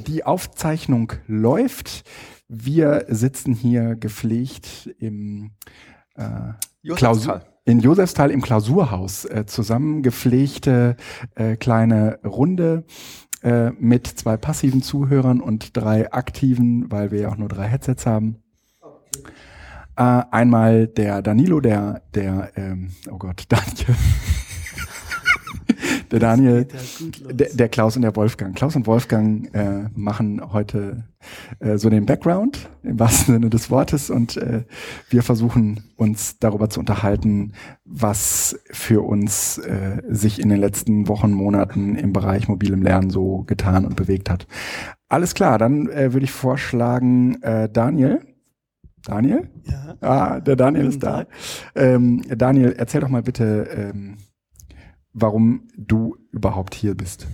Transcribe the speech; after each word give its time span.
Die 0.00 0.24
Aufzeichnung 0.24 1.12
läuft. 1.26 2.04
Wir 2.48 3.06
sitzen 3.08 3.54
hier 3.54 3.96
gepflegt 3.96 4.90
im 4.98 5.52
äh, 6.16 6.52
Klausur, 6.94 7.42
in 7.64 7.80
Josefsthal 7.80 8.30
im 8.30 8.42
Klausurhaus. 8.42 9.24
Äh, 9.24 9.46
zusammengepflegte 9.46 10.96
äh, 11.34 11.56
kleine 11.56 12.18
Runde 12.24 12.84
äh, 13.42 13.70
mit 13.72 14.06
zwei 14.06 14.36
passiven 14.36 14.82
Zuhörern 14.82 15.40
und 15.40 15.76
drei 15.76 16.12
aktiven, 16.12 16.90
weil 16.90 17.10
wir 17.10 17.20
ja 17.20 17.28
auch 17.30 17.36
nur 17.36 17.48
drei 17.48 17.68
Headsets 17.68 18.06
haben. 18.06 18.42
Äh, 19.96 20.22
einmal 20.30 20.88
der 20.88 21.22
Danilo, 21.22 21.60
der, 21.60 22.02
der, 22.14 22.50
ähm, 22.56 22.90
oh 23.10 23.18
Gott, 23.18 23.44
Daniel. 23.48 23.96
Der 26.14 26.20
Daniel, 26.20 26.68
der, 27.28 27.48
der, 27.52 27.68
Klaus 27.68 27.96
und 27.96 28.02
der 28.02 28.14
Wolfgang. 28.14 28.54
Klaus 28.54 28.76
und 28.76 28.86
Wolfgang 28.86 29.52
äh, 29.52 29.88
machen 29.96 30.40
heute 30.52 31.02
äh, 31.58 31.76
so 31.76 31.90
den 31.90 32.06
Background 32.06 32.68
im 32.84 33.00
wahrsten 33.00 33.34
Sinne 33.34 33.50
des 33.50 33.68
Wortes 33.68 34.10
und 34.10 34.36
äh, 34.36 34.62
wir 35.10 35.24
versuchen 35.24 35.82
uns 35.96 36.38
darüber 36.38 36.70
zu 36.70 36.78
unterhalten, 36.78 37.54
was 37.84 38.56
für 38.70 39.04
uns 39.04 39.58
äh, 39.58 40.02
sich 40.08 40.40
in 40.40 40.50
den 40.50 40.60
letzten 40.60 41.08
Wochen, 41.08 41.32
Monaten 41.32 41.96
im 41.96 42.12
Bereich 42.12 42.46
mobilem 42.46 42.82
Lernen 42.82 43.10
so 43.10 43.42
getan 43.48 43.84
und 43.84 43.96
bewegt 43.96 44.30
hat. 44.30 44.46
Alles 45.08 45.34
klar, 45.34 45.58
dann 45.58 45.88
äh, 45.88 46.12
würde 46.12 46.24
ich 46.24 46.32
vorschlagen, 46.32 47.42
äh, 47.42 47.68
Daniel. 47.68 48.20
Daniel? 49.04 49.48
Ja. 49.64 49.96
Ah, 50.00 50.40
der 50.40 50.54
Daniel 50.54 50.86
ist 50.86 51.02
da. 51.02 51.26
Ähm, 51.74 52.22
Daniel, 52.28 52.72
erzähl 52.78 53.00
doch 53.00 53.08
mal 53.08 53.22
bitte, 53.22 53.68
ähm, 53.76 54.16
warum 55.14 55.68
du 55.76 56.16
überhaupt 56.32 56.74
hier 56.74 56.94
bist. 56.94 57.26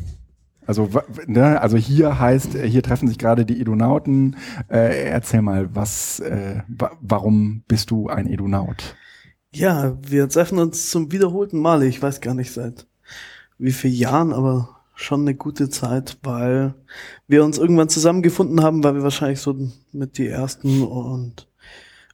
Also, 0.67 0.89
ne, 1.27 1.61
also 1.61 1.77
hier 1.77 2.21
heißt, 2.21 2.55
hier 2.55 2.83
treffen 2.83 3.09
sich 3.09 3.19
gerade 3.19 3.45
die 3.45 3.61
Edunauten. 3.61 4.37
Äh, 4.69 5.09
erzähl 5.09 5.43
mal, 5.43 5.75
was, 5.75 6.21
äh, 6.21 6.63
wa 6.69 6.93
warum 7.01 7.65
bist 7.67 7.91
du 7.91 8.09
ein 8.09 8.29
Edunaut? 8.29 8.95
Ja, 9.53 9.99
wir 10.01 10.29
treffen 10.29 10.59
uns 10.59 10.91
zum 10.91 11.11
wiederholten 11.11 11.59
Male. 11.59 11.87
Ich 11.87 12.01
weiß 12.01 12.21
gar 12.21 12.35
nicht 12.35 12.53
seit 12.53 12.87
wie 13.59 13.73
vielen 13.73 13.95
Jahren, 13.95 14.33
aber 14.33 14.81
schon 14.95 15.23
eine 15.23 15.35
gute 15.35 15.71
Zeit, 15.71 16.19
weil 16.23 16.75
wir 17.27 17.45
uns 17.45 17.59
irgendwann 17.59 17.89
zusammengefunden 17.89 18.63
haben, 18.63 18.85
weil 18.85 18.95
wir 18.95 19.03
wahrscheinlich 19.03 19.41
so 19.41 19.57
mit 19.93 20.19
die 20.19 20.29
ersten 20.29 20.83
und 20.83 21.49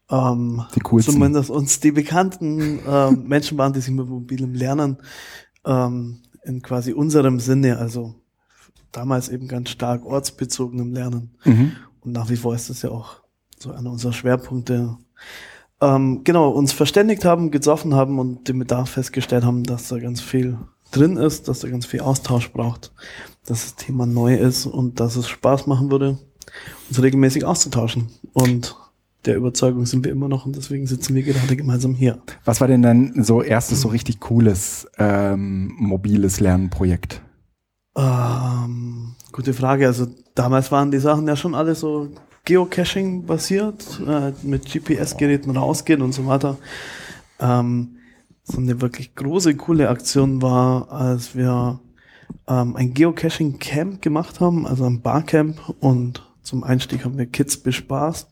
ähm, 0.09 0.63
die 0.75 1.03
zumindest 1.03 1.51
uns 1.51 1.81
die 1.81 1.91
bekannten 1.91 2.79
äh, 2.87 3.11
Menschen 3.25 3.59
waren, 3.59 3.73
die 3.73 3.81
sich 3.81 3.93
mit 3.93 4.09
mobilem 4.09 4.55
Lernen 4.55 4.99
ähm, 5.67 6.21
in 6.45 6.63
quasi 6.63 6.93
unserem 6.93 7.41
Sinne, 7.41 7.79
also 7.79 8.15
damals 8.93 9.29
eben 9.29 9.49
ganz 9.49 9.71
stark 9.71 10.07
ortsbezogenem 10.07 10.93
Lernen. 10.93 11.31
Mhm. 11.45 11.73
Und 12.01 12.13
nach 12.13 12.31
wie 12.31 12.37
vor 12.37 12.55
ist 12.55 12.71
das 12.71 12.83
ja 12.83 12.91
auch 12.91 13.21
so 13.59 13.73
einer 13.73 13.91
unserer 13.91 14.13
Schwerpunkte. 14.13 14.97
Ähm, 15.81 16.23
genau, 16.25 16.51
uns 16.51 16.73
verständigt 16.73 17.25
haben, 17.25 17.51
getroffen 17.51 17.95
haben 17.95 18.19
und 18.19 18.49
den 18.49 18.59
Bedarf 18.59 18.91
festgestellt 18.91 19.45
haben, 19.45 19.65
dass 19.65 19.89
da 19.89 19.99
ganz 19.99 20.21
viel 20.21 20.59
drin 20.93 21.17
ist, 21.17 21.49
dass 21.49 21.61
da 21.61 21.69
ganz 21.69 21.85
viel 21.85 22.01
Austausch 22.01 22.53
braucht, 22.53 22.93
dass 23.45 23.63
das 23.63 23.75
Thema 23.75 24.07
neu 24.07 24.37
ist 24.37 24.67
und 24.67 25.01
dass 25.01 25.17
es 25.17 25.29
Spaß 25.29 25.67
machen 25.67 25.91
würde, 25.91 26.19
uns 26.89 27.03
regelmäßig 27.03 27.45
auszutauschen. 27.45 28.09
Und 28.33 28.77
der 29.27 29.37
Überzeugung 29.37 29.87
sind 29.87 30.05
wir 30.05 30.13
immer 30.13 30.29
noch 30.29 30.47
und 30.47 30.57
deswegen 30.57 30.87
sitzen 30.87 31.15
wir 31.15 31.23
gerade 31.23 31.57
gemeinsam 31.57 31.95
hier. 31.95 32.19
Was 32.45 32.61
war 32.61 32.69
denn 32.69 32.83
dann 32.83 33.25
so 33.25 33.43
erstes 33.43 33.81
so 33.81 33.89
richtig 33.89 34.21
cooles 34.21 34.87
ähm, 34.99 35.75
mobiles 35.79 36.41
Lernprojekt? 36.41 37.21
Ähm, 37.97 39.15
gute 39.33 39.53
Frage. 39.53 39.87
Also 39.87 40.07
damals 40.35 40.71
waren 40.71 40.91
die 40.91 40.99
Sachen 40.99 41.27
ja 41.27 41.37
schon 41.37 41.55
alle 41.55 41.75
so 41.75 42.09
Geocaching 42.45 43.27
basiert, 43.27 44.01
äh, 44.07 44.33
mit 44.43 44.71
GPS-Geräten 44.71 45.57
rausgehen 45.57 46.03
und 46.03 46.13
so 46.13 46.27
weiter. 46.27 46.57
Ähm, 47.41 47.97
so 48.45 48.59
eine 48.59 48.81
wirklich 48.81 49.15
große, 49.17 49.57
coole 49.57 49.89
Aktion 49.89 50.41
war, 50.41 50.93
als 50.93 51.35
wir 51.35 51.81
ähm, 52.47 52.77
ein 52.77 52.95
Geocaching-Camp 52.95 54.01
gemacht 54.01 54.41
haben, 54.41 54.67
also 54.67 54.85
ein 54.85 55.03
Barcamp 55.03 55.75
und 55.81 56.23
zum 56.43 56.63
Einstieg 56.63 57.05
haben 57.05 57.19
wir 57.19 57.27
Kids 57.27 57.57
bespaßt. 57.57 58.29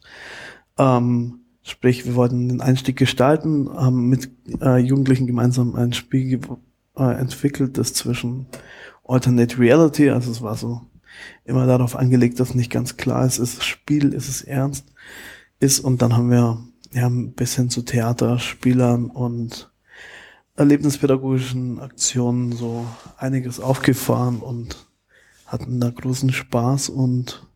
Ähm, 0.78 1.40
sprich, 1.62 2.04
wir 2.04 2.14
wollten 2.14 2.48
den 2.48 2.60
Einstieg 2.60 2.96
gestalten, 2.96 3.70
haben 3.72 4.08
mit 4.08 4.30
äh, 4.60 4.78
Jugendlichen 4.78 5.26
gemeinsam 5.26 5.74
ein 5.76 5.92
Spiel 5.92 6.40
äh, 6.96 7.14
entwickelt, 7.14 7.78
das 7.78 7.94
zwischen 7.94 8.46
Alternate 9.06 9.58
Reality, 9.58 10.10
also 10.10 10.30
es 10.30 10.42
war 10.42 10.56
so 10.56 10.82
immer 11.44 11.66
darauf 11.66 11.96
angelegt, 11.96 12.40
dass 12.40 12.54
nicht 12.54 12.70
ganz 12.70 12.96
klar 12.96 13.24
ist, 13.26 13.38
ist 13.38 13.58
es 13.58 13.64
Spiel, 13.64 14.12
ist 14.12 14.28
es 14.28 14.42
ernst, 14.42 14.86
ist 15.60 15.80
und 15.80 16.02
dann 16.02 16.16
haben 16.16 16.30
wir 16.30 16.58
ja 16.92 17.06
ein 17.06 17.32
bisschen 17.32 17.70
zu 17.70 17.82
Theaterspielern 17.82 19.06
und 19.06 19.70
erlebnispädagogischen 20.56 21.80
Aktionen 21.80 22.52
so 22.52 22.86
einiges 23.16 23.60
aufgefahren 23.60 24.38
und 24.38 24.86
hatten 25.46 25.80
da 25.80 25.90
großen 25.90 26.32
Spaß 26.32 26.88
und 26.88 27.46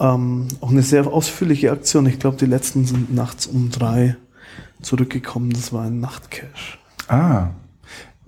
ähm, 0.00 0.48
auch 0.60 0.70
eine 0.70 0.82
sehr 0.82 1.06
ausführliche 1.06 1.70
Aktion. 1.70 2.06
Ich 2.06 2.18
glaube, 2.18 2.38
die 2.38 2.46
letzten 2.46 2.86
sind 2.86 3.14
nachts 3.14 3.46
um 3.46 3.70
drei 3.70 4.16
zurückgekommen. 4.82 5.50
Das 5.50 5.72
war 5.72 5.84
ein 5.84 6.00
Nachtcache. 6.00 6.78
Ah, 7.08 7.50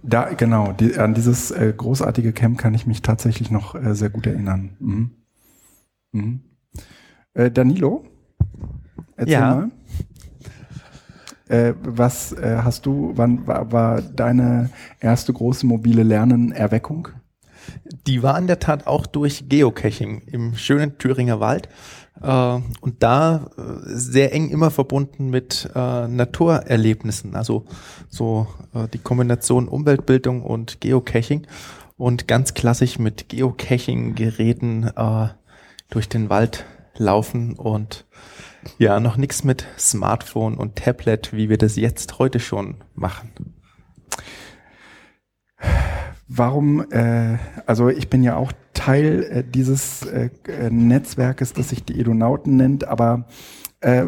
da, 0.03 0.35
genau. 0.35 0.73
Die, 0.73 0.97
an 0.97 1.15
dieses 1.15 1.51
äh, 1.51 1.73
großartige 1.77 2.33
Camp 2.33 2.59
kann 2.59 2.75
ich 2.75 2.87
mich 2.87 3.03
tatsächlich 3.03 3.51
noch 3.51 3.75
äh, 3.75 3.95
sehr 3.95 4.11
gut 4.11 4.27
erinnern. 4.27 4.77
Mhm. 4.79 5.11
Mhm. 6.13 6.41
Äh, 7.35 7.51
Danilo, 7.51 8.05
erzähl 9.17 9.33
ja. 9.33 9.55
mal. 9.55 9.71
Äh, 11.49 11.75
was 11.83 12.33
äh, 12.33 12.61
hast 12.63 12.87
du, 12.87 13.13
wann 13.15 13.47
war, 13.47 13.73
war 13.73 14.03
deine 14.03 14.71
erste 15.01 15.33
große 15.33 15.67
mobile 15.67 16.03
Lernen-Erweckung? 16.03 17.09
Die 18.07 18.23
war 18.23 18.39
in 18.39 18.47
der 18.47 18.59
Tat 18.59 18.87
auch 18.87 19.07
durch 19.07 19.49
Geocaching 19.49 20.23
im 20.27 20.55
schönen 20.57 20.99
Thüringer 20.99 21.41
Wald 21.41 21.69
äh, 22.21 22.59
und 22.81 23.03
da 23.03 23.51
äh, 23.57 23.63
sehr 23.85 24.33
eng 24.33 24.51
immer 24.51 24.71
verbunden 24.71 25.31
mit 25.31 25.71
äh, 25.75 26.09
Naturerlebnissen, 26.09 27.37
also 27.37 27.67
so 28.09 28.47
äh, 28.75 28.89
die 28.89 28.99
Kombination 28.99 29.69
Umweltbildung 29.69 30.43
und 30.43 30.81
Geocaching 30.81 31.47
und 31.97 32.27
ganz 32.29 32.55
klassisch 32.55 32.99
mit 32.99 33.29
Geocaching-Geräten 33.29 34.91
äh, 34.97 35.29
durch 35.91 36.09
den 36.09 36.31
Wald 36.31 36.65
laufen 36.97 37.55
und 37.55 38.07
ja, 38.79 39.01
noch 39.01 39.17
nichts 39.17 39.45
mit 39.45 39.67
Smartphone 39.79 40.57
und 40.57 40.77
Tablet, 40.77 41.33
wie 41.33 41.49
wir 41.49 41.59
das 41.59 41.77
jetzt 41.77 42.19
heute 42.19 42.41
schon 42.41 42.77
machen. 42.95 43.31
Warum, 46.35 46.91
äh, 46.91 47.37
also 47.67 47.89
ich 47.89 48.09
bin 48.09 48.23
ja 48.23 48.37
auch 48.37 48.53
Teil 48.73 49.23
äh, 49.25 49.45
dieses 49.45 50.03
äh, 50.07 50.31
Netzwerkes, 50.71 51.53
das 51.53 51.69
sich 51.69 51.85
die 51.85 52.01
Edonauten 52.01 52.57
nennt, 52.57 52.89
aber 52.89 53.27
äh, 53.81 54.07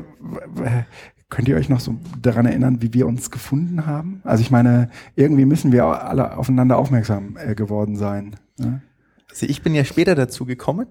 könnt 1.29 1.49
ihr 1.49 1.57
euch 1.57 1.69
noch 1.69 1.81
so 1.81 1.97
daran 2.23 2.47
erinnern, 2.47 2.81
wie 2.81 2.95
wir 2.95 3.07
uns 3.07 3.31
gefunden 3.31 3.87
haben? 3.87 4.23
Also 4.25 4.41
ich 4.41 4.51
meine, 4.51 4.89
irgendwie 5.17 5.45
müssen 5.45 5.71
wir 5.71 5.85
alle 5.85 6.39
aufeinander 6.39 6.79
aufmerksam 6.79 7.37
äh, 7.37 7.55
geworden 7.55 7.97
sein. 7.97 8.37
Ne? 8.57 8.81
Also 9.29 9.47
ich 9.47 9.63
bin 9.63 9.75
ja 9.75 9.85
später 9.85 10.15
dazu 10.15 10.47
gekommen 10.47 10.87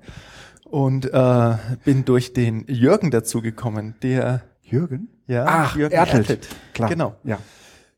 und 0.65 1.11
äh, 1.11 1.55
bin 1.83 2.05
durch 2.05 2.33
den 2.33 2.65
Jürgen 2.67 3.09
dazu 3.09 3.41
gekommen, 3.41 3.95
der 4.03 4.43
Jürgen? 4.61 5.07
Ja, 5.27 5.45
Ach, 5.47 5.75
Jürgen 5.75 5.95
Ertelt. 5.95 6.29
Ertelt. 6.29 6.47
Klar. 6.73 6.89
Genau. 6.89 7.15
Ja. 7.23 7.39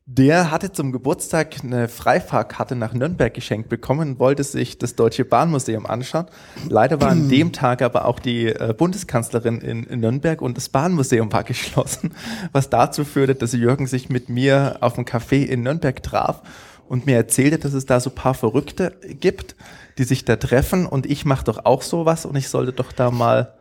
Der 0.08 0.52
hatte 0.52 0.70
zum 0.70 0.92
Geburtstag 0.92 1.64
eine 1.64 1.88
Freifahrkarte 1.88 2.76
nach 2.76 2.94
Nürnberg 2.94 3.34
geschenkt 3.34 3.68
bekommen, 3.68 4.20
wollte 4.20 4.44
sich 4.44 4.78
das 4.78 4.94
Deutsche 4.94 5.24
Bahnmuseum 5.24 5.84
anschauen. 5.84 6.26
Leider 6.68 7.00
war 7.00 7.08
an 7.08 7.28
dem 7.28 7.52
Tag 7.52 7.82
aber 7.82 8.04
auch 8.04 8.20
die 8.20 8.46
äh, 8.46 8.72
Bundeskanzlerin 8.72 9.60
in, 9.60 9.82
in, 9.82 9.98
Nürnberg 9.98 10.42
und 10.42 10.56
das 10.56 10.68
Bahnmuseum 10.68 11.32
war 11.32 11.42
geschlossen, 11.44 12.14
was 12.52 12.70
dazu 12.70 13.04
führte, 13.04 13.34
dass 13.34 13.52
Jürgen 13.52 13.88
sich 13.88 14.08
mit 14.08 14.28
mir 14.28 14.76
auf 14.80 14.92
dem 14.92 15.06
Café 15.06 15.44
in 15.44 15.64
Nürnberg 15.64 16.00
traf 16.04 16.40
und 16.86 17.06
mir 17.06 17.16
erzählte, 17.16 17.58
dass 17.58 17.72
es 17.72 17.84
da 17.84 17.98
so 17.98 18.10
paar 18.10 18.34
Verrückte 18.34 18.96
gibt, 19.18 19.56
die 19.98 20.04
sich 20.04 20.24
da 20.24 20.36
treffen 20.36 20.86
und 20.86 21.06
ich 21.06 21.24
mache 21.24 21.46
doch 21.46 21.64
auch 21.64 21.82
sowas 21.82 22.26
und 22.26 22.36
ich 22.36 22.48
sollte 22.48 22.72
doch 22.72 22.92
da 22.92 23.10
mal 23.10 23.54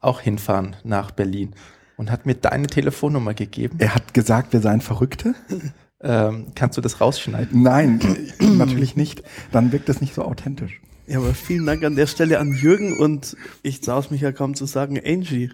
auch 0.00 0.20
hinfahren 0.20 0.76
nach 0.84 1.10
Berlin 1.10 1.56
und 2.00 2.10
hat 2.10 2.24
mir 2.24 2.34
deine 2.34 2.66
Telefonnummer 2.66 3.34
gegeben. 3.34 3.76
Er 3.78 3.94
hat 3.94 4.14
gesagt, 4.14 4.54
wir 4.54 4.60
seien 4.60 4.80
Verrückte? 4.80 5.34
Ähm, 6.02 6.52
kannst 6.54 6.78
du 6.78 6.80
das 6.80 7.02
rausschneiden? 7.02 7.62
Nein, 7.62 8.00
natürlich 8.40 8.96
nicht. 8.96 9.22
Dann 9.52 9.70
wirkt 9.70 9.86
das 9.90 10.00
nicht 10.00 10.14
so 10.14 10.22
authentisch. 10.22 10.80
Ja, 11.06 11.18
aber 11.18 11.34
vielen 11.34 11.66
Dank 11.66 11.84
an 11.84 11.94
der 11.94 12.06
Stelle 12.06 12.38
an 12.38 12.54
Jürgen 12.54 12.96
und 12.96 13.36
ich 13.62 13.82
traue 13.82 14.02
mich 14.08 14.22
ja 14.22 14.32
kaum 14.32 14.54
zu 14.54 14.64
sagen 14.64 14.98
Angie. 14.98 15.50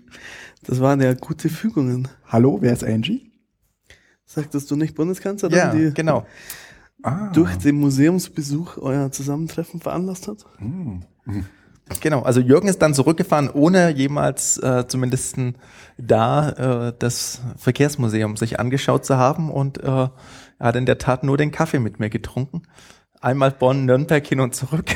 Das 0.62 0.78
waren 0.78 1.00
ja 1.00 1.14
gute 1.14 1.48
Fügungen. 1.48 2.06
Hallo, 2.28 2.58
wer 2.60 2.72
ist 2.72 2.84
Angie? 2.84 3.32
Sagtest 4.25 4.70
du 4.70 4.76
nicht 4.76 4.94
Bundeskanzler? 4.94 5.50
Ja, 5.50 5.75
die 5.75 5.92
genau. 5.92 6.25
Ah. 7.02 7.32
Durch 7.32 7.56
den 7.56 7.81
Museumsbesuch 7.81 8.78
euer 8.78 9.10
Zusammentreffen 9.10 9.81
veranlasst 9.81 10.28
hat? 10.28 10.46
Hm. 10.58 11.02
Genau, 12.00 12.23
also 12.23 12.41
Jürgen 12.41 12.67
ist 12.67 12.83
dann 12.83 12.94
zurückgefahren, 12.94 13.49
ohne 13.49 13.91
jemals 13.91 14.59
äh, 14.59 14.87
zumindest 14.88 15.37
da 15.99 16.88
äh, 16.88 16.93
das 16.99 17.41
Verkehrsmuseum 17.56 18.37
sich 18.37 18.59
angeschaut 18.59 19.05
zu 19.05 19.17
haben 19.17 19.50
und 19.50 19.79
äh, 19.79 19.87
er 19.87 20.11
hat 20.59 20.77
in 20.77 20.87
der 20.87 20.99
Tat 20.99 21.23
nur 21.23 21.37
den 21.37 21.53
Kaffee 21.53 21.79
mit 21.79 22.00
mir 22.00 22.11
getrunken. 22.11 22.62
Einmal 23.21 23.53
Bonn, 23.53 23.85
Nürnberg 23.85 24.27
hin 24.27 24.41
und 24.41 24.55
zurück 24.55 24.91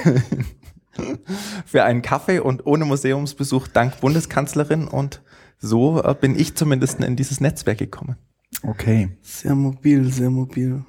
für 1.65 1.85
einen 1.85 2.03
Kaffee 2.03 2.41
und 2.41 2.67
ohne 2.67 2.85
Museumsbesuch 2.85 3.69
dank 3.69 4.01
Bundeskanzlerin 4.01 4.89
und 4.89 5.23
so 5.59 6.03
äh, 6.03 6.15
bin 6.15 6.39
ich 6.39 6.57
zumindest 6.57 7.01
in 7.01 7.15
dieses 7.15 7.41
Netzwerk 7.41 7.79
gekommen. 7.79 8.17
Okay. 8.63 9.17
Sehr 9.23 9.55
mobil, 9.55 10.13
sehr 10.13 10.31
mobil. 10.31 10.85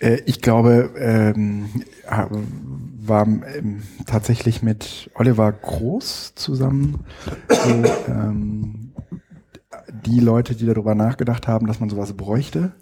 Äh, 0.00 0.20
ich 0.26 0.40
glaube, 0.40 0.90
ähm, 0.98 1.68
war 3.08 3.26
ähm, 3.26 3.82
tatsächlich 4.06 4.62
mit 4.62 5.10
Oliver 5.14 5.50
Groß 5.52 6.34
zusammen 6.34 7.04
so, 7.48 7.84
ähm, 8.08 8.92
die 10.04 10.20
Leute, 10.20 10.54
die 10.54 10.66
darüber 10.66 10.94
nachgedacht 10.94 11.48
haben, 11.48 11.66
dass 11.66 11.80
man 11.80 11.88
sowas 11.88 12.12
bräuchte. 12.12 12.72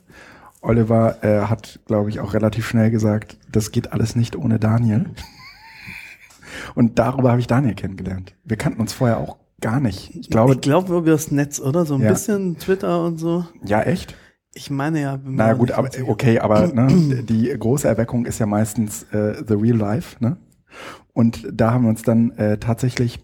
Oliver 0.60 1.22
äh, 1.22 1.46
hat, 1.46 1.80
glaube 1.86 2.10
ich, 2.10 2.20
auch 2.20 2.34
relativ 2.34 2.66
schnell 2.66 2.90
gesagt, 2.90 3.38
das 3.50 3.70
geht 3.70 3.92
alles 3.92 4.16
nicht 4.16 4.36
ohne 4.36 4.58
Daniel. 4.58 5.10
Und 6.74 6.98
darüber 6.98 7.30
habe 7.30 7.40
ich 7.40 7.46
Daniel 7.46 7.74
kennengelernt. 7.74 8.34
Wir 8.44 8.56
kannten 8.56 8.80
uns 8.80 8.92
vorher 8.92 9.18
auch 9.18 9.36
gar 9.60 9.80
nicht. 9.80 10.14
Ich 10.14 10.28
glaube, 10.28 10.54
ich 10.54 10.60
glaube 10.60 10.96
über 10.96 11.10
das 11.10 11.30
Netz, 11.30 11.60
oder? 11.60 11.86
So 11.86 11.94
ein 11.94 12.02
ja. 12.02 12.10
bisschen 12.10 12.58
Twitter 12.58 13.04
und 13.04 13.18
so. 13.18 13.46
Ja, 13.64 13.82
echt? 13.82 14.14
Ich 14.56 14.70
meine 14.70 15.03
ja. 15.03 15.20
Na 15.23 15.53
gut, 15.53 15.70
aber 15.70 15.91
okay, 16.06 16.38
aber 16.38 16.69
ne, 16.69 17.23
die 17.29 17.55
große 17.56 17.87
Erweckung 17.87 18.25
ist 18.25 18.38
ja 18.38 18.47
meistens 18.47 19.03
äh, 19.12 19.35
the 19.47 19.55
real 19.55 19.76
life, 19.76 20.17
ne? 20.20 20.38
Und 21.12 21.47
da 21.53 21.73
haben 21.73 21.85
wir 21.85 21.91
uns 21.91 22.03
dann 22.03 22.31
äh, 22.32 22.58
tatsächlich 22.58 23.20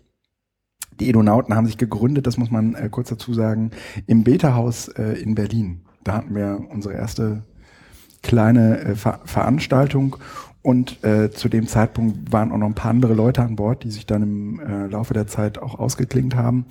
die 1.00 1.08
Edonauten 1.08 1.54
haben 1.54 1.66
sich 1.66 1.78
gegründet, 1.78 2.26
das 2.26 2.36
muss 2.36 2.50
man 2.50 2.74
äh, 2.74 2.88
kurz 2.90 3.08
dazu 3.08 3.32
sagen, 3.32 3.70
im 4.06 4.24
Beta-Haus 4.24 4.88
äh, 4.88 5.20
in 5.22 5.34
Berlin. 5.34 5.80
Da 6.04 6.14
hatten 6.14 6.34
wir 6.34 6.60
unsere 6.70 6.94
erste 6.94 7.44
kleine 8.22 8.78
äh, 8.80 8.94
Ver 8.94 9.20
Veranstaltung 9.24 10.16
und 10.60 11.02
äh, 11.02 11.30
zu 11.30 11.48
dem 11.48 11.66
Zeitpunkt 11.66 12.30
waren 12.30 12.52
auch 12.52 12.58
noch 12.58 12.66
ein 12.66 12.74
paar 12.74 12.90
andere 12.90 13.14
Leute 13.14 13.42
an 13.42 13.56
Bord, 13.56 13.84
die 13.84 13.90
sich 13.90 14.04
dann 14.04 14.22
im 14.22 14.60
äh, 14.60 14.86
Laufe 14.86 15.14
der 15.14 15.26
Zeit 15.26 15.58
auch 15.58 15.78
ausgeklingt 15.78 16.36
haben. 16.36 16.66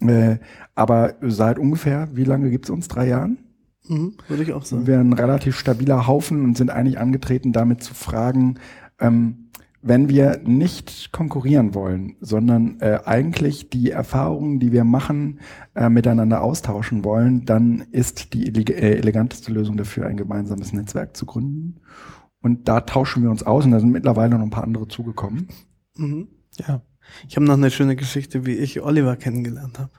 Äh, 0.00 0.38
aber 0.74 1.14
seit 1.20 1.58
ungefähr, 1.58 2.08
wie 2.14 2.24
lange 2.24 2.50
gibt's 2.50 2.70
uns? 2.70 2.88
Drei 2.88 3.08
Jahren? 3.08 3.38
Mhm, 3.88 4.14
würde 4.28 4.42
ich 4.42 4.52
auch 4.52 4.64
sagen. 4.64 4.86
Wir 4.86 4.98
ein 4.98 5.12
relativ 5.12 5.58
stabiler 5.58 6.06
Haufen 6.06 6.44
und 6.44 6.56
sind 6.56 6.70
eigentlich 6.70 6.98
angetreten, 6.98 7.52
damit 7.52 7.82
zu 7.82 7.94
fragen, 7.94 8.58
ähm, 8.98 9.46
wenn 9.82 10.08
wir 10.08 10.40
nicht 10.44 11.12
konkurrieren 11.12 11.74
wollen, 11.74 12.16
sondern 12.20 12.80
äh, 12.80 12.98
eigentlich 13.04 13.70
die 13.70 13.90
Erfahrungen, 13.90 14.58
die 14.58 14.72
wir 14.72 14.82
machen, 14.82 15.38
äh, 15.74 15.88
miteinander 15.88 16.42
austauschen 16.42 17.04
wollen, 17.04 17.44
dann 17.44 17.84
ist 17.92 18.34
die 18.34 18.48
äh, 18.48 18.98
eleganteste 18.98 19.52
Lösung 19.52 19.76
dafür, 19.76 20.06
ein 20.06 20.16
gemeinsames 20.16 20.72
Netzwerk 20.72 21.16
zu 21.16 21.24
gründen. 21.24 21.80
Und 22.42 22.68
da 22.68 22.80
tauschen 22.80 23.22
wir 23.22 23.30
uns 23.30 23.44
aus 23.44 23.64
und 23.64 23.70
da 23.70 23.80
sind 23.80 23.92
mittlerweile 23.92 24.36
noch 24.36 24.42
ein 24.42 24.50
paar 24.50 24.64
andere 24.64 24.88
zugekommen. 24.88 25.48
Mhm. 25.96 26.28
Ja. 26.56 26.82
Ich 27.28 27.36
habe 27.36 27.46
noch 27.46 27.54
eine 27.54 27.70
schöne 27.70 27.94
Geschichte, 27.94 28.44
wie 28.44 28.54
ich 28.54 28.82
Oliver 28.82 29.16
kennengelernt 29.16 29.78
habe. 29.78 29.90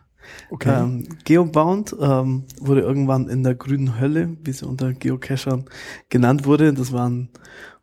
Okay. 0.49 0.83
Ähm, 0.83 1.07
Geobound 1.23 1.95
ähm, 1.99 2.43
wurde 2.59 2.81
irgendwann 2.81 3.29
in 3.29 3.43
der 3.43 3.55
grünen 3.55 3.99
Hölle, 3.99 4.37
wie 4.43 4.51
sie 4.51 4.65
unter 4.65 4.93
Geocachern 4.93 5.65
genannt 6.09 6.45
wurde. 6.45 6.73
Das 6.73 6.91
war 6.91 7.09
ein 7.09 7.29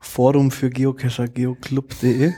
Forum 0.00 0.50
für 0.50 0.70
Geocacher, 0.70 1.28
geoclub.de. 1.28 2.32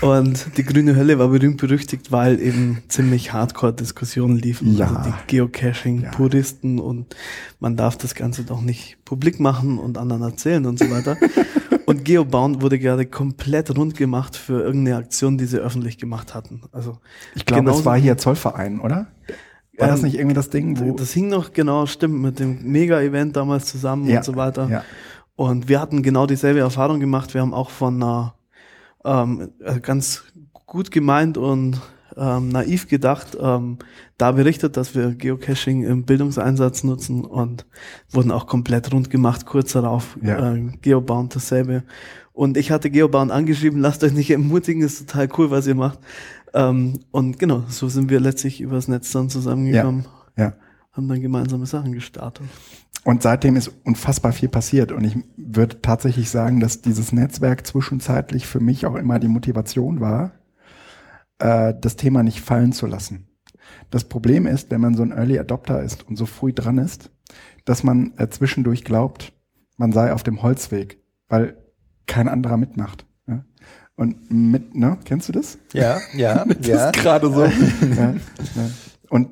Und 0.00 0.56
die 0.56 0.62
grüne 0.62 0.94
Hölle 0.94 1.18
war 1.18 1.28
berühmt 1.28 1.60
berüchtigt, 1.60 2.12
weil 2.12 2.40
eben 2.40 2.82
ziemlich 2.86 3.32
Hardcore-Diskussionen 3.32 4.38
liefen. 4.38 4.76
Ja. 4.76 4.86
Also 4.86 5.10
die 5.10 5.36
Geocaching-Puristen 5.36 6.78
ja. 6.78 6.84
und 6.84 7.16
man 7.58 7.76
darf 7.76 7.96
das 7.96 8.14
Ganze 8.14 8.44
doch 8.44 8.60
nicht 8.60 8.98
publik 9.04 9.40
machen 9.40 9.78
und 9.78 9.98
anderen 9.98 10.22
erzählen 10.22 10.64
und 10.66 10.78
so 10.78 10.88
weiter. 10.90 11.16
Und 11.88 12.04
Geobound 12.04 12.60
wurde 12.60 12.78
gerade 12.78 13.06
komplett 13.06 13.74
rund 13.74 13.96
gemacht 13.96 14.36
für 14.36 14.60
irgendeine 14.60 14.98
Aktion, 14.98 15.38
die 15.38 15.46
sie 15.46 15.56
öffentlich 15.56 15.96
gemacht 15.96 16.34
hatten. 16.34 16.60
Also 16.70 16.98
ich 17.34 17.46
glaube, 17.46 17.70
es 17.70 17.86
war 17.86 17.96
hier 17.96 18.18
Zollverein, 18.18 18.80
oder? 18.80 19.06
War 19.78 19.88
ähm, 19.88 19.94
das 19.94 20.02
nicht 20.02 20.16
irgendwie 20.16 20.34
das 20.34 20.50
Ding, 20.50 20.78
wo 20.78 20.92
das 20.92 21.12
hing 21.12 21.28
noch 21.28 21.54
genau 21.54 21.86
stimmt 21.86 22.20
mit 22.20 22.40
dem 22.40 22.62
Mega-Event 22.62 23.36
damals 23.36 23.64
zusammen 23.64 24.06
ja. 24.06 24.18
und 24.18 24.24
so 24.24 24.36
weiter. 24.36 24.68
Ja. 24.68 24.84
Und 25.34 25.70
wir 25.70 25.80
hatten 25.80 26.02
genau 26.02 26.26
dieselbe 26.26 26.60
Erfahrung 26.60 27.00
gemacht. 27.00 27.32
Wir 27.32 27.40
haben 27.40 27.54
auch 27.54 27.70
von 27.70 28.02
einer 28.02 28.34
ähm, 29.06 29.52
äh, 29.64 29.80
ganz 29.80 30.24
gut 30.66 30.90
gemeint 30.90 31.38
und 31.38 31.80
ähm, 32.18 32.48
naiv 32.48 32.88
gedacht, 32.88 33.36
ähm, 33.40 33.78
da 34.16 34.32
berichtet, 34.32 34.76
dass 34.76 34.94
wir 34.94 35.14
Geocaching 35.14 35.84
im 35.84 36.04
Bildungseinsatz 36.04 36.84
nutzen 36.84 37.24
und 37.24 37.66
wurden 38.10 38.30
auch 38.30 38.46
komplett 38.46 38.92
rund 38.92 39.10
gemacht, 39.10 39.46
kurz 39.46 39.72
darauf 39.72 40.18
ja. 40.22 40.54
äh, 40.54 40.72
Geobound 40.82 41.36
dasselbe. 41.36 41.84
Und 42.32 42.56
ich 42.56 42.70
hatte 42.70 42.90
Geobound 42.90 43.32
angeschrieben, 43.32 43.80
lasst 43.80 44.04
euch 44.04 44.12
nicht 44.12 44.30
ermutigen, 44.30 44.82
ist 44.82 45.08
total 45.08 45.28
cool, 45.38 45.50
was 45.50 45.66
ihr 45.66 45.74
macht. 45.74 45.98
Ähm, 46.54 47.00
und 47.10 47.38
genau, 47.38 47.64
so 47.68 47.88
sind 47.88 48.10
wir 48.10 48.20
letztlich 48.20 48.60
übers 48.60 48.88
Netz 48.88 49.10
dann 49.12 49.28
zusammengekommen. 49.28 50.06
Ja. 50.36 50.44
ja. 50.44 50.52
Haben 50.92 51.08
dann 51.08 51.20
gemeinsame 51.20 51.66
Sachen 51.66 51.92
gestartet. 51.92 52.46
Und 53.04 53.22
seitdem 53.22 53.56
ist 53.56 53.70
unfassbar 53.84 54.32
viel 54.32 54.48
passiert. 54.48 54.92
Und 54.92 55.04
ich 55.04 55.16
würde 55.36 55.80
tatsächlich 55.80 56.30
sagen, 56.30 56.60
dass 56.60 56.82
dieses 56.82 57.12
Netzwerk 57.12 57.66
zwischenzeitlich 57.66 58.46
für 58.46 58.60
mich 58.60 58.86
auch 58.86 58.96
immer 58.96 59.18
die 59.18 59.28
Motivation 59.28 60.00
war, 60.00 60.32
äh, 61.38 61.74
das 61.80 61.96
Thema 61.96 62.22
nicht 62.22 62.40
fallen 62.40 62.72
zu 62.72 62.86
lassen. 62.86 63.28
Das 63.90 64.04
Problem 64.04 64.46
ist, 64.46 64.70
wenn 64.70 64.80
man 64.80 64.94
so 64.94 65.02
ein 65.02 65.12
Early 65.12 65.38
Adopter 65.38 65.82
ist 65.82 66.06
und 66.08 66.16
so 66.16 66.26
früh 66.26 66.52
dran 66.52 66.78
ist, 66.78 67.10
dass 67.64 67.84
man 67.84 68.12
äh, 68.16 68.28
zwischendurch 68.28 68.84
glaubt, 68.84 69.32
man 69.76 69.92
sei 69.92 70.12
auf 70.12 70.22
dem 70.22 70.42
Holzweg, 70.42 71.02
weil 71.28 71.56
kein 72.06 72.28
anderer 72.28 72.56
mitmacht. 72.56 73.06
Ja? 73.26 73.44
Und 73.96 74.30
mit, 74.30 74.74
ne, 74.74 74.98
kennst 75.04 75.28
du 75.28 75.32
das? 75.32 75.58
Ja, 75.72 75.98
ja, 76.14 76.44
das 76.48 76.66
ja. 76.66 76.90
ist 76.90 77.00
gerade 77.00 77.30
so. 77.30 77.44
ja, 77.96 78.14
ja. 78.14 78.70
Und 79.10 79.30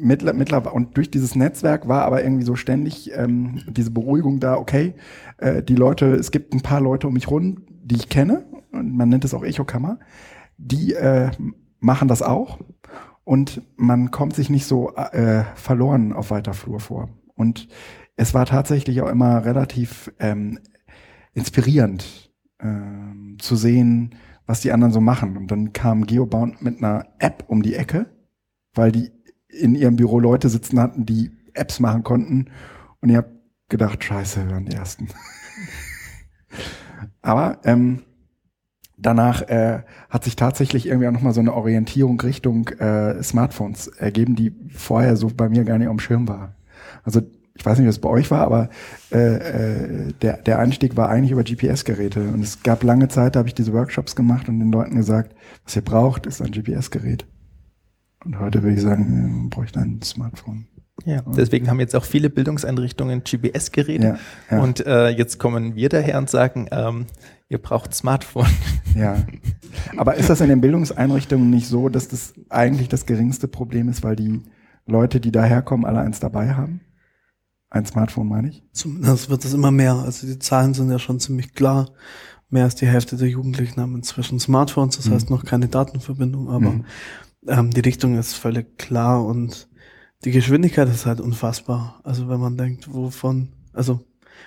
mittlerweile 0.00 0.72
und 0.72 0.96
durch 0.96 1.10
dieses 1.10 1.34
Netzwerk 1.34 1.88
war 1.88 2.04
aber 2.04 2.22
irgendwie 2.22 2.44
so 2.44 2.54
ständig 2.54 3.10
ähm, 3.14 3.62
diese 3.68 3.90
Beruhigung 3.90 4.38
da, 4.40 4.56
okay, 4.56 4.94
äh, 5.38 5.62
die 5.62 5.74
Leute, 5.74 6.14
es 6.14 6.30
gibt 6.30 6.54
ein 6.54 6.60
paar 6.60 6.80
Leute 6.80 7.08
um 7.08 7.14
mich 7.14 7.30
rum, 7.30 7.62
die 7.82 7.96
ich 7.96 8.08
kenne, 8.08 8.44
und 8.70 8.96
man 8.96 9.08
nennt 9.08 9.24
es 9.24 9.34
auch 9.34 9.44
Echokammer, 9.44 9.98
die 10.58 10.94
äh, 10.94 11.30
machen 11.80 12.08
das 12.08 12.22
auch 12.22 12.58
und 13.24 13.62
man 13.76 14.10
kommt 14.10 14.34
sich 14.34 14.50
nicht 14.50 14.66
so 14.66 14.94
äh, 14.94 15.44
verloren 15.54 16.12
auf 16.12 16.30
weiter 16.30 16.54
Flur 16.54 16.80
vor. 16.80 17.08
Und 17.34 17.68
es 18.16 18.34
war 18.34 18.46
tatsächlich 18.46 19.00
auch 19.00 19.08
immer 19.08 19.44
relativ 19.44 20.12
ähm, 20.18 20.58
inspirierend 21.34 22.32
äh, 22.58 23.36
zu 23.38 23.54
sehen, 23.54 24.16
was 24.46 24.60
die 24.60 24.72
anderen 24.72 24.92
so 24.92 25.00
machen. 25.00 25.36
Und 25.36 25.50
dann 25.50 25.72
kam 25.72 26.06
Geobound 26.06 26.62
mit 26.62 26.78
einer 26.78 27.06
App 27.18 27.44
um 27.46 27.62
die 27.62 27.74
Ecke, 27.74 28.06
weil 28.74 28.90
die 28.90 29.12
in 29.48 29.74
ihrem 29.74 29.96
Büro 29.96 30.18
Leute 30.18 30.48
sitzen 30.48 30.80
hatten, 30.80 31.06
die 31.06 31.30
Apps 31.54 31.80
machen 31.80 32.02
konnten. 32.02 32.46
Und 33.00 33.10
ihr 33.10 33.18
habt 33.18 33.32
gedacht, 33.68 34.02
scheiße, 34.02 34.46
wir 34.46 34.52
waren 34.52 34.64
die 34.64 34.76
Ersten. 34.76 35.08
Aber 37.22 37.60
ähm, 37.64 38.02
danach 38.98 39.42
äh, 39.42 39.82
hat 40.10 40.24
sich 40.24 40.36
tatsächlich 40.36 40.86
irgendwie 40.86 41.08
auch 41.08 41.12
nochmal 41.12 41.32
so 41.32 41.40
eine 41.40 41.54
Orientierung 41.54 42.20
Richtung 42.20 42.68
äh, 42.68 43.22
Smartphones 43.22 43.88
ergeben, 43.88 44.36
die 44.36 44.52
vorher 44.70 45.16
so 45.16 45.30
bei 45.34 45.48
mir 45.48 45.64
gar 45.64 45.78
nicht 45.78 45.88
dem 45.88 45.98
Schirm 45.98 46.28
war. 46.28 46.54
Also 47.04 47.22
ich 47.58 47.66
weiß 47.66 47.78
nicht, 47.78 47.88
was 47.88 47.98
bei 47.98 48.08
euch 48.08 48.30
war, 48.30 48.42
aber 48.42 48.68
äh, 49.10 49.18
äh, 49.18 50.12
der, 50.22 50.36
der 50.38 50.58
Einstieg 50.60 50.96
war 50.96 51.08
eigentlich 51.08 51.32
über 51.32 51.42
GPS-Geräte. 51.42 52.20
Und 52.20 52.42
es 52.42 52.62
gab 52.62 52.84
lange 52.84 53.08
Zeit, 53.08 53.34
da 53.34 53.40
habe 53.40 53.48
ich 53.48 53.54
diese 53.54 53.72
Workshops 53.72 54.14
gemacht 54.14 54.48
und 54.48 54.60
den 54.60 54.70
Leuten 54.70 54.94
gesagt, 54.94 55.34
was 55.64 55.74
ihr 55.74 55.82
braucht, 55.82 56.26
ist 56.26 56.40
ein 56.40 56.52
GPS-Gerät. 56.52 57.26
Und 58.24 58.38
heute 58.38 58.62
würde 58.62 58.76
ich 58.76 58.82
sagen, 58.82 59.38
man 59.38 59.50
bräuchte 59.50 59.80
ein 59.80 60.00
Smartphone. 60.02 60.66
Ja, 61.04 61.22
deswegen 61.36 61.68
haben 61.68 61.78
jetzt 61.80 61.94
auch 61.94 62.04
viele 62.04 62.28
Bildungseinrichtungen 62.28 63.22
GPS-Geräte. 63.22 64.18
Ja, 64.50 64.56
ja. 64.56 64.62
Und 64.62 64.84
äh, 64.84 65.08
jetzt 65.10 65.38
kommen 65.38 65.76
wir 65.76 65.88
daher 65.88 66.18
und 66.18 66.28
sagen, 66.28 66.68
ähm, 66.72 67.06
ihr 67.48 67.58
braucht 67.58 67.94
Smartphone. 67.94 68.48
Ja. 68.94 69.24
Aber 69.96 70.16
ist 70.16 70.30
das 70.30 70.40
in 70.40 70.48
den 70.48 70.60
Bildungseinrichtungen 70.60 71.50
nicht 71.50 71.68
so, 71.68 71.88
dass 71.88 72.08
das 72.08 72.34
eigentlich 72.48 72.88
das 72.88 73.06
geringste 73.06 73.46
Problem 73.46 73.88
ist, 73.88 74.02
weil 74.02 74.16
die 74.16 74.42
Leute, 74.86 75.20
die 75.20 75.30
daherkommen, 75.30 75.86
alle 75.86 76.00
eins 76.00 76.20
dabei 76.20 76.54
haben? 76.54 76.80
Ein 77.70 77.84
Smartphone 77.84 78.28
meine 78.28 78.48
ich? 78.48 78.64
Zumindest 78.72 79.28
wird 79.28 79.44
es 79.44 79.54
immer 79.54 79.70
mehr. 79.70 79.94
Also 79.94 80.26
die 80.26 80.38
Zahlen 80.38 80.74
sind 80.74 80.90
ja 80.90 80.98
schon 80.98 81.20
ziemlich 81.20 81.54
klar. 81.54 81.90
Mehr 82.48 82.64
als 82.64 82.76
die 82.76 82.86
Hälfte 82.86 83.16
der 83.16 83.28
Jugendlichen 83.28 83.80
haben 83.80 83.94
inzwischen 83.94 84.40
Smartphones, 84.40 84.96
das 84.96 85.06
mhm. 85.06 85.14
heißt 85.14 85.30
noch 85.30 85.44
keine 85.44 85.68
Datenverbindung, 85.68 86.48
aber 86.48 86.70
mhm. 86.70 86.84
Ähm, 87.46 87.70
die 87.70 87.80
Richtung 87.80 88.18
ist 88.18 88.34
völlig 88.34 88.78
klar 88.78 89.24
und 89.24 89.68
die 90.24 90.32
Geschwindigkeit 90.32 90.88
ist 90.88 91.06
halt 91.06 91.20
unfassbar. 91.20 92.00
Also 92.04 92.28
wenn 92.28 92.40
man 92.40 92.56
denkt, 92.56 92.92
wovon, 92.92 93.52
also 93.72 94.00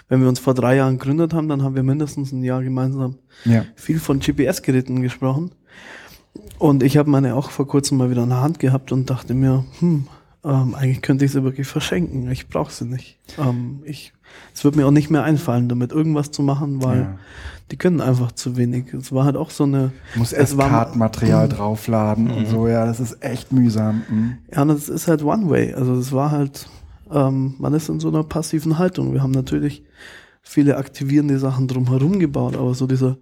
wenn 0.10 0.22
wir 0.22 0.30
uns 0.30 0.40
vor 0.40 0.54
drei 0.54 0.76
Jahren 0.76 0.98
gegründet 0.98 1.34
haben, 1.34 1.48
dann 1.48 1.64
haben 1.64 1.76
wir 1.76 1.84
mindestens 1.84 2.32
ein 2.32 2.44
Jahr 2.44 2.64
gemeinsam 2.64 3.16
ja. 3.46 3.66
viel 3.76 4.00
von 4.00 4.20
GPS-Geräten 4.20 5.02
gesprochen. 5.02 5.52
Und 6.58 6.84
ich 6.84 6.98
habe 6.98 7.10
meine 7.10 7.36
auch 7.36 7.50
vor 7.50 7.68
kurzem 7.68 7.98
mal 7.98 8.10
wieder 8.10 8.24
in 8.24 8.30
der 8.30 8.42
Hand 8.42 8.60
gehabt 8.60 8.92
und 8.92 9.10
dachte 9.10 9.34
mir, 9.34 9.66
hm, 9.80 10.08
ähm, 10.44 10.76
eigentlich 10.76 11.02
könnte 11.02 11.26
ich 11.26 11.32
sie 11.32 11.44
wirklich 11.44 11.68
verschenken. 11.68 12.30
Ich 12.32 12.48
brauche 12.48 12.72
sie 12.72 12.86
nicht. 12.86 13.20
Ähm, 13.38 13.82
ich, 13.86 14.14
es 14.54 14.64
wird 14.64 14.76
mir 14.76 14.88
auch 14.88 14.92
nicht 14.92 15.12
mehr 15.12 15.24
einfallen, 15.24 15.70
damit 15.70 15.92
irgendwas 15.92 16.32
zu 16.32 16.42
machen, 16.42 16.84
weil 16.84 17.00
ja. 17.00 17.18
die 17.70 17.78
können 17.78 18.02
einfach 18.02 18.32
zu 18.32 18.58
wenig. 18.58 18.94
Es 18.94 19.12
war 19.12 19.26
halt 19.26 19.38
auch 19.38 19.52
so 19.52 19.66
eine. 19.66 19.92
Muss 20.16 20.34
erst 20.34 20.58
Kartenmaterial 20.58 21.48
draufladen 21.48 22.26
mhm. 22.26 22.34
und 22.34 22.48
so, 22.48 22.68
ja, 22.68 22.86
das 22.86 23.00
ist 23.00 23.24
echt 23.24 23.52
mühsam. 23.52 24.02
Mhm. 24.10 24.38
Ja, 24.54 24.64
und 24.64 24.70
das 24.70 24.90
ist 24.90 25.08
halt 25.08 25.24
One-Way. 25.24 25.76
Also 25.76 25.94
es 25.94 26.12
war 26.12 26.32
halt, 26.32 26.68
ähm, 27.12 27.56
man 27.58 27.74
ist 27.74 27.90
in 27.90 28.00
so 28.00 28.10
einer 28.10 28.24
passiven 28.24 28.78
Haltung. 28.78 29.14
Wir 29.14 29.22
haben 29.22 29.32
natürlich 29.32 29.84
viele 30.42 30.78
aktivierende 30.78 31.40
Sachen 31.40 31.68
drumherum 31.68 32.20
gebaut, 32.20 32.56
aber 32.56 32.74
so 32.74 32.88
dieser 32.88 33.18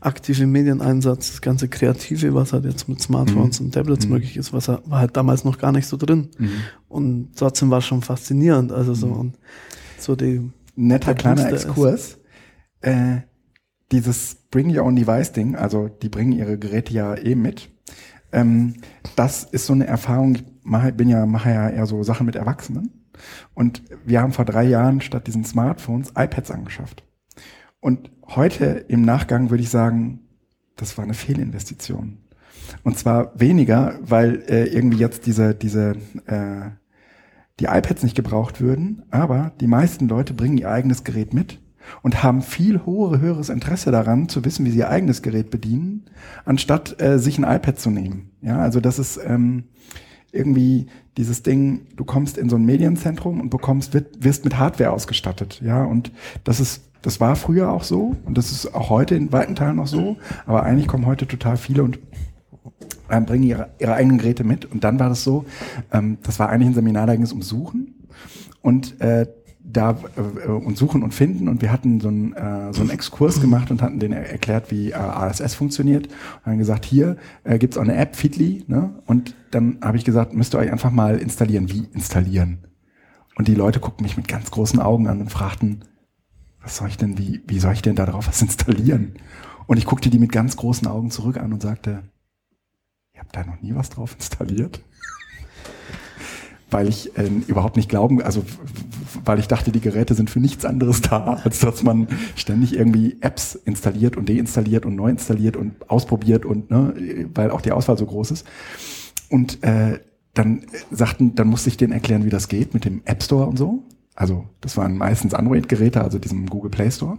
aktive 0.00 0.46
Medieneinsatz, 0.46 1.30
das 1.30 1.40
ganze 1.40 1.68
Kreative, 1.68 2.34
was 2.34 2.52
halt 2.52 2.64
jetzt 2.64 2.88
mit 2.88 3.00
Smartphones 3.00 3.60
mhm. 3.60 3.66
und 3.66 3.72
Tablets 3.72 4.06
mhm. 4.06 4.12
möglich 4.12 4.36
ist, 4.36 4.52
was 4.52 4.68
war 4.68 4.82
halt 4.90 5.16
damals 5.16 5.44
noch 5.44 5.58
gar 5.58 5.72
nicht 5.72 5.86
so 5.86 5.96
drin. 5.96 6.30
Mhm. 6.38 6.50
Und 6.88 7.36
trotzdem 7.36 7.70
war 7.70 7.78
es 7.78 7.86
schon 7.86 8.02
faszinierend. 8.02 8.72
Also 8.72 8.94
so 8.94 9.06
mhm. 9.06 9.20
und 9.20 9.38
so 9.98 10.16
die 10.16 10.50
netter 10.74 11.14
kleiner 11.14 11.50
Exkurs. 11.52 12.18
Äh, 12.80 13.18
dieses 13.92 14.36
Bring 14.50 14.76
Your 14.76 14.86
Own 14.86 14.96
Device 14.96 15.32
Ding, 15.32 15.54
also 15.54 15.88
die 15.88 16.08
bringen 16.08 16.32
ihre 16.32 16.58
Geräte 16.58 16.92
ja 16.92 17.14
eh 17.14 17.34
mit. 17.34 17.70
Ähm, 18.32 18.74
das 19.14 19.44
ist 19.44 19.66
so 19.66 19.72
eine 19.72 19.86
Erfahrung. 19.86 20.36
Ich 20.36 20.94
bin 20.94 21.08
ja 21.08 21.26
mache 21.26 21.50
ja 21.50 21.68
eher 21.68 21.86
so 21.86 22.02
Sachen 22.02 22.26
mit 22.26 22.34
Erwachsenen. 22.34 23.01
Und 23.54 23.82
wir 24.04 24.20
haben 24.20 24.32
vor 24.32 24.44
drei 24.44 24.64
Jahren 24.64 25.00
statt 25.00 25.26
diesen 25.26 25.44
Smartphones 25.44 26.10
iPads 26.16 26.50
angeschafft. 26.50 27.04
Und 27.80 28.10
heute 28.28 28.84
im 28.88 29.02
Nachgang 29.02 29.50
würde 29.50 29.62
ich 29.62 29.70
sagen, 29.70 30.20
das 30.76 30.96
war 30.96 31.04
eine 31.04 31.14
Fehlinvestition. 31.14 32.18
Und 32.84 32.98
zwar 32.98 33.38
weniger, 33.38 33.98
weil 34.00 34.42
äh, 34.48 34.64
irgendwie 34.66 34.98
jetzt 34.98 35.26
diese, 35.26 35.54
diese, 35.54 35.96
äh, 36.26 36.70
die 37.60 37.66
iPads 37.66 38.02
nicht 38.02 38.16
gebraucht 38.16 38.60
würden, 38.60 39.02
aber 39.10 39.52
die 39.60 39.66
meisten 39.66 40.08
Leute 40.08 40.32
bringen 40.32 40.58
ihr 40.58 40.70
eigenes 40.70 41.04
Gerät 41.04 41.34
mit 41.34 41.60
und 42.02 42.22
haben 42.22 42.42
viel 42.42 42.84
hohe, 42.84 43.20
höheres 43.20 43.48
Interesse 43.48 43.90
daran, 43.90 44.28
zu 44.28 44.44
wissen, 44.44 44.64
wie 44.64 44.70
sie 44.70 44.78
ihr 44.78 44.88
eigenes 44.88 45.22
Gerät 45.22 45.50
bedienen, 45.50 46.04
anstatt 46.44 47.00
äh, 47.00 47.18
sich 47.18 47.38
ein 47.38 47.44
iPad 47.44 47.78
zu 47.78 47.90
nehmen. 47.90 48.30
Ja, 48.40 48.58
also 48.58 48.80
das 48.80 48.98
ist 48.98 49.20
ähm, 49.24 49.64
irgendwie 50.32 50.86
dieses 51.16 51.42
Ding, 51.42 51.82
du 51.96 52.04
kommst 52.04 52.38
in 52.38 52.48
so 52.48 52.56
ein 52.56 52.64
Medienzentrum 52.64 53.40
und 53.40 53.50
bekommst, 53.50 53.94
wirst 54.18 54.44
mit 54.44 54.58
Hardware 54.58 54.90
ausgestattet. 54.90 55.60
Ja, 55.62 55.84
und 55.84 56.10
das 56.44 56.58
ist 56.58 56.82
das 57.02 57.20
war 57.20 57.34
früher 57.34 57.70
auch 57.72 57.82
so 57.82 58.16
und 58.24 58.38
das 58.38 58.52
ist 58.52 58.74
auch 58.74 58.88
heute 58.88 59.16
in 59.16 59.32
weiten 59.32 59.56
Teilen 59.56 59.76
noch 59.76 59.88
so. 59.88 60.16
Aber 60.46 60.62
eigentlich 60.62 60.86
kommen 60.86 61.04
heute 61.04 61.26
total 61.26 61.56
viele 61.56 61.82
und 61.82 61.98
äh, 63.08 63.20
bringen 63.20 63.42
ihre, 63.42 63.70
ihre 63.78 63.94
eigenen 63.94 64.18
Geräte 64.18 64.44
mit. 64.44 64.64
Und 64.64 64.84
dann 64.84 64.98
war 65.00 65.08
das 65.08 65.24
so, 65.24 65.44
ähm, 65.92 66.18
das 66.22 66.38
war 66.38 66.48
eigentlich 66.48 66.68
ein 66.68 66.74
Seminar, 66.74 67.06
da 67.06 67.14
ging 67.14 67.24
es 67.24 67.32
um 67.32 67.42
Suchen. 67.42 67.94
Und 68.62 69.00
äh, 69.00 69.26
da 69.72 69.98
äh, 70.16 70.48
und 70.48 70.76
suchen 70.76 71.02
und 71.02 71.12
finden 71.12 71.48
und 71.48 71.62
wir 71.62 71.72
hatten 71.72 72.00
so 72.00 72.08
einen, 72.08 72.32
äh, 72.34 72.72
so 72.72 72.80
einen 72.80 72.90
Exkurs 72.90 73.40
gemacht 73.40 73.70
und 73.70 73.82
hatten 73.82 73.98
denen 73.98 74.14
erklärt, 74.14 74.70
wie 74.70 74.90
äh, 74.90 74.96
RSS 74.96 75.54
funktioniert 75.54 76.06
und 76.06 76.52
haben 76.52 76.58
gesagt, 76.58 76.84
hier 76.84 77.16
äh, 77.44 77.58
gibt's 77.58 77.76
auch 77.76 77.82
eine 77.82 77.96
App, 77.96 78.16
Feedly, 78.16 78.64
ne? 78.66 78.94
und 79.06 79.34
dann 79.50 79.78
habe 79.82 79.96
ich 79.96 80.04
gesagt, 80.04 80.34
müsst 80.34 80.54
ihr 80.54 80.58
euch 80.58 80.72
einfach 80.72 80.90
mal 80.90 81.18
installieren. 81.18 81.70
Wie 81.70 81.88
installieren? 81.92 82.66
Und 83.36 83.48
die 83.48 83.54
Leute 83.54 83.80
guckten 83.80 84.04
mich 84.04 84.16
mit 84.16 84.28
ganz 84.28 84.50
großen 84.50 84.80
Augen 84.80 85.08
an 85.08 85.20
und 85.20 85.30
fragten, 85.30 85.84
was 86.60 86.76
soll 86.76 86.88
ich 86.88 86.96
denn, 86.96 87.18
wie, 87.18 87.42
wie 87.46 87.58
soll 87.58 87.72
ich 87.72 87.82
denn 87.82 87.96
da 87.96 88.06
drauf 88.06 88.28
was 88.28 88.42
installieren? 88.42 89.14
Und 89.66 89.78
ich 89.78 89.86
guckte 89.86 90.10
die 90.10 90.18
mit 90.18 90.32
ganz 90.32 90.56
großen 90.56 90.86
Augen 90.86 91.10
zurück 91.10 91.38
an 91.38 91.52
und 91.52 91.62
sagte, 91.62 92.02
ihr 93.14 93.20
habt 93.20 93.34
da 93.34 93.44
noch 93.44 93.60
nie 93.62 93.74
was 93.74 93.90
drauf 93.90 94.14
installiert? 94.14 94.82
Weil 96.72 96.88
ich 96.88 97.16
äh, 97.16 97.28
überhaupt 97.46 97.76
nicht 97.76 97.88
glauben, 97.88 98.22
also 98.22 98.44
weil 99.24 99.38
ich 99.38 99.48
dachte, 99.48 99.72
die 99.72 99.80
Geräte 99.80 100.14
sind 100.14 100.30
für 100.30 100.40
nichts 100.40 100.64
anderes 100.64 101.02
da, 101.02 101.40
als 101.44 101.60
dass 101.60 101.82
man 101.82 102.08
ständig 102.36 102.74
irgendwie 102.74 103.18
Apps 103.20 103.54
installiert 103.54 104.16
und 104.16 104.28
deinstalliert 104.28 104.86
und 104.86 104.96
neu 104.96 105.10
installiert 105.10 105.56
und 105.56 105.90
ausprobiert 105.90 106.44
und 106.44 106.70
ne, 106.70 106.94
weil 107.34 107.50
auch 107.50 107.60
die 107.60 107.72
Auswahl 107.72 107.98
so 107.98 108.06
groß 108.06 108.30
ist. 108.30 108.46
Und 109.28 109.62
äh, 109.62 110.00
dann 110.34 110.62
sagten, 110.90 111.34
dann 111.34 111.48
musste 111.48 111.68
ich 111.68 111.76
denen 111.76 111.92
erklären, 111.92 112.24
wie 112.24 112.30
das 112.30 112.48
geht 112.48 112.74
mit 112.74 112.84
dem 112.84 113.02
App 113.04 113.22
Store 113.22 113.46
und 113.46 113.58
so. 113.58 113.84
Also 114.14 114.46
das 114.60 114.76
waren 114.76 114.96
meistens 114.96 115.34
Android-Geräte, 115.34 116.02
also 116.02 116.18
diesem 116.18 116.46
Google 116.46 116.70
Play 116.70 116.90
Store. 116.90 117.18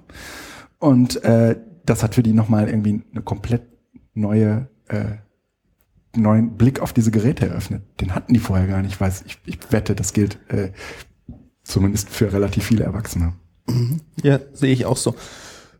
Und 0.79 1.23
äh, 1.23 1.55
das 1.85 2.03
hat 2.03 2.15
für 2.15 2.23
die 2.23 2.33
nochmal 2.33 2.67
irgendwie 2.67 3.01
eine 3.11 3.21
komplett 3.21 3.63
neue, 4.13 4.69
äh, 4.87 5.17
neuen 6.15 6.57
Blick 6.57 6.79
auf 6.79 6.93
diese 6.93 7.11
Geräte 7.11 7.47
eröffnet. 7.47 7.83
Den 7.99 8.13
hatten 8.15 8.33
die 8.33 8.39
vorher 8.39 8.67
gar 8.67 8.81
nicht. 8.81 8.93
Ich 8.93 9.01
weiß, 9.01 9.23
ich, 9.25 9.39
ich 9.45 9.59
wette, 9.71 9.95
das 9.95 10.13
gilt 10.13 10.37
äh, 10.49 10.71
zumindest 11.63 12.09
für 12.09 12.31
relativ 12.31 12.65
viele 12.65 12.83
Erwachsene. 12.83 13.33
Ja, 14.21 14.39
sehe 14.53 14.73
ich 14.73 14.85
auch 14.85 14.97
so. 14.97 15.15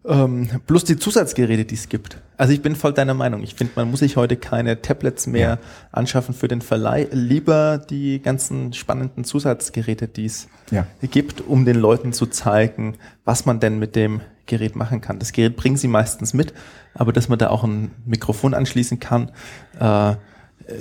Ähm, 0.05 0.49
plus 0.67 0.83
die 0.83 0.97
Zusatzgeräte, 0.97 1.63
die 1.63 1.75
es 1.75 1.87
gibt. 1.87 2.17
Also 2.35 2.51
ich 2.51 2.61
bin 2.61 2.75
voll 2.75 2.93
deiner 2.93 3.13
Meinung. 3.13 3.41
Ich 3.41 3.55
finde, 3.55 3.73
man 3.77 3.89
muss 3.89 4.01
sich 4.01 4.17
heute 4.17 4.35
keine 4.35 4.81
Tablets 4.81 5.27
mehr 5.27 5.49
ja. 5.49 5.57
anschaffen 5.91 6.35
für 6.35 6.49
den 6.49 6.61
Verleih. 6.61 7.07
Lieber 7.11 7.77
die 7.77 8.21
ganzen 8.21 8.73
spannenden 8.73 9.23
Zusatzgeräte, 9.23 10.09
die 10.09 10.25
es 10.25 10.49
ja. 10.71 10.85
gibt, 11.01 11.41
um 11.41 11.63
den 11.63 11.77
Leuten 11.77 12.11
zu 12.11 12.25
zeigen, 12.25 12.97
was 13.23 13.45
man 13.45 13.61
denn 13.61 13.79
mit 13.79 13.95
dem 13.95 14.19
Gerät 14.45 14.75
machen 14.75 14.99
kann. 14.99 15.19
Das 15.19 15.31
Gerät 15.31 15.55
bringen 15.55 15.77
sie 15.77 15.87
meistens 15.87 16.33
mit, 16.33 16.53
aber 16.93 17.13
dass 17.13 17.29
man 17.29 17.39
da 17.39 17.49
auch 17.49 17.63
ein 17.63 17.91
Mikrofon 18.05 18.53
anschließen 18.53 18.99
kann, 18.99 19.31
äh, 19.79 20.15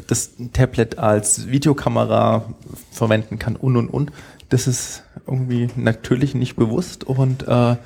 das 0.07 0.33
Tablet 0.53 0.99
als 0.99 1.49
Videokamera 1.49 2.55
verwenden 2.91 3.39
kann 3.39 3.57
und 3.57 3.77
und 3.77 3.89
und. 3.89 4.13
Das 4.49 4.67
ist 4.67 5.05
irgendwie 5.27 5.69
natürlich 5.77 6.35
nicht 6.35 6.57
bewusst 6.57 7.05
und 7.05 7.47
äh, 7.49 7.77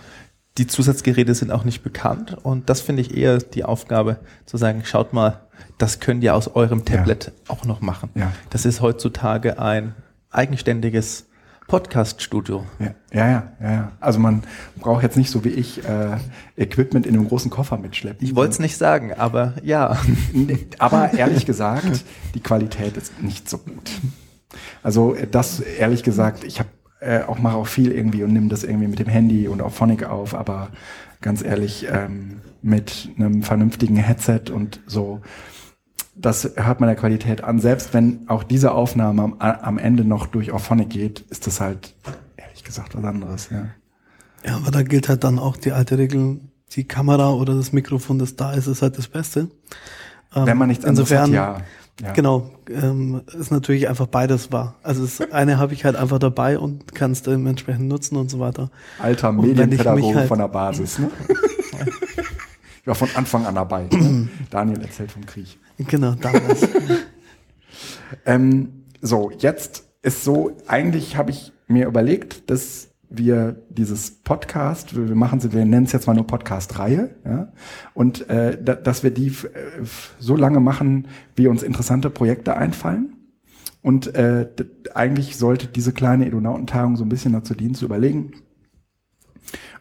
die 0.58 0.66
Zusatzgeräte 0.66 1.34
sind 1.34 1.50
auch 1.50 1.64
nicht 1.64 1.82
bekannt 1.82 2.36
und 2.42 2.70
das 2.70 2.80
finde 2.80 3.02
ich 3.02 3.16
eher 3.16 3.38
die 3.38 3.64
Aufgabe 3.64 4.18
zu 4.46 4.56
sagen, 4.56 4.82
schaut 4.84 5.12
mal, 5.12 5.40
das 5.78 6.00
könnt 6.00 6.24
ihr 6.24 6.34
aus 6.34 6.48
eurem 6.48 6.84
Tablet 6.84 7.26
ja. 7.26 7.54
auch 7.54 7.64
noch 7.64 7.80
machen. 7.80 8.10
Ja. 8.14 8.32
Das 8.50 8.64
ist 8.64 8.80
heutzutage 8.80 9.58
ein 9.58 9.94
eigenständiges 10.30 11.26
Podcast-Studio. 11.66 12.64
Ja, 12.78 12.94
ja, 13.12 13.30
ja, 13.60 13.70
ja. 13.72 13.92
Also 13.98 14.20
man 14.20 14.44
braucht 14.78 15.02
jetzt 15.02 15.16
nicht 15.16 15.30
so 15.30 15.44
wie 15.44 15.48
ich 15.48 15.84
äh, 15.84 16.16
Equipment 16.56 17.06
in 17.06 17.14
einem 17.14 17.28
großen 17.28 17.50
Koffer 17.50 17.76
mitschleppen. 17.76 18.24
Ich 18.24 18.36
wollte 18.36 18.52
es 18.52 18.58
nicht 18.60 18.76
sagen, 18.76 19.12
aber 19.12 19.54
ja. 19.62 19.98
aber 20.78 21.12
ehrlich 21.14 21.44
gesagt, 21.44 22.04
die 22.34 22.40
Qualität 22.40 22.96
ist 22.96 23.20
nicht 23.20 23.50
so 23.50 23.58
gut. 23.58 23.90
Also 24.82 25.16
das 25.30 25.60
ehrlich 25.60 26.04
gesagt, 26.04 26.44
ich 26.44 26.60
habe 26.60 26.68
äh, 27.00 27.22
auch 27.22 27.38
mache 27.38 27.56
auch 27.56 27.66
viel 27.66 27.92
irgendwie 27.92 28.22
und 28.22 28.32
nimm 28.32 28.48
das 28.48 28.64
irgendwie 28.64 28.88
mit 28.88 28.98
dem 28.98 29.08
Handy 29.08 29.48
und 29.48 29.62
auf 29.62 29.74
Phonic 29.74 30.04
auf, 30.04 30.34
aber 30.34 30.68
ganz 31.20 31.42
ehrlich, 31.42 31.86
ähm, 31.90 32.40
mit 32.62 33.10
einem 33.16 33.42
vernünftigen 33.42 33.96
Headset 33.96 34.50
und 34.52 34.80
so, 34.86 35.20
das 36.14 36.52
hört 36.56 36.80
man 36.80 36.88
der 36.88 36.96
Qualität 36.96 37.44
an. 37.44 37.60
Selbst 37.60 37.92
wenn 37.94 38.28
auch 38.28 38.42
diese 38.42 38.72
Aufnahme 38.72 39.22
am, 39.22 39.34
am 39.38 39.78
Ende 39.78 40.04
noch 40.04 40.26
durch 40.26 40.52
Auphonic 40.52 40.90
geht, 40.90 41.20
ist 41.30 41.46
das 41.46 41.60
halt 41.60 41.94
ehrlich 42.36 42.64
gesagt 42.64 42.96
was 42.96 43.04
anderes, 43.04 43.50
ja. 43.50 43.66
Ja, 44.44 44.56
aber 44.56 44.70
da 44.70 44.82
gilt 44.82 45.08
halt 45.08 45.24
dann 45.24 45.38
auch 45.38 45.56
die 45.56 45.72
alte 45.72 45.98
Regel, 45.98 46.40
die 46.72 46.84
Kamera 46.84 47.32
oder 47.32 47.54
das 47.54 47.72
Mikrofon, 47.72 48.18
das 48.18 48.36
da 48.36 48.52
ist, 48.52 48.66
ist 48.66 48.82
halt 48.82 48.96
das 48.96 49.08
Beste. 49.08 49.48
Wenn 50.32 50.58
man 50.58 50.68
nichts 50.68 50.84
anderes 50.84 51.10
hat, 51.10 51.28
ja. 51.28 51.62
Ja. 52.00 52.12
Genau, 52.12 52.50
ähm, 52.68 53.22
ist 53.38 53.50
natürlich 53.50 53.88
einfach 53.88 54.06
beides 54.06 54.52
wahr. 54.52 54.74
Also 54.82 55.02
das 55.02 55.20
eine 55.32 55.58
habe 55.58 55.72
ich 55.72 55.84
halt 55.86 55.96
einfach 55.96 56.18
dabei 56.18 56.58
und 56.58 56.94
kann 56.94 57.12
es 57.12 57.22
dementsprechend 57.22 57.88
nutzen 57.88 58.16
und 58.16 58.30
so 58.30 58.38
weiter. 58.38 58.70
Alter 58.98 59.32
Medienpädagoge 59.32 60.14
halt 60.14 60.28
von 60.28 60.38
der 60.38 60.48
Basis. 60.48 60.98
Ne? 60.98 61.10
ich 62.82 62.86
war 62.86 62.94
von 62.94 63.08
Anfang 63.14 63.46
an 63.46 63.54
dabei. 63.54 63.84
Ne? 63.84 64.28
Daniel 64.50 64.82
erzählt 64.82 65.10
vom 65.10 65.24
Krieg. 65.24 65.58
Genau, 65.78 66.12
damals. 66.12 66.68
ähm, 68.26 68.84
so, 69.00 69.30
jetzt 69.38 69.84
ist 70.02 70.22
so, 70.22 70.52
eigentlich 70.66 71.16
habe 71.16 71.30
ich 71.30 71.52
mir 71.66 71.86
überlegt, 71.86 72.50
dass 72.50 72.88
wir 73.08 73.62
dieses 73.70 74.10
Podcast, 74.10 74.96
wir 74.96 75.14
machen 75.14 75.40
sie, 75.40 75.52
wir 75.52 75.64
nennen 75.64 75.86
es 75.86 75.92
jetzt 75.92 76.06
mal 76.06 76.14
nur 76.14 76.26
Podcast-Reihe, 76.26 77.14
ja, 77.24 77.52
und 77.94 78.28
äh, 78.28 78.62
da, 78.62 78.74
dass 78.74 79.02
wir 79.02 79.10
die 79.10 79.28
äh, 79.28 79.84
so 80.18 80.36
lange 80.36 80.60
machen, 80.60 81.08
wie 81.34 81.48
uns 81.48 81.62
interessante 81.62 82.10
Projekte 82.10 82.56
einfallen. 82.56 83.12
Und 83.82 84.16
äh, 84.16 84.48
eigentlich 84.94 85.36
sollte 85.36 85.68
diese 85.68 85.92
kleine 85.92 86.26
Edonautentagung 86.26 86.96
so 86.96 87.04
ein 87.04 87.08
bisschen 87.08 87.32
dazu 87.32 87.54
dienen, 87.54 87.76
zu 87.76 87.84
überlegen, 87.84 88.32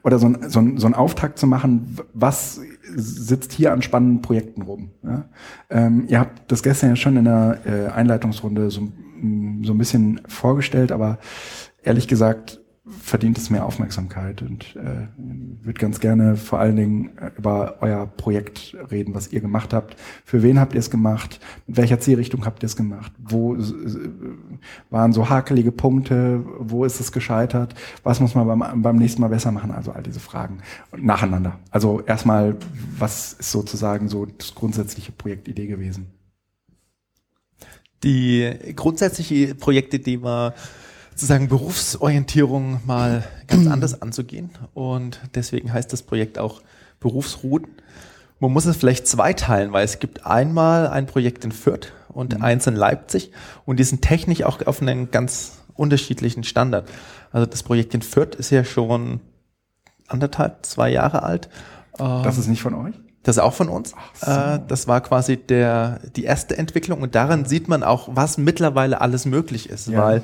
oder 0.04 0.20
so 0.20 0.28
ein, 0.28 0.50
so, 0.50 0.60
ein, 0.60 0.78
so 0.78 0.86
ein 0.86 0.94
Auftakt 0.94 1.40
zu 1.40 1.48
machen, 1.48 1.98
was 2.14 2.62
sitzt 2.96 3.52
hier 3.52 3.74
an 3.74 3.82
spannenden 3.82 4.22
Projekten 4.22 4.62
rum. 4.62 4.92
Ja? 5.04 5.26
Ähm, 5.72 6.06
ihr 6.08 6.20
habt 6.20 6.52
das 6.52 6.62
gestern 6.62 6.92
ja 6.92 6.96
schon 6.96 7.18
in 7.18 7.26
der 7.26 7.62
äh, 7.66 7.88
Einleitungsrunde 7.88 8.70
so, 8.70 8.82
so 8.82 9.74
ein 9.74 9.78
bisschen 9.80 10.22
vorgestellt, 10.28 10.92
aber 10.92 11.18
ehrlich 11.82 12.08
gesagt, 12.08 12.62
verdient 12.88 13.38
es 13.38 13.50
mehr 13.50 13.66
Aufmerksamkeit 13.66 14.44
und 14.44 14.76
äh, 14.76 15.08
würde 15.64 15.80
ganz 15.80 16.00
gerne 16.00 16.36
vor 16.36 16.60
allen 16.60 16.76
Dingen 16.76 17.18
äh, 17.18 17.32
über 17.38 17.78
euer 17.82 18.06
Projekt 18.06 18.78
reden, 18.92 19.16
was 19.16 19.32
ihr 19.32 19.42
gemacht 19.42 19.74
habt. 19.74 19.96
Für 20.24 20.44
wen 20.44 20.60
habt 20.60 20.74
ihr 20.74 20.80
es 20.80 20.92
gemacht? 20.92 21.40
Mit 21.66 21.78
welcher 21.78 22.00
Zielrichtung 22.00 22.46
habt 22.46 22.62
ihr 22.62 22.68
es 22.68 22.76
gemacht? 22.76 23.12
Wo 23.18 23.58
waren 24.92 25.14
so 25.14 25.30
hakelige 25.30 25.72
Punkte? 25.72 26.46
Wo 26.60 26.86
ist 26.86 27.00
es 27.00 27.12
gescheitert? 27.12 27.74
Was 28.04 28.20
muss 28.20 28.36
man 28.36 28.48
beim, 28.48 28.82
beim 28.84 28.98
nächsten 28.98 29.22
Mal 29.22 29.30
besser 29.30 29.52
machen? 29.52 29.72
Also 29.72 29.92
all 29.92 30.04
diese 30.04 30.20
Fragen 30.20 30.60
nacheinander. 30.96 31.60
Also 31.72 32.02
erstmal, 32.02 32.56
was 33.00 33.34
ist 33.34 33.52
sozusagen 33.52 34.10
so 34.10 34.28
das 34.28 34.54
grundsätzliche 34.54 35.12
Projektidee 35.12 35.66
gewesen? 35.66 36.08
Die 38.04 38.54
grundsätzliche 38.76 39.56
Projektidee 39.56 40.22
war, 40.22 40.54
sozusagen 41.16 41.48
Berufsorientierung 41.48 42.82
mal 42.86 43.24
ganz 43.48 43.68
anders 43.68 44.02
anzugehen. 44.02 44.50
Und 44.74 45.22
deswegen 45.34 45.72
heißt 45.72 45.92
das 45.94 46.04
Projekt 46.04 46.38
auch 46.38 46.62
Berufsrouten. 47.00 47.70
Man 48.40 48.52
muss 48.52 48.66
es 48.66 48.76
vielleicht 48.76 49.08
zweiteilen, 49.08 49.72
weil 49.72 49.86
es 49.86 50.00
gibt 50.00 50.26
einmal 50.26 50.88
ein 50.88 51.06
Projekt 51.06 51.46
in 51.46 51.54
Fürth 51.54 51.94
und 52.10 52.38
mhm. 52.38 52.44
eins 52.44 52.68
in 52.68 52.76
Leipzig 52.76 53.32
und 53.66 53.80
die 53.80 53.86
sind 53.86 54.02
technisch 54.02 54.44
auch 54.44 54.66
auf 54.68 54.82
einem 54.82 55.10
ganz 55.10 55.60
unterschiedlichen 55.74 56.44
Standard. 56.44 56.90
Also 57.32 57.46
das 57.46 57.64
Projekt 57.64 57.94
in 57.94 58.02
Fürth 58.02 58.36
ist 58.36 58.50
ja 58.50 58.66
schon 58.66 59.22
anderthalb, 60.08 60.66
zwei 60.66 60.90
Jahre 60.90 61.24
alt. 61.24 61.50
Das 61.98 62.38
ist 62.38 62.48
nicht 62.48 62.62
von 62.62 62.74
euch? 62.74 62.94
Das 63.24 63.38
ist 63.38 63.42
auch 63.42 63.54
von 63.54 63.70
uns. 63.70 63.94
So. 64.16 64.30
Äh, 64.30 64.60
das 64.68 64.88
war 64.88 65.00
quasi 65.02 65.38
der, 65.38 66.02
die 66.16 66.26
erste 66.26 66.58
Entwicklung 66.58 67.02
und 67.02 67.16
daran 67.16 67.46
sieht 67.46 67.70
man 67.70 67.84
auch, 67.84 68.10
was 68.12 68.38
mittlerweile 68.38 69.00
alles 69.00 69.26
möglich 69.26 69.70
ist, 69.70 69.88
ja. 69.88 70.04
weil 70.04 70.24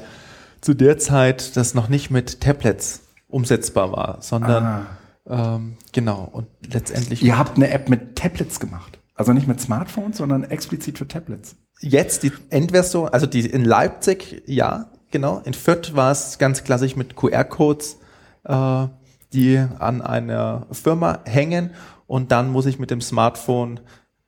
zu 0.62 0.74
der 0.74 0.98
Zeit 0.98 1.58
das 1.58 1.74
noch 1.74 1.90
nicht 1.90 2.12
mit 2.12 2.42
Tablets 2.42 3.02
umsetzbar 3.28 3.92
war, 3.92 4.18
sondern 4.22 4.64
ah. 4.64 5.56
ähm, 5.56 5.78
genau 5.92 6.30
und 6.32 6.48
letztendlich. 6.72 7.24
Ihr 7.24 7.38
habt 7.38 7.58
eine 7.58 7.72
App 7.72 7.90
mit 7.90 8.16
Tablets 8.16 8.60
gemacht, 8.60 9.00
also 9.16 9.34
nicht 9.34 9.48
mit 9.48 9.60
Smartphones, 9.60 10.18
sondern 10.18 10.44
explizit 10.44 10.98
für 10.98 11.08
Tablets. 11.08 11.56
Jetzt 11.80 12.24
die 12.24 12.32
Endversion, 12.50 13.10
also 13.10 13.26
die 13.26 13.42
in 13.42 13.66
Leipzig, 13.66 14.44
ja, 14.46 14.92
genau. 15.10 15.42
In 15.46 15.54
Fürth 15.54 15.96
war 15.96 16.12
es 16.12 16.38
ganz 16.38 16.64
klassisch 16.64 16.96
mit 16.96 17.16
QR-Codes, 17.16 17.98
äh, 18.44 18.88
die 19.34 19.58
an 19.80 20.02
einer 20.02 20.68
Firma 20.72 21.20
hängen 21.26 21.72
und 22.06 22.32
dann 22.32 22.52
muss 22.52 22.66
ich 22.66 22.78
mit 22.78 22.92
dem 22.92 23.02
Smartphone 23.02 23.80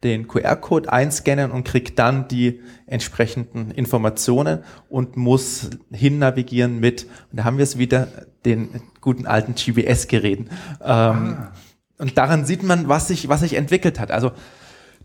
den 0.03 0.27
QR-Code 0.27 0.91
einscannen 0.91 1.51
und 1.51 1.63
kriegt 1.63 1.97
dann 1.97 2.27
die 2.27 2.61
entsprechenden 2.85 3.71
Informationen 3.71 4.63
und 4.89 5.17
muss 5.17 5.69
hin 5.91 6.19
navigieren 6.19 6.79
mit, 6.79 7.07
und 7.31 7.39
da 7.39 7.43
haben 7.43 7.57
wir 7.57 7.63
es 7.63 7.77
wieder, 7.77 8.07
den 8.45 8.81
guten 8.99 9.25
alten 9.25 9.55
GBS-Geräten. 9.55 10.49
Ähm, 10.81 11.37
ah. 11.39 11.51
Und 11.97 12.17
daran 12.17 12.45
sieht 12.45 12.63
man, 12.63 12.89
was 12.89 13.07
sich, 13.07 13.29
was 13.29 13.39
sich 13.39 13.53
entwickelt 13.53 13.99
hat. 13.99 14.11
Also 14.11 14.31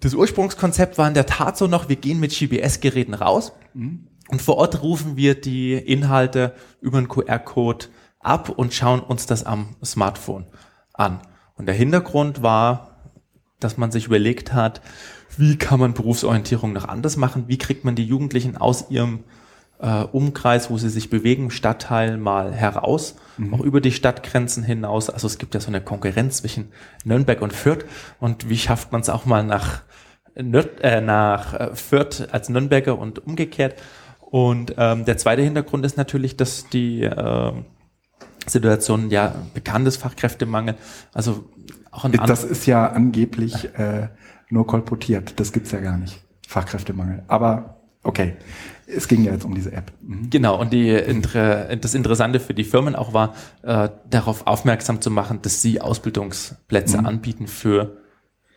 das 0.00 0.14
Ursprungskonzept 0.14 0.98
war 0.98 1.08
in 1.08 1.14
der 1.14 1.26
Tat 1.26 1.56
so 1.56 1.66
noch, 1.66 1.88
wir 1.88 1.96
gehen 1.96 2.20
mit 2.20 2.32
GBS-Geräten 2.32 3.14
raus 3.14 3.52
mhm. 3.74 4.08
und 4.28 4.42
vor 4.42 4.56
Ort 4.56 4.82
rufen 4.82 5.16
wir 5.16 5.40
die 5.40 5.74
Inhalte 5.74 6.54
über 6.80 6.98
einen 6.98 7.08
QR-Code 7.08 7.86
ab 8.20 8.48
und 8.48 8.74
schauen 8.74 9.00
uns 9.00 9.26
das 9.26 9.44
am 9.44 9.76
Smartphone 9.84 10.46
an. 10.92 11.20
Und 11.56 11.66
der 11.66 11.74
Hintergrund 11.74 12.42
war, 12.42 12.87
dass 13.60 13.76
man 13.76 13.90
sich 13.90 14.06
überlegt 14.06 14.52
hat, 14.52 14.80
wie 15.36 15.56
kann 15.56 15.80
man 15.80 15.94
Berufsorientierung 15.94 16.72
noch 16.72 16.86
anders 16.86 17.16
machen? 17.16 17.44
Wie 17.48 17.58
kriegt 17.58 17.84
man 17.84 17.94
die 17.94 18.04
Jugendlichen 18.04 18.56
aus 18.56 18.90
ihrem 18.90 19.24
äh, 19.80 20.02
Umkreis, 20.02 20.70
wo 20.70 20.78
sie 20.78 20.88
sich 20.88 21.10
bewegen, 21.10 21.50
Stadtteil 21.50 22.16
mal 22.16 22.52
heraus, 22.52 23.16
mhm. 23.36 23.54
auch 23.54 23.60
über 23.60 23.80
die 23.80 23.92
Stadtgrenzen 23.92 24.62
hinaus. 24.62 25.10
Also 25.10 25.26
es 25.26 25.38
gibt 25.38 25.54
ja 25.54 25.60
so 25.60 25.68
eine 25.68 25.80
Konkurrenz 25.80 26.38
zwischen 26.38 26.72
Nürnberg 27.04 27.40
und 27.42 27.52
Fürth. 27.52 27.84
Und 28.20 28.48
wie 28.48 28.58
schafft 28.58 28.92
man 28.92 29.00
es 29.00 29.08
auch 29.08 29.24
mal 29.24 29.44
nach, 29.44 29.82
Nürd, 30.34 30.80
äh, 30.82 31.00
nach 31.00 31.54
äh, 31.54 31.74
Fürth 31.74 32.28
als 32.32 32.48
Nürnberger 32.48 32.98
und 32.98 33.24
umgekehrt? 33.24 33.80
Und 34.20 34.74
ähm, 34.76 35.04
der 35.04 35.16
zweite 35.16 35.42
Hintergrund 35.42 35.86
ist 35.86 35.96
natürlich, 35.96 36.36
dass 36.36 36.68
die 36.68 37.02
äh, 37.02 37.52
Situation 38.46 39.10
ja 39.10 39.34
bekanntes 39.54 39.96
Fachkräftemangel, 39.96 40.74
also 41.14 41.48
auch 41.90 42.04
ein 42.04 42.12
Das 42.12 42.44
ist 42.44 42.66
ja 42.66 42.86
angeblich 42.86 43.74
äh, 43.76 44.08
nur 44.50 44.66
kolportiert. 44.66 45.38
Das 45.40 45.52
gibt's 45.52 45.70
ja 45.72 45.80
gar 45.80 45.96
nicht. 45.96 46.22
Fachkräftemangel. 46.46 47.22
Aber 47.28 47.80
okay. 48.02 48.36
Es 48.86 49.06
ging 49.06 49.22
ja 49.22 49.32
jetzt 49.32 49.44
um 49.44 49.54
diese 49.54 49.72
App. 49.72 49.92
Mhm. 50.00 50.30
Genau, 50.30 50.58
und 50.58 50.72
die, 50.72 51.20
das 51.80 51.94
Interessante 51.94 52.40
für 52.40 52.54
die 52.54 52.64
Firmen 52.64 52.96
auch 52.96 53.12
war, 53.12 53.34
äh, 53.62 53.90
darauf 54.08 54.46
aufmerksam 54.46 55.02
zu 55.02 55.10
machen, 55.10 55.40
dass 55.42 55.60
sie 55.60 55.82
Ausbildungsplätze 55.82 56.98
mhm. 56.98 57.06
anbieten 57.06 57.46
für 57.48 57.98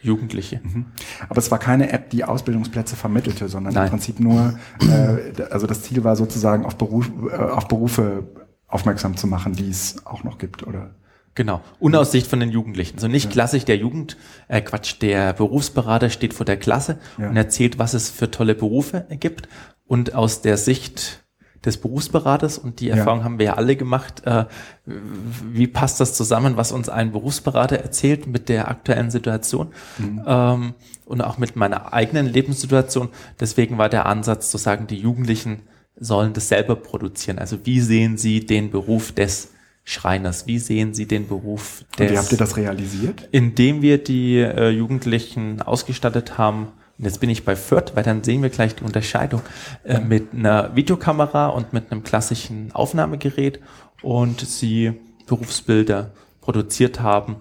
Jugendliche. 0.01 0.61
Mhm. 0.63 0.85
Aber 1.29 1.37
es 1.37 1.51
war 1.51 1.59
keine 1.59 1.91
App, 1.91 2.09
die 2.09 2.23
Ausbildungsplätze 2.23 2.95
vermittelte, 2.95 3.49
sondern 3.49 3.73
Nein. 3.73 3.85
im 3.85 3.89
Prinzip 3.91 4.19
nur, 4.19 4.57
äh, 4.79 5.43
also 5.49 5.67
das 5.67 5.83
Ziel 5.83 6.03
war 6.03 6.15
sozusagen 6.15 6.65
auf, 6.65 6.77
Beruf, 6.77 7.11
äh, 7.29 7.35
auf 7.35 7.67
Berufe 7.67 8.23
aufmerksam 8.67 9.17
zu 9.17 9.27
machen, 9.27 9.53
die 9.53 9.69
es 9.69 10.05
auch 10.05 10.23
noch 10.23 10.37
gibt, 10.37 10.65
oder? 10.65 10.91
Genau. 11.35 11.61
Und 11.79 11.95
aus 11.95 12.11
Sicht 12.11 12.27
von 12.27 12.39
den 12.39 12.51
Jugendlichen. 12.51 12.97
So 12.97 13.07
nicht 13.07 13.25
ja. 13.25 13.31
klassisch 13.31 13.65
der 13.65 13.77
Jugend, 13.77 14.17
äh 14.47 14.61
Quatsch, 14.61 14.95
der 15.01 15.33
Berufsberater 15.33 16.09
steht 16.09 16.33
vor 16.33 16.45
der 16.45 16.57
Klasse 16.57 16.97
ja. 17.17 17.29
und 17.29 17.37
erzählt, 17.37 17.79
was 17.79 17.93
es 17.93 18.09
für 18.09 18.31
tolle 18.31 18.55
Berufe 18.55 19.05
gibt. 19.11 19.47
Und 19.87 20.13
aus 20.13 20.41
der 20.41 20.57
Sicht 20.57 21.21
des 21.63 21.77
Berufsberaters, 21.77 22.57
und 22.57 22.79
die 22.79 22.89
Erfahrung 22.89 23.19
ja. 23.19 23.25
haben 23.25 23.39
wir 23.39 23.45
ja 23.45 23.53
alle 23.53 23.75
gemacht, 23.75 24.23
äh, 24.25 24.45
wie 24.85 25.67
passt 25.67 25.99
das 25.99 26.15
zusammen, 26.15 26.57
was 26.57 26.71
uns 26.71 26.89
ein 26.89 27.11
Berufsberater 27.11 27.77
erzählt 27.77 28.25
mit 28.25 28.49
der 28.49 28.67
aktuellen 28.67 29.11
Situation 29.11 29.67
mhm. 29.99 30.23
ähm, 30.25 30.73
und 31.05 31.21
auch 31.21 31.37
mit 31.37 31.55
meiner 31.55 31.93
eigenen 31.93 32.25
Lebenssituation. 32.25 33.09
Deswegen 33.39 33.77
war 33.77 33.89
der 33.89 34.07
Ansatz 34.07 34.49
zu 34.49 34.57
sagen, 34.57 34.87
die 34.87 34.97
Jugendlichen 34.97 35.61
sollen 35.95 36.33
das 36.33 36.49
selber 36.49 36.75
produzieren. 36.75 37.37
Also 37.37 37.59
wie 37.65 37.79
sehen 37.79 38.17
sie 38.17 38.45
den 38.45 38.71
Beruf 38.71 39.11
des 39.11 39.51
Schreiners. 39.83 40.47
Wie 40.47 40.59
sehen 40.59 40.93
Sie 40.93 41.07
den 41.07 41.27
Beruf 41.27 41.83
des... 41.97 42.07
Und 42.07 42.13
wie 42.13 42.17
habt 42.17 42.31
ihr 42.31 42.37
das 42.37 42.57
realisiert? 42.57 43.27
Indem 43.31 43.81
wir 43.81 43.97
die 44.03 44.37
äh, 44.37 44.69
Jugendlichen 44.69 45.61
ausgestattet 45.61 46.37
haben, 46.37 46.67
und 46.97 47.05
jetzt 47.05 47.19
bin 47.19 47.29
ich 47.29 47.45
bei 47.45 47.55
Fürth, 47.55 47.95
weil 47.95 48.03
dann 48.03 48.23
sehen 48.23 48.43
wir 48.43 48.49
gleich 48.49 48.75
die 48.75 48.83
Unterscheidung, 48.83 49.41
äh, 49.83 49.99
mit 49.99 50.33
einer 50.33 50.75
Videokamera 50.75 51.47
und 51.47 51.73
mit 51.73 51.91
einem 51.91 52.03
klassischen 52.03 52.71
Aufnahmegerät 52.73 53.59
und 54.03 54.41
sie 54.41 54.93
Berufsbilder 55.25 56.11
produziert 56.41 56.99
haben 56.99 57.37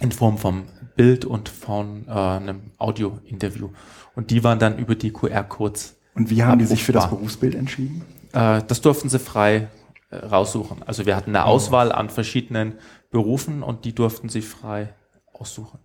in 0.00 0.12
Form 0.12 0.38
vom 0.38 0.64
Bild 0.96 1.24
und 1.24 1.48
von 1.48 2.06
äh, 2.08 2.10
einem 2.10 2.72
Audio-Interview. 2.78 3.70
Und 4.14 4.30
die 4.30 4.44
waren 4.44 4.58
dann 4.58 4.78
über 4.78 4.94
die 4.94 5.12
QR-Codes. 5.12 5.96
Und 6.14 6.30
wie 6.30 6.42
haben 6.42 6.52
abrufbar. 6.52 6.56
die 6.56 6.64
sich 6.64 6.84
für 6.84 6.92
das 6.92 7.08
Berufsbild 7.08 7.54
entschieden? 7.54 8.02
Äh, 8.32 8.62
das 8.66 8.80
durften 8.80 9.08
sie 9.08 9.18
frei 9.18 9.68
raussuchen. 10.12 10.82
Also 10.86 11.06
wir 11.06 11.16
hatten 11.16 11.34
eine 11.34 11.46
oh. 11.46 11.50
Auswahl 11.50 11.92
an 11.92 12.10
verschiedenen 12.10 12.74
Berufen 13.10 13.62
und 13.62 13.84
die 13.84 13.94
durften 13.94 14.28
sie 14.28 14.42
frei 14.42 14.94
aussuchen. 15.32 15.78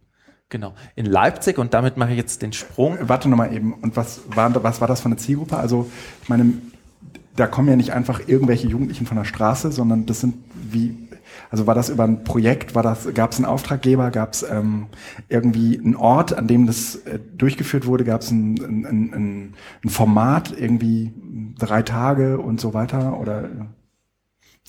Genau. 0.50 0.74
In 0.96 1.06
Leipzig, 1.06 1.58
und 1.58 1.74
damit 1.74 1.98
mache 1.98 2.12
ich 2.12 2.18
jetzt 2.18 2.42
den 2.42 2.54
Sprung. 2.54 2.98
Äh, 2.98 3.10
warte 3.10 3.30
nochmal 3.30 3.54
eben, 3.54 3.74
und 3.74 3.98
was 3.98 4.22
war, 4.28 4.64
was 4.64 4.80
war 4.80 4.88
das 4.88 5.02
für 5.02 5.08
eine 5.08 5.18
Zielgruppe? 5.18 5.58
Also, 5.58 5.90
ich 6.22 6.30
meine, 6.30 6.54
da 7.36 7.48
kommen 7.48 7.68
ja 7.68 7.76
nicht 7.76 7.94
einfach 7.94 8.22
irgendwelche 8.28 8.68
Jugendlichen 8.68 9.06
von 9.06 9.18
der 9.18 9.26
Straße, 9.26 9.72
sondern 9.72 10.06
das 10.06 10.22
sind 10.22 10.36
wie, 10.54 11.10
also 11.50 11.68
war 11.68 11.76
das 11.76 11.90
über 11.90 12.04
ein 12.04 12.24
Projekt, 12.24 12.76
war 12.76 12.84
das, 12.84 13.14
gab 13.14 13.32
es 13.32 13.38
einen 13.38 13.46
Auftraggeber, 13.46 14.12
gab 14.12 14.34
es 14.34 14.44
ähm, 14.44 14.88
irgendwie 15.30 15.80
einen 15.80 15.96
Ort, 15.96 16.34
an 16.34 16.48
dem 16.48 16.68
das 16.68 16.96
äh, 16.96 17.20
durchgeführt 17.38 17.88
wurde, 17.88 18.06
gab 18.06 18.22
es 18.22 18.32
ein, 18.32 18.56
ein, 18.56 18.86
ein, 19.14 19.54
ein 19.84 19.90
Format, 19.90 20.54
irgendwie 20.58 21.12
drei 21.58 21.82
Tage 21.82 22.38
und 22.38 22.62
so 22.62 22.74
weiter 22.74 23.20
oder 23.20 23.50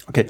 Okay. 0.08 0.26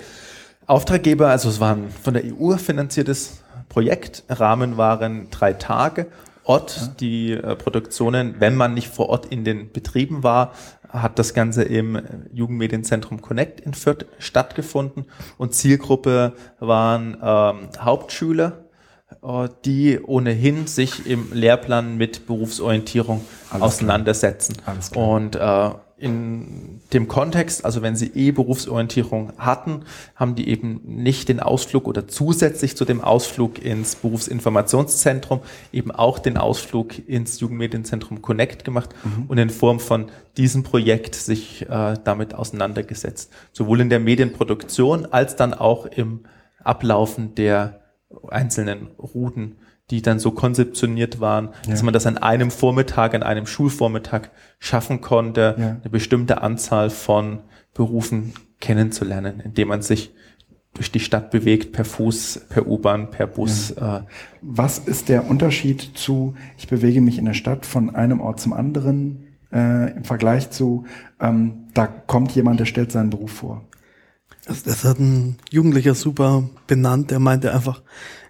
Auftraggeber, 0.67 1.29
also 1.29 1.49
es 1.49 1.61
war 1.61 1.77
ein 1.77 1.91
von 1.91 2.15
der 2.15 2.25
EU 2.25 2.57
finanziertes 2.57 3.43
Projekt. 3.69 4.25
Rahmen 4.29 4.77
waren 4.77 5.31
drei 5.31 5.53
Tage. 5.53 6.07
Ort, 6.45 7.01
die 7.01 7.33
äh, 7.33 7.57
Produktionen, 7.57 8.37
wenn 8.39 8.55
man 8.55 8.75
nicht 8.75 8.89
vor 8.89 9.09
Ort 9.09 9.27
in 9.27 9.45
den 9.45 9.73
Betrieben 9.73 10.23
war, 10.23 10.53
hat 10.89 11.19
das 11.19 11.35
Ganze 11.35 11.65
im 11.65 12.01
Jugendmedienzentrum 12.33 13.21
Connect 13.21 13.61
in 13.61 13.75
Fürth 13.75 14.07
stattgefunden 14.19 15.07
und 15.39 15.55
Zielgruppe 15.55 16.35
waren 16.61 17.17
ähm, 17.21 17.69
Hauptschüler, 17.81 18.65
äh, 19.23 19.49
die 19.65 20.01
ohnehin 20.01 20.69
sich 20.69 21.07
im 21.07 21.33
Lehrplan 21.33 21.97
mit 21.97 22.27
Berufsorientierung 22.27 23.23
Alles 23.51 23.63
auseinandersetzen. 23.63 24.57
Und 24.95 25.35
äh, 25.35 25.71
in 25.99 26.83
dem 26.93 27.09
Kontext, 27.09 27.65
also 27.65 27.81
wenn 27.81 27.97
sie 27.97 28.09
eh 28.15 28.31
Berufsorientierung 28.31 29.33
hatten, 29.39 29.85
haben 30.15 30.35
die 30.35 30.49
eben 30.49 30.83
nicht 30.85 31.31
den 31.31 31.41
Ausflug 31.41 31.89
oder 31.89 32.07
zusätzlich 32.07 32.77
zu 32.77 32.85
dem 32.85 33.01
Ausflug 33.01 33.65
ins 33.65 33.97
Berufsinformationszentrum 33.97 35.41
eben 35.73 35.91
auch 35.91 36.19
den 36.19 36.37
Ausflug 36.37 37.09
ins 37.09 37.41
Jugendmedienzentrum 37.41 38.21
Connect 38.21 38.65
gemacht 38.65 38.91
mhm. 39.05 39.25
und 39.29 39.39
in 39.39 39.49
Form 39.49 39.81
von 39.81 40.11
diesem 40.37 40.65
Projekt 40.65 41.15
sich 41.15 41.63
äh, 41.63 41.95
damit 42.05 42.35
auseinandergesetzt. 42.35 43.33
Sowohl 43.53 43.81
in 43.81 43.89
der 43.89 44.01
Medienproduktion 44.01 45.07
als 45.07 45.37
dann 45.37 45.55
auch 45.55 45.87
im 45.87 46.25
Ablaufen 46.63 47.35
der 47.35 47.81
einzelnen 48.29 48.89
Routen 48.99 49.57
die 49.91 50.03
dann 50.03 50.19
so 50.19 50.33
konzeptioniert 50.33 51.21
waren, 51.21 51.51
ja. 51.65 51.71
dass 51.71 51.83
man 51.83 51.95
das 51.95 52.07
an 52.07 52.19
einem 52.19 52.51
Vormittag, 52.51 53.15
an 53.15 53.23
einem 53.23 53.47
Schulvormittag 53.47 54.31
schaffen 54.59 55.01
konnte, 55.01 55.55
ja. 55.59 55.69
eine 55.81 55.91
bestimmte 55.91 56.43
Anzahl 56.43 56.91
von 56.91 57.41
Berufen 57.75 58.35
kennenzulernen, 58.61 59.41
indem 59.41 59.69
man 59.69 59.83
sich 59.83 60.13
durch 60.75 60.91
die 60.91 61.01
Stadt 61.01 61.31
bewegt, 61.31 61.73
per 61.73 61.85
Fuß, 61.85 62.47
per 62.49 62.67
U-Bahn, 62.67 63.11
per 63.11 63.27
Bus. 63.27 63.75
Ja. 63.77 63.99
Äh. 63.99 64.03
Was 64.43 64.79
ist 64.79 65.09
der 65.09 65.29
Unterschied 65.29 65.93
zu, 65.95 66.35
ich 66.59 66.69
bewege 66.69 67.01
mich 67.01 67.19
in 67.19 67.25
der 67.25 67.35
Stadt 67.35 67.65
von 67.65 67.95
einem 67.95 68.21
Ort 68.21 68.41
zum 68.41 68.53
anderen 68.53 69.39
äh, 69.53 69.97
im 69.97 70.05
Vergleich 70.05 70.51
zu, 70.51 70.85
ähm, 71.21 71.69
da 71.75 71.87
kommt 71.87 72.33
jemand, 72.33 72.61
der 72.61 72.67
stellt 72.67 72.93
seinen 72.93 73.11
Beruf 73.11 73.33
vor? 73.33 73.65
Also 74.47 74.63
das 74.65 74.85
hat 74.85 74.99
ein 74.99 75.39
Jugendlicher 75.51 75.95
super 75.95 76.49
benannt, 76.67 77.11
der 77.11 77.19
meinte 77.19 77.53
einfach, 77.53 77.83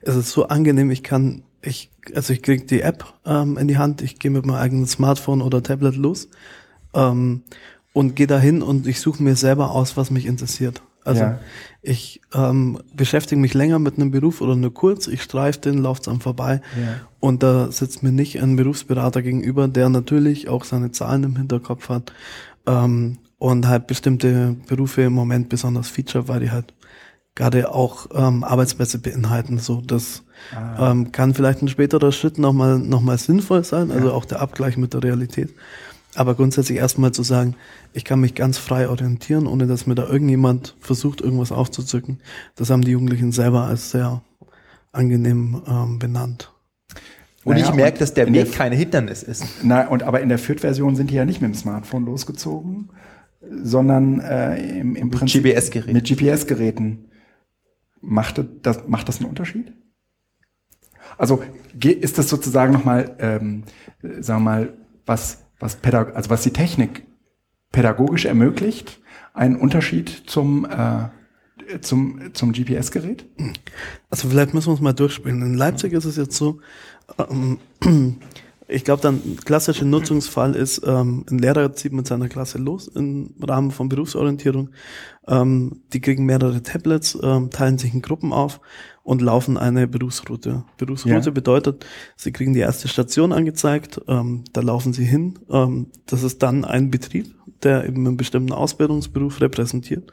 es 0.02 0.16
ist 0.16 0.30
so 0.30 0.48
angenehm, 0.48 0.90
ich 0.90 1.02
kann 1.02 1.42
ich, 1.62 1.90
also 2.14 2.32
ich 2.32 2.42
krieg 2.42 2.68
die 2.68 2.80
App 2.80 3.04
ähm, 3.24 3.58
in 3.58 3.68
die 3.68 3.78
Hand, 3.78 4.00
ich 4.02 4.18
gehe 4.18 4.30
mit 4.30 4.46
meinem 4.46 4.56
eigenen 4.56 4.86
Smartphone 4.86 5.42
oder 5.42 5.62
Tablet 5.62 5.96
los 5.96 6.28
ähm, 6.94 7.42
und 7.92 8.16
gehe 8.16 8.26
dahin 8.26 8.62
und 8.62 8.86
ich 8.86 9.00
suche 9.00 9.22
mir 9.22 9.36
selber 9.36 9.72
aus, 9.72 9.96
was 9.96 10.10
mich 10.10 10.26
interessiert. 10.26 10.82
Also 11.04 11.22
ja. 11.22 11.38
ich 11.82 12.20
ähm, 12.34 12.80
beschäftige 12.94 13.40
mich 13.40 13.54
länger 13.54 13.78
mit 13.78 13.96
einem 13.96 14.10
Beruf 14.10 14.40
oder 14.40 14.56
nur 14.56 14.74
kurz, 14.74 15.06
ich 15.06 15.22
streife 15.22 15.60
den, 15.60 15.78
laufe 15.78 16.00
es 16.00 16.08
am 16.08 16.20
vorbei 16.20 16.60
ja. 16.80 17.00
und 17.20 17.42
da 17.42 17.70
sitzt 17.70 18.02
mir 18.02 18.10
nicht 18.10 18.42
ein 18.42 18.56
Berufsberater 18.56 19.22
gegenüber, 19.22 19.68
der 19.68 19.88
natürlich 19.88 20.48
auch 20.48 20.64
seine 20.64 20.90
Zahlen 20.90 21.22
im 21.22 21.36
Hinterkopf 21.36 21.88
hat 21.88 22.12
ähm, 22.66 23.18
und 23.38 23.66
halt 23.68 23.86
bestimmte 23.86 24.56
Berufe 24.66 25.02
im 25.02 25.12
Moment 25.12 25.48
besonders 25.48 25.88
feature, 25.88 26.28
weil 26.28 26.40
die 26.40 26.50
halt 26.50 26.74
gerade 27.34 27.72
auch 27.72 28.08
ähm, 28.14 28.42
Arbeitsplätze 28.42 28.98
beinhalten. 28.98 29.58
So, 29.58 29.82
das 29.82 30.22
ah. 30.54 30.90
ähm, 30.90 31.12
kann 31.12 31.34
vielleicht 31.34 31.62
ein 31.62 31.68
späterer 31.68 32.10
Schritt 32.12 32.38
nochmal 32.38 32.78
noch 32.78 33.02
mal 33.02 33.18
sinnvoll 33.18 33.62
sein, 33.62 33.90
also 33.90 34.08
ja. 34.08 34.14
auch 34.14 34.24
der 34.24 34.40
Abgleich 34.40 34.76
mit 34.76 34.94
der 34.94 35.02
Realität. 35.02 35.54
Aber 36.14 36.34
grundsätzlich 36.34 36.78
erstmal 36.78 37.12
zu 37.12 37.22
sagen, 37.22 37.54
ich 37.92 38.04
kann 38.04 38.20
mich 38.20 38.34
ganz 38.34 38.56
frei 38.56 38.88
orientieren, 38.88 39.46
ohne 39.46 39.66
dass 39.66 39.86
mir 39.86 39.94
da 39.94 40.06
irgendjemand 40.06 40.74
versucht, 40.80 41.20
irgendwas 41.20 41.52
aufzuzücken, 41.52 42.20
das 42.54 42.70
haben 42.70 42.82
die 42.82 42.92
Jugendlichen 42.92 43.32
selber 43.32 43.64
als 43.64 43.90
sehr 43.90 44.22
angenehm 44.92 45.62
ähm, 45.68 45.98
benannt. 45.98 46.52
Und 47.44 47.52
naja, 47.52 47.68
ich 47.68 47.74
merke, 47.74 47.98
dass 47.98 48.14
der 48.14 48.32
Weg 48.32 48.52
keine 48.52 48.74
Hindernis 48.74 49.22
ist. 49.22 49.44
Na, 49.62 49.86
und 49.86 50.02
aber 50.02 50.20
in 50.20 50.30
der 50.30 50.38
Fürth-Version 50.38 50.96
sind 50.96 51.10
die 51.10 51.14
ja 51.14 51.24
nicht 51.24 51.42
mit 51.42 51.52
dem 51.52 51.54
Smartphone 51.54 52.06
losgezogen, 52.06 52.88
sondern 53.50 54.20
äh, 54.20 54.78
im, 54.80 54.96
im 54.96 55.10
Prinzip 55.10 55.44
GPS-Gerät. 55.44 55.92
mit 55.92 56.08
GPS-Geräten. 56.08 57.10
Macht 58.00 58.44
das, 58.62 58.86
macht 58.86 59.08
das 59.08 59.20
einen 59.20 59.28
Unterschied? 59.28 59.72
Also 61.18 61.42
ist 61.82 62.18
das 62.18 62.28
sozusagen 62.28 62.72
nochmal, 62.72 63.16
ähm, 63.18 63.64
sagen 64.20 64.44
wir 64.44 64.50
mal, 64.50 64.74
was, 65.06 65.44
was, 65.58 65.76
Pädag 65.76 66.14
also 66.14 66.30
was 66.30 66.42
die 66.42 66.52
Technik 66.52 67.06
pädagogisch 67.72 68.26
ermöglicht, 68.26 69.00
einen 69.34 69.56
Unterschied 69.56 70.08
zum, 70.26 70.66
äh, 70.66 71.08
zum, 71.80 72.34
zum 72.34 72.52
GPS-Gerät? 72.52 73.24
Also 74.10 74.28
vielleicht 74.28 74.54
müssen 74.54 74.68
wir 74.68 74.74
es 74.74 74.80
mal 74.80 74.92
durchspielen. 74.92 75.42
In 75.42 75.54
Leipzig 75.54 75.92
ist 75.92 76.04
es 76.04 76.16
jetzt 76.16 76.36
so, 76.36 76.60
ähm, 77.18 77.58
ich 78.68 78.84
glaube, 78.84 79.02
dann 79.02 79.36
klassischer 79.44 79.84
Nutzungsfall 79.84 80.54
ist, 80.54 80.82
ähm, 80.84 81.24
ein 81.30 81.38
Lehrer 81.38 81.72
zieht 81.72 81.92
mit 81.92 82.06
seiner 82.06 82.28
Klasse 82.28 82.58
los 82.58 82.88
im 82.88 83.34
Rahmen 83.40 83.70
von 83.70 83.88
Berufsorientierung. 83.88 84.70
Ähm, 85.28 85.82
die 85.92 86.00
kriegen 86.00 86.24
mehrere 86.24 86.62
Tablets, 86.62 87.16
ähm, 87.22 87.50
teilen 87.50 87.78
sich 87.78 87.94
in 87.94 88.02
Gruppen 88.02 88.32
auf 88.32 88.60
und 89.02 89.22
laufen 89.22 89.56
eine 89.56 89.86
Berufsroute. 89.86 90.64
Berufsroute 90.78 91.26
ja. 91.26 91.30
bedeutet, 91.30 91.86
sie 92.16 92.32
kriegen 92.32 92.54
die 92.54 92.60
erste 92.60 92.88
Station 92.88 93.32
angezeigt, 93.32 94.00
ähm, 94.08 94.44
da 94.52 94.62
laufen 94.62 94.92
sie 94.92 95.04
hin. 95.04 95.38
Ähm, 95.48 95.92
das 96.06 96.24
ist 96.24 96.42
dann 96.42 96.64
ein 96.64 96.90
Betrieb, 96.90 97.34
der 97.62 97.84
eben 97.84 98.06
einen 98.06 98.16
bestimmten 98.16 98.52
Ausbildungsberuf 98.52 99.40
repräsentiert, 99.40 100.12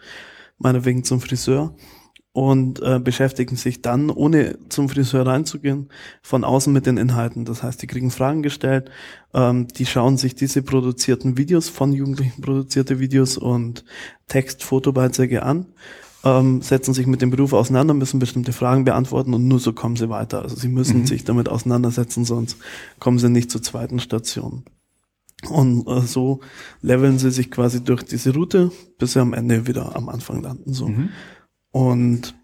meinetwegen 0.59 1.03
zum 1.03 1.21
Friseur 1.21 1.75
und 2.34 2.82
äh, 2.82 3.00
beschäftigen 3.00 3.56
sich 3.56 3.84
dann, 3.84 4.10
ohne 4.10 4.58
zum 4.67 4.89
Friseur 4.89 5.26
reinzugehen, 5.26 5.89
von 6.24 6.43
außen 6.43 6.74
mit 6.74 6.88
den 6.88 6.98
Inhalten. 6.98 7.46
Das 7.46 7.62
heißt, 7.62 7.82
die 7.82 7.88
kriegen 7.88 8.10
Fragen 8.10 8.41
gestellt, 8.41 8.89
ähm, 9.36 9.67
die 9.67 9.86
schauen 9.86 10.17
sich 10.17 10.34
diese 10.34 10.63
produzierten 10.63 11.38
Videos, 11.38 11.69
von 11.69 11.93
Jugendlichen 11.93 12.41
produzierte 12.41 13.00
Videos 13.00 13.38
und 13.38 13.86
Text, 14.28 14.63
Fotobeiträge 14.63 15.43
an, 15.43 15.67
ähm, 16.24 16.63
setzen 16.63 16.96
sich 16.96 17.06
mit 17.06 17.22
dem 17.22 17.30
Beruf 17.30 17.54
auseinander, 17.54 17.93
müssen 17.93 18.19
bestimmte 18.19 18.52
Fragen 18.52 18.84
beantworten 18.84 19.36
und 19.36 19.48
nur 19.48 19.60
so 19.60 19.72
kommen 19.72 19.96
sie 19.96 20.10
weiter. 20.10 20.41
Also 20.41 20.56
sie 20.56 20.69
müssen 20.69 21.02
mhm. 21.02 21.06
sich 21.06 21.26
damit 21.26 21.48
auseinandersetzen, 21.48 22.26
sonst 22.26 22.58
kommen 23.00 23.19
sie 23.19 23.30
nicht 23.30 23.52
zur 23.52 23.62
zweiten 23.62 24.00
Station. 24.00 24.63
Und 25.50 25.88
äh, 25.88 26.02
so 26.02 26.39
leveln 26.82 27.19
sie 27.19 27.30
sich 27.30 27.52
quasi 27.52 27.84
durch 27.84 28.02
diese 28.04 28.34
Route, 28.34 28.72
bis 28.98 29.13
sie 29.13 29.19
am 29.19 29.34
Ende 29.34 29.67
wieder 29.67 29.96
am 29.96 30.10
Anfang 30.10 30.41
landen. 30.41 30.74
So. 30.74 30.88
Mhm. 30.88 31.10
Und, 31.73 32.36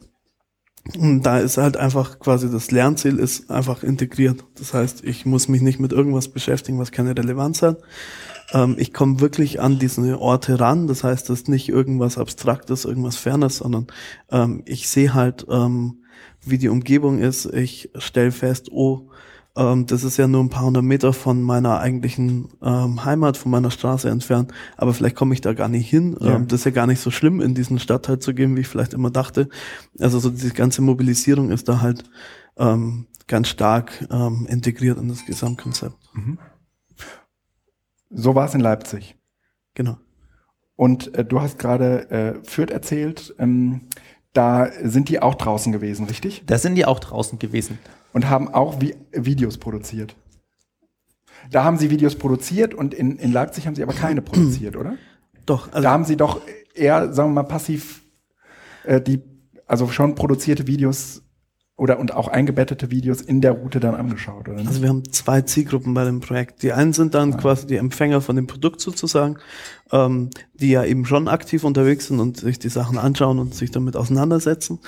und 0.98 1.22
da 1.22 1.38
ist 1.38 1.58
halt 1.58 1.78
einfach 1.78 2.18
quasi 2.18 2.50
das 2.50 2.72
Lernziel 2.72 3.20
ist 3.20 3.52
einfach 3.52 3.84
integriert. 3.84 4.44
Das 4.58 4.74
heißt, 4.74 5.04
ich 5.04 5.28
muss 5.28 5.48
mich 5.48 5.62
nicht 5.62 5.80
mit 5.80 5.94
irgendwas 5.94 6.30
beschäftigen, 6.30 6.80
was 6.80 6.92
keine 6.92 7.16
Relevanz 7.16 7.62
hat. 7.62 7.78
Ähm, 8.54 8.76
ich 8.80 8.92
komme 8.92 9.20
wirklich 9.20 9.62
an 9.62 9.78
diese 9.78 10.20
Orte 10.20 10.60
ran. 10.60 10.88
Das 10.88 11.04
heißt, 11.04 11.30
das 11.30 11.42
ist 11.42 11.48
nicht 11.48 11.70
irgendwas 11.70 12.18
Abstraktes, 12.18 12.86
irgendwas 12.86 13.18
Fernes, 13.18 13.58
sondern 13.58 13.86
ähm, 14.32 14.64
ich 14.66 14.90
sehe 14.90 15.14
halt, 15.14 15.46
ähm, 15.48 16.04
wie 16.44 16.58
die 16.58 16.70
Umgebung 16.70 17.20
ist. 17.20 17.46
Ich 17.46 17.92
stelle 17.96 18.32
fest, 18.32 18.72
oh, 18.72 19.12
ähm, 19.56 19.86
das 19.86 20.04
ist 20.04 20.18
ja 20.18 20.28
nur 20.28 20.44
ein 20.44 20.50
paar 20.50 20.64
hundert 20.64 20.84
Meter 20.84 21.14
von 21.14 21.42
meiner 21.42 21.80
eigentlichen 21.80 22.50
ähm, 22.62 23.04
Heimat, 23.04 23.38
von 23.38 23.52
meiner 23.52 23.72
Straße 23.72 24.10
entfernt. 24.10 24.54
Aber 24.78 24.94
vielleicht 24.94 25.16
komme 25.16 25.34
ich 25.34 25.42
da 25.42 25.54
gar 25.54 25.68
nicht 25.68 25.90
hin. 25.90 26.16
Ja. 26.20 26.36
Ähm, 26.36 26.48
das 26.48 26.62
ist 26.62 26.66
ja 26.66 26.72
gar 26.72 26.88
nicht 26.88 27.02
so 27.02 27.12
schlimm, 27.12 27.42
in 27.42 27.56
diesen 27.56 27.80
Stadtteil 27.80 28.20
zu 28.20 28.34
gehen, 28.34 28.56
wie 28.56 28.62
ich 28.62 28.68
vielleicht 28.68 28.94
immer 28.94 29.10
dachte. 29.10 29.50
Also 30.00 30.20
so 30.20 30.30
diese 30.30 30.54
ganze 30.54 30.82
Mobilisierung 30.82 31.50
ist 31.52 31.68
da 31.68 31.82
halt 31.82 32.04
ähm, 32.58 33.08
ganz 33.28 33.48
stark 33.48 34.08
ähm, 34.12 34.48
integriert 34.50 34.98
in 34.98 35.10
das 35.10 35.26
Gesamtkonzept. 35.26 35.98
Mhm. 36.14 36.38
So 38.10 38.36
war 38.36 38.46
es 38.46 38.54
in 38.54 38.62
Leipzig. 38.62 39.18
Genau. 39.74 39.98
Und 40.76 41.14
äh, 41.16 41.26
du 41.26 41.42
hast 41.42 41.60
gerade 41.60 42.10
äh, 42.12 42.34
Fürth 42.44 42.72
erzählt. 42.72 43.36
Ähm, 43.40 43.82
da 44.34 44.70
sind 44.84 45.10
die 45.10 45.22
auch 45.22 45.36
draußen 45.36 45.72
gewesen, 45.72 46.06
richtig? 46.06 46.44
Da 46.46 46.58
sind 46.58 46.76
die 46.76 46.86
auch 46.86 47.00
draußen 47.00 47.40
gewesen 47.40 47.80
und 48.14 48.30
haben 48.30 48.54
auch 48.54 48.82
Vi 48.82 48.96
Videos 49.12 49.58
produziert. 49.58 50.16
Da 51.52 51.64
haben 51.64 51.78
sie 51.78 51.90
Videos 51.90 52.16
produziert 52.16 52.74
und 52.74 52.94
in, 52.94 53.18
in 53.18 53.32
Leipzig 53.32 53.66
haben 53.66 53.76
sie 53.76 53.84
aber 53.84 53.94
keine 53.94 54.22
produziert, 54.22 54.76
oder? 54.76 54.96
Doch. 55.46 55.72
Also 55.72 55.84
da 55.84 55.92
haben 55.92 56.06
sie 56.06 56.18
doch 56.18 56.42
eher, 56.76 57.14
sagen 57.14 57.30
wir 57.30 57.44
mal, 57.44 57.48
passiv 57.48 58.04
äh, 58.84 59.02
die, 59.02 59.22
also 59.66 59.88
schon 59.88 60.16
produzierte 60.16 60.68
Videos 60.68 61.24
oder 61.76 61.98
und 61.98 62.14
auch 62.14 62.28
eingebettete 62.28 62.92
Videos 62.92 63.22
in 63.22 63.40
der 63.40 63.54
Route 63.54 63.80
dann 63.80 63.96
angeschaut, 63.96 64.50
oder? 64.50 64.58
Also 64.58 64.82
wir 64.82 64.90
haben 64.90 65.10
zwei 65.12 65.42
Zielgruppen 65.42 65.94
bei 65.94 66.04
dem 66.04 66.20
Projekt. 66.20 66.62
Die 66.62 66.74
einen 66.74 66.92
sind 66.92 67.14
dann 67.14 67.34
ah. 67.34 67.38
quasi 67.38 67.68
die 67.68 67.78
Empfänger 67.78 68.20
von 68.20 68.36
dem 68.36 68.48
Produkt 68.48 68.82
sozusagen, 68.82 69.38
ähm, 69.92 70.30
die 70.54 70.72
ja 70.72 70.84
eben 70.84 71.06
schon 71.06 71.30
aktiv 71.30 71.64
unterwegs 71.64 72.08
sind 72.08 72.20
und 72.20 72.38
sich 72.38 72.60
die 72.60 72.70
Sachen 72.70 72.98
anschauen 72.98 73.40
und 73.40 73.56
sich 73.56 73.72
damit 73.72 73.96
auseinandersetzen. 73.96 74.80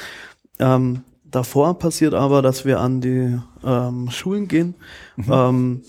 Ähm, 0.60 1.04
Davor 1.32 1.80
passiert 1.80 2.14
aber, 2.14 2.42
dass 2.42 2.66
wir 2.66 2.80
an 2.80 3.02
die 3.02 3.40
ähm, 3.64 4.10
Schulen 4.12 4.48
gehen, 4.48 4.76
mhm. 5.16 5.32
ähm, 5.32 5.82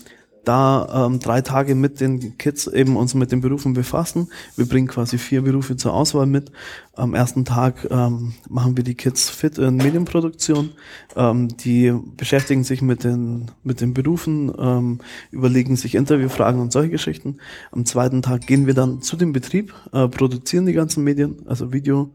da 0.43 1.05
ähm, 1.07 1.19
drei 1.19 1.41
Tage 1.41 1.75
mit 1.75 2.01
den 2.01 2.37
Kids 2.37 2.67
eben 2.67 2.97
uns 2.97 3.13
mit 3.13 3.31
den 3.31 3.41
Berufen 3.41 3.73
befassen. 3.73 4.29
Wir 4.55 4.65
bringen 4.65 4.87
quasi 4.87 5.17
vier 5.17 5.41
Berufe 5.43 5.77
zur 5.77 5.93
Auswahl 5.93 6.25
mit. 6.25 6.51
Am 6.95 7.13
ersten 7.13 7.45
Tag 7.45 7.87
ähm, 7.89 8.33
machen 8.49 8.77
wir 8.77 8.83
die 8.83 8.95
Kids 8.95 9.29
fit 9.29 9.57
in 9.57 9.77
Medienproduktion. 9.77 10.71
Ähm, 11.15 11.47
die 11.57 11.93
beschäftigen 12.17 12.63
sich 12.63 12.81
mit 12.81 13.03
den, 13.03 13.51
mit 13.63 13.81
den 13.81 13.93
Berufen, 13.93 14.51
ähm, 14.57 14.99
überlegen 15.31 15.75
sich 15.75 15.95
Interviewfragen 15.95 16.61
und 16.61 16.71
solche 16.71 16.91
Geschichten. 16.91 17.37
Am 17.71 17.85
zweiten 17.85 18.21
Tag 18.21 18.45
gehen 18.45 18.67
wir 18.67 18.73
dann 18.73 19.01
zu 19.01 19.15
dem 19.15 19.33
Betrieb, 19.33 19.73
äh, 19.91 20.07
produzieren 20.07 20.65
die 20.65 20.73
ganzen 20.73 21.03
Medien, 21.03 21.37
also 21.47 21.73
Video, 21.73 22.13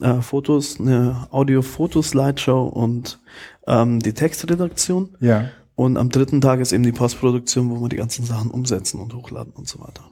äh, 0.00 0.20
Fotos, 0.20 0.80
eine 0.80 1.28
Audio-Foto-Slideshow 1.30 2.66
und 2.66 3.20
ähm, 3.66 4.00
die 4.00 4.12
Textredaktion. 4.12 5.10
Ja. 5.20 5.50
Und 5.76 5.98
am 5.98 6.08
dritten 6.08 6.40
Tag 6.40 6.60
ist 6.60 6.72
eben 6.72 6.82
die 6.82 6.92
Postproduktion, 6.92 7.70
wo 7.70 7.82
wir 7.82 7.88
die 7.90 7.96
ganzen 7.96 8.24
Sachen 8.24 8.50
umsetzen 8.50 8.98
und 8.98 9.14
hochladen 9.14 9.52
und 9.52 9.68
so 9.68 9.78
weiter. 9.78 10.10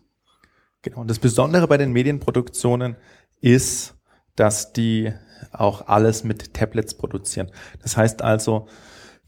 Genau. 0.83 1.00
Und 1.00 1.09
das 1.09 1.18
Besondere 1.18 1.66
bei 1.66 1.79
den 1.79 1.92
Medienproduktionen 1.92 2.96
ist, 3.40 3.94
dass 4.37 4.74
die 4.74 5.12
auch 5.53 5.88
alles 5.88 6.22
mit 6.22 6.53
Tablets 6.53 6.94
produzieren. 6.94 7.50
Das 7.83 7.96
heißt 7.96 8.20
also, 8.20 8.68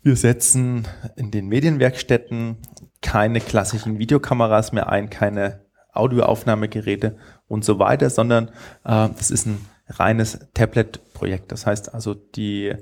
wir 0.02 0.14
setzen 0.14 0.86
in 1.16 1.30
den 1.30 1.48
Medienwerkstätten 1.48 2.58
keine 3.00 3.40
klassischen 3.40 3.98
Videokameras 3.98 4.72
mehr 4.72 4.90
ein, 4.90 5.08
keine 5.08 5.64
Audioaufnahmegeräte 5.92 7.16
und 7.48 7.64
so 7.64 7.78
weiter, 7.78 8.10
sondern 8.10 8.50
äh, 8.84 9.08
ist 9.18 9.46
ein 9.46 9.64
reines 9.88 10.38
Tablet-Projekt. 10.52 11.50
Das 11.50 11.64
heißt 11.64 11.94
also, 11.94 12.12
die 12.12 12.74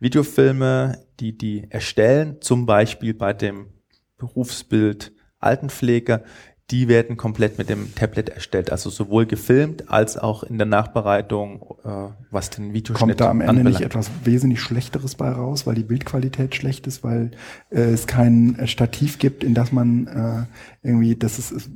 Videofilme, 0.00 0.98
die 1.20 1.36
die 1.36 1.66
erstellen, 1.70 2.38
zum 2.40 2.66
Beispiel 2.66 3.14
bei 3.14 3.32
dem 3.32 3.68
Berufsbild 4.16 5.12
Altenpfleger, 5.38 6.22
die 6.70 6.86
werden 6.86 7.16
komplett 7.16 7.58
mit 7.58 7.68
dem 7.68 7.94
Tablet 7.94 8.28
erstellt, 8.28 8.70
also 8.70 8.90
sowohl 8.90 9.26
gefilmt 9.26 9.90
als 9.90 10.16
auch 10.16 10.44
in 10.44 10.56
der 10.56 10.66
Nachbereitung, 10.66 11.74
äh, 11.84 12.08
was 12.30 12.50
den 12.50 12.72
Videoschnitt 12.72 13.18
Kommt 13.18 13.20
da 13.20 13.28
am 13.28 13.40
Ende 13.40 13.50
anbelangt. 13.50 13.80
nicht 13.80 13.86
etwas 13.86 14.10
wesentlich 14.24 14.60
Schlechteres 14.60 15.16
bei 15.16 15.30
raus, 15.30 15.66
weil 15.66 15.74
die 15.74 15.82
Bildqualität 15.82 16.54
schlecht 16.54 16.86
ist, 16.86 17.02
weil 17.02 17.32
äh, 17.70 17.80
es 17.80 18.06
kein 18.06 18.56
äh, 18.56 18.66
Stativ 18.68 19.18
gibt, 19.18 19.42
in 19.42 19.54
das 19.54 19.72
man 19.72 20.06
äh, 20.06 20.86
irgendwie, 20.86 21.16
dass 21.16 21.38
es, 21.38 21.50
es 21.50 21.68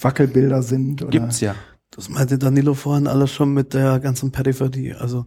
Wackelbilder 0.00 0.62
sind? 0.62 1.02
Oder? 1.02 1.10
Gibt's 1.10 1.40
ja. 1.40 1.54
Das 1.90 2.10
meinte 2.10 2.38
Danilo 2.38 2.74
vorhin 2.74 3.06
alles 3.06 3.32
schon 3.32 3.54
mit 3.54 3.72
der 3.72 4.00
ganzen 4.00 4.30
Peripherie. 4.30 4.94
Also 4.94 5.26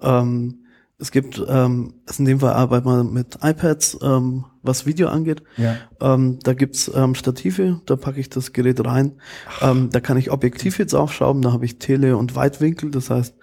ähm, 0.00 0.61
es 1.02 1.10
gibt, 1.10 1.42
ähm, 1.48 1.94
in 2.16 2.24
dem 2.24 2.38
Fall 2.38 2.52
arbeiten 2.52 2.86
wir 2.86 3.02
mit 3.02 3.38
iPads, 3.42 3.98
ähm, 4.02 4.44
was 4.62 4.86
Video 4.86 5.08
angeht. 5.08 5.42
Ja. 5.56 5.76
Ähm, 6.00 6.38
da 6.44 6.54
gibt's 6.54 6.90
ähm, 6.94 7.16
Stative, 7.16 7.80
da 7.86 7.96
packe 7.96 8.20
ich 8.20 8.30
das 8.30 8.52
Gerät 8.52 8.86
rein. 8.86 9.20
Ähm, 9.60 9.90
da 9.90 9.98
kann 9.98 10.16
ich 10.16 10.30
Objektiv 10.30 10.78
jetzt 10.78 10.94
aufschrauben, 10.94 11.42
da 11.42 11.52
habe 11.52 11.64
ich 11.64 11.80
Tele- 11.80 12.16
und 12.16 12.36
Weitwinkel, 12.36 12.92
das 12.92 13.10
heißt, 13.10 13.34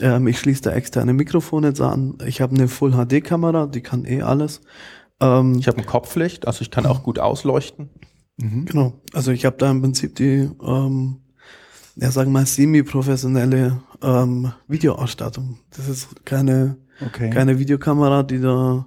ähm, 0.00 0.26
ich 0.26 0.38
schließe 0.38 0.62
da 0.62 0.72
externe 0.72 1.12
Mikrofone 1.12 1.68
jetzt 1.68 1.82
an. 1.82 2.16
Ich 2.26 2.40
habe 2.40 2.56
eine 2.56 2.68
Full-HD-Kamera, 2.68 3.66
die 3.66 3.82
kann 3.82 4.06
eh 4.06 4.22
alles. 4.22 4.62
Ähm, 5.20 5.56
ich 5.58 5.68
habe 5.68 5.78
ein 5.78 5.86
Kopflicht, 5.86 6.46
also 6.46 6.62
ich 6.62 6.70
kann 6.70 6.86
auch 6.86 7.02
gut 7.02 7.18
ausleuchten. 7.18 7.90
Mhm. 8.38 8.64
Genau, 8.64 8.94
also 9.12 9.30
ich 9.30 9.44
habe 9.44 9.56
da 9.58 9.70
im 9.70 9.82
Prinzip 9.82 10.16
die 10.16 10.48
ähm, 10.66 11.20
ja, 11.96 12.10
sagen 12.10 12.30
wir 12.30 12.40
mal, 12.40 12.46
semi-professionelle 12.46 13.80
ähm, 14.02 14.52
Videoausstattung. 14.66 15.58
Das 15.76 15.88
ist 15.88 16.24
keine 16.24 16.76
Okay. 17.00 17.30
Keine 17.30 17.58
Videokamera, 17.58 18.22
die 18.22 18.40
da 18.40 18.86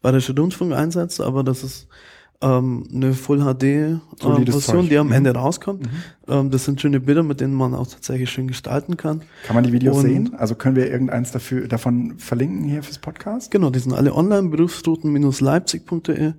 Bayerische 0.00 0.34
Rundfunk 0.36 0.72
einsetzt, 0.72 1.20
aber 1.20 1.42
das 1.42 1.64
ist 1.64 1.88
ähm, 2.40 2.84
eine 2.94 3.14
Full 3.14 3.40
HD 3.40 3.62
äh, 3.64 3.98
Version, 4.44 4.88
die 4.88 4.96
am 4.96 5.08
mhm. 5.08 5.12
Ende 5.12 5.34
rauskommt. 5.34 5.82
Mhm. 5.82 5.88
Ähm, 6.28 6.50
das 6.50 6.64
sind 6.64 6.80
schöne 6.80 7.00
Bilder, 7.00 7.24
mit 7.24 7.40
denen 7.40 7.54
man 7.54 7.74
auch 7.74 7.88
tatsächlich 7.88 8.30
schön 8.30 8.46
gestalten 8.46 8.96
kann. 8.96 9.22
Kann 9.44 9.56
man 9.56 9.64
die 9.64 9.72
Videos 9.72 9.96
Und, 9.96 10.02
sehen? 10.02 10.34
Also 10.36 10.54
können 10.54 10.76
wir 10.76 10.88
irgendeins 10.88 11.32
dafür, 11.32 11.66
davon 11.66 12.16
verlinken 12.18 12.62
hier 12.62 12.84
fürs 12.84 12.98
Podcast? 12.98 13.50
Genau, 13.50 13.70
die 13.70 13.80
sind 13.80 13.92
alle 13.92 14.14
online, 14.14 14.50
berufsrouten-leipzig.de 14.50 16.34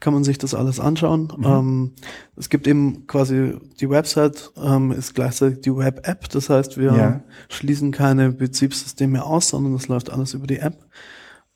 kann 0.00 0.12
man 0.12 0.24
sich 0.24 0.38
das 0.38 0.54
alles 0.54 0.80
anschauen. 0.80 1.32
Mhm. 1.36 1.44
Ähm, 1.44 1.92
es 2.36 2.48
gibt 2.48 2.66
eben 2.66 3.06
quasi 3.06 3.54
die 3.80 3.88
Website, 3.88 4.50
ähm, 4.62 4.90
ist 4.90 5.14
gleichzeitig 5.14 5.60
die 5.60 5.76
Web-App, 5.76 6.28
das 6.30 6.50
heißt, 6.50 6.78
wir 6.78 6.92
ja. 6.94 7.20
schließen 7.48 7.92
keine 7.92 8.32
Betriebssysteme 8.32 9.24
aus, 9.24 9.50
sondern 9.50 9.74
das 9.74 9.86
läuft 9.86 10.10
alles 10.10 10.34
über 10.34 10.48
die 10.48 10.58
App. 10.58 10.84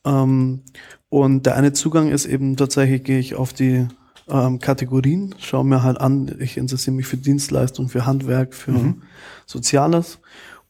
Ähm, 0.05 0.63
und 1.11 1.47
der 1.47 1.57
eine 1.57 1.73
Zugang 1.73 2.11
ist 2.11 2.27
eben 2.27 2.57
tatsächlich, 2.57 3.05
gehe 3.05 3.19
ich 3.19 3.35
auf 3.35 3.53
die 3.53 3.87
ähm, 4.29 4.59
Kategorien, 4.59 5.35
schaue 5.39 5.65
mir 5.65 5.83
halt 5.83 6.01
an, 6.01 6.37
ich 6.39 6.57
interessiere 6.57 6.95
mich 6.95 7.07
für 7.07 7.17
Dienstleistungen, 7.17 7.89
für 7.89 8.07
Handwerk, 8.07 8.55
für 8.55 8.73
mhm. 8.73 9.03
Soziales. 9.47 10.19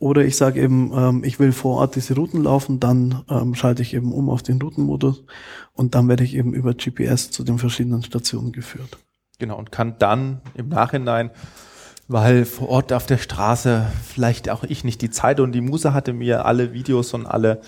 Oder 0.00 0.24
ich 0.24 0.36
sage 0.36 0.60
eben, 0.60 0.92
ähm, 0.94 1.24
ich 1.24 1.40
will 1.40 1.50
vor 1.50 1.78
Ort 1.78 1.96
diese 1.96 2.14
Routen 2.14 2.44
laufen, 2.44 2.78
dann 2.78 3.24
ähm, 3.28 3.56
schalte 3.56 3.82
ich 3.82 3.94
eben 3.94 4.12
um 4.12 4.30
auf 4.30 4.44
den 4.44 4.62
Routenmodus 4.62 5.24
und 5.72 5.96
dann 5.96 6.08
werde 6.08 6.22
ich 6.22 6.36
eben 6.36 6.54
über 6.54 6.72
GPS 6.72 7.32
zu 7.32 7.42
den 7.42 7.58
verschiedenen 7.58 8.04
Stationen 8.04 8.52
geführt. 8.52 8.96
Genau, 9.40 9.58
und 9.58 9.72
kann 9.72 9.96
dann 9.98 10.40
im 10.54 10.68
Nachhinein, 10.68 11.30
weil 12.06 12.44
vor 12.44 12.68
Ort 12.68 12.92
auf 12.92 13.06
der 13.06 13.18
Straße 13.18 13.86
vielleicht 14.04 14.50
auch 14.50 14.62
ich 14.62 14.84
nicht 14.84 15.02
die 15.02 15.10
Zeit 15.10 15.40
und 15.40 15.50
die 15.50 15.60
Muse 15.60 15.92
hatte, 15.92 16.12
mir 16.12 16.46
alle 16.46 16.72
Videos 16.72 17.12
und 17.12 17.26
alle 17.26 17.60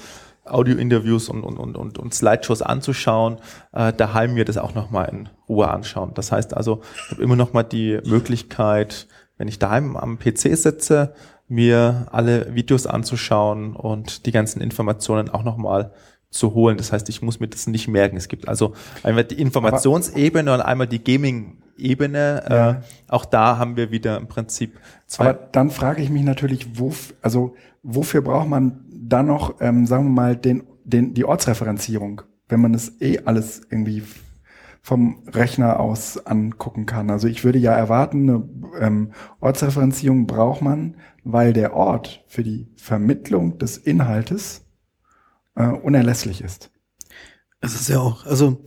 Audio-Interviews 0.44 1.28
und, 1.28 1.42
und, 1.42 1.58
und, 1.58 1.76
und, 1.76 1.98
und 1.98 2.14
Slideshows 2.14 2.62
anzuschauen, 2.62 3.38
äh, 3.72 3.92
daheim 3.92 4.34
mir 4.34 4.44
das 4.44 4.58
auch 4.58 4.74
nochmal 4.74 5.08
in 5.08 5.28
Ruhe 5.48 5.68
anschauen. 5.68 6.12
Das 6.14 6.32
heißt 6.32 6.54
also, 6.54 6.80
ich 7.06 7.12
habe 7.12 7.22
immer 7.22 7.36
nochmal 7.36 7.64
die 7.64 7.98
Möglichkeit, 8.04 9.06
wenn 9.38 9.48
ich 9.48 9.58
daheim 9.58 9.96
am 9.96 10.18
PC 10.18 10.56
sitze, 10.56 11.14
mir 11.48 12.06
alle 12.12 12.54
Videos 12.54 12.86
anzuschauen 12.86 13.74
und 13.74 14.26
die 14.26 14.32
ganzen 14.32 14.60
Informationen 14.60 15.28
auch 15.28 15.42
nochmal 15.42 15.92
zu 16.30 16.54
holen. 16.54 16.76
Das 16.76 16.92
heißt, 16.92 17.08
ich 17.08 17.22
muss 17.22 17.40
mir 17.40 17.48
das 17.48 17.66
nicht 17.66 17.88
merken. 17.88 18.16
Es 18.16 18.28
gibt 18.28 18.48
also 18.48 18.74
einmal 19.02 19.24
die 19.24 19.40
Informationsebene 19.40 20.54
und 20.54 20.60
einmal 20.60 20.86
die 20.86 21.02
Gaming-Ebene. 21.02 22.44
Äh, 22.46 22.54
ja. 22.54 22.70
Äh, 22.70 22.80
auch 23.08 23.24
da 23.24 23.58
haben 23.58 23.76
wir 23.76 23.90
wieder 23.90 24.16
im 24.16 24.28
Prinzip 24.28 24.78
zwei. 25.06 25.30
Aber 25.30 25.48
dann 25.52 25.70
frage 25.70 26.02
ich 26.02 26.10
mich 26.10 26.22
natürlich, 26.22 26.78
wo, 26.78 26.94
also 27.20 27.56
wofür 27.82 28.22
braucht 28.22 28.48
man 28.48 28.84
dann 29.12 29.26
noch, 29.26 29.60
ähm, 29.60 29.86
sagen 29.86 30.04
wir 30.04 30.10
mal, 30.10 30.36
den, 30.36 30.64
den, 30.84 31.14
die 31.14 31.24
Ortsreferenzierung, 31.24 32.22
wenn 32.48 32.60
man 32.60 32.74
es 32.74 33.00
eh 33.00 33.20
alles 33.24 33.62
irgendwie 33.70 34.02
vom 34.82 35.22
Rechner 35.26 35.78
aus 35.78 36.24
angucken 36.26 36.86
kann. 36.86 37.10
Also 37.10 37.28
ich 37.28 37.44
würde 37.44 37.58
ja 37.58 37.72
erwarten, 37.72 38.30
eine 38.30 38.48
ähm, 38.80 39.12
Ortsreferenzierung 39.40 40.26
braucht 40.26 40.62
man, 40.62 40.96
weil 41.22 41.52
der 41.52 41.74
Ort 41.74 42.24
für 42.26 42.42
die 42.42 42.72
Vermittlung 42.76 43.58
des 43.58 43.76
Inhaltes 43.76 44.64
äh, 45.54 45.66
unerlässlich 45.66 46.42
ist. 46.42 46.70
Es 47.60 47.74
ist 47.74 47.88
ja 47.88 48.00
auch, 48.00 48.24
also 48.24 48.62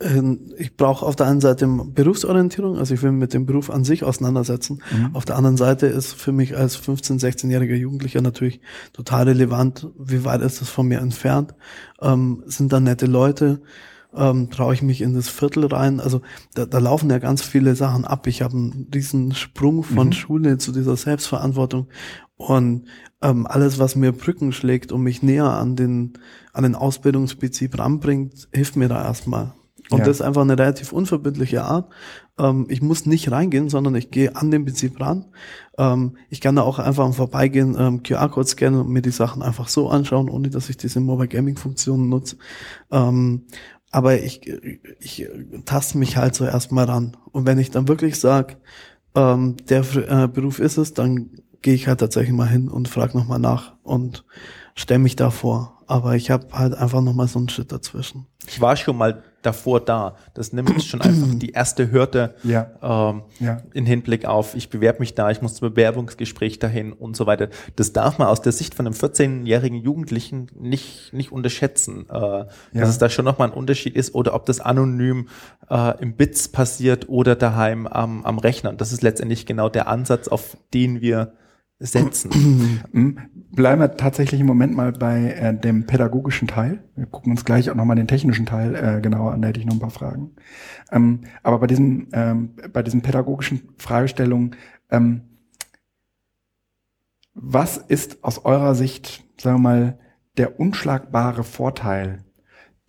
ich 0.00 0.76
brauche 0.76 1.06
auf 1.06 1.14
der 1.14 1.26
einen 1.26 1.40
Seite 1.40 1.66
Berufsorientierung, 1.66 2.78
also 2.78 2.92
ich 2.94 3.02
will 3.02 3.12
mich 3.12 3.20
mit 3.20 3.34
dem 3.34 3.46
Beruf 3.46 3.70
an 3.70 3.84
sich 3.84 4.02
auseinandersetzen. 4.02 4.82
Mhm. 4.92 5.14
Auf 5.14 5.24
der 5.24 5.36
anderen 5.36 5.56
Seite 5.56 5.86
ist 5.86 6.14
für 6.14 6.32
mich 6.32 6.56
als 6.56 6.76
15-, 6.76 7.20
16-jähriger 7.20 7.76
Jugendlicher 7.76 8.20
natürlich 8.20 8.60
total 8.92 9.28
relevant, 9.28 9.88
wie 9.96 10.24
weit 10.24 10.42
ist 10.42 10.60
das 10.60 10.68
von 10.68 10.88
mir 10.88 10.98
entfernt, 10.98 11.54
ähm, 12.02 12.42
sind 12.46 12.72
da 12.72 12.80
nette 12.80 13.06
Leute, 13.06 13.62
ähm, 14.12 14.50
traue 14.50 14.74
ich 14.74 14.82
mich 14.82 15.00
in 15.00 15.14
das 15.14 15.28
Viertel 15.28 15.66
rein. 15.66 16.00
Also 16.00 16.22
da, 16.54 16.66
da 16.66 16.78
laufen 16.78 17.08
ja 17.08 17.18
ganz 17.18 17.42
viele 17.42 17.76
Sachen 17.76 18.04
ab. 18.04 18.26
Ich 18.26 18.42
habe 18.42 18.54
einen 18.54 18.88
riesen 18.92 19.32
Sprung 19.32 19.84
von 19.84 20.08
mhm. 20.08 20.12
Schule 20.12 20.58
zu 20.58 20.72
dieser 20.72 20.96
Selbstverantwortung 20.96 21.86
und 22.36 22.86
ähm, 23.22 23.46
alles, 23.46 23.78
was 23.78 23.94
mir 23.94 24.10
Brücken 24.10 24.52
schlägt 24.52 24.90
und 24.90 25.02
mich 25.02 25.22
näher 25.22 25.50
an 25.50 25.76
den 25.76 26.14
an 26.52 26.64
den 26.64 26.74
Ausbildungsprinzip 26.74 27.78
ranbringt, 27.78 28.48
hilft 28.52 28.76
mir 28.76 28.88
da 28.88 29.02
erstmal. 29.02 29.54
Und 29.90 29.98
ja. 29.98 30.04
das 30.04 30.16
ist 30.16 30.22
einfach 30.22 30.42
eine 30.42 30.58
relativ 30.58 30.92
unverbindliche 30.92 31.62
Art. 31.62 31.92
Ähm, 32.38 32.66
ich 32.68 32.80
muss 32.80 33.06
nicht 33.06 33.30
reingehen, 33.30 33.68
sondern 33.68 33.94
ich 33.94 34.10
gehe 34.10 34.34
an 34.34 34.50
den 34.50 34.64
Prinzip 34.64 34.98
ran. 35.00 35.26
Ähm, 35.78 36.16
ich 36.30 36.40
kann 36.40 36.56
da 36.56 36.62
auch 36.62 36.78
einfach 36.78 37.04
am 37.04 37.12
Vorbeigehen 37.12 37.76
ähm, 37.78 38.02
QR-Code 38.02 38.48
scannen 38.48 38.80
und 38.80 38.88
mir 38.88 39.02
die 39.02 39.10
Sachen 39.10 39.42
einfach 39.42 39.68
so 39.68 39.88
anschauen, 39.90 40.30
ohne 40.30 40.48
dass 40.48 40.70
ich 40.70 40.76
diese 40.76 41.00
Mobile 41.00 41.28
Gaming-Funktionen 41.28 42.08
nutze. 42.08 42.36
Ähm, 42.90 43.46
aber 43.90 44.20
ich, 44.20 44.40
ich 44.98 45.28
taste 45.66 45.98
mich 45.98 46.16
halt 46.16 46.34
so 46.34 46.44
erstmal 46.44 46.86
ran. 46.86 47.16
Und 47.30 47.46
wenn 47.46 47.58
ich 47.58 47.70
dann 47.70 47.86
wirklich 47.86 48.18
sage, 48.18 48.56
ähm, 49.14 49.56
der 49.68 49.84
äh, 49.94 50.26
Beruf 50.26 50.58
ist 50.58 50.78
es, 50.78 50.94
dann 50.94 51.30
gehe 51.62 51.74
ich 51.74 51.86
halt 51.86 52.00
tatsächlich 52.00 52.34
mal 52.34 52.48
hin 52.48 52.68
und 52.68 52.88
frage 52.88 53.16
nochmal 53.16 53.38
nach 53.38 53.74
und 53.82 54.24
stelle 54.74 54.98
mich 54.98 55.14
da 55.14 55.30
vor. 55.30 55.82
Aber 55.86 56.16
ich 56.16 56.30
habe 56.30 56.48
halt 56.52 56.74
einfach 56.74 57.02
nochmal 57.02 57.28
so 57.28 57.38
einen 57.38 57.48
Schritt 57.48 57.70
dazwischen. 57.70 58.26
Ich 58.46 58.60
war 58.60 58.76
schon 58.76 58.96
mal 58.96 59.22
davor 59.44 59.80
da. 59.80 60.16
Das 60.34 60.52
nimmt 60.52 60.82
schon 60.82 61.00
einfach 61.00 61.28
die 61.34 61.50
erste 61.50 61.90
Hürde 61.90 62.34
ja. 62.42 62.70
Ähm, 62.82 63.22
ja. 63.40 63.58
in 63.72 63.86
Hinblick 63.86 64.24
auf, 64.24 64.54
ich 64.54 64.70
bewerbe 64.70 65.00
mich 65.00 65.14
da, 65.14 65.30
ich 65.30 65.42
muss 65.42 65.54
zum 65.54 65.70
Bewerbungsgespräch 65.70 66.58
dahin 66.58 66.92
und 66.92 67.16
so 67.16 67.26
weiter. 67.26 67.48
Das 67.76 67.92
darf 67.92 68.18
man 68.18 68.28
aus 68.28 68.40
der 68.42 68.52
Sicht 68.52 68.74
von 68.74 68.86
einem 68.86 68.94
14-jährigen 68.94 69.78
Jugendlichen 69.78 70.48
nicht, 70.58 71.12
nicht 71.12 71.32
unterschätzen, 71.32 72.06
äh, 72.10 72.14
ja. 72.14 72.46
dass 72.72 72.88
es 72.88 72.98
da 72.98 73.08
schon 73.08 73.24
nochmal 73.24 73.48
ein 73.48 73.54
Unterschied 73.54 73.96
ist 73.96 74.14
oder 74.14 74.34
ob 74.34 74.46
das 74.46 74.60
anonym 74.60 75.28
äh, 75.70 76.00
im 76.00 76.14
Bits 76.14 76.48
passiert 76.48 77.08
oder 77.08 77.36
daheim 77.36 77.86
am, 77.86 78.24
am 78.24 78.38
Rechner. 78.38 78.70
Und 78.70 78.80
das 78.80 78.92
ist 78.92 79.02
letztendlich 79.02 79.46
genau 79.46 79.68
der 79.68 79.88
Ansatz, 79.88 80.28
auf 80.28 80.56
den 80.72 81.00
wir 81.00 81.32
setzen. 81.78 82.82
Mhm. 82.92 83.18
Bleiben 83.54 83.80
wir 83.80 83.96
tatsächlich 83.96 84.40
im 84.40 84.46
Moment 84.46 84.74
mal 84.74 84.92
bei 84.92 85.30
äh, 85.32 85.56
dem 85.56 85.86
pädagogischen 85.86 86.48
Teil. 86.48 86.82
Wir 86.96 87.06
gucken 87.06 87.30
uns 87.30 87.44
gleich 87.44 87.70
auch 87.70 87.74
nochmal 87.74 87.96
den 87.96 88.08
technischen 88.08 88.46
Teil 88.46 88.74
äh, 88.74 89.00
genauer 89.00 89.32
an, 89.32 89.42
da 89.42 89.48
hätte 89.48 89.60
ich 89.60 89.66
noch 89.66 89.74
ein 89.74 89.80
paar 89.80 89.90
Fragen. 89.90 90.32
Ähm, 90.90 91.20
aber 91.42 91.60
bei 91.60 91.66
diesem, 91.66 92.08
ähm, 92.12 92.54
bei 92.72 92.82
diesen 92.82 93.02
pädagogischen 93.02 93.68
Fragestellungen, 93.78 94.56
ähm, 94.90 95.22
was 97.34 97.76
ist 97.76 98.24
aus 98.24 98.44
eurer 98.44 98.74
Sicht, 98.74 99.24
sagen 99.40 99.56
wir 99.56 99.70
mal, 99.70 99.98
der 100.36 100.58
unschlagbare 100.58 101.44
Vorteil 101.44 102.24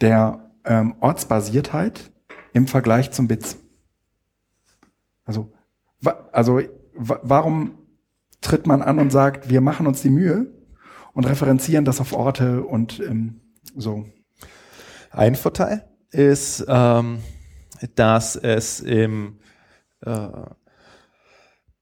der 0.02 0.52
ähm, 0.66 0.96
Ortsbasiertheit 1.00 2.12
im 2.54 2.68
Vergleich 2.68 3.12
zum 3.12 3.28
BITS? 3.28 3.58
Also, 5.26 5.52
also 6.32 6.62
warum 6.96 7.85
tritt 8.46 8.68
man 8.68 8.82
an 8.82 9.00
und 9.00 9.12
sagt, 9.12 9.50
wir 9.50 9.62
machen 9.62 9.88
uns 9.88 10.02
die 10.02 10.10
Mühe 10.10 10.48
und 11.14 11.26
referenzieren 11.26 11.86
das 11.86 12.00
auf 12.00 12.14
Orte 12.14 12.64
und 12.64 13.00
ähm, 13.00 13.42
so? 13.76 14.06
Ein 15.12 15.36
Vorteil 15.36 15.88
ist, 16.12 16.66
ähm, 16.68 17.20
dass 17.96 18.36
es 18.36 18.80
im 18.82 19.40
äh, 20.02 20.28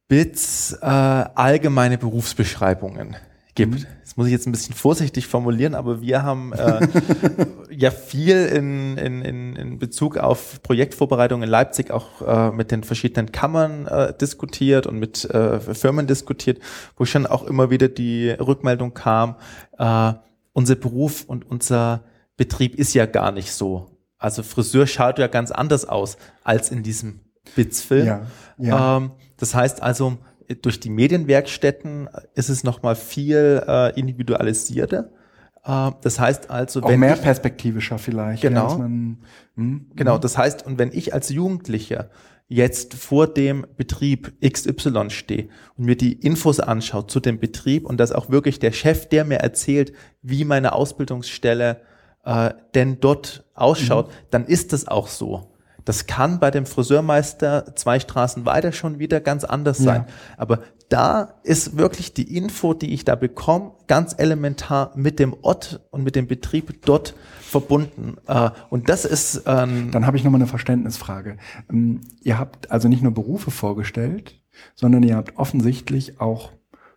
BITS 0.07 0.73
äh, 0.81 0.85
allgemeine 0.85 1.97
Berufsbeschreibungen 1.97 3.15
gibt. 3.55 3.79
Mhm. 3.81 3.85
Das 4.03 4.17
muss 4.17 4.27
ich 4.27 4.31
jetzt 4.31 4.47
ein 4.47 4.51
bisschen 4.51 4.75
vorsichtig 4.75 5.27
formulieren, 5.27 5.75
aber 5.75 6.01
wir 6.01 6.23
haben 6.23 6.53
äh, 6.53 6.87
ja 7.69 7.91
viel 7.91 8.45
in, 8.45 8.97
in, 8.97 9.55
in, 9.55 9.79
Bezug 9.79 10.17
auf 10.17 10.61
Projektvorbereitung 10.63 11.43
in 11.43 11.49
Leipzig 11.49 11.91
auch 11.91 12.21
äh, 12.21 12.51
mit 12.51 12.71
den 12.71 12.83
verschiedenen 12.83 13.31
Kammern 13.31 13.87
äh, 13.87 14.13
diskutiert 14.17 14.87
und 14.87 14.99
mit 14.99 15.25
äh, 15.25 15.59
Firmen 15.59 16.07
diskutiert, 16.07 16.59
wo 16.97 17.05
schon 17.05 17.25
auch 17.25 17.43
immer 17.43 17.69
wieder 17.69 17.87
die 17.87 18.29
Rückmeldung 18.29 18.93
kam, 18.93 19.35
äh, 19.77 20.13
unser 20.53 20.75
Beruf 20.75 21.23
und 21.25 21.49
unser 21.49 22.03
Betrieb 22.37 22.75
ist 22.75 22.93
ja 22.93 23.05
gar 23.05 23.31
nicht 23.31 23.51
so. 23.51 23.89
Also 24.17 24.41
Friseur 24.41 24.87
schaut 24.87 25.19
ja 25.19 25.27
ganz 25.27 25.51
anders 25.51 25.85
aus 25.85 26.17
als 26.43 26.71
in 26.71 26.81
diesem 26.81 27.19
Bits-Film. 27.55 28.05
Ja, 28.05 28.21
ja. 28.57 28.97
ähm, 28.97 29.11
das 29.37 29.53
heißt 29.53 29.81
also, 29.81 30.17
durch 30.61 30.79
die 30.79 30.89
Medienwerkstätten 30.89 32.09
ist 32.35 32.49
es 32.49 32.63
nochmal 32.63 32.95
viel 32.95 33.63
äh, 33.67 33.99
individualisierter. 33.99 35.09
Äh, 35.63 35.91
das 36.01 36.19
heißt 36.19 36.49
also, 36.49 36.81
auch 36.81 36.89
wenn 36.89 36.99
mehr 36.99 37.15
ich, 37.15 37.21
perspektivischer 37.21 37.97
vielleicht. 37.97 38.41
Genau. 38.41 38.77
Man, 38.77 39.17
hm, 39.55 39.91
genau. 39.95 40.15
Hm. 40.15 40.21
Das 40.21 40.37
heißt, 40.37 40.65
und 40.65 40.77
wenn 40.77 40.91
ich 40.91 41.13
als 41.13 41.29
Jugendlicher 41.29 42.09
jetzt 42.47 42.93
vor 42.93 43.27
dem 43.27 43.65
Betrieb 43.77 44.33
XY 44.41 45.09
stehe 45.09 45.47
und 45.77 45.85
mir 45.85 45.95
die 45.95 46.13
Infos 46.13 46.59
anschaue 46.59 47.07
zu 47.07 47.19
dem 47.19 47.39
Betrieb 47.39 47.85
und 47.85 47.97
dass 47.97 48.11
auch 48.11 48.29
wirklich 48.29 48.59
der 48.59 48.71
Chef, 48.71 49.07
der 49.07 49.25
mir 49.25 49.37
erzählt, 49.37 49.93
wie 50.21 50.45
meine 50.45 50.73
Ausbildungsstelle 50.73 51.81
äh, 52.25 52.51
denn 52.75 52.99
dort 52.99 53.45
ausschaut, 53.53 54.09
mhm. 54.09 54.13
dann 54.29 54.45
ist 54.45 54.73
das 54.73 54.87
auch 54.87 55.07
so. 55.07 55.52
Das 55.85 56.07
kann 56.07 56.39
bei 56.39 56.51
dem 56.51 56.65
Friseurmeister 56.65 57.75
zwei 57.75 57.99
Straßen 57.99 58.45
weiter 58.45 58.71
schon 58.71 58.99
wieder 58.99 59.19
ganz 59.19 59.43
anders 59.43 59.79
ja. 59.79 59.85
sein. 59.85 60.05
Aber 60.37 60.59
da 60.89 61.33
ist 61.43 61.77
wirklich 61.77 62.13
die 62.13 62.35
Info, 62.35 62.73
die 62.73 62.93
ich 62.93 63.03
da 63.03 63.15
bekomme, 63.15 63.71
ganz 63.87 64.15
elementar 64.17 64.91
mit 64.95 65.17
dem 65.17 65.35
Ort 65.41 65.81
und 65.91 66.03
mit 66.03 66.15
dem 66.15 66.27
Betrieb 66.27 66.85
dort 66.85 67.15
verbunden. 67.41 68.17
Äh, 68.27 68.51
und 68.69 68.89
das 68.89 69.05
ist. 69.05 69.43
Ähm 69.45 69.89
Dann 69.91 70.05
habe 70.05 70.17
ich 70.17 70.23
nochmal 70.23 70.39
eine 70.39 70.47
Verständnisfrage. 70.47 71.37
Ähm, 71.69 72.01
ihr 72.21 72.37
habt 72.37 72.71
also 72.71 72.87
nicht 72.87 73.01
nur 73.01 73.13
Berufe 73.13 73.51
vorgestellt, 73.51 74.41
sondern 74.75 75.03
ihr 75.03 75.15
habt 75.15 75.37
offensichtlich 75.37 76.19
auch 76.19 76.51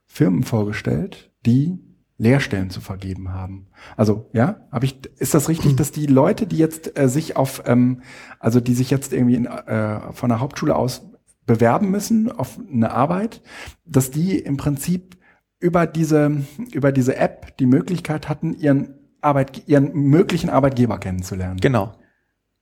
Firmen 0.05 0.42
vorgestellt, 0.42 1.33
die 1.44 1.86
Lehrstellen 2.18 2.70
zu 2.70 2.81
vergeben 2.81 3.33
haben. 3.33 3.66
Also 3.96 4.31
ja, 4.33 4.61
habe 4.72 4.87
ich 4.87 4.98
ist 5.18 5.35
das 5.35 5.48
richtig, 5.48 5.72
hm. 5.72 5.76
dass 5.76 5.92
die 5.92 6.07
Leute, 6.07 6.46
die 6.46 6.57
jetzt 6.57 6.98
äh, 6.98 7.09
sich 7.09 7.37
auf 7.37 7.62
ähm, 7.66 8.02
also 8.38 8.61
die 8.61 8.74
sich 8.74 8.90
jetzt 8.90 9.12
irgendwie 9.12 9.35
in, 9.35 9.46
äh, 9.46 10.12
von 10.12 10.31
der 10.31 10.40
Hauptschule 10.40 10.74
aus 10.74 11.07
bewerben 11.44 11.90
müssen 11.90 12.33
auf 12.33 12.59
eine 12.59 12.90
Arbeit, 12.90 13.42
dass 13.85 14.11
die 14.11 14.38
im 14.38 14.57
Prinzip 14.57 15.16
über 15.61 15.87
diese 15.87 16.42
über 16.72 16.90
diese 16.90 17.16
App 17.16 17.57
die 17.59 17.66
Möglichkeit 17.66 18.29
hatten, 18.29 18.55
ihren 18.55 18.94
Arbeit 19.20 19.68
ihren 19.68 19.92
möglichen 19.92 20.48
Arbeitgeber 20.48 20.98
kennenzulernen. 20.98 21.61
Genau. 21.61 21.94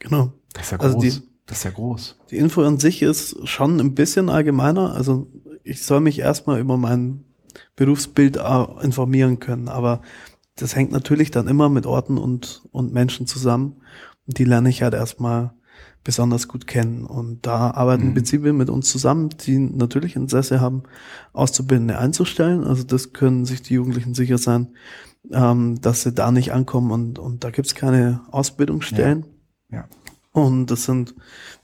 Genau. 0.01 0.33
Das 0.53 0.65
ist 0.65 0.71
ja 0.73 0.79
groß. 0.79 0.87
Also 0.87 0.99
die, 0.99 1.13
das 1.47 1.59
ist 1.59 1.65
ja 1.65 1.71
groß. 1.71 2.19
Die 2.31 2.39
Info 2.39 2.63
an 2.63 2.79
sich 2.79 3.03
ist 3.03 3.49
schon 3.49 3.79
ein 3.79 3.95
bisschen 3.95 4.29
allgemeiner. 4.29 4.95
Also 4.95 5.31
ich 5.63 5.83
soll 5.83 6.01
mich 6.01 6.19
erstmal 6.19 6.61
über 6.61 6.77
meinen 6.77 7.25
Berufsbild 7.77 8.37
äh, 8.37 8.65
informieren 8.83 9.41
können. 9.41 9.69
Aber 9.69 10.03
das 10.57 10.77
hängt 10.77 10.93
natürlich 10.93 11.31
dann 11.31 11.49
immer 11.49 11.69
mit 11.69 11.87
Orten 11.87 12.19
und, 12.19 12.63
und 12.71 12.93
Menschen 12.93 13.27
zusammen. 13.27 13.77
Und 14.27 14.39
die 14.39 14.45
lerne 14.45 14.69
ich 14.69 14.83
halt 14.83 14.95
erstmal 14.95 15.53
besonders 16.05 16.49
gut 16.49 16.67
kennen. 16.67 17.05
Und 17.05 17.47
da 17.47 17.71
arbeiten 17.71 18.11
mhm. 18.11 18.15
Betriebe 18.15 18.53
mit 18.53 18.71
uns 18.71 18.91
zusammen, 18.91 19.31
die 19.31 19.59
natürlich 19.59 20.17
Interesse 20.17 20.61
haben, 20.61 20.85
Auszubildende 21.33 21.99
einzustellen. 21.99 22.63
Also 22.63 22.85
das 22.85 23.13
können 23.13 23.47
sich 23.47 23.63
die 23.63 23.75
Jugendlichen 23.75 24.15
sicher 24.15 24.39
sein, 24.39 24.69
ähm, 25.33 25.81
dass 25.81 26.03
sie 26.03 26.13
da 26.13 26.31
nicht 26.31 26.53
ankommen 26.53 26.91
und, 26.91 27.19
und 27.19 27.43
da 27.43 27.51
gibt's 27.51 27.75
keine 27.75 28.21
Ausbildungsstellen. 28.31 29.25
Ja. 29.71 29.79
ja. 29.79 29.89
Und 30.33 30.67
das 30.67 30.85
sind 30.85 31.15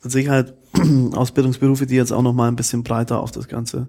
mit 0.02 0.12
Sicherheit 0.12 0.54
Ausbildungsberufe, 1.12 1.86
die 1.86 1.96
jetzt 1.96 2.12
auch 2.12 2.22
noch 2.22 2.32
mal 2.32 2.48
ein 2.48 2.56
bisschen 2.56 2.82
breiter 2.82 3.20
auf 3.20 3.32
das 3.32 3.48
Ganze 3.48 3.88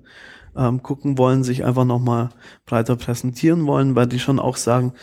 ähm, 0.56 0.84
gucken 0.84 1.18
wollen, 1.18 1.44
sich 1.44 1.66
einfach 1.66 1.86
nochmal 1.86 2.30
breiter 2.66 2.96
präsentieren 2.96 3.66
wollen, 3.68 3.96
weil 3.96 4.08
die 4.08 4.20
schon 4.20 4.40
auch 4.40 4.58
sagen, 4.58 4.94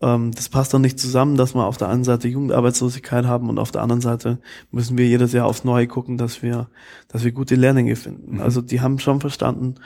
ähm, 0.00 0.32
das 0.32 0.48
passt 0.48 0.74
doch 0.74 0.78
nicht 0.78 0.98
zusammen, 1.00 1.36
dass 1.36 1.54
wir 1.54 1.64
auf 1.64 1.76
der 1.76 1.88
einen 1.88 2.04
Seite 2.04 2.28
Jugendarbeitslosigkeit 2.28 3.26
haben 3.26 3.48
und 3.48 3.58
auf 3.58 3.72
der 3.72 3.82
anderen 3.82 4.00
Seite 4.00 4.38
müssen 4.70 4.96
wir 4.96 5.06
jedes 5.06 5.32
Jahr 5.32 5.46
aufs 5.46 5.64
Neue 5.64 5.88
gucken, 5.88 6.18
dass 6.18 6.42
wir, 6.42 6.68
dass 7.08 7.24
wir 7.24 7.32
gute 7.32 7.56
Lehrlinge 7.56 7.96
finden. 7.96 8.36
Mhm. 8.36 8.40
Also 8.40 8.60
die 8.60 8.80
haben 8.80 8.98
schon 8.98 9.20
verstanden, 9.20 9.76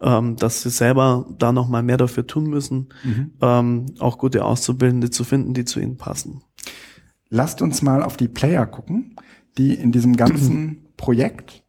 ähm, 0.00 0.36
dass 0.36 0.62
sie 0.62 0.70
selber 0.70 1.26
da 1.38 1.52
nochmal 1.52 1.82
mehr 1.82 1.96
dafür 1.96 2.26
tun 2.26 2.44
müssen, 2.50 2.88
mhm. 3.02 3.32
ähm, 3.40 3.86
auch 3.98 4.18
gute 4.18 4.44
Auszubildende 4.44 5.10
zu 5.10 5.24
finden, 5.24 5.54
die 5.54 5.64
zu 5.64 5.80
ihnen 5.80 5.96
passen. 5.96 6.42
Lasst 7.30 7.62
uns 7.62 7.80
mal 7.80 8.02
auf 8.02 8.18
die 8.18 8.28
Player 8.28 8.66
gucken, 8.66 9.16
die 9.56 9.72
in 9.74 9.90
diesem 9.90 10.16
ganzen 10.16 10.86
Projekt 10.98 11.64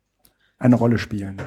eine 0.58 0.76
Rolle 0.76 0.98
spielen. 0.98 1.38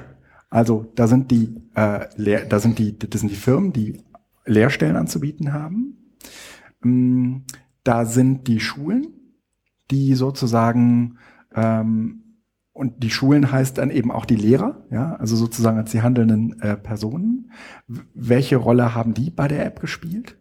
Also 0.56 0.90
da 0.94 1.06
sind 1.06 1.30
die, 1.30 1.54
äh, 1.74 2.46
da 2.48 2.60
sind 2.60 2.78
die, 2.78 2.98
das 2.98 3.20
sind 3.20 3.30
die 3.30 3.36
Firmen, 3.36 3.74
die 3.74 4.00
Lehrstellen 4.46 4.96
anzubieten 4.96 5.52
haben. 5.52 6.14
Ähm, 6.82 7.42
da 7.84 8.06
sind 8.06 8.48
die 8.48 8.58
Schulen, 8.60 9.08
die 9.90 10.14
sozusagen 10.14 11.18
ähm, 11.54 12.22
und 12.72 13.02
die 13.02 13.10
Schulen 13.10 13.52
heißt 13.52 13.76
dann 13.76 13.90
eben 13.90 14.10
auch 14.10 14.24
die 14.24 14.36
Lehrer, 14.36 14.86
ja, 14.90 15.16
also 15.16 15.36
sozusagen 15.36 15.76
als 15.76 15.90
die 15.90 16.00
handelnden 16.00 16.58
äh, 16.62 16.78
Personen. 16.78 17.52
Welche 18.14 18.56
Rolle 18.56 18.94
haben 18.94 19.12
die 19.12 19.28
bei 19.28 19.48
der 19.48 19.66
App 19.66 19.80
gespielt? 19.80 20.38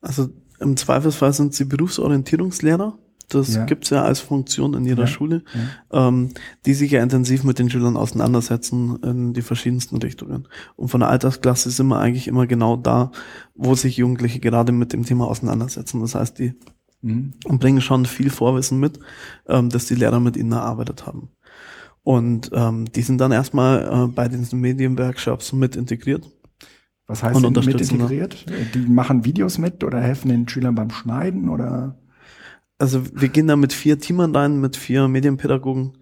Also 0.00 0.30
im 0.60 0.78
Zweifelsfall 0.78 1.34
sind 1.34 1.52
sie 1.52 1.66
Berufsorientierungslehrer. 1.66 2.98
Das 3.28 3.54
ja. 3.54 3.64
gibt's 3.64 3.90
ja 3.90 4.02
als 4.02 4.20
Funktion 4.20 4.74
in 4.74 4.84
jeder 4.84 5.04
ja. 5.04 5.06
Schule, 5.06 5.42
ja. 5.90 6.08
Ähm, 6.08 6.30
die 6.66 6.74
sich 6.74 6.90
ja 6.90 7.02
intensiv 7.02 7.44
mit 7.44 7.58
den 7.58 7.70
Schülern 7.70 7.96
auseinandersetzen 7.96 8.98
in 9.02 9.32
die 9.32 9.42
verschiedensten 9.42 9.96
Richtungen. 9.96 10.48
Und 10.76 10.88
von 10.88 11.00
der 11.00 11.08
Altersklasse 11.08 11.70
sind 11.70 11.88
wir 11.88 11.98
eigentlich 11.98 12.28
immer 12.28 12.46
genau 12.46 12.76
da, 12.76 13.10
wo 13.54 13.74
sich 13.74 13.96
Jugendliche 13.96 14.40
gerade 14.40 14.72
mit 14.72 14.92
dem 14.92 15.04
Thema 15.04 15.26
auseinandersetzen. 15.26 16.00
Das 16.00 16.14
heißt, 16.14 16.38
die 16.38 16.54
mhm. 17.02 17.32
bringen 17.44 17.80
schon 17.80 18.06
viel 18.06 18.30
Vorwissen 18.30 18.78
mit, 18.78 19.00
ähm, 19.48 19.70
dass 19.70 19.86
die 19.86 19.94
Lehrer 19.94 20.20
mit 20.20 20.36
ihnen 20.36 20.52
erarbeitet 20.52 21.06
haben. 21.06 21.30
Und 22.02 22.50
ähm, 22.52 22.84
die 22.92 23.02
sind 23.02 23.18
dann 23.18 23.32
erstmal 23.32 24.04
äh, 24.04 24.06
bei 24.08 24.28
diesen 24.28 24.60
Medienworkshops 24.60 25.54
mit 25.54 25.74
integriert. 25.74 26.30
Was 27.06 27.22
heißt 27.22 27.42
denn 27.42 27.52
mit 27.52 27.80
integriert? 27.80 28.46
Die 28.74 28.78
machen 28.78 29.24
Videos 29.24 29.58
mit 29.58 29.84
oder 29.84 30.00
helfen 30.00 30.28
den 30.28 30.48
Schülern 30.48 30.74
beim 30.74 30.90
Schneiden 30.90 31.48
oder? 31.48 31.98
Also 32.78 33.02
wir 33.12 33.28
gehen 33.28 33.46
da 33.46 33.56
mit 33.56 33.72
vier 33.72 33.98
Teamern 33.98 34.34
rein, 34.34 34.60
mit 34.60 34.76
vier 34.76 35.08
Medienpädagogen. 35.08 35.98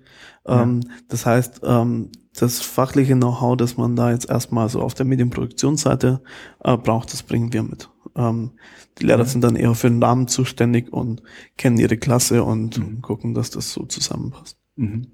Ähm, 0.47 0.81
ja. 0.83 0.95
Das 1.09 1.27
heißt, 1.27 1.61
ähm, 1.65 2.11
das 2.35 2.61
fachliche 2.61 3.15
Know-how, 3.15 3.57
das 3.57 3.77
man 3.77 3.95
da 3.95 4.11
jetzt 4.11 4.31
erstmal 4.31 4.69
so 4.69 4.81
auf 4.81 4.95
der 4.95 5.07
Medienproduktionsseite 5.07 6.23
äh, 6.65 6.77
braucht, 6.77 7.13
das 7.13 7.23
bringen 7.23 7.53
wir 7.53 7.63
mit. 7.63 7.91
Ähm, 8.17 8.53
die 8.99 9.07
Lehrer 9.07 9.21
ja. 9.21 9.25
sind 9.25 9.43
dann 9.43 9.57
eher 9.57 9.75
für 9.75 9.89
den 9.89 9.99
Namen 9.99 10.29
zuständig 10.29 10.93
und 10.93 11.23
kennen 11.57 11.79
ihre 11.79 11.97
Klasse 11.97 12.43
und 12.45 12.79
mhm. 12.79 13.03
gucken, 13.03 13.35
dass 13.35 13.51
das 13.51 13.73
so 13.73 13.85
zusammenpasst. 13.85 14.57
Mhm. 14.77 15.09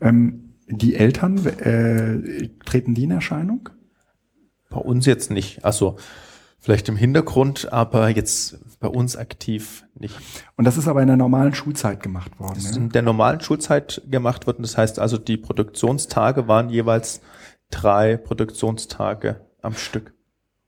Ähm, 0.00 0.54
die 0.66 0.94
Eltern, 0.94 1.44
äh, 1.46 2.48
treten 2.64 2.94
die 2.94 3.04
in 3.04 3.10
Erscheinung? 3.10 3.68
Bei 4.70 4.78
uns 4.78 5.04
jetzt 5.04 5.30
nicht. 5.30 5.64
Also 5.64 5.96
vielleicht 6.60 6.88
im 6.88 6.96
Hintergrund, 6.96 7.72
aber 7.72 8.08
jetzt 8.08 8.58
bei 8.80 8.88
uns 8.88 9.16
aktiv 9.16 9.84
nicht. 9.98 10.16
Und 10.56 10.64
das 10.64 10.76
ist 10.76 10.88
aber 10.88 11.02
in 11.02 11.08
der 11.08 11.16
normalen 11.16 11.54
Schulzeit 11.54 12.02
gemacht 12.02 12.38
worden. 12.38 12.54
Das 12.54 12.64
ist 12.64 12.76
ja? 12.76 12.82
in 12.82 12.90
der 12.90 13.02
normalen 13.02 13.40
Schulzeit 13.40 14.02
gemacht 14.08 14.46
worden. 14.46 14.62
Das 14.62 14.76
heißt 14.76 14.98
also, 14.98 15.18
die 15.18 15.36
Produktionstage 15.36 16.48
waren 16.48 16.70
jeweils 16.70 17.20
drei 17.70 18.16
Produktionstage 18.16 19.40
am 19.62 19.74
Stück. 19.74 20.14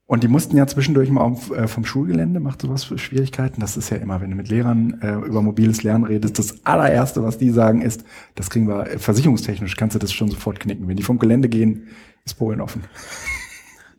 Und 0.06 0.22
die 0.22 0.28
mussten 0.28 0.56
ja 0.58 0.66
zwischendurch 0.66 1.08
mal 1.10 1.22
auf, 1.22 1.50
äh, 1.52 1.66
vom 1.68 1.86
Schulgelände, 1.86 2.38
macht 2.38 2.60
sowas 2.60 2.84
für 2.84 2.98
Schwierigkeiten. 2.98 3.60
Das 3.60 3.78
ist 3.78 3.88
ja 3.88 3.96
immer, 3.96 4.20
wenn 4.20 4.28
du 4.28 4.36
mit 4.36 4.48
Lehrern 4.48 5.00
äh, 5.00 5.14
über 5.14 5.40
mobiles 5.40 5.84
Lernen 5.84 6.04
redest, 6.04 6.38
das 6.38 6.66
allererste, 6.66 7.22
was 7.22 7.38
die 7.38 7.48
sagen, 7.48 7.80
ist, 7.80 8.04
das 8.34 8.50
kriegen 8.50 8.68
wir 8.68 8.88
äh, 8.88 8.98
versicherungstechnisch, 8.98 9.76
kannst 9.76 9.94
du 9.94 9.98
das 9.98 10.12
schon 10.12 10.28
sofort 10.28 10.60
knicken. 10.60 10.86
Wenn 10.86 10.96
die 10.96 11.02
vom 11.02 11.18
Gelände 11.18 11.48
gehen, 11.48 11.88
ist 12.26 12.34
Polen 12.34 12.60
offen. 12.60 12.84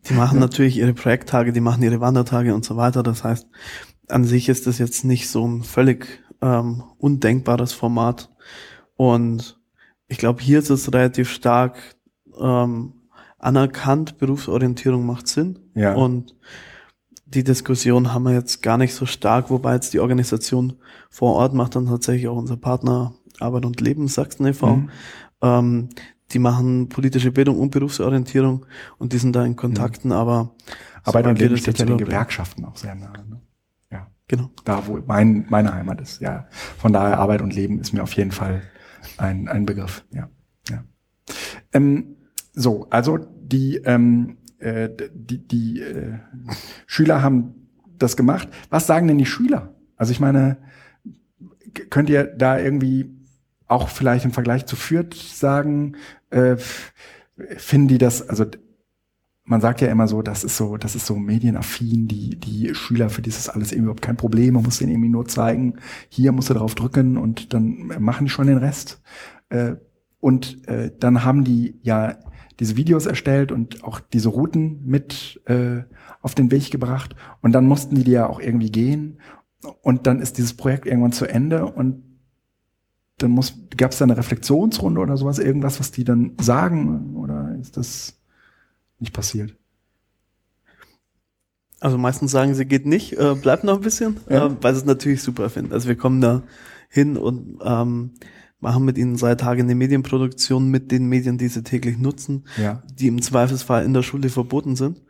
Die 0.10 0.14
machen 0.14 0.40
natürlich 0.40 0.78
ihre 0.78 0.94
Projekttage, 0.94 1.54
die 1.54 1.62
machen 1.62 1.84
ihre 1.84 2.02
Wandertage 2.02 2.54
und 2.54 2.66
so 2.66 2.76
weiter. 2.76 3.04
Das 3.04 3.24
heißt, 3.24 3.48
an 4.08 4.26
sich 4.26 4.50
ist 4.50 4.68
das 4.68 4.78
jetzt 4.78 5.06
nicht 5.06 5.30
so 5.30 5.48
ein 5.48 5.64
völlig 5.64 6.24
ähm, 6.42 6.84
undenkbares 6.98 7.74
Format. 7.74 8.30
Und 8.96 9.60
ich 10.08 10.18
glaube, 10.18 10.42
hier 10.42 10.60
ist 10.60 10.70
es 10.70 10.92
relativ 10.94 11.32
stark 11.32 11.78
ähm, 12.40 12.94
anerkannt, 13.40 14.18
Berufsorientierung 14.18 15.06
macht 15.06 15.28
Sinn. 15.28 15.60
Ja. 15.76 15.94
Und 15.94 16.36
die 17.26 17.44
Diskussion 17.44 18.14
haben 18.14 18.24
wir 18.24 18.34
jetzt 18.34 18.62
gar 18.62 18.78
nicht 18.78 18.94
so 18.94 19.06
stark, 19.06 19.50
wobei 19.50 19.74
jetzt 19.74 19.94
die 19.94 20.00
Organisation 20.00 20.74
vor 21.10 21.36
Ort 21.36 21.54
macht 21.54 21.76
dann 21.76 21.88
tatsächlich 21.88 22.28
auch 22.28 22.38
unser 22.38 22.58
Partner 22.58 23.14
Arbeit 23.40 23.66
und 23.66 23.82
Leben 23.82 24.08
Sachsen 24.08 24.46
e.V. 24.46 24.76
Mhm. 24.76 24.90
Ähm, 25.42 25.90
die 26.32 26.40
machen 26.40 26.90
politische 26.90 27.32
Bildung 27.32 27.60
und 27.60 27.72
Berufsorientierung 27.72 28.66
und 28.98 29.14
die 29.14 29.18
sind 29.18 29.36
da 29.36 29.46
in 29.46 29.56
Kontakten, 29.56 30.10
mhm. 30.10 30.16
aber 30.16 30.56
Arbeit 31.04 31.28
und 31.28 31.40
Leben 31.40 31.58
steht 31.58 31.80
ja 31.80 31.86
den 31.86 31.98
Gewerkschaften 31.98 32.66
auch 32.66 32.78
sehr 32.78 32.96
nahe. 32.96 33.28
Ne? 33.30 33.42
Ja, 33.92 34.08
genau. 34.28 34.50
Da, 34.64 34.88
wo 34.88 35.00
mein, 35.06 35.46
meine 35.50 35.74
Heimat 35.74 36.02
ist. 36.02 36.22
Ja, 36.22 36.48
von 36.78 36.94
daher 36.94 37.20
Arbeit 37.20 37.42
und 37.42 37.54
Leben 37.54 37.80
ist 37.80 37.94
mir 37.94 38.04
auf 38.04 38.14
jeden 38.14 38.32
Fall 38.32 38.62
ein, 39.18 39.48
ein 39.48 39.66
Begriff. 39.66 40.06
Ja, 40.12 40.30
ja. 40.70 40.84
Ähm, 41.74 42.16
so, 42.54 42.88
also 42.90 43.18
die 43.18 43.78
ähm, 43.78 44.38
äh, 44.64 44.90
die, 45.14 45.46
die 45.46 45.82
äh, 45.82 46.20
Schüler 46.88 47.22
haben 47.22 47.68
das 47.98 48.16
gemacht. 48.16 48.48
Was 48.70 48.88
sagen 48.88 49.08
denn 49.08 49.18
die 49.18 49.26
Schüler? 49.26 49.76
Also 49.98 50.12
ich 50.12 50.20
meine, 50.20 50.58
könnt 51.90 52.10
ihr 52.10 52.24
da 52.24 52.58
irgendwie 52.58 53.14
auch 53.74 53.90
vielleicht 53.90 54.26
im 54.26 54.32
Vergleich 54.32 54.66
zu 54.66 54.76
Fürth 54.76 55.16
sagen, 55.16 55.98
äh, 56.30 56.58
finden 57.58 57.88
die 57.88 57.98
das, 57.98 58.28
also 58.30 58.46
man 59.46 59.60
sagt 59.60 59.82
ja 59.82 59.90
immer 59.90 60.08
so, 60.08 60.22
das 60.22 60.44
ist 60.44 60.56
so, 60.56 60.78
das 60.78 60.96
ist 60.96 61.06
so 61.06 61.16
medienaffin, 61.16 62.08
die, 62.08 62.40
die 62.40 62.74
Schüler, 62.74 63.10
für 63.10 63.22
die 63.22 63.30
ist 63.30 63.40
das 63.40 63.54
alles 63.54 63.72
eben 63.72 63.84
überhaupt 63.84 64.02
kein 64.02 64.16
Problem, 64.16 64.54
man 64.54 64.64
muss 64.64 64.78
denen 64.78 64.92
irgendwie 64.92 65.10
nur 65.10 65.28
zeigen, 65.28 65.80
hier 66.08 66.32
musst 66.32 66.50
du 66.50 66.54
drauf 66.54 66.76
drücken 66.76 67.18
und 67.18 67.54
dann 67.54 67.92
machen 68.00 68.26
die 68.26 68.32
schon 68.32 68.48
den 68.48 68.58
Rest. 68.58 69.02
Äh, 69.50 69.76
und 70.20 70.66
äh, 70.70 70.92
dann 70.98 71.26
haben 71.26 71.44
die 71.44 71.80
ja 71.82 72.18
diese 72.60 72.78
Videos 72.78 73.08
erstellt 73.08 73.52
und 73.52 73.84
auch 73.84 74.00
diese 74.00 74.30
Routen 74.30 74.86
mit 74.86 75.42
äh, 75.46 75.82
auf 76.22 76.36
den 76.36 76.50
Weg 76.52 76.72
gebracht. 76.72 77.16
Und 77.42 77.52
dann 77.52 77.66
mussten 77.66 77.96
die 77.96 78.06
die 78.06 78.12
ja 78.12 78.28
auch 78.28 78.40
irgendwie 78.40 78.72
gehen. 78.72 79.20
Und 79.82 80.08
dann 80.08 80.22
ist 80.22 80.38
dieses 80.38 80.56
Projekt 80.56 80.86
irgendwann 80.86 81.12
zu 81.12 81.26
Ende 81.26 81.66
und 81.66 82.13
dann 83.18 83.32
muss, 83.32 83.54
gab 83.78 83.92
es 83.92 84.00
da 84.00 84.06
eine 84.06 84.18
Reflexionsrunde 84.18 85.00
oder 85.00 85.18
sowas, 85.18 85.40
irgendwas, 85.40 85.80
was 85.80 85.92
die 85.92 86.04
dann 86.04 86.34
sagen, 86.42 87.16
oder 87.16 87.56
ist 87.60 87.78
das 87.78 88.20
nicht 89.00 89.14
passiert? 89.14 89.56
Also 91.80 91.98
meistens 91.98 92.32
sagen 92.32 92.56
sie, 92.56 92.66
geht 92.66 92.86
nicht, 92.86 93.14
äh, 93.14 93.36
bleibt 93.36 93.66
noch 93.66 93.76
ein 93.76 93.82
bisschen, 93.82 94.18
ja. 94.30 94.48
äh, 94.48 94.56
weil 94.62 94.74
sie 94.74 94.80
es 94.80 94.86
natürlich 94.86 95.22
super 95.22 95.50
finden. 95.50 95.74
Also 95.74 95.90
wir 95.90 95.98
kommen 95.98 96.22
da 96.22 96.44
hin 96.90 97.18
und 97.18 97.60
ähm, 97.64 98.12
machen 98.60 98.86
mit 98.86 98.98
ihnen 98.98 99.18
drei 99.18 99.36
Tage 99.36 99.62
eine 99.62 99.76
Medienproduktion 99.76 100.70
mit 100.70 100.92
den 100.92 101.08
Medien, 101.08 101.38
die 101.38 101.50
sie 101.50 101.64
täglich 101.64 101.98
nutzen, 101.98 102.46
ja. 102.58 102.82
die 102.94 103.08
im 103.08 103.22
Zweifelsfall 103.22 103.84
in 103.84 103.94
der 103.94 104.04
Schule 104.04 104.30
verboten 104.30 104.78
sind. 104.78 105.02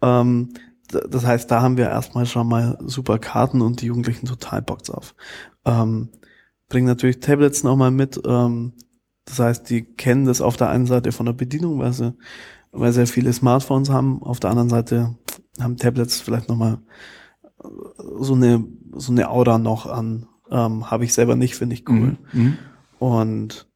Ähm, 0.00 0.50
das 0.88 1.26
heißt, 1.26 1.50
da 1.50 1.60
haben 1.60 1.76
wir 1.76 1.88
erstmal 1.88 2.26
schon 2.26 2.48
mal 2.48 2.78
super 2.84 3.18
Karten 3.18 3.60
und 3.60 3.80
die 3.80 3.86
Jugendlichen 3.86 4.26
total 4.26 4.62
Bock 4.62 4.84
drauf. 4.84 5.14
Ähm, 5.64 6.10
bringen 6.72 6.86
natürlich 6.86 7.20
Tablets 7.20 7.64
nochmal 7.64 7.90
mit. 7.90 8.18
Ähm, 8.26 8.72
das 9.26 9.38
heißt, 9.38 9.68
die 9.70 9.82
kennen 9.82 10.24
das 10.24 10.40
auf 10.40 10.56
der 10.56 10.70
einen 10.70 10.86
Seite 10.86 11.12
von 11.12 11.26
der 11.26 11.34
Bedienung, 11.34 11.78
weil 11.78 11.92
sie, 11.92 12.14
weil 12.72 12.92
sehr 12.92 13.06
viele 13.06 13.32
Smartphones 13.32 13.90
haben. 13.90 14.22
Auf 14.22 14.40
der 14.40 14.50
anderen 14.50 14.70
Seite 14.70 15.14
haben 15.60 15.76
Tablets 15.76 16.20
vielleicht 16.22 16.48
nochmal 16.48 16.78
so 18.18 18.34
eine, 18.34 18.64
so 18.94 19.12
eine 19.12 19.28
Aura 19.28 19.58
noch 19.58 19.84
an. 19.84 20.26
Ähm, 20.50 20.90
Habe 20.90 21.04
ich 21.04 21.12
selber 21.12 21.36
nicht, 21.36 21.56
finde 21.56 21.74
ich 21.74 21.86
cool. 21.88 22.16
Mhm. 22.32 22.40
mhm. 22.42 22.58
Und 22.98 23.68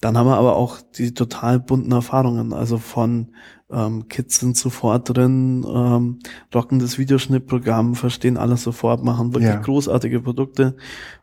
dann 0.00 0.18
haben 0.18 0.26
wir 0.26 0.36
aber 0.36 0.56
auch 0.56 0.80
die 0.80 1.14
total 1.14 1.60
bunten 1.60 1.92
Erfahrungen, 1.92 2.52
also 2.52 2.78
von 2.78 3.36
ähm, 3.70 4.08
Kids 4.08 4.40
sind 4.40 4.56
sofort 4.56 5.16
drin, 5.16 5.64
ähm, 5.64 6.18
rocken 6.52 6.80
das 6.80 6.98
Videoschnittprogramm, 6.98 7.94
verstehen 7.94 8.36
alles 8.36 8.64
sofort, 8.64 9.04
machen 9.04 9.32
wirklich 9.32 9.52
ja. 9.52 9.60
großartige 9.60 10.20
Produkte, 10.20 10.76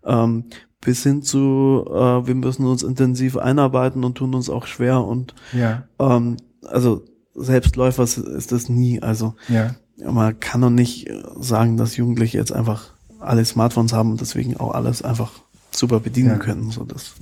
ähm, 0.05 0.45
bis 0.81 1.03
hin 1.03 1.21
zu, 1.21 1.85
äh, 1.87 2.27
wir 2.27 2.35
müssen 2.35 2.65
uns 2.65 2.83
intensiv 2.83 3.37
einarbeiten 3.37 4.03
und 4.03 4.15
tun 4.15 4.33
uns 4.33 4.49
auch 4.49 4.65
schwer 4.65 5.03
und 5.03 5.33
ja. 5.53 5.83
ähm, 5.99 6.37
also 6.65 7.03
Selbstläufer 7.35 8.03
ist 8.03 8.51
das 8.51 8.69
nie. 8.69 9.01
Also 9.01 9.35
ja. 9.47 9.75
man 10.03 10.39
kann 10.39 10.61
doch 10.61 10.69
nicht 10.69 11.09
sagen, 11.39 11.77
dass 11.77 11.95
Jugendliche 11.95 12.37
jetzt 12.37 12.51
einfach 12.51 12.91
alle 13.19 13.45
Smartphones 13.45 13.93
haben 13.93 14.11
und 14.11 14.21
deswegen 14.21 14.57
auch 14.57 14.73
alles 14.73 15.01
einfach 15.01 15.31
super 15.71 15.99
bedienen 15.99 16.31
ja. 16.31 16.37
können. 16.37 16.71
So 16.71 16.83
das 16.83 17.15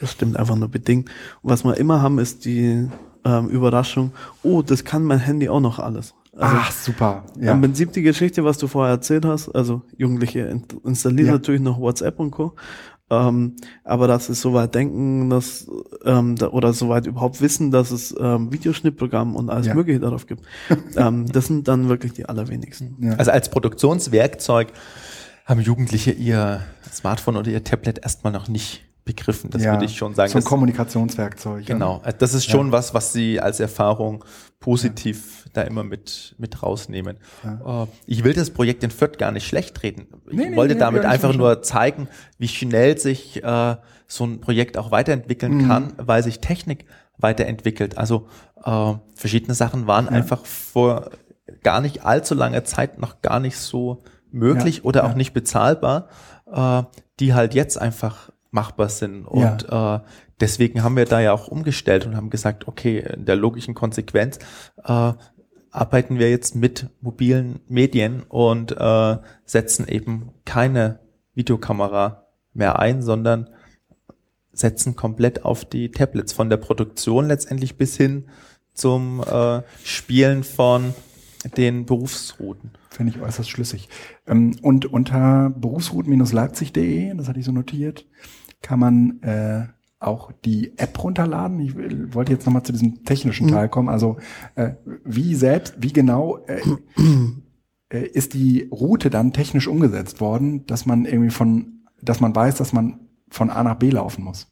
das 0.00 0.12
stimmt 0.12 0.36
einfach 0.36 0.56
nur 0.56 0.68
bedingt. 0.68 1.08
Und 1.42 1.50
was 1.50 1.64
wir 1.64 1.76
immer 1.76 2.02
haben, 2.02 2.18
ist 2.18 2.44
die 2.44 2.88
ähm, 3.24 3.48
Überraschung, 3.48 4.12
oh, 4.42 4.62
das 4.62 4.84
kann 4.84 5.02
mein 5.04 5.18
Handy 5.18 5.48
auch 5.48 5.60
noch 5.60 5.78
alles. 5.78 6.14
Also, 6.36 6.56
Ach, 6.58 6.70
super. 6.70 7.24
Ja. 7.40 7.52
Im 7.52 7.62
Prinzip 7.62 7.92
die 7.92 8.02
Geschichte, 8.02 8.44
was 8.44 8.58
du 8.58 8.66
vorher 8.66 8.92
erzählt 8.94 9.24
hast, 9.24 9.48
also 9.48 9.82
Jugendliche 9.96 10.60
installieren 10.84 11.26
ja. 11.26 11.32
natürlich 11.32 11.62
noch 11.62 11.78
WhatsApp 11.80 12.20
und 12.20 12.30
Co. 12.30 12.52
Ähm, 13.08 13.54
aber 13.84 14.08
dass 14.08 14.26
sie 14.26 14.34
soweit 14.34 14.74
denken, 14.74 15.30
dass 15.30 15.70
ähm, 16.04 16.34
da, 16.34 16.48
oder 16.48 16.72
soweit 16.72 17.06
überhaupt 17.06 17.40
wissen, 17.40 17.70
dass 17.70 17.92
es 17.92 18.14
ähm, 18.18 18.52
Videoschnittprogramm 18.52 19.36
und 19.36 19.48
alles 19.48 19.66
ja. 19.66 19.74
Mögliche 19.74 20.00
darauf 20.00 20.26
gibt, 20.26 20.42
ähm, 20.96 21.30
das 21.30 21.46
sind 21.46 21.68
dann 21.68 21.88
wirklich 21.88 22.14
die 22.14 22.26
allerwenigsten. 22.26 22.96
Ja. 23.00 23.12
Also 23.14 23.30
als 23.30 23.48
Produktionswerkzeug 23.48 24.72
haben 25.44 25.60
Jugendliche 25.60 26.10
ihr 26.10 26.62
Smartphone 26.92 27.36
oder 27.36 27.50
ihr 27.50 27.62
Tablet 27.62 28.00
erstmal 28.02 28.32
noch 28.32 28.48
nicht 28.48 28.85
begriffen. 29.06 29.50
Das 29.50 29.62
ja, 29.62 29.72
würde 29.72 29.86
ich 29.86 29.96
schon 29.96 30.14
sagen. 30.14 30.30
So 30.30 30.38
ein 30.38 30.44
Kommunikationswerkzeug. 30.44 31.64
Genau. 31.64 32.02
Ja. 32.04 32.12
Das 32.12 32.34
ist 32.34 32.50
schon 32.50 32.66
ja. 32.66 32.72
was, 32.72 32.92
was 32.92 33.14
Sie 33.14 33.40
als 33.40 33.60
Erfahrung 33.60 34.24
positiv 34.58 35.44
da 35.52 35.62
immer 35.62 35.84
mit, 35.84 36.34
mit 36.38 36.62
rausnehmen. 36.62 37.18
Uh, 37.64 37.86
ich 38.06 38.24
will 38.24 38.34
das 38.34 38.50
Projekt 38.50 38.82
in 38.82 38.90
Fürth 38.90 39.16
gar 39.16 39.30
nicht 39.30 39.46
schlecht 39.46 39.82
reden. 39.82 40.08
Ich 40.28 40.36
nee, 40.36 40.56
wollte 40.56 40.74
nee, 40.74 40.80
damit 40.80 41.04
einfach 41.04 41.34
nur 41.34 41.62
zeigen, 41.62 42.08
wie 42.38 42.48
schnell 42.48 42.98
sich 42.98 43.42
uh, 43.44 43.76
so 44.08 44.24
ein 44.24 44.40
Projekt 44.40 44.76
auch 44.76 44.90
weiterentwickeln 44.90 45.58
mhm. 45.58 45.68
kann, 45.68 45.92
weil 45.98 46.22
sich 46.24 46.40
Technik 46.40 46.84
weiterentwickelt. 47.16 47.96
Also 47.96 48.26
uh, 48.66 48.96
verschiedene 49.14 49.54
Sachen 49.54 49.86
waren 49.86 50.08
einfach 50.08 50.44
vor 50.44 51.10
gar 51.62 51.80
nicht 51.80 52.04
allzu 52.04 52.34
langer 52.34 52.64
Zeit 52.64 52.98
noch 52.98 53.22
gar 53.22 53.38
nicht 53.38 53.56
so 53.56 54.02
möglich 54.32 54.84
oder 54.84 55.04
auch 55.04 55.14
nicht 55.14 55.32
bezahlbar, 55.32 56.08
die 57.20 57.32
halt 57.32 57.54
jetzt 57.54 57.80
einfach 57.80 58.30
machbar 58.50 58.88
sind. 58.88 59.24
Und 59.24 59.66
ja. 59.68 59.96
äh, 59.96 60.00
deswegen 60.40 60.82
haben 60.82 60.96
wir 60.96 61.04
da 61.04 61.20
ja 61.20 61.32
auch 61.32 61.48
umgestellt 61.48 62.06
und 62.06 62.16
haben 62.16 62.30
gesagt, 62.30 62.68
okay, 62.68 62.98
in 62.98 63.24
der 63.24 63.36
logischen 63.36 63.74
Konsequenz 63.74 64.38
äh, 64.84 65.12
arbeiten 65.70 66.18
wir 66.18 66.30
jetzt 66.30 66.54
mit 66.54 66.88
mobilen 67.00 67.60
Medien 67.68 68.22
und 68.22 68.72
äh, 68.72 69.16
setzen 69.44 69.86
eben 69.88 70.30
keine 70.44 71.00
Videokamera 71.34 72.26
mehr 72.54 72.78
ein, 72.78 73.02
sondern 73.02 73.50
setzen 74.52 74.96
komplett 74.96 75.44
auf 75.44 75.66
die 75.66 75.90
Tablets 75.90 76.32
von 76.32 76.48
der 76.48 76.56
Produktion 76.56 77.26
letztendlich 77.26 77.76
bis 77.76 77.96
hin 77.96 78.28
zum 78.72 79.22
äh, 79.22 79.62
Spielen 79.84 80.44
von 80.44 80.94
den 81.56 81.86
Berufsrouten. 81.86 82.70
Finde 82.90 83.12
ich 83.12 83.20
äußerst 83.20 83.50
schlüssig. 83.50 83.88
Ähm, 84.26 84.56
und 84.62 84.86
unter 84.86 85.50
berufsrouten-leipzig.de, 85.50 87.14
das 87.14 87.28
hatte 87.28 87.40
ich 87.40 87.44
so 87.46 87.52
notiert, 87.52 88.06
kann 88.62 88.80
man 88.80 89.22
äh, 89.22 89.66
auch 89.98 90.32
die 90.44 90.76
App 90.78 91.02
runterladen. 91.02 91.60
Ich 91.60 91.74
wollte 92.14 92.32
jetzt 92.32 92.46
nochmal 92.46 92.62
zu 92.62 92.72
diesem 92.72 93.04
technischen 93.04 93.48
Teil 93.48 93.68
kommen. 93.68 93.88
Also 93.88 94.18
äh, 94.54 94.72
wie 95.04 95.34
selbst, 95.34 95.74
wie 95.78 95.92
genau 95.92 96.38
äh, 96.46 96.60
äh, 97.88 98.06
ist 98.06 98.34
die 98.34 98.68
Route 98.70 99.10
dann 99.10 99.32
technisch 99.32 99.68
umgesetzt 99.68 100.20
worden, 100.20 100.66
dass 100.66 100.86
man 100.86 101.04
irgendwie 101.04 101.30
von, 101.30 101.84
dass 102.02 102.20
man 102.20 102.34
weiß, 102.34 102.56
dass 102.56 102.72
man 102.72 103.00
von 103.30 103.50
A 103.50 103.62
nach 103.62 103.76
B 103.76 103.90
laufen 103.90 104.24
muss? 104.24 104.48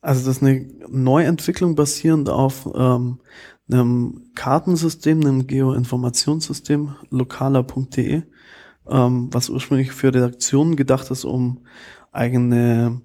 Also 0.00 0.26
das 0.26 0.36
ist 0.36 0.42
eine 0.42 0.68
Neuentwicklung 0.88 1.74
basierend 1.74 2.28
auf 2.28 2.68
ähm, 2.74 3.18
einem 3.70 4.30
Kartensystem, 4.34 5.20
einem 5.20 5.46
Geoinformationssystem, 5.46 6.94
lokaler.de, 7.10 8.22
ähm, 8.88 9.28
was 9.32 9.48
ursprünglich 9.48 9.92
für 9.92 10.14
Redaktionen 10.14 10.76
gedacht 10.76 11.10
ist, 11.10 11.24
um 11.24 11.64
eigene 12.12 13.00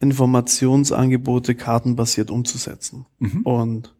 Informationsangebote 0.00 1.54
kartenbasiert 1.54 2.30
umzusetzen. 2.30 3.06
Mhm. 3.18 3.42
Und 3.42 3.94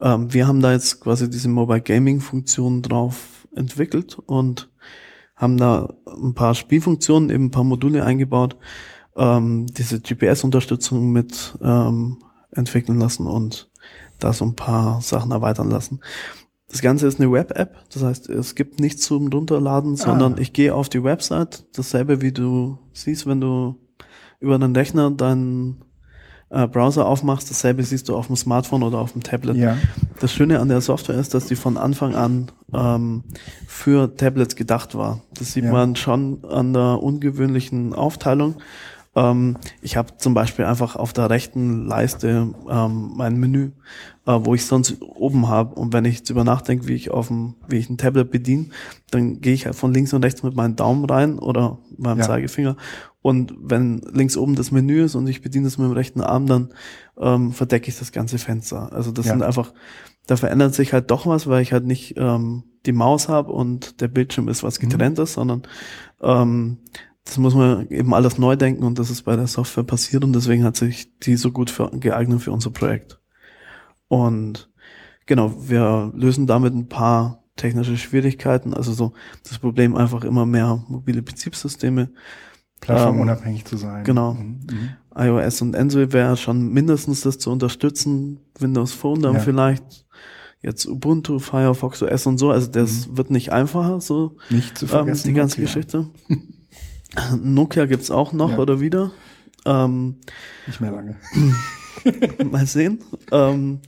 ähm, 0.00 0.32
wir 0.32 0.46
haben 0.46 0.60
da 0.60 0.72
jetzt 0.72 1.00
quasi 1.00 1.30
diese 1.30 1.48
Mobile 1.48 1.80
Gaming 1.80 2.20
Funktion 2.20 2.82
drauf 2.82 3.48
entwickelt 3.54 4.18
und 4.18 4.68
haben 5.34 5.56
da 5.56 5.94
ein 6.06 6.34
paar 6.34 6.54
Spielfunktionen, 6.54 7.30
eben 7.30 7.46
ein 7.46 7.50
paar 7.50 7.64
Module 7.64 8.04
eingebaut, 8.04 8.56
ähm, 9.16 9.66
diese 9.66 10.00
GPS-Unterstützung 10.00 11.12
mit 11.12 11.56
ähm, 11.62 12.18
entwickeln 12.50 12.98
lassen 12.98 13.26
und 13.26 13.70
da 14.18 14.32
so 14.32 14.44
ein 14.44 14.56
paar 14.56 15.00
Sachen 15.02 15.30
erweitern 15.30 15.70
lassen. 15.70 16.00
Das 16.68 16.82
Ganze 16.82 17.06
ist 17.06 17.20
eine 17.20 17.30
Web-App, 17.30 17.76
das 17.92 18.02
heißt, 18.02 18.28
es 18.28 18.54
gibt 18.56 18.80
nichts 18.80 19.02
zum 19.02 19.28
Runterladen, 19.28 19.92
ah. 19.94 19.96
sondern 19.96 20.38
ich 20.38 20.52
gehe 20.52 20.74
auf 20.74 20.88
die 20.88 21.04
Website, 21.04 21.64
dasselbe 21.74 22.22
wie 22.22 22.32
du 22.32 22.78
siehst, 22.92 23.26
wenn 23.26 23.40
du 23.40 23.76
über 24.40 24.58
den 24.58 24.74
Rechner 24.74 25.10
dein 25.10 25.76
äh, 26.48 26.66
Browser 26.66 27.06
aufmachst, 27.06 27.50
dasselbe 27.50 27.82
siehst 27.82 28.08
du 28.08 28.16
auf 28.16 28.28
dem 28.28 28.36
Smartphone 28.36 28.82
oder 28.82 28.98
auf 28.98 29.12
dem 29.12 29.22
Tablet. 29.22 29.56
Ja. 29.56 29.76
Das 30.20 30.32
Schöne 30.32 30.60
an 30.60 30.68
der 30.68 30.80
Software 30.80 31.18
ist, 31.18 31.34
dass 31.34 31.46
die 31.46 31.56
von 31.56 31.76
Anfang 31.76 32.14
an 32.14 32.52
ähm, 32.72 33.24
für 33.66 34.14
Tablets 34.16 34.56
gedacht 34.56 34.94
war. 34.94 35.20
Das 35.34 35.52
sieht 35.52 35.64
ja. 35.64 35.72
man 35.72 35.96
schon 35.96 36.44
an 36.44 36.72
der 36.72 37.02
ungewöhnlichen 37.02 37.94
Aufteilung. 37.94 38.56
Ähm, 39.16 39.56
ich 39.80 39.96
habe 39.96 40.18
zum 40.18 40.34
Beispiel 40.34 40.66
einfach 40.66 40.94
auf 40.94 41.14
der 41.14 41.30
rechten 41.30 41.86
Leiste 41.86 42.54
ähm, 42.68 43.12
mein 43.16 43.38
Menü, 43.38 43.72
äh, 44.26 44.38
wo 44.42 44.54
ich 44.54 44.66
sonst 44.66 45.00
oben 45.00 45.48
habe. 45.48 45.74
Und 45.74 45.94
wenn 45.94 46.04
ich 46.04 46.22
darüber 46.22 46.44
nachdenke, 46.44 46.86
wie 46.86 46.94
ich 46.94 47.10
auf 47.10 47.28
dem, 47.28 47.54
wie 47.66 47.78
ich 47.78 47.88
ein 47.88 47.96
Tablet 47.96 48.30
bediene, 48.30 48.66
dann 49.10 49.40
gehe 49.40 49.54
ich 49.54 49.64
halt 49.64 49.74
von 49.74 49.94
links 49.94 50.12
und 50.12 50.22
rechts 50.22 50.42
mit 50.42 50.54
meinem 50.54 50.76
Daumen 50.76 51.06
rein 51.06 51.38
oder 51.38 51.78
meinem 51.96 52.18
ja. 52.18 52.26
Zeigefinger. 52.26 52.76
Und 53.22 53.54
wenn 53.58 54.02
links 54.12 54.36
oben 54.36 54.54
das 54.54 54.70
Menü 54.70 55.02
ist 55.02 55.14
und 55.14 55.26
ich 55.26 55.42
bediene 55.42 55.64
das 55.64 55.78
mit 55.78 55.88
dem 55.88 55.94
rechten 55.94 56.20
Arm, 56.20 56.46
dann 56.46 56.68
ähm, 57.18 57.52
verdecke 57.52 57.88
ich 57.88 57.98
das 57.98 58.12
ganze 58.12 58.38
Fenster. 58.38 58.92
Also 58.92 59.12
das 59.12 59.26
ja. 59.26 59.32
sind 59.32 59.42
einfach, 59.42 59.72
da 60.26 60.36
verändert 60.36 60.74
sich 60.74 60.92
halt 60.92 61.10
doch 61.10 61.26
was, 61.26 61.46
weil 61.46 61.62
ich 61.62 61.72
halt 61.72 61.86
nicht 61.86 62.14
ähm, 62.18 62.64
die 62.84 62.92
Maus 62.92 63.28
habe 63.28 63.50
und 63.50 64.00
der 64.00 64.08
Bildschirm 64.08 64.48
ist 64.48 64.62
was 64.62 64.78
getrennt 64.78 65.16
mhm. 65.16 65.24
ist, 65.24 65.32
sondern 65.32 65.62
ähm, 66.22 66.78
das 67.26 67.38
muss 67.38 67.54
man 67.54 67.88
eben 67.88 68.14
alles 68.14 68.38
neu 68.38 68.54
denken 68.56 68.84
und 68.84 68.98
das 68.98 69.10
ist 69.10 69.22
bei 69.22 69.34
der 69.34 69.48
Software 69.48 69.82
passiert 69.82 70.24
und 70.24 70.32
deswegen 70.32 70.62
hat 70.64 70.76
sich 70.76 71.18
die 71.18 71.36
so 71.36 71.50
gut 71.50 71.70
für, 71.70 71.90
geeignet 71.90 72.40
für 72.40 72.52
unser 72.52 72.70
Projekt. 72.70 73.20
Und 74.06 74.70
genau, 75.26 75.52
wir 75.68 76.12
lösen 76.14 76.46
damit 76.46 76.72
ein 76.72 76.88
paar 76.88 77.42
technische 77.56 77.96
Schwierigkeiten, 77.96 78.72
also 78.72 78.92
so 78.92 79.12
das 79.42 79.58
Problem 79.58 79.96
einfach 79.96 80.22
immer 80.22 80.46
mehr 80.46 80.84
mobile 80.88 81.20
Betriebssysteme. 81.20 82.10
Plattformunabhängig 82.80 83.62
ähm, 83.62 83.66
zu 83.66 83.76
sein. 83.76 84.04
Genau. 84.04 84.34
Mhm. 84.34 84.60
mhm. 84.70 84.90
iOS 85.16 85.62
und 85.62 85.74
Android 85.74 86.12
wäre 86.12 86.36
schon 86.36 86.72
mindestens 86.72 87.22
das 87.22 87.38
zu 87.38 87.50
unterstützen. 87.50 88.38
Windows 88.58 88.92
Phone 88.92 89.22
dann 89.22 89.34
ja. 89.34 89.40
vielleicht. 89.40 90.06
Jetzt 90.62 90.86
Ubuntu, 90.86 91.38
Firefox 91.38 92.02
OS 92.02 92.26
und 92.26 92.38
so. 92.38 92.50
Also 92.50 92.70
das 92.70 93.08
mhm. 93.08 93.16
wird 93.16 93.30
nicht 93.30 93.52
einfacher, 93.52 94.00
so 94.00 94.36
nicht 94.50 94.78
zu 94.78 94.86
vergessen, 94.86 95.28
ähm, 95.28 95.34
die 95.34 95.38
ganze 95.38 95.60
Nokia. 95.60 95.74
Geschichte. 95.74 96.06
Nokia 97.42 97.86
gibt's 97.86 98.10
auch 98.10 98.32
noch 98.32 98.52
ja. 98.52 98.58
oder 98.58 98.80
wieder. 98.80 99.10
Ähm, 99.64 100.16
Nicht 100.66 100.80
mehr 100.80 100.92
lange. 100.92 101.16
mal 102.50 102.66
sehen. 102.66 103.00
Ähm, 103.32 103.80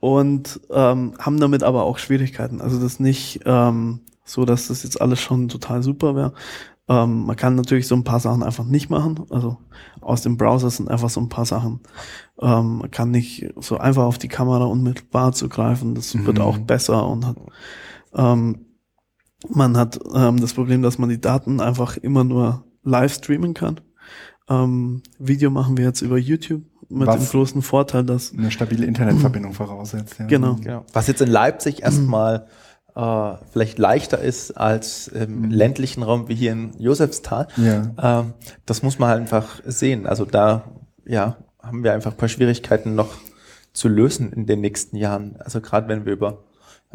und 0.00 0.60
ähm, 0.70 1.14
haben 1.18 1.38
damit 1.38 1.62
aber 1.62 1.84
auch 1.84 1.98
Schwierigkeiten. 1.98 2.60
Also 2.60 2.80
das 2.80 2.98
nicht 2.98 3.40
ähm, 3.44 4.00
so, 4.24 4.44
dass 4.44 4.68
das 4.68 4.82
jetzt 4.82 5.00
alles 5.00 5.20
schon 5.20 5.48
total 5.48 5.82
super 5.82 6.16
wäre. 6.16 6.32
Ähm, 6.88 7.26
man 7.26 7.36
kann 7.36 7.54
natürlich 7.54 7.86
so 7.86 7.94
ein 7.94 8.04
paar 8.04 8.18
Sachen 8.18 8.42
einfach 8.42 8.64
nicht 8.64 8.90
machen. 8.90 9.20
Also 9.30 9.58
aus 10.00 10.22
dem 10.22 10.36
Browser 10.36 10.70
sind 10.70 10.90
einfach 10.90 11.10
so 11.10 11.20
ein 11.20 11.28
paar 11.28 11.46
Sachen. 11.46 11.80
Ähm, 12.40 12.78
man 12.78 12.90
kann 12.90 13.10
nicht 13.10 13.50
so 13.60 13.78
einfach 13.78 14.04
auf 14.04 14.18
die 14.18 14.28
Kamera 14.28 14.64
unmittelbar 14.64 15.32
zugreifen. 15.32 15.94
Das 15.94 16.14
mhm. 16.14 16.26
wird 16.26 16.40
auch 16.40 16.58
besser 16.58 17.06
und 17.06 17.26
hat 17.26 17.36
ähm, 18.14 18.66
man 19.48 19.76
hat 19.76 19.98
ähm, 20.14 20.40
das 20.40 20.54
Problem, 20.54 20.82
dass 20.82 20.98
man 20.98 21.08
die 21.08 21.20
Daten 21.20 21.60
einfach 21.60 21.96
immer 21.96 22.24
nur 22.24 22.64
live 22.84 23.14
streamen 23.14 23.54
kann. 23.54 23.80
Ähm, 24.48 25.02
Video 25.18 25.50
machen 25.50 25.76
wir 25.76 25.84
jetzt 25.84 26.02
über 26.02 26.18
YouTube 26.18 26.62
mit 26.88 27.06
Was 27.08 27.16
dem 27.16 27.28
großen 27.28 27.62
Vorteil, 27.62 28.04
dass 28.04 28.32
eine 28.32 28.50
stabile 28.50 28.84
Internetverbindung 28.86 29.54
voraussetzt. 29.54 30.18
Ja. 30.18 30.26
Genau. 30.26 30.56
genau. 30.56 30.84
Was 30.92 31.06
jetzt 31.06 31.22
in 31.22 31.30
Leipzig 31.30 31.82
erstmal 31.82 32.46
äh, 32.94 33.34
vielleicht 33.52 33.78
leichter 33.78 34.18
ist 34.18 34.50
als 34.52 35.08
im 35.08 35.42
mhm. 35.42 35.50
ländlichen 35.50 36.02
Raum 36.02 36.28
wie 36.28 36.34
hier 36.34 36.52
in 36.52 36.72
Josefsthal. 36.78 37.48
Ja. 37.56 38.20
Ähm, 38.20 38.34
das 38.66 38.82
muss 38.82 38.98
man 38.98 39.08
halt 39.08 39.20
einfach 39.20 39.60
sehen. 39.64 40.06
Also 40.06 40.24
da 40.24 40.64
ja 41.06 41.36
haben 41.62 41.84
wir 41.84 41.92
einfach 41.94 42.12
ein 42.12 42.16
paar 42.16 42.28
Schwierigkeiten 42.28 42.94
noch 42.94 43.14
zu 43.72 43.88
lösen 43.88 44.32
in 44.32 44.46
den 44.46 44.60
nächsten 44.60 44.96
Jahren. 44.96 45.36
Also 45.38 45.60
gerade 45.60 45.88
wenn 45.88 46.04
wir 46.04 46.12
über 46.12 46.44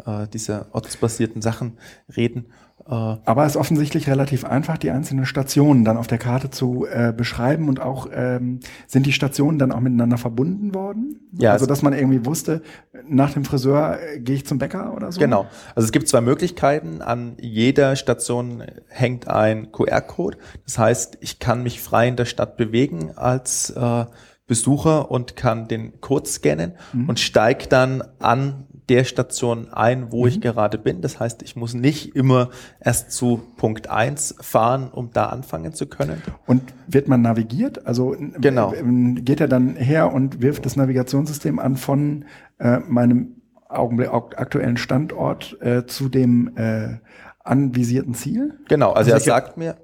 äh, 0.06 0.26
diese 0.32 0.66
ortsbasierten 0.72 1.42
Sachen 1.42 1.78
reden. 2.16 2.46
Äh, 2.88 2.92
Aber 2.92 3.44
es 3.44 3.52
ist 3.52 3.56
offensichtlich 3.56 4.08
relativ 4.08 4.44
einfach, 4.44 4.78
die 4.78 4.90
einzelnen 4.90 5.26
Stationen 5.26 5.84
dann 5.84 5.96
auf 5.96 6.06
der 6.06 6.18
Karte 6.18 6.50
zu 6.50 6.86
äh, 6.86 7.12
beschreiben 7.14 7.68
und 7.68 7.80
auch 7.80 8.08
ähm, 8.12 8.60
sind 8.86 9.04
die 9.04 9.12
Stationen 9.12 9.58
dann 9.58 9.72
auch 9.72 9.80
miteinander 9.80 10.16
verbunden 10.16 10.74
worden? 10.74 11.20
Ja. 11.32 11.52
Also 11.52 11.66
dass 11.66 11.82
man 11.82 11.92
irgendwie 11.92 12.24
wusste, 12.24 12.62
nach 13.06 13.32
dem 13.32 13.44
Friseur 13.44 13.98
äh, 14.00 14.20
gehe 14.20 14.36
ich 14.36 14.46
zum 14.46 14.58
Bäcker 14.58 14.94
oder 14.94 15.12
so? 15.12 15.20
Genau. 15.20 15.46
Also 15.74 15.86
es 15.86 15.92
gibt 15.92 16.08
zwei 16.08 16.22
Möglichkeiten. 16.22 17.02
An 17.02 17.36
jeder 17.40 17.94
Station 17.96 18.64
hängt 18.88 19.28
ein 19.28 19.70
QR-Code. 19.70 20.38
Das 20.64 20.78
heißt, 20.78 21.18
ich 21.20 21.38
kann 21.38 21.62
mich 21.62 21.82
frei 21.82 22.08
in 22.08 22.16
der 22.16 22.24
Stadt 22.24 22.56
bewegen 22.56 23.12
als 23.16 23.70
äh, 23.70 24.06
Besucher 24.46 25.10
und 25.10 25.36
kann 25.36 25.68
den 25.68 26.00
Code 26.00 26.26
scannen 26.26 26.72
mhm. 26.94 27.08
und 27.10 27.20
steigt 27.20 27.70
dann 27.70 28.02
an 28.18 28.64
der 28.88 29.04
Station 29.04 29.68
ein, 29.72 30.12
wo 30.12 30.22
mhm. 30.22 30.28
ich 30.28 30.40
gerade 30.40 30.78
bin. 30.78 31.00
Das 31.00 31.20
heißt, 31.20 31.42
ich 31.42 31.56
muss 31.56 31.74
nicht 31.74 32.16
immer 32.16 32.50
erst 32.80 33.12
zu 33.12 33.42
Punkt 33.56 33.90
eins 33.90 34.34
fahren, 34.40 34.90
um 34.90 35.10
da 35.12 35.26
anfangen 35.26 35.72
zu 35.72 35.86
können. 35.86 36.22
Und 36.46 36.62
wird 36.86 37.08
man 37.08 37.22
navigiert? 37.22 37.86
Also 37.86 38.16
genau. 38.38 38.72
geht 39.16 39.40
er 39.40 39.48
dann 39.48 39.76
her 39.76 40.12
und 40.12 40.42
wirft 40.42 40.66
das 40.66 40.76
Navigationssystem 40.76 41.58
an 41.58 41.76
von 41.76 42.24
äh, 42.58 42.78
meinem 42.80 43.42
Augenblick 43.68 44.10
aktuellen 44.10 44.76
Standort 44.78 45.56
äh, 45.60 45.84
zu 45.86 46.08
dem 46.08 46.56
äh, 46.56 46.96
anvisierten 47.44 48.14
Ziel? 48.14 48.58
Genau, 48.68 48.92
also, 48.92 49.12
also 49.12 49.30
er 49.30 49.34
sagt 49.34 49.56
mir, 49.56 49.76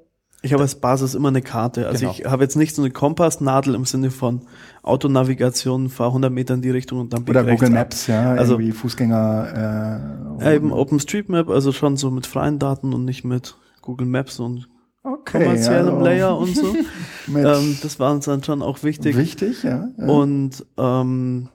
ich 0.45 0.53
habe 0.53 0.63
als 0.63 0.75
Basis 0.75 1.15
immer 1.15 1.29
eine 1.29 1.41
Karte. 1.41 1.87
Also 1.87 2.01
genau. 2.01 2.13
ich 2.13 2.25
habe 2.27 2.43
jetzt 2.43 2.55
nicht 2.55 2.75
so 2.75 2.83
eine 2.83 2.91
Kompassnadel 2.91 3.75
im 3.75 3.87
Sinne 3.87 4.11
von 4.11 4.43
Autonavigation, 4.83 5.89
fahr 5.89 6.09
100 6.09 6.31
Meter 6.31 6.55
in 6.55 6.61
die 6.61 6.71
Richtung 6.71 7.01
und 7.01 7.13
dann 7.15 7.25
bin 7.25 7.35
Oder 7.35 7.51
Google 7.51 7.71
Maps, 7.71 8.07
ja, 8.07 8.33
also 8.33 8.55
irgendwie 8.55 8.73
Fußgänger. 8.73 10.37
Äh, 10.39 10.45
ja, 10.45 10.53
eben 10.53 10.71
OpenStreetMap, 10.71 11.49
also 11.49 11.73
schon 11.73 11.97
so 11.97 12.11
mit 12.11 12.27
freien 12.27 12.59
Daten 12.59 12.93
und 12.93 13.07
nicht 13.07 13.25
mit 13.25 13.57
Google 13.81 14.07
Maps 14.07 14.39
und 14.39 14.69
okay, 15.03 15.39
kommerziellem 15.39 15.97
ja, 15.97 16.03
Layer 16.03 16.39
und 16.39 16.55
so. 16.55 16.77
ähm, 17.35 17.79
das 17.83 17.99
war 17.99 18.13
uns 18.13 18.27
dann 18.27 18.45
schon 18.45 18.61
auch 18.61 18.83
wichtig. 18.83 19.17
Wichtig, 19.17 19.63
ja. 19.63 19.89
ja. 19.97 20.07
Und 20.07 20.67
ähm, 20.77 21.49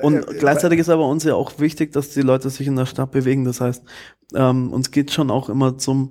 und 0.00 0.14
äh, 0.16 0.34
gleichzeitig 0.38 0.78
ist 0.78 0.88
aber 0.88 1.06
uns 1.06 1.24
ja 1.24 1.34
auch 1.34 1.58
wichtig, 1.58 1.92
dass 1.92 2.10
die 2.10 2.22
Leute 2.22 2.48
sich 2.48 2.66
in 2.66 2.76
der 2.76 2.86
Stadt 2.86 3.10
bewegen. 3.10 3.44
Das 3.44 3.60
heißt, 3.60 3.84
ähm, 4.34 4.72
uns 4.72 4.90
geht 4.90 5.10
schon 5.10 5.30
auch 5.30 5.50
immer 5.50 5.76
zum 5.76 6.10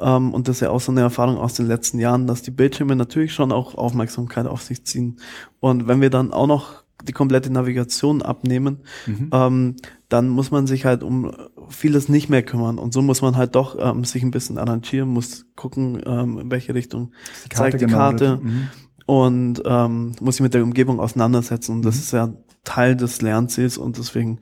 ähm, 0.00 0.32
und 0.32 0.48
das 0.48 0.56
ist 0.56 0.60
ja 0.60 0.70
auch 0.70 0.80
so 0.80 0.92
eine 0.92 1.00
Erfahrung 1.00 1.36
aus 1.38 1.54
den 1.54 1.66
letzten 1.66 1.98
Jahren, 1.98 2.26
dass 2.26 2.42
die 2.42 2.50
Bildschirme 2.50 2.96
natürlich 2.96 3.34
schon 3.34 3.52
auch 3.52 3.74
Aufmerksamkeit 3.74 4.46
auf 4.46 4.62
sich 4.62 4.84
ziehen. 4.86 5.18
Und 5.60 5.86
wenn 5.86 6.00
wir 6.00 6.10
dann 6.10 6.32
auch 6.32 6.46
noch 6.46 6.82
die 7.04 7.12
komplette 7.12 7.52
Navigation 7.52 8.22
abnehmen, 8.22 8.80
mhm. 9.06 9.30
ähm, 9.32 9.76
dann 10.08 10.28
muss 10.28 10.50
man 10.50 10.66
sich 10.66 10.84
halt 10.84 11.02
um 11.02 11.32
vieles 11.68 12.08
nicht 12.08 12.28
mehr 12.28 12.42
kümmern. 12.42 12.78
Und 12.78 12.92
so 12.92 13.02
muss 13.02 13.22
man 13.22 13.36
halt 13.36 13.54
doch 13.54 13.76
ähm, 13.78 14.04
sich 14.04 14.22
ein 14.22 14.30
bisschen 14.30 14.58
arrangieren, 14.58 15.08
muss 15.08 15.46
gucken, 15.56 16.00
ähm, 16.06 16.38
in 16.38 16.50
welche 16.50 16.74
Richtung 16.74 17.12
die 17.44 17.48
zeigt 17.50 17.80
die 17.80 17.86
Karte 17.86 18.38
mhm. 18.42 18.68
und 19.06 19.62
ähm, 19.64 20.14
muss 20.20 20.36
sich 20.36 20.42
mit 20.42 20.54
der 20.54 20.62
Umgebung 20.62 21.00
auseinandersetzen. 21.00 21.72
Und 21.72 21.84
das 21.84 21.96
mhm. 21.96 22.00
ist 22.00 22.12
ja 22.12 22.32
Teil 22.64 22.96
des 22.96 23.20
Lernziels 23.20 23.78
und 23.78 23.98
deswegen 23.98 24.40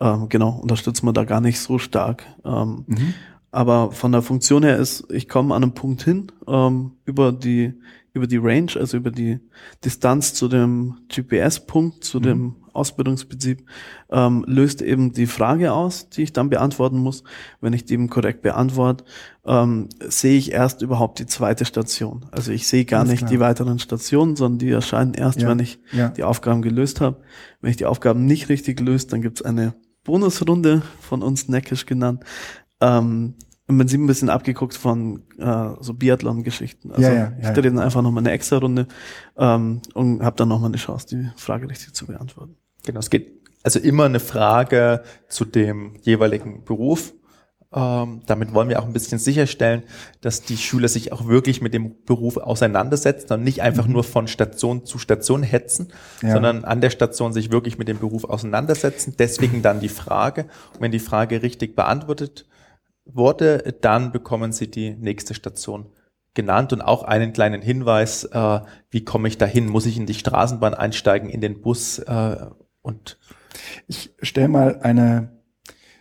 ähm, 0.00 0.28
genau 0.28 0.58
unterstützt 0.58 1.04
man 1.04 1.14
da 1.14 1.24
gar 1.24 1.40
nicht 1.40 1.60
so 1.60 1.78
stark. 1.78 2.24
Ähm, 2.44 2.84
mhm. 2.86 3.14
Aber 3.52 3.90
von 3.92 4.12
der 4.12 4.22
Funktion 4.22 4.62
her 4.62 4.78
ist, 4.78 5.04
ich 5.10 5.28
komme 5.28 5.54
an 5.54 5.62
einem 5.62 5.74
Punkt 5.74 6.02
hin, 6.02 6.30
ähm, 6.46 6.92
über 7.04 7.32
die, 7.32 7.74
über 8.12 8.26
die 8.26 8.36
Range, 8.36 8.70
also 8.76 8.96
über 8.96 9.10
die 9.10 9.40
Distanz 9.84 10.34
zu 10.34 10.46
dem 10.46 10.98
GPS-Punkt, 11.08 12.04
zu 12.04 12.18
mhm. 12.18 12.22
dem 12.22 12.56
Ausbildungsprinzip, 12.72 13.66
ähm, 14.10 14.44
löst 14.46 14.82
eben 14.82 15.12
die 15.12 15.26
Frage 15.26 15.72
aus, 15.72 16.08
die 16.08 16.22
ich 16.22 16.32
dann 16.32 16.50
beantworten 16.50 16.98
muss. 16.98 17.24
Wenn 17.60 17.72
ich 17.72 17.84
die 17.84 17.94
eben 17.94 18.08
korrekt 18.08 18.42
beantworte, 18.42 19.04
ähm, 19.44 19.88
sehe 20.00 20.38
ich 20.38 20.52
erst 20.52 20.82
überhaupt 20.82 21.18
die 21.18 21.26
zweite 21.26 21.64
Station. 21.64 22.26
Also 22.30 22.52
ich 22.52 22.68
sehe 22.68 22.84
gar 22.84 23.00
Alles 23.00 23.10
nicht 23.10 23.18
klar. 23.20 23.30
die 23.30 23.40
weiteren 23.40 23.78
Stationen, 23.80 24.36
sondern 24.36 24.58
die 24.60 24.70
erscheinen 24.70 25.14
erst, 25.14 25.42
ja. 25.42 25.48
wenn 25.48 25.58
ich 25.58 25.80
ja. 25.92 26.10
die 26.10 26.22
Aufgaben 26.22 26.62
gelöst 26.62 27.00
habe. 27.00 27.20
Wenn 27.60 27.70
ich 27.70 27.76
die 27.76 27.86
Aufgaben 27.86 28.26
nicht 28.26 28.48
richtig 28.48 28.78
löst, 28.78 29.12
dann 29.12 29.22
gibt's 29.22 29.42
eine 29.42 29.74
Bonusrunde 30.04 30.82
von 31.00 31.22
uns 31.22 31.48
neckisch 31.48 31.84
genannt, 31.84 32.24
ähm, 32.80 33.34
im 33.70 33.78
Prinzip 33.78 34.00
ein 34.00 34.06
bisschen 34.06 34.28
abgeguckt 34.28 34.74
von 34.74 35.22
äh, 35.38 35.68
so 35.80 35.94
Biathlon-Geschichten. 35.94 36.90
Also 36.90 37.02
ja, 37.02 37.14
ja, 37.14 37.32
ich 37.40 37.48
drehe 37.50 37.62
dann 37.62 37.78
einfach 37.78 38.02
nochmal 38.02 38.22
eine 38.22 38.32
extra 38.32 38.58
Runde 38.58 38.88
ähm, 39.38 39.80
und 39.94 40.22
habe 40.22 40.36
dann 40.36 40.48
nochmal 40.48 40.70
eine 40.70 40.76
Chance, 40.76 41.06
die 41.08 41.30
Frage 41.36 41.68
richtig 41.70 41.94
zu 41.94 42.06
beantworten. 42.06 42.56
Genau, 42.84 42.98
es 42.98 43.10
geht 43.10 43.40
also 43.62 43.78
immer 43.78 44.04
eine 44.04 44.20
Frage 44.20 45.02
zu 45.28 45.44
dem 45.44 45.94
jeweiligen 46.02 46.64
Beruf. 46.64 47.12
Ähm, 47.72 48.22
damit 48.26 48.52
wollen 48.52 48.68
wir 48.68 48.80
auch 48.80 48.86
ein 48.86 48.92
bisschen 48.92 49.20
sicherstellen, 49.20 49.84
dass 50.20 50.42
die 50.42 50.56
Schüler 50.56 50.88
sich 50.88 51.12
auch 51.12 51.28
wirklich 51.28 51.62
mit 51.62 51.72
dem 51.72 52.02
Beruf 52.04 52.36
auseinandersetzen 52.36 53.32
und 53.34 53.44
nicht 53.44 53.62
einfach 53.62 53.86
mhm. 53.86 53.92
nur 53.92 54.04
von 54.04 54.26
Station 54.26 54.84
zu 54.84 54.98
Station 54.98 55.44
hetzen, 55.44 55.92
ja. 56.20 56.32
sondern 56.32 56.64
an 56.64 56.80
der 56.80 56.90
Station 56.90 57.32
sich 57.32 57.52
wirklich 57.52 57.78
mit 57.78 57.86
dem 57.86 58.00
Beruf 58.00 58.24
auseinandersetzen. 58.24 59.14
Deswegen 59.16 59.62
dann 59.62 59.78
die 59.78 59.88
Frage. 59.88 60.46
Und 60.74 60.80
wenn 60.80 60.90
die 60.90 60.98
Frage 60.98 61.42
richtig 61.42 61.76
beantwortet 61.76 62.46
wurde, 63.04 63.74
dann 63.80 64.12
bekommen 64.12 64.52
Sie 64.52 64.70
die 64.70 64.94
nächste 64.94 65.34
Station 65.34 65.86
genannt 66.34 66.72
und 66.72 66.80
auch 66.80 67.02
einen 67.02 67.32
kleinen 67.32 67.62
Hinweis, 67.62 68.24
äh, 68.24 68.60
wie 68.90 69.04
komme 69.04 69.28
ich 69.28 69.38
dahin? 69.38 69.68
Muss 69.68 69.86
ich 69.86 69.96
in 69.96 70.06
die 70.06 70.14
Straßenbahn 70.14 70.74
einsteigen, 70.74 71.28
in 71.28 71.40
den 71.40 71.60
Bus 71.60 71.98
äh, 71.98 72.36
und 72.82 73.18
ich 73.88 74.14
stelle 74.22 74.48
mal 74.48 74.80
eine, 74.80 75.40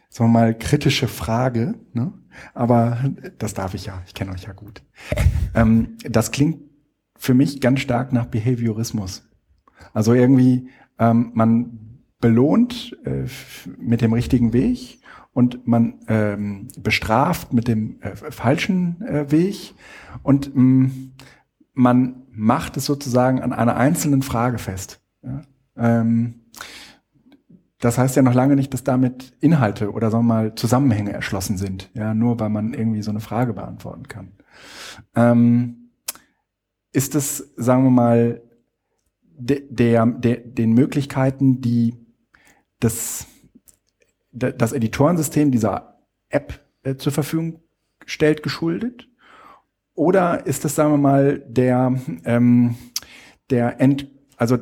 sagen 0.09 0.31
wir 0.31 0.39
mal, 0.39 0.57
kritische 0.57 1.07
Frage, 1.07 1.75
ne? 1.93 2.13
aber 2.53 2.97
das 3.37 3.53
darf 3.53 3.73
ich 3.73 3.87
ja, 3.87 4.01
ich 4.05 4.13
kenne 4.13 4.31
euch 4.31 4.43
ja 4.43 4.53
gut. 4.53 4.83
Ähm, 5.55 5.97
das 6.03 6.31
klingt 6.31 6.61
für 7.17 7.33
mich 7.33 7.59
ganz 7.59 7.81
stark 7.81 8.13
nach 8.13 8.27
Behaviorismus. 8.27 9.27
Also 9.93 10.13
irgendwie, 10.13 10.69
ähm, 10.99 11.31
man 11.33 12.03
belohnt 12.21 12.97
äh, 13.05 13.25
mit 13.77 14.01
dem 14.01 14.13
richtigen 14.13 14.53
Weg 14.53 14.98
und 15.33 15.67
man 15.67 15.99
ähm, 16.07 16.67
bestraft 16.77 17.53
mit 17.53 17.67
dem 17.67 18.01
äh, 18.01 18.15
falschen 18.15 19.01
äh, 19.01 19.31
Weg 19.31 19.73
und 20.23 20.55
mh, 20.55 20.63
mm, 20.63 21.11
man 21.73 22.23
macht 22.31 22.77
es 22.77 22.85
sozusagen 22.85 23.41
an 23.41 23.53
einer 23.53 23.77
einzelnen 23.77 24.21
Frage 24.21 24.57
fest. 24.57 25.01
Ja? 25.23 25.41
Ähm, 25.77 26.41
das 27.79 27.97
heißt 27.97 28.15
ja 28.17 28.21
noch 28.21 28.33
lange 28.33 28.55
nicht, 28.55 28.73
dass 28.73 28.83
damit 28.83 29.37
Inhalte 29.39 29.91
oder 29.91 30.11
sagen 30.11 30.25
wir 30.25 30.33
mal 30.33 30.55
Zusammenhänge 30.55 31.13
erschlossen 31.13 31.57
sind. 31.57 31.89
Ja, 31.93 32.13
nur 32.13 32.39
weil 32.39 32.49
man 32.49 32.73
irgendwie 32.73 33.01
so 33.01 33.11
eine 33.11 33.21
Frage 33.21 33.53
beantworten 33.53 34.07
kann. 34.07 34.33
Ähm, 35.15 35.91
ist 36.91 37.15
es, 37.15 37.53
sagen 37.55 37.83
wir 37.83 37.91
mal, 37.91 38.41
de, 39.21 39.63
der, 39.69 40.05
der, 40.05 40.37
den 40.37 40.73
Möglichkeiten, 40.73 41.61
die 41.61 41.95
das, 42.79 43.27
das 44.31 44.73
Editorensystem 44.73 45.51
dieser 45.51 45.99
App 46.29 46.59
äh, 46.83 46.95
zur 46.95 47.11
Verfügung 47.11 47.61
stellt, 48.05 48.43
geschuldet? 48.43 49.07
Oder 49.93 50.45
ist 50.45 50.63
es, 50.65 50.75
sagen 50.75 50.91
wir 50.91 50.97
mal, 50.97 51.39
der, 51.47 51.99
ähm, 52.23 52.75
der 53.49 53.81
End, 53.81 54.07
also 54.37 54.57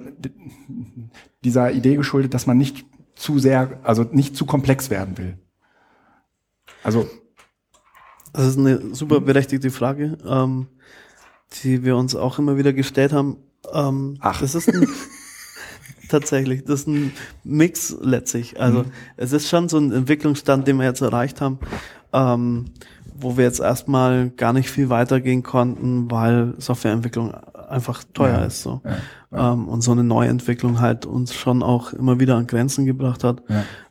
dieser 1.43 1.72
Idee 1.72 1.95
geschuldet, 1.95 2.34
dass 2.34 2.47
man 2.47 2.57
nicht 2.57 2.86
zu 3.15 3.39
sehr, 3.39 3.80
also 3.84 4.03
nicht 4.03 4.36
zu 4.36 4.45
komplex 4.45 4.89
werden 4.89 5.18
will. 5.18 5.38
Also. 6.84 7.07
Das 8.34 8.45
ist 8.45 8.57
eine 8.57 8.93
super 8.93 9.20
berechtigte 9.20 9.72
Frage, 9.72 10.18
ähm, 10.26 10.68
die 11.63 11.84
wir 11.84 11.97
uns 11.97 12.15
auch 12.15 12.38
immer 12.39 12.57
wieder 12.57 12.74
gestellt 12.74 13.13
haben. 13.13 13.38
Ähm, 13.74 14.18
Ach. 14.20 14.41
Das 14.41 14.53
ist 14.53 14.70
ein, 14.70 14.88
tatsächlich, 16.08 16.64
das 16.64 16.82
ist 16.82 16.88
ein 16.88 17.14
Mix 17.43 17.95
letztlich. 18.01 18.60
Also 18.60 18.80
mhm. 18.80 18.91
es 19.18 19.34
ist 19.34 19.49
schon 19.49 19.70
so 19.70 19.78
ein 19.78 19.91
Entwicklungsstand, 19.91 20.68
den 20.68 20.78
wir 20.78 20.86
jetzt 20.86 21.01
erreicht 21.01 21.41
haben. 21.41 21.60
Ähm, 22.14 22.66
wo 23.20 23.36
wir 23.36 23.45
jetzt 23.45 23.60
erstmal 23.60 24.30
gar 24.30 24.53
nicht 24.53 24.70
viel 24.70 24.89
weitergehen 24.89 25.41
konnten, 25.41 26.10
weil 26.12 26.53
Softwareentwicklung 26.60 27.34
einfach 27.34 28.03
teuer 28.14 28.39
ja, 28.39 28.45
ist. 28.45 28.62
So. 28.62 28.82
Ja, 28.84 28.91
ja. 29.32 29.53
Ähm, 29.53 29.68
und 29.68 29.82
so 29.82 29.91
eine 29.91 30.03
Neuentwicklung 30.03 30.80
halt 30.80 31.05
uns 31.05 31.34
schon 31.34 31.64
auch 31.64 31.93
immer 31.93 32.20
wieder 32.20 32.36
an 32.36 32.47
Grenzen 32.47 32.86
gebracht 32.86 33.24
hat. 33.24 33.41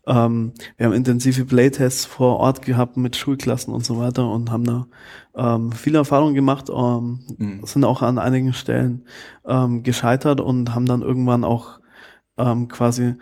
Ähm, 0.07 0.53
wir 0.77 0.87
haben 0.87 0.93
intensive 0.93 1.45
Playtests 1.45 2.07
vor 2.07 2.39
Ort 2.39 2.63
gehabt 2.63 2.97
mit 2.97 3.17
Schulklassen 3.17 3.75
und 3.75 3.85
so 3.85 3.99
weiter 3.99 4.31
und 4.31 4.51
haben 4.51 4.65
da 4.65 4.87
ähm, 5.35 5.73
viele 5.73 5.99
Erfahrungen 5.99 6.35
gemacht, 6.35 6.71
ähm, 6.71 7.21
mhm. 7.37 7.61
sind 7.65 7.85
auch 7.85 8.03
an 8.03 8.19
einigen 8.19 8.53
Stellen 8.53 9.03
ähm, 9.45 9.83
gescheitert 9.83 10.41
und 10.41 10.75
haben 10.75 10.87
dann 10.87 11.03
irgendwann 11.03 11.45
auch 11.45 11.81
ähm, 12.39 12.69
quasi 12.69 13.15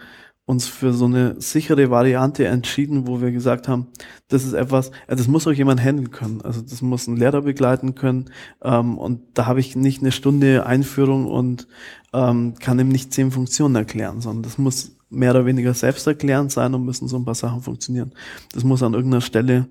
uns 0.47 0.69
für 0.69 0.93
so 0.93 1.07
eine 1.07 1.41
sichere 1.41 1.91
Variante 1.91 2.47
entschieden, 2.47 3.07
wo 3.07 3.23
wir 3.23 3.33
gesagt 3.33 3.67
haben, 3.67 3.87
das 4.29 4.45
ist 4.45 4.53
etwas, 4.53 4.91
äh, 5.07 5.17
das 5.17 5.27
muss 5.27 5.47
auch 5.47 5.53
jemand 5.53 5.83
handeln 5.83 6.11
können. 6.11 6.43
Also 6.43 6.61
das 6.61 6.83
muss 6.83 7.07
ein 7.07 7.17
Lehrer 7.17 7.43
begleiten 7.43 7.95
können. 7.95 8.27
Ähm, 8.63 8.99
und 8.99 9.23
da 9.35 9.47
habe 9.47 9.61
ich 9.61 9.75
nicht 9.75 10.03
eine 10.03 10.13
Stunde 10.13 10.67
Einführung 10.67 11.27
und 11.27 11.67
ähm, 12.13 12.55
kann 12.61 12.79
ihm 12.79 12.89
nicht 12.89 13.15
zehn 13.15 13.31
Funktionen 13.31 13.75
erklären, 13.75 14.21
sondern 14.21 14.43
das 14.43 14.59
muss 14.59 14.97
mehr 15.09 15.31
oder 15.31 15.47
weniger 15.47 15.73
selbsterklärend 15.73 16.53
sein 16.53 16.75
und 16.75 16.85
müssen 16.85 17.09
so 17.09 17.17
ein 17.17 17.25
paar 17.25 17.35
Sachen 17.35 17.63
funktionieren. 17.63 18.13
Das 18.53 18.65
muss 18.65 18.83
an 18.83 18.95
irgendeiner 18.95 19.23
Stelle 19.23 19.69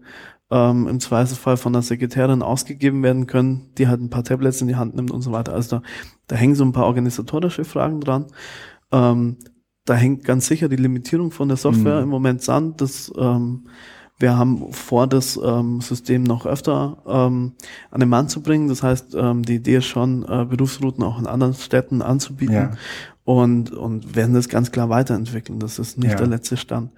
ähm, 0.49 0.87
im 0.87 0.99
Zweifelsfall 0.99 1.57
von 1.57 1.73
der 1.73 1.81
Sekretärin 1.83 2.41
ausgegeben 2.41 3.03
werden 3.03 3.27
können, 3.27 3.69
die 3.77 3.87
halt 3.87 4.01
ein 4.01 4.09
paar 4.09 4.23
Tablets 4.23 4.61
in 4.61 4.67
die 4.67 4.75
Hand 4.75 4.95
nimmt 4.95 5.11
und 5.11 5.21
so 5.21 5.31
weiter. 5.31 5.53
Also 5.53 5.77
da, 5.77 5.83
da 6.27 6.35
hängen 6.35 6.55
so 6.55 6.63
ein 6.63 6.73
paar 6.73 6.85
organisatorische 6.87 7.65
Fragen 7.65 8.01
dran. 8.01 8.25
Ähm, 8.93 9.37
da 9.85 9.95
hängt 9.95 10.23
ganz 10.23 10.47
sicher 10.47 10.69
die 10.69 10.77
Limitierung 10.77 11.31
von 11.31 11.49
der 11.49 11.57
Software 11.57 11.97
mhm. 11.97 12.03
im 12.03 12.09
Moment 12.09 12.47
an. 12.47 12.75
Das, 12.77 13.11
ähm, 13.17 13.65
wir 14.17 14.37
haben 14.37 14.71
vor, 14.71 15.07
das 15.07 15.37
ähm, 15.43 15.81
System 15.81 16.23
noch 16.23 16.45
öfter 16.45 17.03
ähm, 17.05 17.53
an 17.91 17.99
den 17.99 18.07
Mann 18.07 18.29
zu 18.29 18.41
bringen. 18.41 18.69
Das 18.69 18.83
heißt, 18.83 19.15
ähm, 19.15 19.43
die 19.43 19.55
Idee 19.55 19.77
ist 19.77 19.85
schon, 19.85 20.23
äh, 20.23 20.45
Berufsrouten 20.45 21.03
auch 21.03 21.19
in 21.19 21.27
anderen 21.27 21.53
Städten 21.55 22.01
anzubieten 22.01 22.55
ja. 22.55 22.71
und, 23.25 23.71
und 23.71 24.15
werden 24.15 24.35
das 24.35 24.47
ganz 24.47 24.71
klar 24.71 24.89
weiterentwickeln. 24.89 25.59
Das 25.59 25.79
ist 25.79 25.97
nicht 25.97 26.11
ja. 26.11 26.17
der 26.17 26.27
letzte 26.27 26.55
Stand. 26.55 26.91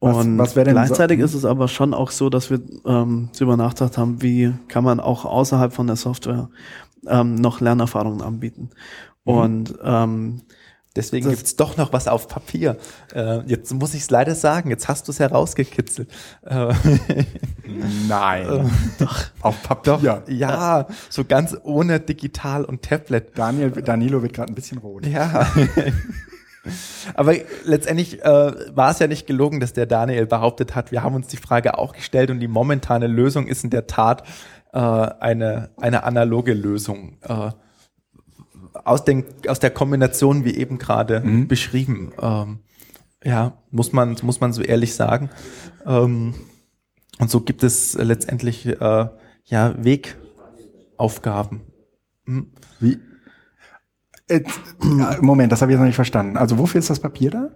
Und 0.00 0.38
was, 0.38 0.56
was 0.56 0.64
gleichzeitig 0.64 1.18
so? 1.20 1.24
ist 1.24 1.34
es 1.34 1.44
aber 1.44 1.68
schon 1.68 1.94
auch 1.94 2.10
so, 2.10 2.30
dass 2.30 2.50
wir 2.50 2.60
ähm, 2.86 3.28
darüber 3.34 3.56
nachgedacht 3.56 3.98
haben, 3.98 4.22
wie 4.22 4.52
kann 4.68 4.82
man 4.82 4.98
auch 4.98 5.26
außerhalb 5.26 5.72
von 5.72 5.86
der 5.86 5.96
Software 5.96 6.48
ähm, 7.06 7.34
noch 7.34 7.60
Lernerfahrungen 7.60 8.22
anbieten. 8.22 8.70
Mhm. 9.24 9.32
Und 9.32 9.78
ähm, 9.82 10.40
Deswegen 10.96 11.30
gibt 11.30 11.44
es 11.44 11.54
doch 11.54 11.76
noch 11.76 11.92
was 11.92 12.08
auf 12.08 12.26
Papier. 12.26 12.76
Äh, 13.14 13.40
jetzt 13.46 13.72
muss 13.72 13.94
ich 13.94 14.02
es 14.02 14.10
leider 14.10 14.34
sagen, 14.34 14.70
jetzt 14.70 14.88
hast 14.88 15.06
du 15.06 15.12
es 15.12 15.20
herausgekitzelt. 15.20 16.10
Äh, 16.44 16.74
Nein. 18.08 18.46
Äh, 18.46 18.64
doch. 18.98 19.16
Auf 19.40 19.62
Papier. 19.62 19.98
Doch, 19.98 20.28
ja, 20.28 20.88
so 21.08 21.24
ganz 21.24 21.56
ohne 21.62 22.00
Digital 22.00 22.64
und 22.64 22.82
Tablet. 22.82 23.38
Daniel, 23.38 23.70
Danilo 23.70 24.22
wird 24.22 24.32
gerade 24.32 24.52
ein 24.52 24.56
bisschen 24.56 24.78
rot. 24.78 25.06
Ja. 25.06 25.46
Aber 27.14 27.34
letztendlich 27.64 28.22
äh, 28.22 28.76
war 28.76 28.90
es 28.90 28.98
ja 28.98 29.06
nicht 29.06 29.26
gelogen, 29.26 29.60
dass 29.60 29.72
der 29.72 29.86
Daniel 29.86 30.26
behauptet 30.26 30.74
hat, 30.74 30.92
wir 30.92 31.02
haben 31.02 31.14
uns 31.14 31.28
die 31.28 31.36
Frage 31.36 31.78
auch 31.78 31.92
gestellt 31.94 32.30
und 32.30 32.40
die 32.40 32.48
momentane 32.48 33.06
Lösung 33.06 33.46
ist 33.46 33.64
in 33.64 33.70
der 33.70 33.86
Tat 33.86 34.24
äh, 34.72 34.78
eine, 34.78 35.70
eine 35.76 36.04
analoge 36.04 36.52
Lösung. 36.52 37.16
Äh, 37.22 37.52
aus, 38.72 39.04
den, 39.04 39.24
aus 39.46 39.60
der 39.60 39.70
Kombination 39.70 40.44
wie 40.44 40.56
eben 40.56 40.78
gerade 40.78 41.20
mhm. 41.20 41.48
beschrieben. 41.48 42.12
Ähm, 42.20 42.60
ja, 43.24 43.58
muss 43.70 43.92
man, 43.92 44.16
muss 44.22 44.40
man 44.40 44.52
so 44.52 44.62
ehrlich 44.62 44.94
sagen. 44.94 45.30
Ähm, 45.86 46.34
und 47.18 47.30
so 47.30 47.40
gibt 47.40 47.62
es 47.62 47.94
letztendlich 47.94 48.66
äh, 48.66 49.08
ja 49.44 49.74
Wegaufgaben. 49.84 51.60
Mhm. 52.24 52.52
Wie? 52.78 52.98
Äh, 54.28 54.42
Moment, 55.20 55.52
das 55.52 55.60
habe 55.60 55.70
ich 55.70 55.74
jetzt 55.74 55.80
noch 55.80 55.86
nicht 55.86 55.96
verstanden. 55.96 56.36
Also 56.36 56.58
wofür 56.58 56.78
ist 56.78 56.90
das 56.90 57.00
Papier 57.00 57.30
da? 57.30 57.50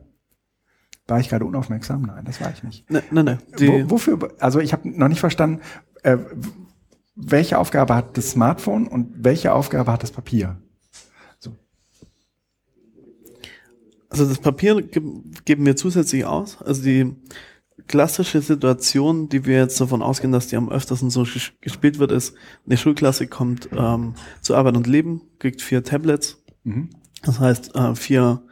War 1.07 1.21
ich 1.21 1.29
gerade 1.29 1.45
unaufmerksam? 1.45 2.03
Nein, 2.03 2.25
das 2.25 2.41
war 2.41 2.51
ich 2.51 2.63
nicht. 2.63 2.91
Nein, 2.91 3.03
nein, 3.11 3.25
nein. 3.25 3.39
Wo, 3.59 3.91
wofür? 3.91 4.19
Also 4.41 4.61
ich 4.61 4.73
habe 4.73 4.89
noch 4.89 5.09
nicht 5.09 5.21
verstanden, 5.21 5.61
äh, 6.03 6.17
welche 7.15 7.59
Aufgabe 7.59 7.95
hat 7.95 8.17
das 8.17 8.31
Smartphone 8.31 8.87
und 8.89 9.13
welche 9.25 9.53
Aufgabe 9.53 9.93
hat 9.93 10.03
das 10.03 10.11
Papier? 10.11 10.57
Also 14.15 14.27
das 14.27 14.39
Papier 14.39 14.81
geben 14.81 15.67
wir 15.67 15.75
zusätzlich 15.75 16.25
aus. 16.25 16.63
Also 16.63 16.85
die 16.85 17.17
klassische 17.89 18.41
Situation, 18.43 19.29
die 19.29 19.45
wir 19.45 19.57
jetzt 19.57 19.81
davon 19.81 20.03
ausgehen, 20.03 20.31
dass 20.31 20.47
die 20.47 20.55
am 20.55 20.69
öftersten 20.69 21.11
so 21.11 21.27
gespielt 21.61 21.99
wird, 21.99 22.13
ist, 22.13 22.37
eine 22.65 22.77
Schulklasse 22.77 23.27
kommt 23.27 23.71
ähm, 23.77 24.15
zu 24.41 24.55
Arbeit 24.55 24.77
und 24.77 24.87
Leben, 24.87 25.23
kriegt 25.41 25.63
vier 25.63 25.83
Tablets. 25.83 26.45
Mhm. 26.63 26.91
Das 27.25 27.41
heißt, 27.41 27.75
äh, 27.75 27.97
vier, 27.97 28.45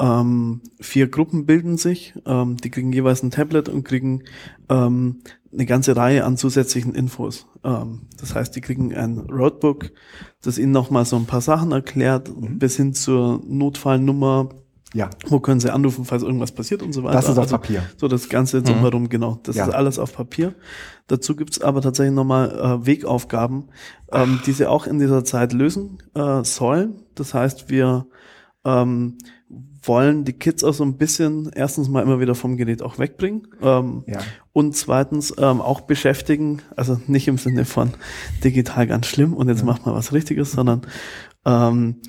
ähm, 0.00 0.60
vier 0.80 1.06
Gruppen 1.06 1.46
bilden 1.46 1.76
sich, 1.76 2.14
ähm, 2.26 2.56
die 2.56 2.70
kriegen 2.70 2.92
jeweils 2.92 3.22
ein 3.22 3.30
Tablet 3.30 3.68
und 3.68 3.84
kriegen 3.84 4.24
ähm, 4.68 5.20
eine 5.52 5.66
ganze 5.66 5.94
Reihe 5.94 6.24
an 6.24 6.36
zusätzlichen 6.36 6.96
Infos. 6.96 7.46
Ähm, 7.62 8.08
das 8.18 8.34
heißt, 8.34 8.56
die 8.56 8.60
kriegen 8.60 8.92
ein 8.92 9.18
Roadbook, 9.18 9.92
das 10.42 10.58
ihnen 10.58 10.72
nochmal 10.72 11.04
so 11.04 11.14
ein 11.14 11.26
paar 11.26 11.42
Sachen 11.42 11.70
erklärt, 11.70 12.28
mhm. 12.28 12.58
bis 12.58 12.76
hin 12.76 12.92
zur 12.92 13.40
Notfallnummer, 13.46 14.48
ja. 14.92 15.10
Wo 15.26 15.38
können 15.38 15.60
Sie 15.60 15.72
anrufen, 15.72 16.04
falls 16.04 16.22
irgendwas 16.22 16.52
passiert 16.52 16.82
und 16.82 16.92
so 16.92 17.04
weiter. 17.04 17.14
Das 17.14 17.26
ist 17.26 17.32
auf 17.32 17.44
also, 17.44 17.56
Papier. 17.58 17.82
So 17.96 18.08
das 18.08 18.28
Ganze 18.28 18.62
drumherum, 18.62 19.04
mhm. 19.04 19.08
genau. 19.08 19.38
Das 19.44 19.56
ja. 19.56 19.66
ist 19.66 19.74
alles 19.74 19.98
auf 19.98 20.14
Papier. 20.14 20.54
Dazu 21.06 21.36
gibt's 21.36 21.60
aber 21.60 21.80
tatsächlich 21.80 22.14
nochmal 22.14 22.50
äh, 22.50 22.86
Wegaufgaben, 22.86 23.68
ähm, 24.12 24.40
die 24.46 24.52
Sie 24.52 24.66
auch 24.66 24.86
in 24.86 24.98
dieser 24.98 25.24
Zeit 25.24 25.52
lösen 25.52 25.98
äh, 26.14 26.42
sollen. 26.42 27.02
Das 27.14 27.34
heißt, 27.34 27.70
wir 27.70 28.06
ähm, 28.64 29.18
wollen 29.82 30.24
die 30.24 30.32
Kids 30.32 30.62
auch 30.64 30.74
so 30.74 30.84
ein 30.84 30.96
bisschen 30.96 31.50
erstens 31.54 31.88
mal 31.88 32.02
immer 32.02 32.20
wieder 32.20 32.34
vom 32.34 32.56
Gerät 32.56 32.82
auch 32.82 32.98
wegbringen 32.98 33.48
ähm, 33.62 34.04
ja. 34.06 34.18
und 34.52 34.76
zweitens 34.76 35.32
ähm, 35.38 35.60
auch 35.60 35.82
beschäftigen, 35.82 36.60
also 36.76 37.00
nicht 37.06 37.26
im 37.28 37.38
Sinne 37.38 37.64
von 37.64 37.94
digital 38.44 38.86
ganz 38.86 39.06
schlimm 39.06 39.32
und 39.32 39.48
jetzt 39.48 39.60
ja. 39.60 39.64
macht 39.64 39.86
man 39.86 39.94
was 39.94 40.12
Richtiges, 40.12 40.52
sondern 40.52 40.82
ähm, 41.46 42.02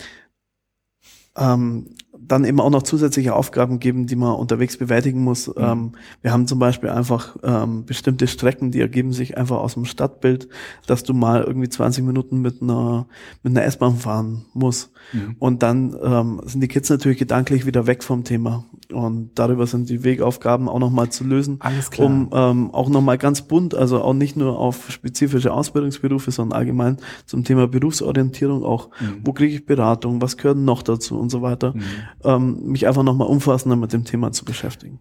ähm, 1.38 1.96
dann 2.32 2.46
eben 2.46 2.60
auch 2.62 2.70
noch 2.70 2.84
zusätzliche 2.84 3.36
Aufgaben 3.36 3.80
geben, 3.80 4.08
die 4.08 4.16
man 4.16 4.36
unterwegs 4.36 4.78
bewältigen 4.78 5.22
muss. 5.24 5.48
Mhm. 5.48 5.54
Ähm, 5.58 5.92
wir 6.22 6.32
haben 6.32 6.48
zum 6.48 6.60
Beispiel 6.60 6.90
einfach 6.90 7.36
ähm, 7.44 7.86
bestimmte 7.86 8.28
Strecken, 8.28 8.72
die 8.72 8.80
ergeben 8.80 9.12
sich 9.12 9.38
einfach 9.38 9.58
aus 9.58 9.74
dem 9.74 9.86
Stadtbild, 9.86 10.48
dass 10.88 11.04
du 11.04 11.14
mal 11.14 11.44
irgendwie 11.44 11.70
20 11.70 12.06
Minuten 12.06 12.42
mit 12.42 12.62
einer 12.62 13.08
mit 13.44 13.56
einer 13.56 13.66
S-Bahn 13.66 13.98
fahren 13.98 14.46
musst. 14.54 14.92
Mhm. 15.12 15.36
Und 15.40 15.64
dann 15.64 15.96
ähm, 16.02 16.42
sind 16.46 16.62
die 16.62 16.68
Kids 16.68 16.90
natürlich 16.90 17.18
gedanklich 17.18 17.66
wieder 17.66 17.88
weg 17.88 18.04
vom 18.04 18.24
Thema. 18.24 18.66
Und 18.92 19.32
darüber 19.36 19.68
sind 19.68 19.90
die 19.90 20.04
Wegaufgaben 20.04 20.68
auch 20.68 20.80
nochmal 20.80 21.10
zu 21.10 21.24
lösen, 21.24 21.58
Alles 21.60 21.92
klar. 21.92 22.08
um 22.08 22.30
ähm, 22.34 22.72
auch 22.72 22.90
nochmal 22.90 23.18
ganz 23.18 23.42
bunt, 23.42 23.74
also 23.74 24.02
auch 24.02 24.14
nicht 24.14 24.36
nur 24.36 24.60
auf 24.60 24.92
spezifische 24.92 25.54
Ausbildungsberufe, 25.54 26.32
sondern 26.32 26.60
allgemein 26.60 26.98
zum 27.26 27.44
Thema 27.44 27.68
Berufsorientierung 27.68 28.64
auch, 28.64 28.90
mhm. 29.00 29.22
wo 29.24 29.34
kriege 29.34 29.56
ich 29.56 29.66
Beratung, 29.66 30.22
was 30.22 30.38
gehört 30.38 30.58
noch 30.58 30.84
dazu 30.84 31.18
und 31.18 31.30
so 31.30 31.42
weiter, 31.42 31.74
mhm. 31.74 31.82
Ähm, 32.24 32.64
mich 32.64 32.88
einfach 32.88 33.04
nochmal 33.04 33.28
umfassender 33.28 33.76
mit 33.76 33.94
dem 33.94 34.06
Thema 34.06 34.32
zu 34.32 34.46
beschäftigen. 34.46 35.00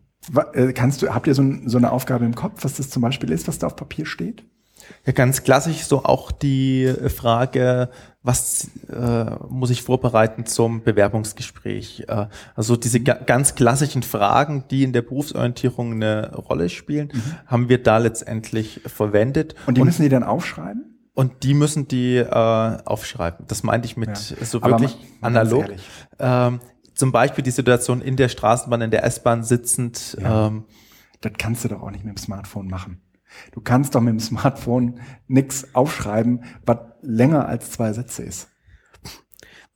Äh, 0.53 0.73
kannst 0.73 1.03
du, 1.03 1.15
habt 1.15 1.27
ihr 1.27 1.35
so, 1.35 1.43
ein, 1.43 1.69
so 1.69 1.79
eine 1.79 1.93
Aufgabe 1.93 2.25
im 2.25 2.35
Kopf, 2.35 2.65
was 2.65 2.75
das 2.75 2.91
zum 2.91 3.03
Beispiel 3.03 3.31
ist, 3.31 3.49
was 3.49 3.59
da 3.59 3.67
auf 3.67 3.77
Papier 3.77 4.07
steht? 4.07 4.45
Ja, 5.07 5.13
ganz 5.13 5.43
klassisch 5.45 5.85
so 5.85 6.05
auch 6.05 6.33
die 6.33 6.93
Frage, 7.09 7.91
was 8.23 8.71
äh, 8.89 9.25
muss 9.49 9.71
ich 9.71 9.83
vorbereiten 9.83 10.47
zum 10.47 10.83
Bewerbungsgespräch? 10.83 12.05
Äh, 12.09 12.27
also 12.55 12.77
diese 12.77 13.01
ga 13.01 13.15
ganz 13.15 13.55
klassischen 13.55 14.03
Fragen, 14.03 14.65
die 14.71 14.83
in 14.83 14.93
der 14.93 15.03
Berufsorientierung 15.03 15.93
eine 15.93 16.35
Rolle 16.35 16.69
spielen, 16.69 17.11
mhm. 17.13 17.23
haben 17.47 17.69
wir 17.69 17.83
da 17.83 17.99
letztendlich 17.99 18.83
verwendet. 18.87 19.55
Und 19.67 19.77
die 19.77 19.81
und, 19.81 19.87
müssen 19.87 20.03
die 20.03 20.09
dann 20.09 20.23
aufschreiben? 20.23 20.91
Und 21.15 21.43
die 21.43 21.55
müssen 21.55 21.89
die 21.89 22.17
äh, 22.17 22.29
aufschreiben. 22.31 23.47
Das 23.49 23.63
meinte 23.63 23.87
ich 23.87 23.97
mit 23.97 24.11
ja. 24.11 24.45
so 24.45 24.63
wirklich 24.63 24.97
analog. 25.21 25.67
Ähm, 26.19 26.61
zum 27.01 27.13
Beispiel 27.13 27.43
die 27.43 27.51
Situation 27.51 28.01
in 28.01 28.17
der 28.17 28.29
Straßenbahn, 28.29 28.83
in 28.83 28.91
der 28.91 29.05
S-Bahn 29.05 29.43
sitzend. 29.43 30.17
Ja. 30.21 30.47
Ähm, 30.47 30.67
das 31.21 31.33
kannst 31.39 31.65
du 31.65 31.69
doch 31.69 31.83
auch 31.83 31.91
nicht 31.91 32.05
mit 32.05 32.17
dem 32.17 32.23
Smartphone 32.23 32.69
machen. 32.69 33.01
Du 33.53 33.61
kannst 33.61 33.95
doch 33.95 34.01
mit 34.01 34.13
dem 34.13 34.21
Smartphone 34.21 35.01
nichts 35.27 35.75
aufschreiben, 35.75 36.45
was 36.65 36.79
länger 37.03 37.47
als 37.47 37.71
zwei 37.71 37.93
Sätze 37.93 38.23
ist. 38.23 38.49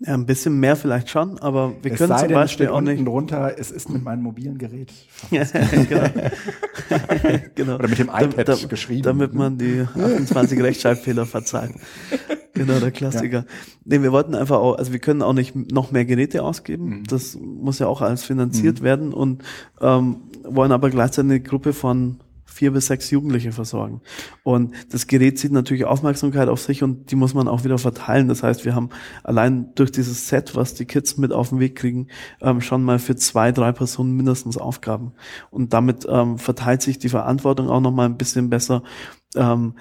Ja, 0.01 0.15
ein 0.15 0.27
bisschen 0.27 0.59
mehr 0.59 0.75
vielleicht 0.75 1.09
schon, 1.09 1.39
aber 1.39 1.73
wir 1.83 1.93
es 1.93 1.99
können 1.99 2.19
zum 2.19 2.29
denn, 2.29 2.35
Beispiel 2.35 2.69
auch 2.69 2.81
nicht. 2.81 3.07
drunter, 3.07 3.55
es 3.57 3.71
ist 3.71 3.89
mit 3.89 4.03
meinem 4.03 4.25
mobilen 4.25 4.59
Gerät. 4.59 4.93
genau. 5.31 6.11
genau. 7.55 7.75
Oder 7.77 7.89
mit 7.89 7.99
dem 7.99 8.09
iPad 8.09 8.49
da, 8.49 8.57
geschrieben. 8.69 9.03
Damit 9.03 9.35
man 9.35 9.57
die 9.57 9.87
28 9.95 10.61
Rechtschreibfehler 10.61 11.27
verzeiht. 11.27 11.75
Genau, 12.55 12.81
der 12.81 12.91
Klassiker. 12.91 13.39
Ja. 13.39 13.45
Nee, 13.85 14.03
wir 14.03 14.11
wollten 14.11 14.35
einfach 14.35 14.59
auch, 14.59 14.77
also 14.77 14.93
wir 14.93 14.99
können 14.99 15.23
auch 15.23 15.33
nicht 15.33 15.55
noch 15.55 15.93
mehr 15.93 16.05
Geräte 16.05 16.43
ausgeben. 16.43 16.87
Mhm. 16.87 17.05
Das 17.05 17.39
muss 17.41 17.79
ja 17.79 17.87
auch 17.87 18.01
alles 18.01 18.25
finanziert 18.25 18.81
mhm. 18.81 18.85
werden 18.85 19.13
und 19.15 19.45
ähm, 19.81 20.17
wollen 20.43 20.73
aber 20.73 20.91
gleichzeitig 20.91 21.31
eine 21.31 21.41
Gruppe 21.41 21.73
von 21.73 22.19
vier 22.55 22.71
bis 22.71 22.87
sechs 22.87 23.11
Jugendliche 23.11 23.51
versorgen. 23.51 24.01
Und 24.45 24.75
das 24.93 25.09
Gerät 25.09 25.41
zieht 25.41 25.51
natürlich 25.51 25.85
Aufmerksamkeit 25.85 26.49
auf 26.49 26.61
sich 26.61 26.85
und 26.85 27.11
die 27.11 27.17
muss 27.17 27.35
man 27.35 27.49
auch 27.49 27.65
wieder 27.65 27.79
verteilen. 27.79 28.29
Das 28.29 28.45
heißt, 28.45 28.65
wir 28.65 28.77
haben 28.77 28.91
allein 29.25 29.75
durch 29.75 29.91
dieses 29.91 30.29
Set, 30.29 30.55
was 30.55 30.75
die 30.75 30.85
Kids 30.85 31.17
mit 31.17 31.33
auf 31.33 31.49
den 31.49 31.59
Weg 31.59 31.75
kriegen, 31.75 32.07
ähm, 32.41 32.61
schon 32.61 32.85
mal 32.85 33.01
für 33.01 33.17
zwei, 33.17 33.51
drei 33.51 33.73
Personen 33.73 34.15
mindestens 34.15 34.57
Aufgaben. 34.57 35.15
Und 35.51 35.73
damit 35.73 36.07
ähm, 36.09 36.39
verteilt 36.39 36.83
sich 36.83 37.01
die 37.01 37.09
Verantwortung 37.09 37.69
auch 37.69 37.81
noch 37.81 37.93
mal 37.93 38.07
ein 38.07 38.19
bisschen 38.19 38.51
besser. 38.51 38.85
Ähm, 39.35 39.75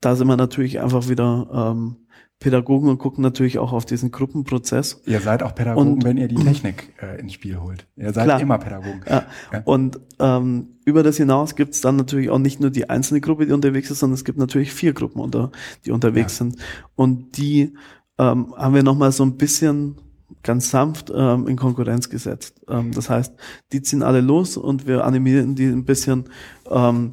da 0.00 0.16
sind 0.16 0.26
wir 0.26 0.36
natürlich 0.38 0.80
einfach 0.80 1.08
wieder 1.10 1.48
ähm, 1.52 2.05
Pädagogen 2.38 2.90
und 2.90 2.98
gucken 2.98 3.22
natürlich 3.22 3.58
auch 3.58 3.72
auf 3.72 3.86
diesen 3.86 4.10
Gruppenprozess. 4.10 5.00
Ihr 5.06 5.20
seid 5.20 5.42
auch 5.42 5.54
Pädagogen, 5.54 5.94
und, 5.94 6.04
wenn 6.04 6.18
ihr 6.18 6.28
die 6.28 6.34
Technik 6.34 6.92
äh, 7.00 7.18
ins 7.18 7.32
Spiel 7.32 7.58
holt. 7.58 7.86
Ihr 7.96 8.12
seid 8.12 8.24
klar. 8.24 8.40
immer 8.40 8.58
Pädagogen. 8.58 9.00
Ja. 9.08 9.26
ja. 9.52 9.62
Und 9.64 10.00
ähm, 10.18 10.68
über 10.84 11.02
das 11.02 11.16
hinaus 11.16 11.54
gibt 11.54 11.74
es 11.74 11.80
dann 11.80 11.96
natürlich 11.96 12.28
auch 12.28 12.38
nicht 12.38 12.60
nur 12.60 12.70
die 12.70 12.90
einzelne 12.90 13.22
Gruppe, 13.22 13.46
die 13.46 13.52
unterwegs 13.52 13.90
ist, 13.90 14.00
sondern 14.00 14.14
es 14.14 14.24
gibt 14.24 14.38
natürlich 14.38 14.72
vier 14.72 14.92
Gruppen, 14.92 15.20
unter, 15.20 15.50
die 15.86 15.92
unterwegs 15.92 16.38
ja. 16.38 16.44
sind. 16.44 16.56
Und 16.94 17.38
die 17.38 17.72
ähm, 18.18 18.54
haben 18.56 18.74
wir 18.74 18.82
nochmal 18.82 19.12
so 19.12 19.24
ein 19.24 19.36
bisschen 19.38 19.96
ganz 20.42 20.70
sanft 20.70 21.10
ähm, 21.14 21.48
in 21.48 21.56
Konkurrenz 21.56 22.10
gesetzt. 22.10 22.60
Ähm, 22.68 22.92
das 22.92 23.08
heißt, 23.08 23.34
die 23.72 23.80
ziehen 23.82 24.02
alle 24.02 24.20
los 24.20 24.56
und 24.56 24.86
wir 24.86 25.04
animieren 25.04 25.54
die 25.54 25.66
ein 25.66 25.84
bisschen, 25.84 26.24
ähm, 26.70 27.12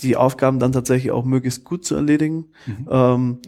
die 0.00 0.16
Aufgaben 0.16 0.58
dann 0.58 0.72
tatsächlich 0.72 1.12
auch 1.12 1.24
möglichst 1.24 1.64
gut 1.64 1.84
zu 1.84 1.94
erledigen. 1.94 2.46
Mhm. 2.66 2.88
Ähm, 2.90 3.38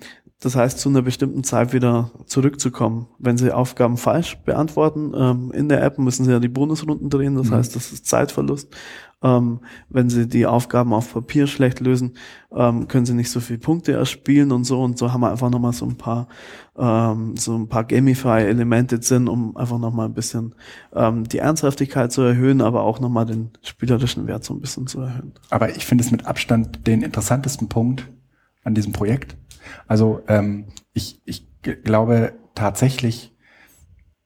das 0.41 0.55
heißt, 0.55 0.79
zu 0.79 0.91
einer 0.91 1.01
bestimmten 1.01 1.45
Zeit 1.45 1.73
wieder 1.73 2.11
zurückzukommen. 2.27 3.07
Wenn 3.19 3.39
Sie 3.39 3.53
Aufgaben 3.53 3.97
falsch 3.97 4.37
beantworten, 4.45 5.13
ähm, 5.17 5.51
in 5.53 5.71
der 5.71 5.83
App 5.83 5.99
müssen 5.99 6.27
Sie 6.27 6.31
ja 6.31 6.41
die 6.41 6.49
Bonusrunden 6.49 7.09
drehen, 7.09 7.37
das 7.37 7.49
mhm. 7.49 7.55
heißt, 7.55 7.75
das 7.75 7.91
ist 7.91 8.07
Zeitverlust. 8.07 8.75
Ähm, 9.23 9.61
wenn 9.89 10.11
Sie 10.11 10.29
die 10.29 10.45
Aufgaben 10.45 10.93
auf 10.93 11.15
Papier 11.15 11.47
schlecht 11.47 11.81
lösen, 11.81 12.19
ähm, 12.55 12.87
können 12.87 13.07
Sie 13.07 13.15
nicht 13.15 13.31
so 13.31 13.41
viele 13.41 13.61
Punkte 13.61 13.93
erspielen 13.93 14.53
und 14.53 14.65
so. 14.65 14.83
Und 14.83 14.99
so 14.99 15.11
haben 15.11 15.23
wir 15.23 15.31
einfach 15.31 15.49
nochmal 15.49 15.73
so 15.73 15.87
ein 15.87 15.97
paar, 15.97 16.29
ähm, 16.77 17.35
so 17.39 17.57
ein 17.57 17.69
paar 17.69 17.85
Gamify-Elemente 17.85 18.99
drin, 18.99 19.29
um 19.29 19.57
einfach 19.57 19.79
nochmal 19.79 20.07
ein 20.07 20.15
bisschen 20.15 20.55
ähm, 20.95 21.25
die 21.25 21.39
Ernsthaftigkeit 21.39 22.13
zu 22.13 22.21
erhöhen, 22.21 22.61
aber 22.61 22.83
auch 22.83 23.01
nochmal 23.01 23.25
den 23.25 23.53
spielerischen 23.63 24.27
Wert 24.27 24.45
so 24.45 24.53
ein 24.53 24.61
bisschen 24.61 24.87
zu 24.87 25.01
erhöhen. 25.01 25.33
Aber 25.49 25.75
ich 25.75 25.87
finde 25.87 26.05
es 26.05 26.11
mit 26.11 26.27
Abstand 26.27 26.87
den 26.87 27.01
interessantesten 27.01 27.71
Punkt 27.71 28.07
an 28.65 28.75
diesem 28.75 28.93
Projekt 28.93 29.39
also 29.87 30.23
ähm, 30.29 30.67
ich, 30.93 31.21
ich 31.25 31.47
glaube 31.63 32.35
tatsächlich, 32.55 33.35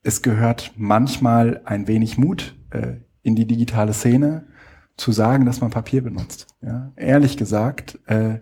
es 0.03 0.23
gehört 0.23 0.73
manchmal 0.77 1.61
ein 1.65 1.87
wenig 1.87 2.19
Mut 2.19 2.57
äh, 2.71 2.97
in 3.23 3.37
die 3.37 3.47
digitale 3.47 3.93
Szene, 3.93 4.47
zu 5.01 5.13
sagen, 5.13 5.47
dass 5.47 5.61
man 5.61 5.71
Papier 5.71 6.03
benutzt. 6.03 6.47
Ja? 6.63 6.93
Ehrlich 6.95 7.37
gesagt 7.37 7.99
äh, 8.07 8.41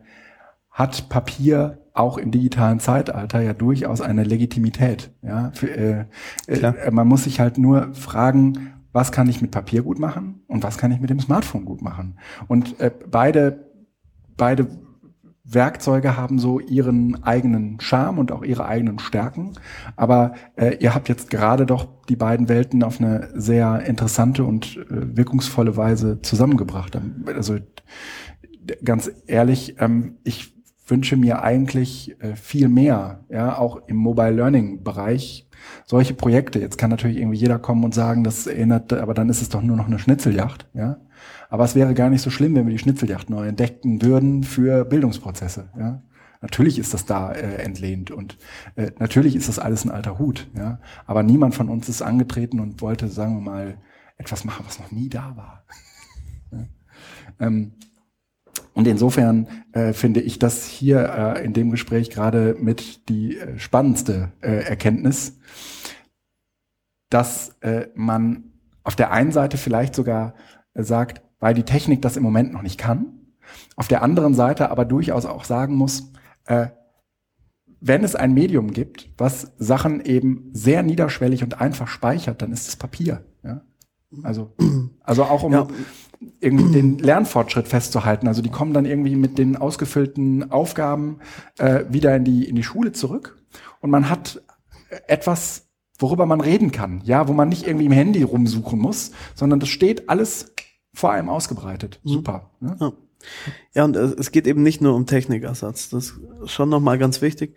hat 0.70 1.08
Papier 1.08 1.78
auch 1.94 2.18
im 2.18 2.30
digitalen 2.30 2.80
Zeitalter 2.80 3.40
ja 3.40 3.54
durchaus 3.54 4.00
eine 4.00 4.24
Legitimität. 4.24 5.10
Ja? 5.22 5.50
Für, 5.54 5.68
äh, 5.68 6.04
äh, 6.46 6.90
man 6.90 7.06
muss 7.06 7.24
sich 7.24 7.40
halt 7.40 7.58
nur 7.58 7.94
fragen, 7.94 8.74
was 8.92 9.12
kann 9.12 9.28
ich 9.28 9.40
mit 9.40 9.52
Papier 9.52 9.82
gut 9.82 9.98
machen 9.98 10.42
und 10.48 10.64
was 10.64 10.78
kann 10.78 10.90
ich 10.90 11.00
mit 11.00 11.10
dem 11.10 11.20
Smartphone 11.20 11.64
gut 11.64 11.80
machen. 11.80 12.18
Und 12.48 12.80
äh, 12.80 12.90
beide, 13.08 13.70
beide 14.36 14.66
Werkzeuge 15.50 16.16
haben 16.16 16.38
so 16.38 16.60
ihren 16.60 17.22
eigenen 17.24 17.80
Charme 17.80 18.18
und 18.18 18.32
auch 18.32 18.42
ihre 18.42 18.66
eigenen 18.66 18.98
Stärken. 18.98 19.52
Aber 19.96 20.34
äh, 20.56 20.76
ihr 20.80 20.94
habt 20.94 21.08
jetzt 21.08 21.30
gerade 21.30 21.64
doch 21.64 21.88
die 22.08 22.16
beiden 22.16 22.48
Welten 22.48 22.82
auf 22.82 23.00
eine 23.00 23.30
sehr 23.34 23.82
interessante 23.86 24.44
und 24.44 24.76
äh, 24.76 25.16
wirkungsvolle 25.16 25.76
Weise 25.76 26.20
zusammengebracht. 26.22 26.98
Also 27.26 27.58
ganz 28.84 29.10
ehrlich, 29.26 29.76
ähm, 29.78 30.18
ich 30.24 30.57
wünsche 30.88 31.16
mir 31.16 31.42
eigentlich 31.42 32.16
äh, 32.20 32.34
viel 32.34 32.68
mehr, 32.68 33.24
ja, 33.28 33.56
auch 33.58 33.86
im 33.86 33.96
Mobile 33.96 34.30
Learning 34.30 34.82
Bereich 34.82 35.48
solche 35.86 36.14
Projekte. 36.14 36.58
Jetzt 36.58 36.78
kann 36.78 36.90
natürlich 36.90 37.18
irgendwie 37.18 37.38
jeder 37.38 37.58
kommen 37.58 37.84
und 37.84 37.94
sagen, 37.94 38.24
das 38.24 38.46
erinnert, 38.46 38.92
aber 38.92 39.14
dann 39.14 39.28
ist 39.28 39.42
es 39.42 39.48
doch 39.48 39.62
nur 39.62 39.76
noch 39.76 39.86
eine 39.86 39.98
Schnitzeljacht, 39.98 40.68
ja. 40.74 40.98
Aber 41.50 41.64
es 41.64 41.74
wäre 41.74 41.94
gar 41.94 42.10
nicht 42.10 42.22
so 42.22 42.30
schlimm, 42.30 42.54
wenn 42.54 42.66
wir 42.66 42.72
die 42.72 42.78
Schnitzeljacht 42.78 43.30
neu 43.30 43.46
entdecken 43.46 44.02
würden 44.02 44.44
für 44.44 44.84
Bildungsprozesse. 44.84 45.70
Ja? 45.78 46.02
Natürlich 46.40 46.78
ist 46.78 46.94
das 46.94 47.06
da 47.06 47.32
äh, 47.32 47.56
entlehnt 47.62 48.10
und 48.10 48.38
äh, 48.76 48.90
natürlich 48.98 49.34
ist 49.34 49.48
das 49.48 49.58
alles 49.58 49.84
ein 49.84 49.90
alter 49.90 50.18
Hut. 50.18 50.48
Ja? 50.56 50.78
Aber 51.06 51.22
niemand 51.22 51.54
von 51.54 51.68
uns 51.68 51.88
ist 51.88 52.02
angetreten 52.02 52.60
und 52.60 52.82
wollte, 52.82 53.08
sagen 53.08 53.36
wir 53.36 53.40
mal, 53.40 53.78
etwas 54.18 54.44
machen, 54.44 54.64
was 54.66 54.78
noch 54.78 54.90
nie 54.90 55.08
da 55.08 55.36
war. 55.36 55.64
ja? 56.52 56.66
ähm, 57.40 57.72
und 58.78 58.86
insofern 58.86 59.48
äh, 59.72 59.92
finde 59.92 60.20
ich 60.20 60.38
das 60.38 60.64
hier 60.64 61.00
äh, 61.00 61.44
in 61.44 61.52
dem 61.52 61.72
Gespräch 61.72 62.10
gerade 62.10 62.54
mit 62.60 63.08
die 63.08 63.36
äh, 63.36 63.58
spannendste 63.58 64.30
äh, 64.40 64.68
Erkenntnis, 64.68 65.36
dass 67.10 67.56
äh, 67.58 67.88
man 67.96 68.52
auf 68.84 68.94
der 68.94 69.10
einen 69.10 69.32
Seite 69.32 69.56
vielleicht 69.56 69.96
sogar 69.96 70.34
äh, 70.74 70.84
sagt, 70.84 71.22
weil 71.40 71.54
die 71.54 71.64
Technik 71.64 72.02
das 72.02 72.16
im 72.16 72.22
Moment 72.22 72.52
noch 72.52 72.62
nicht 72.62 72.78
kann. 72.78 73.06
Auf 73.74 73.88
der 73.88 74.00
anderen 74.00 74.34
Seite 74.34 74.70
aber 74.70 74.84
durchaus 74.84 75.26
auch 75.26 75.42
sagen 75.42 75.74
muss, 75.74 76.12
wenn 77.80 78.04
es 78.04 78.14
ein 78.14 78.32
Medium 78.32 78.72
gibt, 78.72 79.10
was 79.18 79.52
Sachen 79.58 80.00
eben 80.04 80.50
sehr 80.52 80.82
niederschwellig 80.82 81.42
und 81.42 81.60
einfach 81.60 81.88
speichert, 81.88 82.42
dann 82.42 82.52
ist 82.52 82.68
es 82.68 82.76
Papier. 82.76 83.24
Ja? 83.42 83.62
Also, 84.22 84.54
also 85.02 85.24
auch 85.24 85.42
um 85.42 85.52
ja. 85.52 85.66
Irgendwie 86.40 86.72
den 86.72 86.98
Lernfortschritt 86.98 87.68
festzuhalten. 87.68 88.28
Also 88.28 88.42
die 88.42 88.50
kommen 88.50 88.72
dann 88.72 88.86
irgendwie 88.86 89.16
mit 89.16 89.38
den 89.38 89.56
ausgefüllten 89.56 90.50
Aufgaben 90.50 91.18
äh, 91.58 91.84
wieder 91.88 92.16
in 92.16 92.24
die, 92.24 92.48
in 92.48 92.56
die 92.56 92.62
Schule 92.62 92.92
zurück 92.92 93.42
und 93.80 93.90
man 93.90 94.10
hat 94.10 94.42
etwas, 95.06 95.68
worüber 95.98 96.26
man 96.26 96.40
reden 96.40 96.72
kann. 96.72 97.02
Ja, 97.04 97.28
wo 97.28 97.32
man 97.32 97.48
nicht 97.48 97.66
irgendwie 97.66 97.86
im 97.86 97.92
Handy 97.92 98.22
rumsuchen 98.22 98.78
muss, 98.78 99.12
sondern 99.34 99.60
das 99.60 99.68
steht 99.68 100.08
alles 100.08 100.54
vor 100.92 101.12
allem 101.12 101.28
ausgebreitet. 101.28 102.00
Mhm. 102.04 102.08
Super. 102.08 102.50
Ne? 102.60 102.76
Ja. 102.80 102.92
Ja, 103.74 103.84
und 103.84 103.96
es 103.96 104.30
geht 104.30 104.46
eben 104.46 104.62
nicht 104.62 104.80
nur 104.80 104.94
um 104.94 105.06
Technikersatz. 105.06 105.90
Das 105.90 106.14
ist 106.42 106.50
schon 106.52 106.68
nochmal 106.68 106.98
ganz 106.98 107.20
wichtig. 107.20 107.56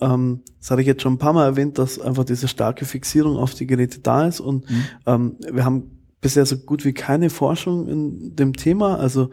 Ähm, 0.00 0.42
das 0.58 0.70
hatte 0.70 0.80
ich 0.80 0.86
jetzt 0.86 1.02
schon 1.02 1.14
ein 1.14 1.18
paar 1.18 1.32
Mal 1.32 1.46
erwähnt, 1.46 1.78
dass 1.78 2.00
einfach 2.00 2.24
diese 2.24 2.48
starke 2.48 2.84
Fixierung 2.84 3.36
auf 3.36 3.54
die 3.54 3.66
Geräte 3.66 4.00
da 4.00 4.26
ist. 4.26 4.40
Und 4.40 4.68
mhm. 4.68 4.84
ähm, 5.06 5.36
wir 5.52 5.64
haben 5.64 5.95
bisher 6.20 6.46
so 6.46 6.56
gut 6.56 6.84
wie 6.84 6.92
keine 6.92 7.30
Forschung 7.30 7.88
in 7.88 8.36
dem 8.36 8.54
Thema. 8.54 8.98
Also 8.98 9.30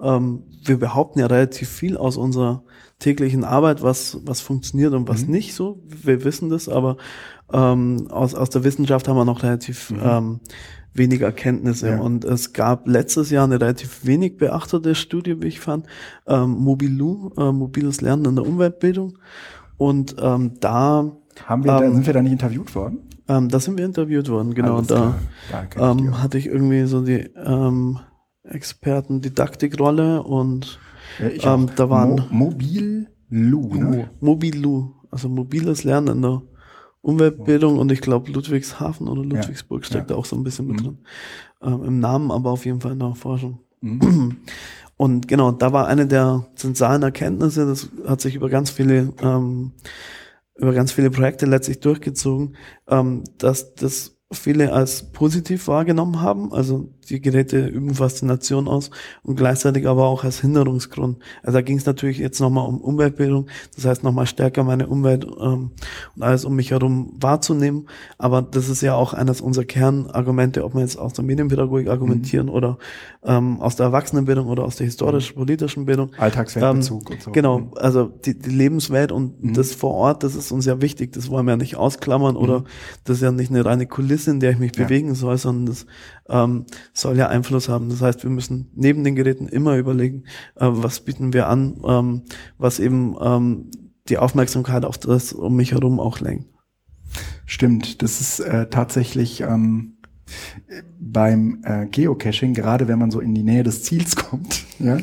ähm, 0.00 0.42
wir 0.64 0.78
behaupten 0.78 1.20
ja 1.20 1.26
relativ 1.26 1.68
viel 1.68 1.96
aus 1.96 2.16
unserer 2.16 2.64
täglichen 2.98 3.44
Arbeit, 3.44 3.82
was, 3.82 4.18
was 4.24 4.40
funktioniert 4.40 4.92
und 4.94 5.08
was 5.08 5.24
mhm. 5.26 5.32
nicht 5.32 5.54
so. 5.54 5.82
Wir 5.86 6.24
wissen 6.24 6.48
das, 6.48 6.68
aber 6.68 6.96
ähm, 7.52 8.08
aus, 8.10 8.34
aus 8.34 8.50
der 8.50 8.64
Wissenschaft 8.64 9.08
haben 9.08 9.16
wir 9.16 9.24
noch 9.24 9.42
relativ 9.42 9.90
mhm. 9.90 10.00
ähm, 10.02 10.40
wenig 10.94 11.20
Erkenntnisse. 11.20 11.90
Ja. 11.90 12.00
Und 12.00 12.24
es 12.24 12.52
gab 12.52 12.86
letztes 12.86 13.30
Jahr 13.30 13.44
eine 13.44 13.60
relativ 13.60 14.04
wenig 14.04 14.36
beachtete 14.36 14.94
Studie, 14.94 15.40
wie 15.40 15.48
ich 15.48 15.60
fand, 15.60 15.86
ähm, 16.26 16.50
Mobilu, 16.50 17.30
äh, 17.36 17.52
mobiles 17.52 18.00
Lernen 18.00 18.24
in 18.26 18.36
der 18.36 18.46
Umweltbildung. 18.46 19.18
Und 19.78 20.16
ähm, 20.20 20.52
da 20.60 21.10
haben 21.44 21.64
wir, 21.64 21.82
ähm, 21.82 21.94
sind 21.94 22.06
wir 22.06 22.12
da 22.12 22.22
nicht 22.22 22.32
interviewt 22.32 22.74
worden? 22.74 22.98
Ähm, 23.36 23.48
da 23.48 23.60
sind 23.60 23.78
wir 23.78 23.84
interviewt 23.84 24.28
worden, 24.28 24.54
genau. 24.54 24.76
Alles 24.76 24.88
da 24.88 25.14
ähm, 25.76 26.22
hatte 26.22 26.38
ich 26.38 26.46
irgendwie 26.46 26.84
so 26.84 27.02
die 27.02 27.30
ähm, 27.36 27.98
Experten-Didaktikrolle 28.44 30.22
und 30.22 30.78
ja, 31.18 31.54
ähm, 31.54 31.70
da 31.76 31.88
waren 31.88 32.26
Mo 32.30 32.50
Mobil 32.50 33.08
Lu, 33.28 33.74
ne? 33.74 34.10
Mobil 34.20 34.60
Lu, 34.60 34.92
also 35.10 35.28
mobiles 35.28 35.84
Lernen 35.84 36.16
in 36.16 36.22
der 36.22 36.42
Umweltbildung 37.00 37.78
und 37.78 37.90
ich 37.90 38.00
glaube 38.00 38.30
Ludwigshafen 38.30 39.08
oder 39.08 39.24
Ludwigsburg 39.24 39.82
ja, 39.82 39.86
steckt 39.86 40.10
ja. 40.10 40.14
da 40.16 40.20
auch 40.20 40.24
so 40.24 40.36
ein 40.36 40.44
bisschen 40.44 40.66
mit 40.66 40.80
mhm. 40.80 40.84
drin. 40.84 40.98
Ähm, 41.62 41.84
Im 41.84 42.00
Namen, 42.00 42.30
aber 42.30 42.50
auf 42.50 42.64
jeden 42.66 42.80
Fall 42.80 42.92
in 42.92 42.98
der 42.98 43.14
Forschung. 43.14 43.60
Mhm. 43.80 44.36
Und 44.96 45.26
genau, 45.26 45.50
da 45.50 45.72
war 45.72 45.88
eine 45.88 46.06
der 46.06 46.46
zentralen 46.54 47.02
Erkenntnisse, 47.02 47.66
das 47.66 47.88
hat 48.06 48.20
sich 48.20 48.36
über 48.36 48.48
ganz 48.48 48.70
viele, 48.70 49.12
ähm, 49.20 49.72
über 50.62 50.72
ganz 50.72 50.92
viele 50.92 51.10
Projekte 51.10 51.44
letztlich 51.44 51.80
durchgezogen, 51.80 52.56
ähm, 52.88 53.24
dass 53.36 53.74
das 53.74 54.16
viele 54.32 54.72
als 54.72 55.10
positiv 55.12 55.68
wahrgenommen 55.68 56.20
haben. 56.20 56.52
Also 56.52 56.88
die 57.12 57.20
Geräte 57.20 57.66
üben 57.66 57.94
Faszination 57.94 58.66
aus 58.66 58.90
und 59.22 59.36
gleichzeitig 59.36 59.86
aber 59.86 60.06
auch 60.06 60.24
als 60.24 60.40
Hinderungsgrund. 60.40 61.18
Also 61.42 61.58
da 61.58 61.62
ging 61.62 61.76
es 61.76 61.86
natürlich 61.86 62.18
jetzt 62.18 62.40
nochmal 62.40 62.66
um 62.66 62.80
Umweltbildung, 62.80 63.46
das 63.76 63.84
heißt 63.84 64.02
nochmal 64.02 64.26
stärker 64.26 64.64
meine 64.64 64.86
Umwelt 64.86 65.24
ähm, 65.24 65.70
und 66.16 66.22
alles 66.22 66.44
um 66.44 66.56
mich 66.56 66.70
herum 66.70 67.12
wahrzunehmen. 67.20 67.86
Aber 68.18 68.42
das 68.42 68.68
ist 68.68 68.80
ja 68.80 68.94
auch 68.94 69.12
eines 69.12 69.40
unserer 69.40 69.64
Kernargumente, 69.64 70.64
ob 70.64 70.74
wir 70.74 70.80
jetzt 70.80 70.98
aus 70.98 71.12
der 71.12 71.24
Medienpädagogik 71.24 71.88
argumentieren 71.88 72.46
mhm. 72.46 72.52
oder 72.52 72.78
ähm, 73.24 73.60
aus 73.60 73.76
der 73.76 73.86
Erwachsenenbildung 73.86 74.48
oder 74.48 74.64
aus 74.64 74.76
der 74.76 74.86
historisch-politischen 74.86 75.84
Bildung. 75.84 76.12
Alltagsweltbezug 76.16 77.10
ähm, 77.10 77.14
und 77.14 77.22
so. 77.22 77.30
Genau, 77.32 77.58
mhm. 77.58 77.70
also 77.76 78.06
die, 78.06 78.38
die 78.38 78.50
Lebenswelt 78.50 79.12
und 79.12 79.42
mhm. 79.42 79.52
das 79.52 79.72
vor 79.72 79.92
Ort, 79.92 80.22
das 80.22 80.34
ist 80.34 80.50
uns 80.50 80.64
ja 80.64 80.80
wichtig, 80.80 81.12
das 81.12 81.30
wollen 81.30 81.46
wir 81.46 81.52
ja 81.52 81.56
nicht 81.56 81.76
ausklammern 81.76 82.36
oder 82.36 82.60
mhm. 82.60 82.64
das 83.04 83.18
ist 83.18 83.22
ja 83.22 83.32
nicht 83.32 83.50
eine 83.50 83.64
reine 83.64 83.86
Kulisse, 83.86 84.30
in 84.30 84.40
der 84.40 84.52
ich 84.52 84.58
mich 84.58 84.74
ja. 84.76 84.84
bewegen 84.84 85.14
soll, 85.14 85.36
sondern 85.36 85.66
das 85.66 85.86
ähm, 86.28 86.64
soll 87.02 87.16
ja 87.16 87.28
Einfluss 87.28 87.68
haben. 87.68 87.88
Das 87.90 88.00
heißt, 88.00 88.22
wir 88.22 88.30
müssen 88.30 88.70
neben 88.74 89.04
den 89.04 89.14
Geräten 89.14 89.48
immer 89.48 89.76
überlegen, 89.76 90.24
äh, 90.56 90.66
was 90.68 91.00
bieten 91.00 91.32
wir 91.32 91.48
an, 91.48 91.80
ähm, 91.86 92.22
was 92.58 92.80
eben 92.80 93.16
ähm, 93.20 93.70
die 94.08 94.18
Aufmerksamkeit 94.18 94.84
auf 94.84 94.98
das 94.98 95.32
um 95.32 95.56
mich 95.56 95.72
herum 95.72 96.00
auch 96.00 96.20
lenkt. 96.20 96.46
Stimmt, 97.46 98.02
das 98.02 98.20
ist 98.20 98.40
äh, 98.40 98.68
tatsächlich 98.68 99.42
ähm, 99.42 99.98
beim 100.98 101.62
äh, 101.64 101.86
Geocaching, 101.86 102.54
gerade 102.54 102.88
wenn 102.88 102.98
man 102.98 103.10
so 103.10 103.20
in 103.20 103.34
die 103.34 103.42
Nähe 103.42 103.62
des 103.62 103.82
Ziels 103.82 104.16
kommt, 104.16 104.64
ja, 104.78 104.98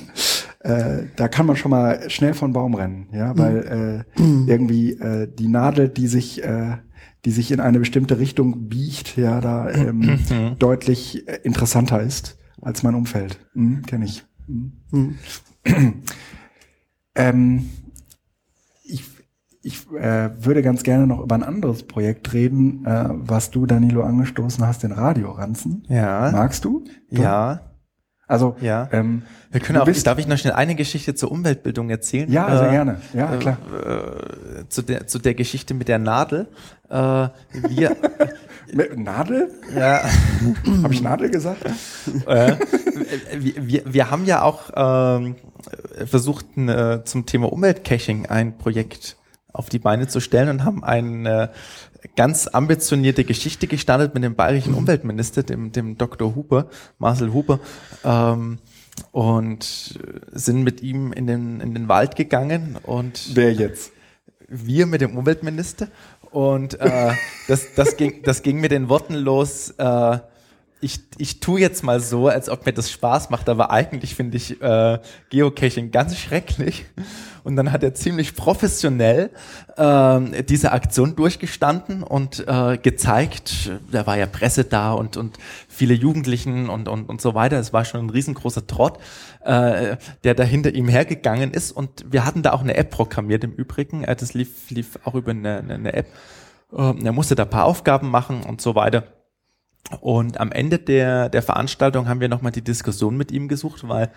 äh, 0.62 1.04
da 1.16 1.28
kann 1.28 1.46
man 1.46 1.56
schon 1.56 1.72
mal 1.72 2.10
schnell 2.10 2.34
von 2.34 2.54
Baum 2.54 2.74
rennen, 2.74 3.08
ja, 3.14 3.38
weil 3.38 4.06
äh, 4.18 4.22
irgendwie 4.48 4.94
äh, 4.94 5.28
die 5.32 5.48
Nadel, 5.48 5.90
die 5.90 6.08
sich 6.08 6.44
äh, 6.44 6.78
die 7.26 7.32
sich 7.32 7.52
in 7.52 7.60
eine 7.60 7.80
bestimmte 7.80 8.20
Richtung 8.20 8.70
biegt, 8.70 9.18
ja, 9.18 9.42
da 9.42 9.70
ähm, 9.70 10.00
mhm. 10.30 10.60
deutlich 10.60 11.28
äh, 11.28 11.40
interessanter 11.44 12.02
ist 12.02 12.38
als 12.62 12.84
mein 12.84 12.96
Umfeld. 12.96 13.40
Hm, 13.54 13.84
Kenne 13.86 14.06
ich. 14.06 14.26
Hm. 14.92 15.18
ähm, 17.16 17.70
ich 18.84 19.04
ich 19.62 19.92
äh, 19.92 20.32
würde 20.44 20.62
ganz 20.62 20.84
gerne 20.84 21.06
noch 21.06 21.20
über 21.20 21.36
ein 21.36 21.44
anderes 21.44 21.84
Projekt 21.84 22.34
reden, 22.34 22.86
äh, 22.86 23.10
was 23.10 23.52
du, 23.52 23.66
Danilo, 23.66 24.04
angestoßen 24.04 24.66
hast, 24.66 24.84
den 24.84 24.94
Radioranzen. 24.94 25.84
Ja. 25.90 26.32
Magst 26.32 26.64
du? 26.64 26.86
Ja. 27.10 27.69
Also, 28.30 28.56
ja. 28.62 28.88
Ähm, 28.92 29.24
wir 29.50 29.60
können 29.60 29.80
auch, 29.80 29.86
bist, 29.86 30.06
darf 30.06 30.20
ich 30.20 30.28
noch 30.28 30.38
schnell 30.38 30.54
eine 30.54 30.76
Geschichte 30.76 31.16
zur 31.16 31.32
Umweltbildung 31.32 31.90
erzählen? 31.90 32.32
Ja, 32.32 32.56
sehr 32.56 32.68
äh, 32.68 32.72
gerne. 32.72 33.02
Ja, 33.12 33.36
klar. 33.38 33.58
Äh, 33.74 34.70
zu, 34.70 34.84
der, 34.84 35.08
zu 35.08 35.18
der 35.18 35.34
Geschichte 35.34 35.74
mit 35.74 35.88
der 35.88 35.98
Nadel. 35.98 36.48
Äh, 36.90 36.94
wir, 36.94 37.98
Nadel? 38.96 39.50
Ja. 39.76 40.04
Habe 40.84 40.94
ich 40.94 41.02
Nadel 41.02 41.32
gesagt? 41.32 41.66
Äh, 42.28 42.56
wir, 43.36 43.82
wir, 43.92 44.12
haben 44.12 44.26
ja 44.26 44.44
auch 44.44 44.70
ähm, 44.76 45.36
versucht, 46.06 46.56
äh, 46.56 47.04
zum 47.06 47.26
Thema 47.26 47.52
Umweltcaching 47.52 48.28
ein 48.28 48.60
Projekt 48.60 49.18
auf 49.52 49.70
die 49.70 49.80
Beine 49.80 50.08
zu 50.08 50.20
stellen 50.20 50.50
und 50.50 50.66
haben 50.66 50.84
ein 50.84 51.26
äh, 51.26 51.48
ganz 52.16 52.48
ambitionierte 52.48 53.24
Geschichte 53.24 53.68
gestartet 53.68 54.14
mit 54.14 54.24
dem 54.24 54.36
bayerischen 54.36 54.74
Umweltminister, 54.74 55.44
dem, 55.44 55.72
dem 55.72 55.98
Dr. 55.98 56.36
Huber, 56.36 56.70
Marcel 56.98 57.34
Huber, 57.34 57.60
ähm, 58.04 58.60
und 59.12 60.00
sind 60.32 60.64
mit 60.64 60.82
ihm 60.82 61.14
in 61.14 61.28
den, 61.28 61.62
in 61.62 61.74
den 61.74 61.88
Wald 61.88 62.16
gegangen 62.16 62.78
und 62.84 63.36
Wer 63.36 63.54
jetzt? 63.54 63.92
Wir 64.48 64.88
mit 64.88 65.02
dem 65.02 65.18
Umweltminister 65.18 65.88
und 66.32 66.80
äh, 66.80 67.12
das, 67.48 67.74
das, 67.76 67.98
ging, 67.98 68.24
das 68.24 68.42
ging 68.42 68.60
mit 68.60 68.72
den 68.72 68.90
Worten 68.90 69.14
los, 69.14 69.72
äh, 69.78 70.20
ich, 70.82 71.02
ich 71.18 71.42
tue 71.42 71.60
jetzt 71.60 71.84
mal 71.84 72.00
so, 72.00 72.30
als 72.30 72.50
ob 72.50 72.66
mir 72.66 72.72
das 72.72 72.90
Spaß 72.90 73.30
macht, 73.30 73.50
aber 73.50 73.70
eigentlich 73.70 74.16
finde 74.16 74.38
ich 74.38 74.62
äh, 74.62 75.00
Geocaching 75.30 75.92
ganz 75.92 76.18
schrecklich. 76.18 76.86
Und 77.44 77.56
dann 77.58 77.72
hat 77.72 77.84
er 77.84 77.94
ziemlich 77.94 78.36
professionell 78.36 79.30
äh, 79.76 80.44
diese 80.44 80.72
Aktion 80.72 81.16
durchgestanden 81.16 82.04
und 82.04 82.46
äh, 82.48 82.78
gezeigt, 82.78 83.72
da 83.92 84.08
war 84.08 84.18
ja 84.18 84.26
Presse 84.26 84.64
da 84.64 84.94
und, 84.94 85.18
und 85.18 85.38
viele 85.68 85.94
Jugendlichen 85.94 86.70
und, 86.70 86.88
und, 86.88 87.10
und 87.10 87.20
so 87.20 87.34
weiter. 87.34 87.60
Es 87.60 87.74
war 87.74 87.84
schon 87.84 88.06
ein 88.06 88.10
riesengroßer 88.10 88.66
Trott, 88.66 89.00
äh, 89.44 89.98
der 90.24 90.34
da 90.34 90.44
hinter 90.44 90.74
ihm 90.74 90.88
hergegangen 90.88 91.52
ist. 91.52 91.72
Und 91.74 92.06
wir 92.10 92.26
hatten 92.26 92.42
da 92.42 92.54
auch 92.54 92.62
eine 92.62 92.76
App 92.76 92.92
programmiert 92.92 93.44
im 93.44 93.52
Übrigen. 93.52 94.04
Äh, 94.06 94.16
das 94.16 94.34
lief, 94.34 94.70
lief 94.70 95.00
auch 95.04 95.16
über 95.16 95.32
eine, 95.32 95.58
eine 95.58 95.94
App. 95.94 96.08
Äh, 96.72 97.04
er 97.04 97.12
musste 97.12 97.36
da 97.36 97.44
paar 97.44 97.66
Aufgaben 97.66 98.10
machen 98.10 98.44
und 98.44 98.62
so 98.62 98.76
weiter. 98.76 99.19
Und 100.02 100.40
am 100.40 100.52
Ende 100.52 100.78
der, 100.78 101.30
der 101.30 101.42
Veranstaltung 101.42 102.08
haben 102.08 102.20
wir 102.20 102.30
nochmal 102.30 102.52
die 102.52 102.62
Diskussion 102.62 103.18
mit 103.18 103.32
ihm 103.32 103.48
gesucht, 103.48 103.88
weil 103.88 104.12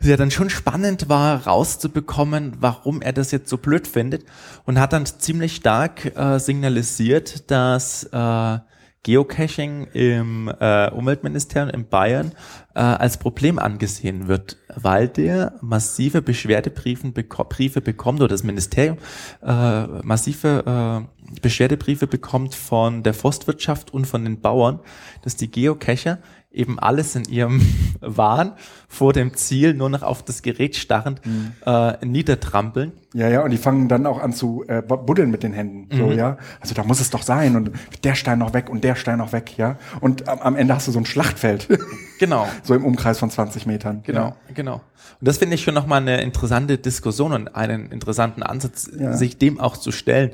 es 0.00 0.06
ja 0.06 0.16
dann 0.16 0.30
schon 0.30 0.50
spannend 0.50 1.08
war, 1.08 1.46
rauszubekommen, 1.46 2.56
warum 2.60 3.02
er 3.02 3.12
das 3.12 3.30
jetzt 3.30 3.48
so 3.48 3.58
blöd 3.58 3.86
findet. 3.88 4.24
Und 4.64 4.78
hat 4.78 4.92
dann 4.92 5.06
ziemlich 5.06 5.56
stark 5.56 6.16
äh, 6.16 6.38
signalisiert, 6.38 7.50
dass 7.50 8.04
äh, 8.04 8.58
Geocaching 9.02 9.86
im 9.92 10.52
äh, 10.60 10.90
Umweltministerium 10.90 11.70
in 11.70 11.88
Bayern 11.88 12.32
äh, 12.74 12.80
als 12.80 13.16
Problem 13.16 13.58
angesehen 13.58 14.28
wird, 14.28 14.58
weil 14.74 15.08
der 15.08 15.54
massive 15.60 16.20
Beschwerdebriefe 16.20 17.08
beko 17.10 17.44
Briefe 17.44 17.80
bekommt 17.80 18.20
oder 18.20 18.28
das 18.28 18.42
Ministerium 18.42 18.98
äh, 19.42 19.86
massive 20.02 21.06
äh, 21.06 21.40
Beschwerdebriefe 21.40 22.06
bekommt 22.06 22.54
von 22.54 23.02
der 23.02 23.14
Forstwirtschaft 23.14 23.92
und 23.92 24.06
von 24.06 24.24
den 24.24 24.40
Bauern, 24.40 24.80
dass 25.22 25.36
die 25.36 25.50
Geocacher 25.50 26.18
eben 26.50 26.78
alles 26.78 27.14
in 27.14 27.24
ihrem 27.24 27.60
Wahn 28.00 28.52
vor 28.88 29.12
dem 29.12 29.34
Ziel 29.34 29.74
nur 29.74 29.90
noch 29.90 30.02
auf 30.02 30.24
das 30.24 30.42
Gerät 30.42 30.76
starrend 30.76 31.24
mhm. 31.24 31.52
äh, 31.64 32.04
niedertrampeln. 32.04 32.92
Ja, 33.14 33.28
ja, 33.28 33.42
und 33.42 33.50
die 33.50 33.58
fangen 33.58 33.88
dann 33.88 34.06
auch 34.06 34.20
an 34.20 34.32
zu 34.32 34.64
äh, 34.66 34.82
buddeln 34.82 35.30
mit 35.30 35.42
den 35.42 35.52
Händen. 35.52 35.94
So, 35.94 36.06
mhm. 36.06 36.12
ja. 36.12 36.38
Also 36.60 36.74
da 36.74 36.84
muss 36.84 37.00
es 37.00 37.10
doch 37.10 37.22
sein. 37.22 37.56
Und 37.56 37.72
der 38.04 38.14
Stein 38.14 38.38
noch 38.38 38.54
weg 38.54 38.70
und 38.70 38.84
der 38.84 38.94
Stein 38.94 39.18
noch 39.18 39.32
weg, 39.32 39.56
ja. 39.58 39.76
Und 40.00 40.28
am, 40.28 40.38
am 40.40 40.56
Ende 40.56 40.74
hast 40.74 40.88
du 40.88 40.92
so 40.92 40.98
ein 40.98 41.06
Schlachtfeld. 41.06 41.68
Genau. 42.18 42.48
so 42.64 42.74
im 42.74 42.84
Umkreis 42.84 43.20
von 43.20 43.30
20 43.30 43.66
Metern. 43.66 44.02
Genau, 44.02 44.30
ja. 44.30 44.36
genau. 44.52 44.74
Und 44.74 45.28
das 45.28 45.38
finde 45.38 45.54
ich 45.54 45.62
schon 45.62 45.74
nochmal 45.74 46.00
eine 46.00 46.20
interessante 46.20 46.76
Diskussion 46.76 47.32
und 47.32 47.54
einen 47.54 47.92
interessanten 47.92 48.42
Ansatz, 48.42 48.90
ja. 48.98 49.12
sich 49.12 49.38
dem 49.38 49.60
auch 49.60 49.76
zu 49.76 49.92
stellen, 49.92 50.32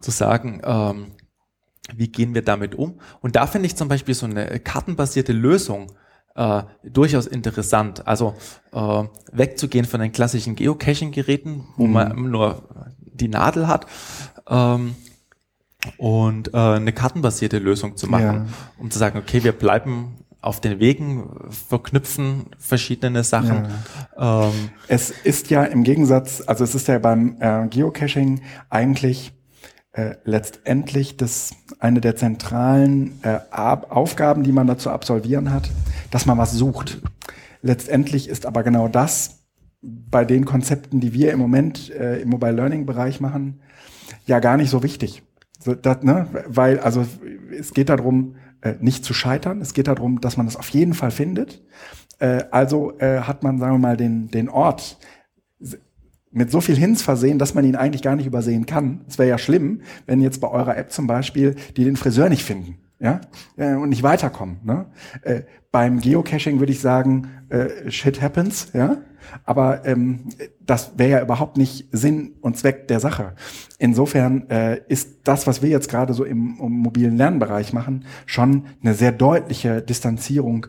zu 0.00 0.10
sagen, 0.10 0.60
ähm, 0.64 1.06
wie 1.96 2.08
gehen 2.08 2.34
wir 2.34 2.42
damit 2.42 2.74
um? 2.74 3.00
Und 3.20 3.36
da 3.36 3.46
finde 3.46 3.66
ich 3.66 3.76
zum 3.76 3.88
Beispiel 3.88 4.14
so 4.14 4.26
eine 4.26 4.58
kartenbasierte 4.60 5.32
Lösung 5.32 5.92
äh, 6.34 6.62
durchaus 6.84 7.26
interessant. 7.26 8.06
Also 8.06 8.34
äh, 8.72 9.04
wegzugehen 9.32 9.84
von 9.84 10.00
den 10.00 10.12
klassischen 10.12 10.56
Geocaching-Geräten, 10.56 11.64
wo 11.76 11.86
mhm. 11.86 11.92
man 11.92 12.30
nur 12.30 12.62
die 12.98 13.28
Nadel 13.28 13.68
hat, 13.68 13.86
ähm, 14.48 14.94
und 15.96 16.52
äh, 16.52 16.58
eine 16.58 16.92
kartenbasierte 16.92 17.58
Lösung 17.58 17.96
zu 17.96 18.06
machen, 18.06 18.24
ja. 18.24 18.46
um 18.78 18.90
zu 18.90 18.98
sagen, 18.98 19.18
okay, 19.18 19.42
wir 19.44 19.52
bleiben 19.52 20.18
auf 20.42 20.60
den 20.60 20.78
Wegen 20.78 21.28
verknüpfen 21.50 22.46
verschiedene 22.58 23.24
Sachen. 23.24 23.68
Ja. 24.18 24.48
Ähm, 24.48 24.70
es 24.88 25.10
ist 25.10 25.50
ja 25.50 25.64
im 25.64 25.84
Gegensatz, 25.84 26.42
also 26.46 26.64
es 26.64 26.74
ist 26.74 26.88
ja 26.88 26.98
beim 26.98 27.36
äh, 27.40 27.66
Geocaching 27.68 28.40
eigentlich 28.68 29.32
äh, 30.00 30.16
letztendlich 30.24 31.18
das 31.18 31.50
eine 31.78 32.00
der 32.00 32.16
zentralen 32.16 33.18
äh, 33.22 33.38
Aufgaben, 33.50 34.44
die 34.44 34.52
man 34.52 34.66
da 34.66 34.78
zu 34.78 34.90
absolvieren 34.90 35.52
hat, 35.52 35.70
dass 36.10 36.24
man 36.24 36.38
was 36.38 36.52
sucht. 36.52 37.02
Letztendlich 37.60 38.28
ist 38.28 38.46
aber 38.46 38.62
genau 38.62 38.88
das 38.88 39.40
bei 39.82 40.24
den 40.24 40.46
Konzepten, 40.46 41.00
die 41.00 41.12
wir 41.12 41.32
im 41.32 41.38
Moment 41.38 41.90
äh, 41.90 42.20
im 42.20 42.30
Mobile 42.30 42.52
Learning 42.52 42.86
Bereich 42.86 43.20
machen, 43.20 43.60
ja 44.26 44.38
gar 44.38 44.56
nicht 44.56 44.70
so 44.70 44.82
wichtig. 44.82 45.22
So, 45.58 45.74
das, 45.74 46.02
ne? 46.02 46.26
Weil, 46.46 46.80
also 46.80 47.04
es 47.58 47.74
geht 47.74 47.90
darum, 47.90 48.36
äh, 48.62 48.74
nicht 48.80 49.04
zu 49.04 49.12
scheitern. 49.12 49.60
Es 49.60 49.74
geht 49.74 49.88
darum, 49.88 50.22
dass 50.22 50.38
man 50.38 50.46
es 50.46 50.54
das 50.54 50.60
auf 50.60 50.70
jeden 50.70 50.94
Fall 50.94 51.10
findet. 51.10 51.62
Äh, 52.20 52.44
also 52.50 52.94
hat 52.98 53.42
man, 53.42 53.58
sagen 53.58 53.74
wir 53.74 53.78
mal, 53.78 53.96
den, 53.98 54.30
den 54.30 54.48
Ort 54.48 54.98
mit 56.30 56.50
so 56.50 56.60
viel 56.60 56.76
Hints 56.76 57.02
versehen, 57.02 57.38
dass 57.38 57.54
man 57.54 57.64
ihn 57.64 57.76
eigentlich 57.76 58.02
gar 58.02 58.16
nicht 58.16 58.26
übersehen 58.26 58.66
kann. 58.66 59.04
Es 59.08 59.18
wäre 59.18 59.28
ja 59.28 59.38
schlimm, 59.38 59.82
wenn 60.06 60.20
jetzt 60.20 60.40
bei 60.40 60.48
eurer 60.48 60.76
App 60.76 60.92
zum 60.92 61.06
Beispiel 61.06 61.56
die 61.76 61.84
den 61.84 61.96
Friseur 61.96 62.28
nicht 62.28 62.44
finden, 62.44 62.76
ja, 63.00 63.20
äh, 63.56 63.74
und 63.74 63.88
nicht 63.88 64.02
weiterkommen. 64.02 64.58
Ne? 64.62 64.86
Äh, 65.22 65.42
beim 65.72 66.00
Geocaching 66.00 66.58
würde 66.58 66.72
ich 66.72 66.80
sagen, 66.80 67.28
äh, 67.48 67.90
shit 67.90 68.20
happens, 68.20 68.68
ja. 68.72 68.98
Aber 69.44 69.86
ähm, 69.86 70.30
das 70.60 70.92
wäre 70.96 71.10
ja 71.10 71.22
überhaupt 71.22 71.56
nicht 71.56 71.88
Sinn 71.92 72.36
und 72.40 72.56
Zweck 72.56 72.88
der 72.88 73.00
Sache. 73.00 73.34
Insofern 73.78 74.48
äh, 74.48 74.80
ist 74.88 75.20
das, 75.24 75.46
was 75.46 75.62
wir 75.62 75.68
jetzt 75.68 75.90
gerade 75.90 76.14
so 76.14 76.24
im, 76.24 76.58
im 76.60 76.72
mobilen 76.72 77.16
Lernbereich 77.16 77.72
machen, 77.72 78.06
schon 78.26 78.64
eine 78.82 78.94
sehr 78.94 79.12
deutliche 79.12 79.82
Distanzierung 79.82 80.66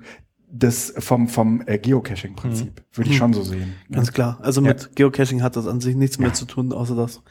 des 0.52 0.93
vom 0.97 1.30
vom 1.30 1.64
äh, 1.66 1.78
Geocaching-Prinzip 1.78 2.68
mhm. 2.68 2.97
würde 2.97 3.10
ich 3.10 3.18
schon 3.18 3.34
so 3.34 3.41
sehen. 3.41 3.74
Ganz 3.89 4.08
ja. 4.08 4.14
klar. 4.14 4.39
Also 4.41 4.62
mit 4.62 4.82
ja. 4.82 4.88
Geocaching 4.95 5.41
hat 5.41 5.56
das 5.56 5.66
an 5.66 5.80
sich 5.80 5.95
nichts 5.95 6.20
mehr 6.20 6.34
zu 6.34 6.45
tun, 6.45 6.74
außer 6.74 6.95
dass 6.95 7.22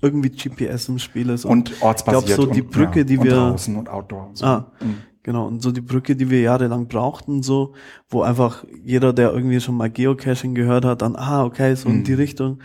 irgendwie 0.00 0.30
GPS 0.30 0.88
im 0.88 0.98
Spiel 0.98 1.28
ist 1.28 1.44
und, 1.44 1.70
und 1.70 1.82
ortsbasiert. 1.82 2.30
Ich 2.30 2.34
glaube 2.34 2.48
so 2.48 2.54
die 2.54 2.62
Brücke, 2.62 3.02
und, 3.02 3.10
die 3.10 3.22
wir 3.22 3.34
draußen 3.34 3.76
und 3.76 3.90
Outdoor. 3.90 4.28
Und 4.28 4.38
so. 4.38 4.46
Ah, 4.46 4.72
mhm. 4.80 4.96
genau. 5.22 5.46
Und 5.46 5.62
so 5.62 5.70
die 5.70 5.82
Brücke, 5.82 6.16
die 6.16 6.30
wir 6.30 6.40
jahrelang 6.40 6.88
brauchten, 6.88 7.42
so 7.42 7.74
wo 8.08 8.22
einfach 8.22 8.64
jeder, 8.82 9.12
der 9.12 9.32
irgendwie 9.32 9.60
schon 9.60 9.76
mal 9.76 9.90
Geocaching 9.90 10.54
gehört 10.54 10.86
hat, 10.86 11.02
dann 11.02 11.14
ah 11.14 11.44
okay 11.44 11.74
so 11.74 11.90
mhm. 11.90 11.96
in 11.96 12.04
die 12.04 12.14
Richtung, 12.14 12.60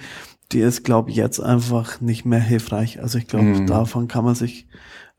die 0.54 0.60
ist 0.60 0.86
glaube 0.86 1.10
ich 1.10 1.18
jetzt 1.18 1.42
einfach 1.42 2.00
nicht 2.00 2.24
mehr 2.24 2.40
hilfreich. 2.40 3.02
Also 3.02 3.18
ich 3.18 3.28
glaube 3.28 3.46
mhm. 3.46 3.68
davon 3.68 4.08
kann 4.08 4.24
man 4.24 4.36
sich 4.36 4.70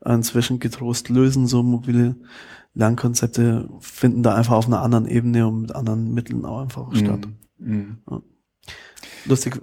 inzwischen 0.03 0.59
getrost 0.59 1.09
lösen, 1.09 1.45
so 1.45 1.61
mobile 1.61 2.15
Lernkonzepte 2.79 3.69
finden 3.81 4.23
da 4.23 4.35
einfach 4.35 4.55
auf 4.55 4.67
einer 4.67 4.81
anderen 4.81 5.05
Ebene 5.05 5.45
und 5.47 5.61
mit 5.61 5.75
anderen 5.75 6.13
Mitteln 6.13 6.45
auch 6.45 6.61
einfach 6.61 6.95
statt. 6.95 7.27
Mm, 7.57 7.97
Ja. 8.09 8.21
Lustig, 9.25 9.61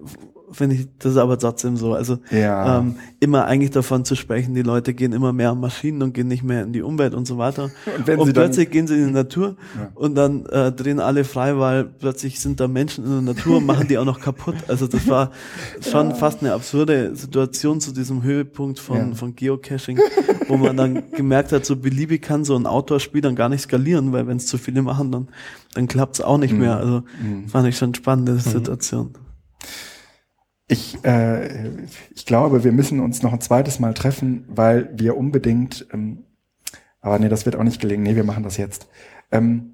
finde 0.53 0.77
ich, 0.77 0.89
das 0.99 1.13
ist 1.13 1.19
aber 1.19 1.39
trotzdem 1.39 1.77
so. 1.77 1.95
Also 1.95 2.19
ja. 2.31 2.79
ähm, 2.79 2.97
immer 3.21 3.47
eigentlich 3.47 3.71
davon 3.71 4.05
zu 4.05 4.15
sprechen, 4.15 4.55
die 4.55 4.63
Leute 4.63 4.95
gehen 4.95 5.13
immer 5.13 5.33
mehr 5.33 5.51
an 5.51 5.61
Maschinen 5.61 6.03
und 6.03 6.13
gehen 6.13 6.29
nicht 6.29 6.43
mehr 6.43 6.63
in 6.63 6.73
die 6.73 6.83
Umwelt 6.83 7.15
und 7.15 7.27
so 7.27 7.39
weiter. 7.39 7.71
Und, 7.97 8.19
und 8.19 8.33
plötzlich 8.35 8.71
gehen 8.71 8.87
sie 8.87 8.95
in 8.95 9.07
die 9.07 9.13
Natur 9.13 9.57
ja. 9.77 9.91
und 9.95 10.15
dann 10.15 10.45
äh, 10.47 10.71
drehen 10.71 11.01
alle 11.01 11.25
frei, 11.25 11.59
weil 11.59 11.85
plötzlich 11.85 12.39
sind 12.41 12.61
da 12.61 12.69
Menschen 12.69 13.05
in 13.05 13.11
der 13.11 13.35
Natur 13.35 13.57
und 13.59 13.67
machen 13.67 13.89
die 13.89 13.97
auch 13.97 14.05
noch 14.05 14.21
kaputt. 14.21 14.57
Also 14.69 14.87
das 14.87 15.09
war 15.09 15.31
schon 15.81 16.11
ja. 16.11 16.15
fast 16.15 16.41
eine 16.41 16.53
absurde 16.53 17.17
Situation 17.17 17.81
zu 17.81 17.93
diesem 17.93 18.23
Höhepunkt 18.23 18.79
von, 18.79 19.15
von 19.15 19.35
Geocaching, 19.35 19.99
wo 20.49 20.57
man 20.57 20.77
dann 20.77 21.11
gemerkt 21.17 21.53
hat, 21.53 21.65
so 21.65 21.77
beliebig 21.77 22.23
kann 22.23 22.45
so 22.45 22.55
ein 22.57 22.67
Outdoor-Spiel 22.67 23.23
dann 23.23 23.35
gar 23.35 23.49
nicht 23.49 23.63
skalieren, 23.63 24.13
weil 24.13 24.27
wenn 24.27 24.37
es 24.37 24.47
zu 24.47 24.59
viele 24.59 24.83
machen, 24.83 25.11
dann, 25.11 25.29
dann 25.75 25.89
klappt 25.89 26.17
es 26.17 26.21
auch 26.21 26.39
nicht 26.39 26.53
mhm. 26.53 26.61
mehr. 26.61 26.77
Also 26.77 27.03
mhm. 27.23 27.49
fand 27.49 27.67
ich 27.69 27.79
schon 27.79 27.95
spannende 27.95 28.33
mhm. 28.33 28.41
Situation. 28.41 29.11
Ich, 30.69 31.05
äh, 31.05 31.71
ich 32.15 32.27
glaube, 32.27 32.65
wir 32.65 32.73
müssen 32.73 33.01
uns 33.01 33.23
noch 33.23 33.33
ein 33.33 33.41
zweites 33.41 33.79
Mal 33.79 33.95
treffen, 33.95 34.45
weil 34.49 34.91
wir 34.95 35.17
unbedingt, 35.17 35.87
ähm, 35.93 36.25
aber 37.01 37.19
nee, 37.19 37.29
das 37.29 37.47
wird 37.47 37.55
auch 37.57 37.63
nicht 37.63 37.81
gelingen. 37.81 38.03
Nee, 38.03 38.17
wir 38.17 38.25
machen 38.25 38.43
das 38.43 38.57
jetzt. 38.57 38.89
Ähm, 39.31 39.73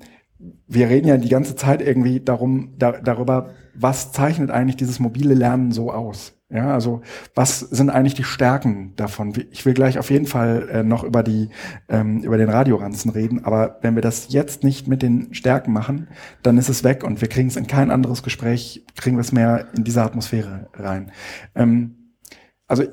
wir 0.66 0.88
reden 0.88 1.08
ja 1.08 1.16
die 1.16 1.28
ganze 1.28 1.56
Zeit 1.56 1.80
irgendwie 1.80 2.20
darum, 2.20 2.74
da, 2.76 2.92
darüber, 2.92 3.54
was 3.74 4.12
zeichnet 4.12 4.50
eigentlich 4.50 4.76
dieses 4.76 4.98
mobile 4.98 5.34
Lernen 5.34 5.72
so 5.72 5.92
aus? 5.92 6.34
Ja, 6.52 6.74
also 6.74 7.00
was 7.34 7.60
sind 7.60 7.88
eigentlich 7.88 8.12
die 8.12 8.24
Stärken 8.24 8.94
davon? 8.96 9.32
Ich 9.50 9.64
will 9.64 9.72
gleich 9.72 9.98
auf 9.98 10.10
jeden 10.10 10.26
Fall 10.26 10.68
äh, 10.70 10.82
noch 10.82 11.02
über 11.02 11.22
die 11.22 11.48
ähm, 11.88 12.20
über 12.22 12.36
den 12.36 12.50
Radioranzen 12.50 13.10
reden, 13.10 13.44
aber 13.44 13.78
wenn 13.80 13.94
wir 13.94 14.02
das 14.02 14.26
jetzt 14.32 14.62
nicht 14.62 14.86
mit 14.86 15.00
den 15.00 15.32
Stärken 15.32 15.72
machen, 15.72 16.08
dann 16.42 16.58
ist 16.58 16.68
es 16.68 16.84
weg 16.84 17.04
und 17.04 17.22
wir 17.22 17.28
kriegen 17.28 17.48
es 17.48 17.56
in 17.56 17.66
kein 17.66 17.90
anderes 17.90 18.22
Gespräch, 18.22 18.84
kriegen 18.96 19.16
wir 19.16 19.22
es 19.22 19.32
mehr 19.32 19.68
in 19.74 19.84
diese 19.84 20.02
Atmosphäre 20.02 20.68
rein. 20.74 21.12
Ähm, 21.54 22.12
also 22.66 22.84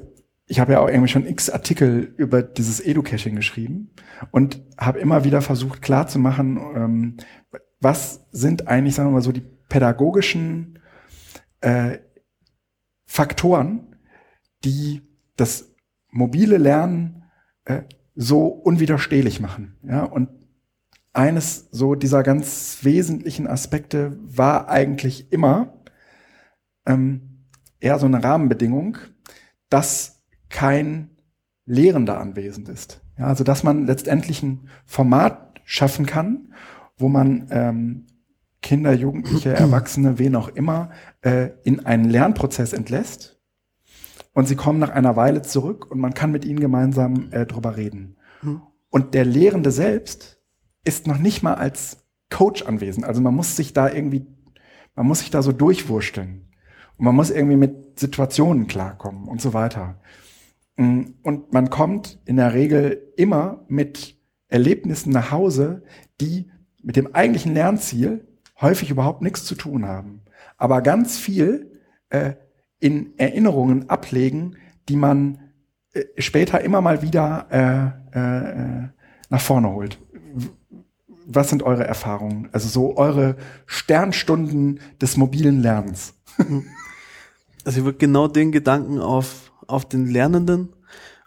ich 0.48 0.62
habe 0.62 0.72
ja 0.72 0.80
auch 0.80 0.88
irgendwie 0.88 1.10
schon 1.10 1.28
x 1.28 1.50
Artikel 1.50 2.14
über 2.16 2.42
dieses 2.42 2.80
Edu-Caching 2.80 3.36
geschrieben 3.36 3.92
und 4.32 4.64
habe 4.78 5.00
immer 5.00 5.26
wieder 5.26 5.42
versucht 5.42 5.82
klarzumachen, 5.82 6.58
ähm, 6.76 7.18
was 7.82 8.26
sind 8.32 8.70
eigentlich, 8.70 8.96
sagen 8.96 9.10
wir 9.10 9.14
mal 9.14 9.22
so, 9.22 9.34
die 9.34 9.44
pädagogischen 9.68 10.80
äh, 11.62 11.98
Faktoren, 13.12 13.96
die 14.64 15.02
das 15.36 15.74
mobile 16.12 16.58
Lernen 16.58 17.24
äh, 17.66 17.82
so 18.14 18.46
unwiderstehlich 18.46 19.40
machen. 19.40 19.80
Ja, 19.82 20.04
und 20.04 20.30
eines 21.12 21.70
so 21.72 21.96
dieser 21.96 22.22
ganz 22.22 22.78
wesentlichen 22.84 23.48
Aspekte 23.48 24.16
war 24.22 24.70
eigentlich 24.70 25.32
immer 25.32 25.74
ähm, 26.86 27.48
eher 27.80 27.98
so 27.98 28.06
eine 28.06 28.24
Rahmenbedingung, 28.24 29.00
dass 29.72 30.22
kein 30.50 31.10
Lehrender 31.66 32.20
anwesend 32.20 32.70
ist. 32.70 33.02
Ja, 33.18 33.26
also 33.26 33.44
dass 33.44 33.64
man 33.64 33.88
letztendlich 33.88 34.44
ein 34.44 34.70
Format 34.86 35.62
schaffen 35.66 36.06
kann, 36.06 36.54
wo 36.96 37.10
man 37.10 37.48
ähm, 37.50 38.06
Kinder, 38.62 38.94
Jugendliche, 38.94 39.54
Erwachsene, 39.54 40.20
wen 40.20 40.36
auch 40.36 40.50
immer, 40.50 40.92
äh, 41.22 41.50
in 41.64 41.86
einen 41.86 42.10
Lernprozess 42.10 42.74
entlässt. 42.74 43.40
Und 44.34 44.48
sie 44.48 44.56
kommen 44.56 44.80
nach 44.80 44.92
einer 44.92 45.16
Weile 45.16 45.42
zurück 45.42 45.90
und 45.90 46.00
man 46.00 46.14
kann 46.14 46.32
mit 46.32 46.46
ihnen 46.46 46.60
gemeinsam 46.60 47.30
äh, 47.32 47.46
drüber 47.46 47.78
reden. 47.78 48.18
Mhm. 48.42 48.62
Und 48.90 49.14
der 49.14 49.26
Lehrende 49.26 49.72
selbst 49.72 50.40
ist 50.84 51.08
noch 51.08 51.18
nicht 51.18 51.44
mal 51.44 51.56
als 51.56 52.06
Coach 52.30 52.64
anwesend. 52.64 53.06
Also 53.06 53.22
man 53.22 53.36
muss 53.36 53.56
sich 53.56 53.74
da 53.74 53.90
irgendwie, 53.90 54.28
man 54.96 55.08
muss 55.08 55.20
sich 55.20 55.30
da 55.30 55.42
so 55.42 55.52
durchwursteln. 55.52 56.46
Und 56.98 57.06
man 57.06 57.16
muss 57.16 57.32
irgendwie 57.32 57.58
mit 57.58 58.00
Situationen 58.00 58.68
klarkommen 58.68 59.28
und 59.28 59.42
so 59.42 59.54
weiter. 59.54 60.00
Mm, 60.78 61.02
und 61.24 61.54
man 61.54 61.70
kommt 61.70 62.20
in 62.26 62.38
der 62.38 62.54
Regel 62.54 63.12
immer 63.18 63.66
mit 63.68 64.18
Erlebnissen 64.48 65.12
nach 65.12 65.32
Hause, 65.32 65.84
die 66.22 66.50
mit 66.82 66.96
dem 66.96 67.14
eigentlichen 67.14 67.54
Lernziel 67.54 68.28
häufig 68.62 68.90
überhaupt 68.90 69.22
nichts 69.22 69.46
zu 69.46 69.56
tun 69.56 69.86
haben, 69.86 70.22
aber 70.58 70.82
ganz 70.82 71.18
viel 71.18 71.80
äh, 72.10 72.34
in 72.80 73.18
Erinnerungen 73.18 73.90
ablegen, 73.90 74.56
die 74.88 74.96
man 74.96 75.40
äh, 75.94 76.04
später 76.18 76.62
immer 76.62 76.82
mal 76.82 77.02
wieder 77.02 77.48
äh, 78.14 78.18
äh, 78.18 78.88
nach 79.30 79.42
vorne 79.42 79.70
holt. 79.70 80.00
Was 81.26 81.50
sind 81.50 81.62
eure 81.64 81.86
Erfahrungen? 81.86 82.50
Also 82.52 82.68
so 82.68 82.98
eure 82.98 83.36
Sternstunden 83.66 84.80
des 85.02 85.18
mobilen 85.18 85.62
Lernens. 85.62 86.14
Also 87.66 87.80
ich 87.82 87.86
würde 87.86 87.98
genau 87.98 88.30
den 88.30 88.54
Gedanken 88.54 89.00
auf, 89.00 89.52
auf 89.68 89.88
den 89.88 90.08
Lernenden 90.08 90.70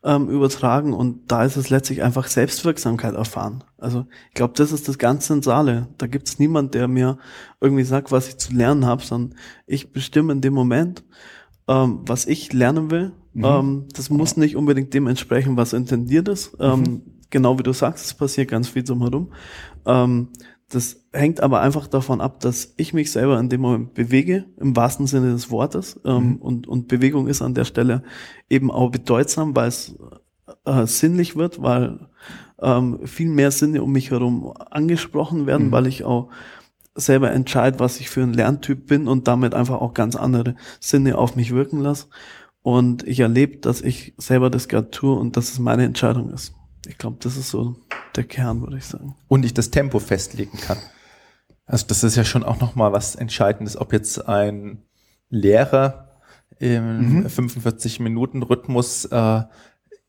ähm, 0.05 0.29
übertragen 0.29 0.93
und 0.95 1.31
da 1.31 1.45
ist 1.45 1.57
es 1.57 1.71
letztlich 1.71 2.03
einfach 2.03 2.27
Selbstwirksamkeit 2.27 3.15
erfahren. 3.15 3.63
Also 3.79 4.07
ich 4.29 4.35
glaube, 4.35 4.55
das 4.57 4.73
ist 4.73 4.89
das 4.89 4.99
ganz 4.99 5.27
Zentrale. 5.27 5.89
Da 5.99 6.07
gibt 6.07 6.29
es 6.29 6.39
niemand, 6.39 6.75
der 6.75 6.89
mir 6.89 7.19
irgendwie 7.61 7.85
sagt, 7.85 8.11
was 8.11 8.29
ich 8.29 8.39
zu 8.39 8.53
lernen 8.53 8.85
habe, 8.85 9.03
sondern 9.03 9.39
ich 9.67 9.93
bestimme 9.93 10.33
in 10.33 10.41
dem 10.41 10.55
Moment, 10.55 11.05
ähm, 11.69 12.01
was 12.05 12.27
ich 12.27 12.53
lernen 12.53 12.91
will. 12.91 13.13
Mhm. 13.33 13.45
Ähm, 13.45 13.89
das 13.95 14.11
muss 14.11 14.37
nicht 14.37 14.57
unbedingt 14.57 14.93
dem 14.93 15.07
entsprechen, 15.07 15.57
was 15.57 15.73
intendiert 15.73 16.29
ist. 16.29 16.57
Ähm, 16.59 16.81
mhm. 16.81 17.03
Genau 17.31 17.59
wie 17.59 17.63
du 17.63 17.73
sagst, 17.73 18.05
es 18.05 18.15
passiert 18.15 18.51
ganz 18.51 18.69
viel 18.69 18.83
drumherum. 18.83 19.33
Ähm, 19.87 20.29
das 20.69 21.02
hängt 21.13 21.41
aber 21.41 21.61
einfach 21.61 21.87
davon 21.87 22.21
ab, 22.21 22.41
dass 22.41 22.73
ich 22.77 22.95
mich 22.95 23.13
selber 23.13 23.39
in 23.39 23.49
dem 23.49 23.61
Moment 23.61 23.95
bewege, 23.95 24.45
im 24.59 24.75
wahrsten 24.77 25.07
Sinne 25.07 25.33
des 25.33 25.51
Wortes. 25.51 26.01
Ähm, 26.05 26.31
mhm. 26.31 26.37
und, 26.37 26.67
und 26.67 26.89
Bewegung 26.89 27.27
ist 27.27 27.43
an 27.43 27.55
der 27.55 27.65
Stelle 27.65 28.03
eben 28.49 28.71
auch 28.71 28.91
bedeutsam, 28.91 29.55
weil 29.55 29.69
es 29.69 29.95
äh, 30.65 30.87
sinnlich 30.87 31.37
wird, 31.37 31.63
weil 31.63 32.09
ähm, 32.61 33.01
viel 33.07 33.29
mehr 33.29 33.51
Sinne 33.51 33.83
um 33.83 33.93
mich 33.93 34.11
herum 34.11 34.53
angesprochen 34.71 35.47
werden, 35.47 35.69
mhm. 35.69 35.73
weil 35.73 35.87
ich 35.87 36.05
auch 36.05 36.31
selber 36.95 37.31
entscheide, 37.31 37.81
was 37.81 38.01
ich 38.01 38.11
für 38.11 38.23
ein 38.23 38.35
Lerntyp 38.35 38.87
bin 38.87 39.09
und 39.09 39.29
damit 39.29 39.55
einfach 39.55 39.81
auch 39.81 39.95
ganz 39.95 40.17
andere 40.17 40.57
Sinne 40.81 41.19
auf 41.19 41.37
mich 41.37 41.53
wirken 41.53 41.81
lasse. 41.81 42.07
Und 42.63 43.07
ich 43.07 43.21
erlebe, 43.21 43.57
dass 43.59 43.81
ich 43.81 44.15
selber 44.19 44.49
das 44.49 44.69
gerade 44.69 44.91
tue 44.91 45.19
und 45.19 45.37
dass 45.37 45.51
es 45.51 45.59
meine 45.59 45.85
Entscheidung 45.85 46.31
ist. 46.31 46.55
Ich 46.87 46.99
glaube, 46.99 47.17
das 47.21 47.37
ist 47.37 47.51
so 47.51 47.77
der 48.15 48.25
Kern, 48.25 48.61
würde 48.61 48.77
ich 48.77 48.85
sagen. 48.85 49.15
Und 49.29 49.45
ich 49.45 49.55
das 49.55 49.71
Tempo 49.71 49.99
festlegen 49.99 50.59
kann. 50.59 50.79
Also 51.67 51.87
das 51.87 52.03
ist 52.03 52.17
ja 52.17 52.25
schon 52.25 52.45
auch 52.45 52.61
nochmal 52.61 52.93
was 52.93 53.15
Entscheidendes, 53.15 53.77
ob 53.77 53.93
jetzt 53.93 54.29
ein 54.29 54.83
Lehrer 55.29 56.21
im 56.59 57.21
mhm. 57.21 57.27
45-Minuten-Rhythmus 57.27 59.07
äh, 59.07 59.43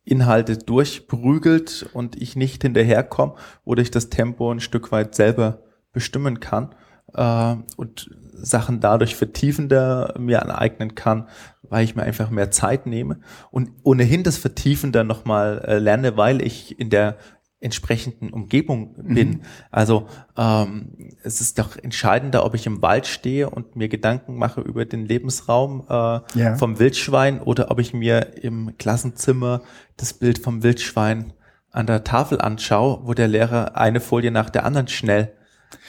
Inhalte 0.05 0.57
durchprügelt 0.57 1.89
und 1.93 2.21
ich 2.21 2.35
nicht 2.35 2.61
hinterherkomme 2.61 3.35
oder 3.63 3.81
ich 3.81 3.91
das 3.91 4.09
Tempo 4.09 4.51
ein 4.51 4.59
Stück 4.59 4.91
weit 4.91 5.15
selber 5.15 5.63
bestimmen 5.93 6.39
kann 6.39 6.75
äh, 7.13 7.55
und 7.77 8.09
Sachen 8.33 8.81
dadurch 8.81 9.15
vertiefender 9.15 10.13
mir 10.19 10.41
aneignen 10.41 10.95
kann, 10.95 11.29
weil 11.61 11.85
ich 11.85 11.95
mir 11.95 12.03
einfach 12.03 12.29
mehr 12.29 12.51
Zeit 12.51 12.85
nehme 12.85 13.19
und 13.51 13.71
ohnehin 13.83 14.23
das 14.23 14.37
vertiefender 14.37 15.05
nochmal 15.05 15.63
äh, 15.65 15.79
lerne, 15.79 16.17
weil 16.17 16.41
ich 16.41 16.77
in 16.79 16.89
der 16.89 17.17
entsprechenden 17.63 18.29
Umgebung 18.29 18.95
bin. 18.95 19.29
Mhm. 19.29 19.41
Also 19.71 20.07
ähm, 20.37 21.13
es 21.23 21.41
ist 21.41 21.59
doch 21.59 21.77
entscheidender, 21.77 22.45
ob 22.45 22.55
ich 22.55 22.65
im 22.65 22.81
Wald 22.81 23.07
stehe 23.07 23.49
und 23.49 23.75
mir 23.75 23.89
Gedanken 23.89 24.35
mache 24.35 24.61
über 24.61 24.85
den 24.85 25.05
Lebensraum 25.05 25.85
äh, 25.89 25.93
ja. 26.39 26.55
vom 26.55 26.79
Wildschwein 26.79 27.41
oder 27.41 27.71
ob 27.71 27.79
ich 27.79 27.93
mir 27.93 28.37
im 28.43 28.77
Klassenzimmer 28.77 29.61
das 29.97 30.13
Bild 30.13 30.39
vom 30.39 30.63
Wildschwein 30.63 31.33
an 31.71 31.87
der 31.87 32.03
Tafel 32.03 32.39
anschaue, 32.39 33.01
wo 33.03 33.13
der 33.13 33.27
Lehrer 33.27 33.75
eine 33.75 33.99
Folie 33.99 34.31
nach 34.31 34.49
der 34.49 34.65
anderen 34.65 34.87
schnell 34.87 35.33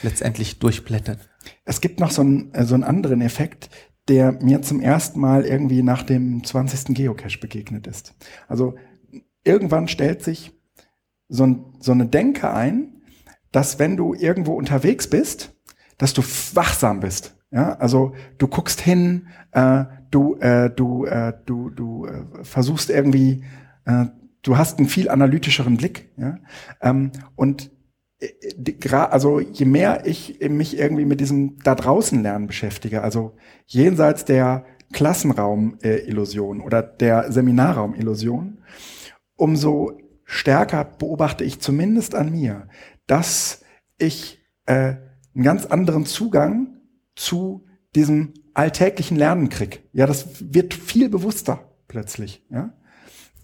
letztendlich 0.03 0.59
durchblättert. 0.59 1.19
Es 1.65 1.81
gibt 1.81 2.01
noch 2.01 2.11
so 2.11 2.23
einen, 2.23 2.55
äh, 2.55 2.65
so 2.65 2.75
einen 2.75 2.85
anderen 2.85 3.21
Effekt, 3.21 3.69
der 4.09 4.33
mir 4.33 4.63
zum 4.63 4.81
ersten 4.81 5.21
Mal 5.21 5.45
irgendwie 5.45 5.83
nach 5.83 6.03
dem 6.03 6.45
20. 6.45 6.95
Geocache 6.95 7.39
begegnet 7.39 7.87
ist. 7.87 8.15
Also 8.49 8.75
irgendwann 9.45 9.89
stellt 9.89 10.23
sich 10.23 10.54
so, 11.35 11.47
ein, 11.47 11.65
so 11.81 11.93
eine 11.93 12.07
Denke 12.07 12.53
ein, 12.53 13.03
dass 13.53 13.79
wenn 13.79 13.97
du 13.97 14.15
irgendwo 14.15 14.55
unterwegs 14.55 15.09
bist, 15.09 15.55
dass 15.99 16.15
du 16.15 16.23
wachsam 16.55 17.01
bist. 17.01 17.37
Ja, 17.51 17.75
also 17.75 18.15
du 18.39 18.49
guckst 18.49 18.81
hin, 18.81 19.29
äh, 19.53 19.85
du, 20.11 20.37
äh, 20.37 20.71
du, 20.71 21.05
äh, 21.05 21.33
du, 21.47 21.71
du 21.71 22.07
äh, 22.07 22.25
versuchst 22.43 22.91
irgendwie, 22.91 23.45
äh, 23.85 24.07
du 24.43 24.59
hast 24.59 24.79
einen 24.79 24.89
viel 24.89 25.09
analytischeren 25.09 25.77
Blick. 25.77 26.11
Ja? 26.17 26.39
Ähm, 26.81 27.13
und 27.37 27.71
also 28.91 29.41
je 29.41 29.67
mehr 29.67 30.07
ich 30.07 30.41
mich 30.49 30.79
irgendwie 30.79 31.05
mit 31.05 31.21
diesem 31.21 31.59
da 31.63 31.75
draußen 31.75 32.23
lernen 32.23 32.47
beschäftige, 32.47 33.03
also 33.03 33.37
jenseits 33.67 34.25
der 34.25 34.65
Klassenraum-Illusion 34.93 36.61
oder 36.61 36.83
der 36.83 37.31
Seminarraum-Illusion, 37.31 38.59
umso 39.37 39.93
stärker 40.25 40.85
beobachte 40.85 41.45
ich 41.45 41.61
zumindest 41.61 42.15
an 42.15 42.31
mir, 42.31 42.69
dass 43.07 43.63
ich 43.99 44.41
äh, 44.67 44.97
einen 45.35 45.45
ganz 45.45 45.67
anderen 45.67 46.07
Zugang 46.07 46.79
zu 47.15 47.67
diesem 47.95 48.35
alltäglichen 48.55 49.17
Lernen 49.17 49.49
krieg. 49.49 49.89
Ja, 49.93 50.07
das 50.07 50.27
wird 50.41 50.75
viel 50.75 51.09
bewusster 51.09 51.71
plötzlich. 51.89 52.45
Ja? 52.51 52.73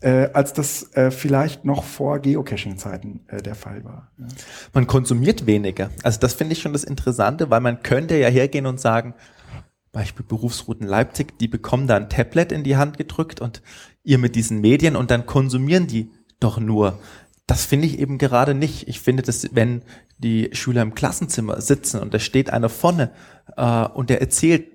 äh, 0.00 0.30
als 0.32 0.52
das 0.52 0.94
äh, 0.94 1.10
vielleicht 1.10 1.64
noch 1.64 1.84
vor 1.84 2.18
Geocaching-Zeiten 2.18 3.20
äh, 3.28 3.42
der 3.42 3.54
Fall 3.54 3.84
war. 3.84 4.10
Ja. 4.18 4.26
Man 4.72 4.86
konsumiert 4.86 5.46
weniger. 5.46 5.90
Also 6.02 6.18
das 6.20 6.34
finde 6.34 6.54
ich 6.54 6.62
schon 6.62 6.72
das 6.72 6.84
Interessante, 6.84 7.50
weil 7.50 7.60
man 7.60 7.82
könnte 7.82 8.16
ja 8.16 8.28
hergehen 8.28 8.66
und 8.66 8.80
sagen, 8.80 9.14
Beispiel 9.92 10.24
Berufsrouten 10.24 10.86
Leipzig, 10.86 11.38
die 11.38 11.48
bekommen 11.48 11.86
da 11.86 11.96
ein 11.96 12.08
Tablet 12.08 12.52
in 12.52 12.62
die 12.62 12.76
Hand 12.76 12.96
gedrückt 12.96 13.40
und 13.40 13.60
ihr 14.02 14.18
mit 14.18 14.36
diesen 14.36 14.60
Medien 14.60 14.96
und 14.96 15.10
dann 15.10 15.26
konsumieren 15.26 15.86
die 15.86 16.10
doch 16.40 16.58
nur. 16.58 16.98
Das 17.46 17.64
finde 17.64 17.86
ich 17.86 17.98
eben 17.98 18.18
gerade 18.18 18.54
nicht. 18.54 18.88
Ich 18.88 19.00
finde, 19.00 19.22
dass 19.22 19.54
wenn 19.54 19.82
die 20.18 20.50
Schüler 20.52 20.82
im 20.82 20.94
Klassenzimmer 20.94 21.60
sitzen 21.60 22.00
und 22.00 22.14
da 22.14 22.18
steht 22.18 22.50
einer 22.50 22.68
vorne 22.68 23.10
äh, 23.56 23.84
und 23.86 24.10
der 24.10 24.20
erzählt 24.20 24.66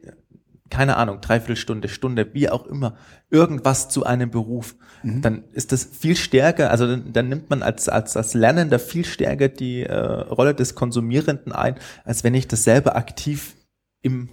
keine 0.70 0.98
Ahnung, 0.98 1.22
dreiviertel 1.22 1.56
Stunde, 1.56 1.90
Stunde, 1.90 2.34
wie 2.34 2.50
auch 2.50 2.66
immer, 2.66 2.96
irgendwas 3.30 3.88
zu 3.88 4.04
einem 4.04 4.32
Beruf, 4.32 4.76
mhm. 5.04 5.22
dann 5.22 5.44
ist 5.54 5.72
das 5.72 5.86
viel 5.86 6.16
stärker, 6.16 6.72
also 6.72 6.88
dann, 6.88 7.14
dann, 7.14 7.30
nimmt 7.30 7.50
man 7.50 7.62
als, 7.62 7.88
als, 7.88 8.18
als 8.18 8.34
Lernender 8.34 8.80
viel 8.80 9.06
stärker 9.06 9.48
die 9.48 9.84
äh, 9.84 9.96
Rolle 9.96 10.56
des 10.56 10.74
Konsumierenden 10.76 11.52
ein, 11.52 11.76
als 12.04 12.24
wenn 12.24 12.34
ich 12.34 12.48
das 12.48 12.64
selber 12.64 12.96
aktiv 12.96 13.56
im, 14.02 14.30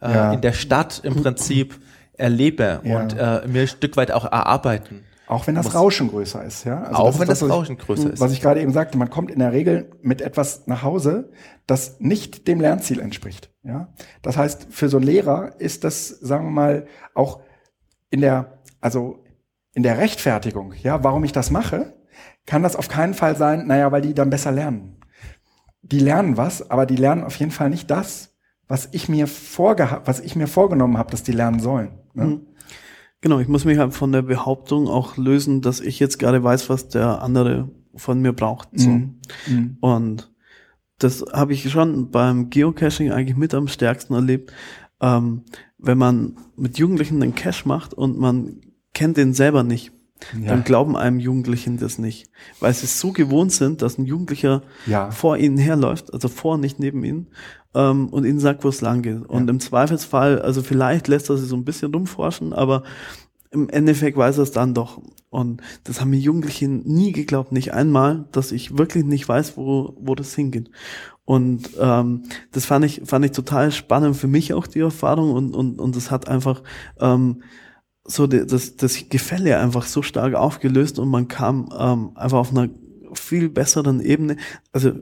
äh, 0.00 0.12
ja. 0.12 0.32
in 0.32 0.40
der 0.40 0.52
Stadt 0.52 1.00
im 1.04 1.22
Prinzip 1.22 1.78
erlebe 2.14 2.80
ja. 2.82 3.00
und 3.00 3.12
äh, 3.16 3.46
mir 3.46 3.62
ein 3.62 3.68
Stück 3.68 3.96
weit 3.96 4.10
auch 4.10 4.24
erarbeiten. 4.24 5.04
Auch 5.26 5.46
wenn 5.46 5.56
das 5.56 5.74
Rauschen 5.74 6.08
größer 6.08 6.44
ist, 6.44 6.64
ja. 6.64 6.82
Also 6.82 7.02
auch 7.02 7.06
das 7.06 7.18
wenn 7.18 7.28
das, 7.28 7.40
das 7.40 7.50
Rauschen 7.50 7.76
größer 7.76 8.12
ist. 8.12 8.20
Was 8.20 8.32
ich 8.32 8.40
gerade 8.40 8.60
eben 8.60 8.72
sagte, 8.72 8.96
man 8.96 9.10
kommt 9.10 9.30
in 9.30 9.40
der 9.40 9.52
Regel 9.52 9.90
mit 10.00 10.20
etwas 10.20 10.66
nach 10.66 10.82
Hause, 10.82 11.30
das 11.66 11.98
nicht 11.98 12.46
dem 12.46 12.60
Lernziel 12.60 13.00
entspricht, 13.00 13.50
ja. 13.64 13.88
Das 14.22 14.36
heißt, 14.36 14.68
für 14.70 14.88
so 14.88 14.98
einen 14.98 15.06
Lehrer 15.06 15.58
ist 15.58 15.84
das, 15.84 16.08
sagen 16.08 16.46
wir 16.46 16.52
mal, 16.52 16.86
auch 17.14 17.40
in 18.10 18.20
der, 18.20 18.58
also 18.80 19.24
in 19.74 19.82
der 19.82 19.98
Rechtfertigung, 19.98 20.72
ja, 20.82 21.02
warum 21.02 21.24
ich 21.24 21.32
das 21.32 21.50
mache, 21.50 21.94
kann 22.46 22.62
das 22.62 22.76
auf 22.76 22.88
keinen 22.88 23.14
Fall 23.14 23.36
sein, 23.36 23.66
naja, 23.66 23.90
weil 23.92 24.02
die 24.02 24.14
dann 24.14 24.30
besser 24.30 24.52
lernen. 24.52 24.96
Die 25.82 25.98
lernen 25.98 26.36
was, 26.36 26.70
aber 26.70 26.86
die 26.86 26.96
lernen 26.96 27.24
auf 27.24 27.36
jeden 27.36 27.50
Fall 27.50 27.70
nicht 27.70 27.90
das, 27.90 28.36
was 28.68 28.88
ich 28.92 29.08
mir 29.08 29.26
vorgehabt, 29.26 30.08
was 30.08 30.20
ich 30.20 30.36
mir 30.36 30.46
vorgenommen 30.46 30.98
habe, 30.98 31.10
dass 31.10 31.22
die 31.22 31.32
lernen 31.32 31.60
sollen. 31.60 31.98
Ne? 32.14 32.24
Mhm. 32.24 32.46
Genau, 33.20 33.38
ich 33.40 33.48
muss 33.48 33.64
mich 33.64 33.78
halt 33.78 33.94
von 33.94 34.12
der 34.12 34.22
Behauptung 34.22 34.88
auch 34.88 35.16
lösen, 35.16 35.62
dass 35.62 35.80
ich 35.80 35.98
jetzt 35.98 36.18
gerade 36.18 36.42
weiß, 36.42 36.68
was 36.68 36.88
der 36.88 37.22
andere 37.22 37.70
von 37.94 38.20
mir 38.20 38.32
braucht. 38.32 38.68
So. 38.74 38.90
Mhm. 38.90 39.20
Mhm. 39.48 39.76
Und 39.80 40.32
das 40.98 41.24
habe 41.32 41.52
ich 41.52 41.70
schon 41.70 42.10
beim 42.10 42.50
Geocaching 42.50 43.10
eigentlich 43.12 43.36
mit 43.36 43.54
am 43.54 43.68
stärksten 43.68 44.14
erlebt. 44.14 44.52
Ähm, 45.00 45.42
wenn 45.78 45.98
man 45.98 46.36
mit 46.56 46.78
Jugendlichen 46.78 47.22
einen 47.22 47.34
Cache 47.34 47.66
macht 47.66 47.94
und 47.94 48.18
man 48.18 48.60
kennt 48.94 49.16
den 49.16 49.34
selber 49.34 49.62
nicht, 49.62 49.92
ja. 50.40 50.48
dann 50.48 50.64
glauben 50.64 50.96
einem 50.96 51.20
Jugendlichen 51.20 51.78
das 51.78 51.98
nicht. 51.98 52.30
Weil 52.60 52.72
sie 52.74 52.86
so 52.86 53.12
gewohnt 53.12 53.52
sind, 53.52 53.82
dass 53.82 53.98
ein 53.98 54.06
Jugendlicher 54.06 54.62
ja. 54.86 55.10
vor 55.10 55.36
ihnen 55.36 55.58
herläuft, 55.58 56.12
also 56.12 56.28
vor, 56.28 56.58
nicht 56.58 56.78
neben 56.78 57.04
ihnen, 57.04 57.28
ähm, 57.74 58.08
und 58.08 58.24
ihnen 58.24 58.40
sagt, 58.40 58.64
wo 58.64 58.68
es 58.68 58.80
lang 58.80 59.02
geht. 59.02 59.26
Und 59.26 59.46
ja. 59.46 59.50
im 59.50 59.60
Zweifelsfall, 59.60 60.40
also 60.40 60.62
vielleicht 60.62 61.08
lässt 61.08 61.30
er 61.30 61.36
sie 61.36 61.46
so 61.46 61.56
ein 61.56 61.64
bisschen 61.64 61.92
rumforschen, 61.94 62.52
aber 62.52 62.82
im 63.50 63.68
Endeffekt 63.68 64.16
weiß 64.16 64.38
er 64.38 64.42
es 64.42 64.52
dann 64.52 64.74
doch. 64.74 65.00
Und 65.30 65.60
das 65.84 66.00
haben 66.00 66.10
mir 66.10 66.18
Jugendlichen 66.18 66.82
nie 66.84 67.12
geglaubt, 67.12 67.52
nicht 67.52 67.72
einmal, 67.72 68.24
dass 68.32 68.52
ich 68.52 68.78
wirklich 68.78 69.04
nicht 69.04 69.28
weiß, 69.28 69.56
wo, 69.56 69.94
wo 70.00 70.14
das 70.14 70.34
hingeht. 70.34 70.70
Und 71.24 71.70
ähm, 71.80 72.22
das 72.52 72.64
fand 72.66 72.84
ich, 72.84 73.02
fand 73.04 73.24
ich 73.24 73.32
total 73.32 73.72
spannend 73.72 74.16
für 74.16 74.28
mich 74.28 74.54
auch 74.54 74.66
die 74.66 74.80
Erfahrung 74.80 75.32
und, 75.32 75.54
und, 75.54 75.80
und 75.80 75.96
das 75.96 76.10
hat 76.10 76.28
einfach 76.28 76.62
ähm, 77.00 77.42
so 78.06 78.26
das, 78.26 78.76
das 78.76 79.08
Gefälle 79.08 79.58
einfach 79.58 79.84
so 79.84 80.02
stark 80.02 80.34
aufgelöst 80.34 80.98
und 80.98 81.08
man 81.08 81.28
kam 81.28 81.68
ähm, 81.76 82.10
einfach 82.14 82.38
auf 82.38 82.50
einer 82.50 82.68
viel 83.14 83.48
besseren 83.48 84.00
Ebene. 84.00 84.36
Also 84.72 84.92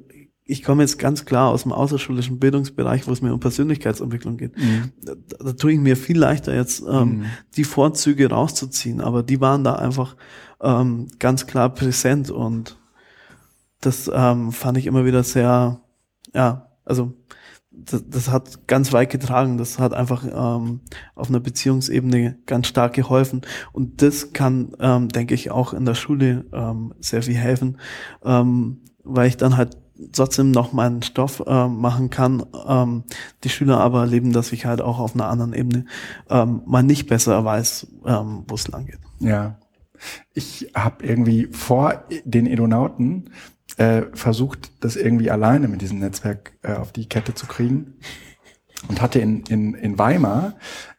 ich 0.46 0.62
komme 0.62 0.82
jetzt 0.82 0.98
ganz 0.98 1.24
klar 1.24 1.50
aus 1.50 1.62
dem 1.62 1.72
außerschulischen 1.72 2.38
Bildungsbereich, 2.38 3.07
wo 3.07 3.12
es 3.12 3.22
mir 3.22 3.32
um 3.32 3.40
Persönlichkeitsentwicklung 3.40 4.36
geht. 4.36 4.57
Mhm. 4.59 4.92
Da, 5.02 5.14
da 5.38 5.52
tue 5.52 5.72
ich 5.72 5.78
mir 5.78 5.96
viel 5.96 6.18
leichter 6.18 6.55
jetzt 6.55 6.82
ähm, 6.86 7.18
mhm. 7.18 7.24
die 7.57 7.64
Vorzüge 7.64 8.28
rauszuziehen, 8.28 9.00
aber 9.00 9.22
die 9.22 9.40
waren 9.40 9.64
da 9.64 9.76
einfach 9.76 10.16
ähm, 10.61 11.09
ganz 11.18 11.47
klar 11.47 11.70
präsent 11.70 12.31
und 12.31 12.78
das 13.81 14.10
ähm, 14.12 14.52
fand 14.52 14.78
ich 14.78 14.86
immer 14.86 15.05
wieder 15.05 15.22
sehr, 15.22 15.81
ja, 16.35 16.70
also 16.85 17.14
das, 17.76 18.05
das 18.09 18.30
hat 18.30 18.66
ganz 18.66 18.92
weit 18.92 19.10
getragen. 19.10 19.59
Das 19.59 19.78
hat 19.78 19.92
einfach 19.94 20.24
ähm, 20.24 20.80
auf 21.14 21.28
einer 21.28 21.40
Beziehungsebene 21.40 22.38
ganz 22.46 22.66
stark 22.68 22.94
geholfen. 22.94 23.42
Und 23.72 24.02
das 24.02 24.32
kann, 24.32 24.74
ähm, 24.80 25.09
denke 25.09 25.34
ich, 25.34 25.51
auch 25.51 25.72
in 25.72 25.84
der 25.84 25.94
Schule 25.94 26.44
ähm, 26.52 26.94
sehr 27.01 27.22
viel 27.22 27.34
helfen, 27.34 27.78
ähm, 28.24 28.80
weil 29.02 29.28
ich 29.28 29.36
dann 29.36 29.56
halt 29.56 29.76
trotzdem 30.12 30.51
noch 30.51 30.72
meinen 30.72 31.02
Stoff 31.02 31.42
äh, 31.46 31.68
machen 31.68 32.10
kann. 32.10 32.44
Ähm, 32.66 33.05
die 33.44 33.48
Schüler 33.48 33.80
aber 33.80 34.01
erleben, 34.01 34.32
dass 34.32 34.52
ich 34.52 34.66
halt 34.66 34.80
auch 34.80 34.98
auf 34.98 35.14
einer 35.14 35.28
anderen 35.28 35.52
Ebene 35.52 35.84
ähm, 36.30 36.62
mal 36.66 36.82
nicht 36.82 37.06
besser 37.06 37.44
weiß, 37.44 37.86
ähm, 38.06 38.44
wo 38.48 38.55
es 38.55 38.68
lang 38.68 38.86
geht. 38.86 39.01
Ja. 39.20 39.59
Ich 40.34 40.72
habe 40.74 41.06
irgendwie 41.06 41.46
vor 41.52 42.05
den 42.24 42.46
Edonauten 42.46 43.30
äh, 43.76 44.02
versucht, 44.12 44.72
das 44.80 44.96
irgendwie 44.96 45.30
alleine 45.30 45.68
mit 45.68 45.82
diesem 45.82 45.98
Netzwerk 45.98 46.52
äh, 46.62 46.74
auf 46.74 46.92
die 46.92 47.09
Kette 47.09 47.34
zu 47.34 47.46
kriegen 47.46 47.94
und 48.88 49.01
hatte 49.01 49.18
in, 49.18 49.42
in, 49.48 49.74
in 49.74 49.98
Weimar 49.98 50.55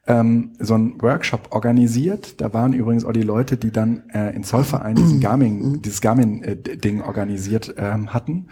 ähm, 0.08 0.54
so 0.60 0.76
einen 0.76 1.02
Workshop 1.02 1.50
organisiert. 1.52 2.42
Da 2.42 2.54
waren 2.54 2.74
übrigens 2.74 3.06
auch 3.06 3.14
die 3.14 3.22
Leute, 3.22 3.58
die 3.58 3.72
dann 3.72 4.10
äh, 4.10 4.36
in 4.36 4.44
Zollverein 4.44 4.96
diesen 4.96 5.20
Garmin, 5.22 5.82
dieses 5.82 6.02
Garmin-Ding 6.02 7.02
organisiert 7.02 7.76
ähm, 7.78 8.14
hatten. 8.14 8.48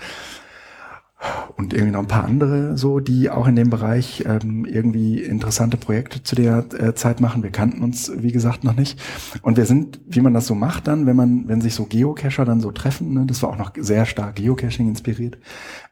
Und 1.58 1.74
irgendwie 1.74 1.92
noch 1.92 2.02
ein 2.02 2.08
paar 2.08 2.26
andere 2.26 2.78
so, 2.78 3.00
die 3.00 3.30
auch 3.30 3.48
in 3.48 3.56
dem 3.56 3.70
Bereich 3.70 4.24
ähm, 4.26 4.66
irgendwie 4.66 5.22
interessante 5.22 5.78
Projekte 5.78 6.24
zu 6.24 6.36
der 6.36 6.66
äh, 6.74 6.94
Zeit 6.96 7.22
machen. 7.22 7.44
Wir 7.44 7.52
kannten 7.52 7.84
uns, 7.84 8.12
wie 8.16 8.32
gesagt, 8.32 8.64
noch 8.64 8.76
nicht. 8.76 9.00
Und 9.42 9.58
wir 9.58 9.66
sind, 9.66 10.02
wie 10.08 10.22
man 10.22 10.34
das 10.34 10.48
so 10.48 10.56
macht 10.56 10.88
dann, 10.88 11.06
wenn 11.06 11.16
man, 11.16 11.48
wenn 11.48 11.62
sich 11.62 11.76
so 11.76 11.86
Geocacher 11.86 12.46
dann 12.46 12.60
so 12.60 12.72
treffen, 12.72 13.14
ne, 13.14 13.26
das 13.26 13.42
war 13.44 13.50
auch 13.50 13.58
noch 13.58 13.72
sehr 13.78 14.06
stark 14.06 14.36
Geocaching 14.36 14.88
inspiriert, 14.88 15.38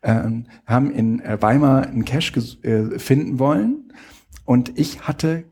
ähm, 0.04 0.46
haben 0.66 0.92
in 0.92 1.20
äh, 1.22 1.42
Weimar 1.42 1.88
einen 1.88 2.06
Cache 2.06 2.40
äh, 2.64 3.00
finden 3.00 3.40
wollen. 3.40 3.92
Und 4.46 4.78
ich 4.78 5.02
hatte 5.02 5.46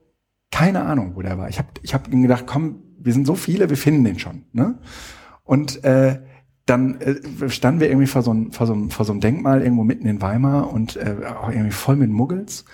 keine 0.51 0.83
Ahnung, 0.83 1.15
wo 1.15 1.21
der 1.21 1.37
war. 1.37 1.49
Ich 1.49 1.59
habe 1.59 1.69
ich 1.83 1.93
hab 1.93 2.09
gedacht, 2.09 2.45
komm, 2.47 2.83
wir 2.99 3.13
sind 3.13 3.25
so 3.25 3.35
viele, 3.35 3.69
wir 3.69 3.77
finden 3.77 4.03
den 4.03 4.19
schon. 4.19 4.43
Ne? 4.51 4.79
Und 5.43 5.83
äh, 5.83 6.19
dann 6.69 7.01
äh, 7.01 7.49
standen 7.49 7.79
wir 7.79 7.89
irgendwie 7.89 8.07
vor 8.07 8.21
so, 8.21 8.33
ein, 8.33 8.51
vor, 8.51 8.67
so 8.67 8.73
einem, 8.73 8.89
vor 8.89 9.05
so 9.05 9.11
einem 9.11 9.21
Denkmal 9.21 9.61
irgendwo 9.61 9.83
mitten 9.83 10.07
in 10.07 10.21
Weimar 10.21 10.71
und 10.71 10.95
äh, 10.95 11.15
auch 11.41 11.49
irgendwie 11.49 11.71
voll 11.71 11.95
mit 11.95 12.09
Muggels. 12.09 12.65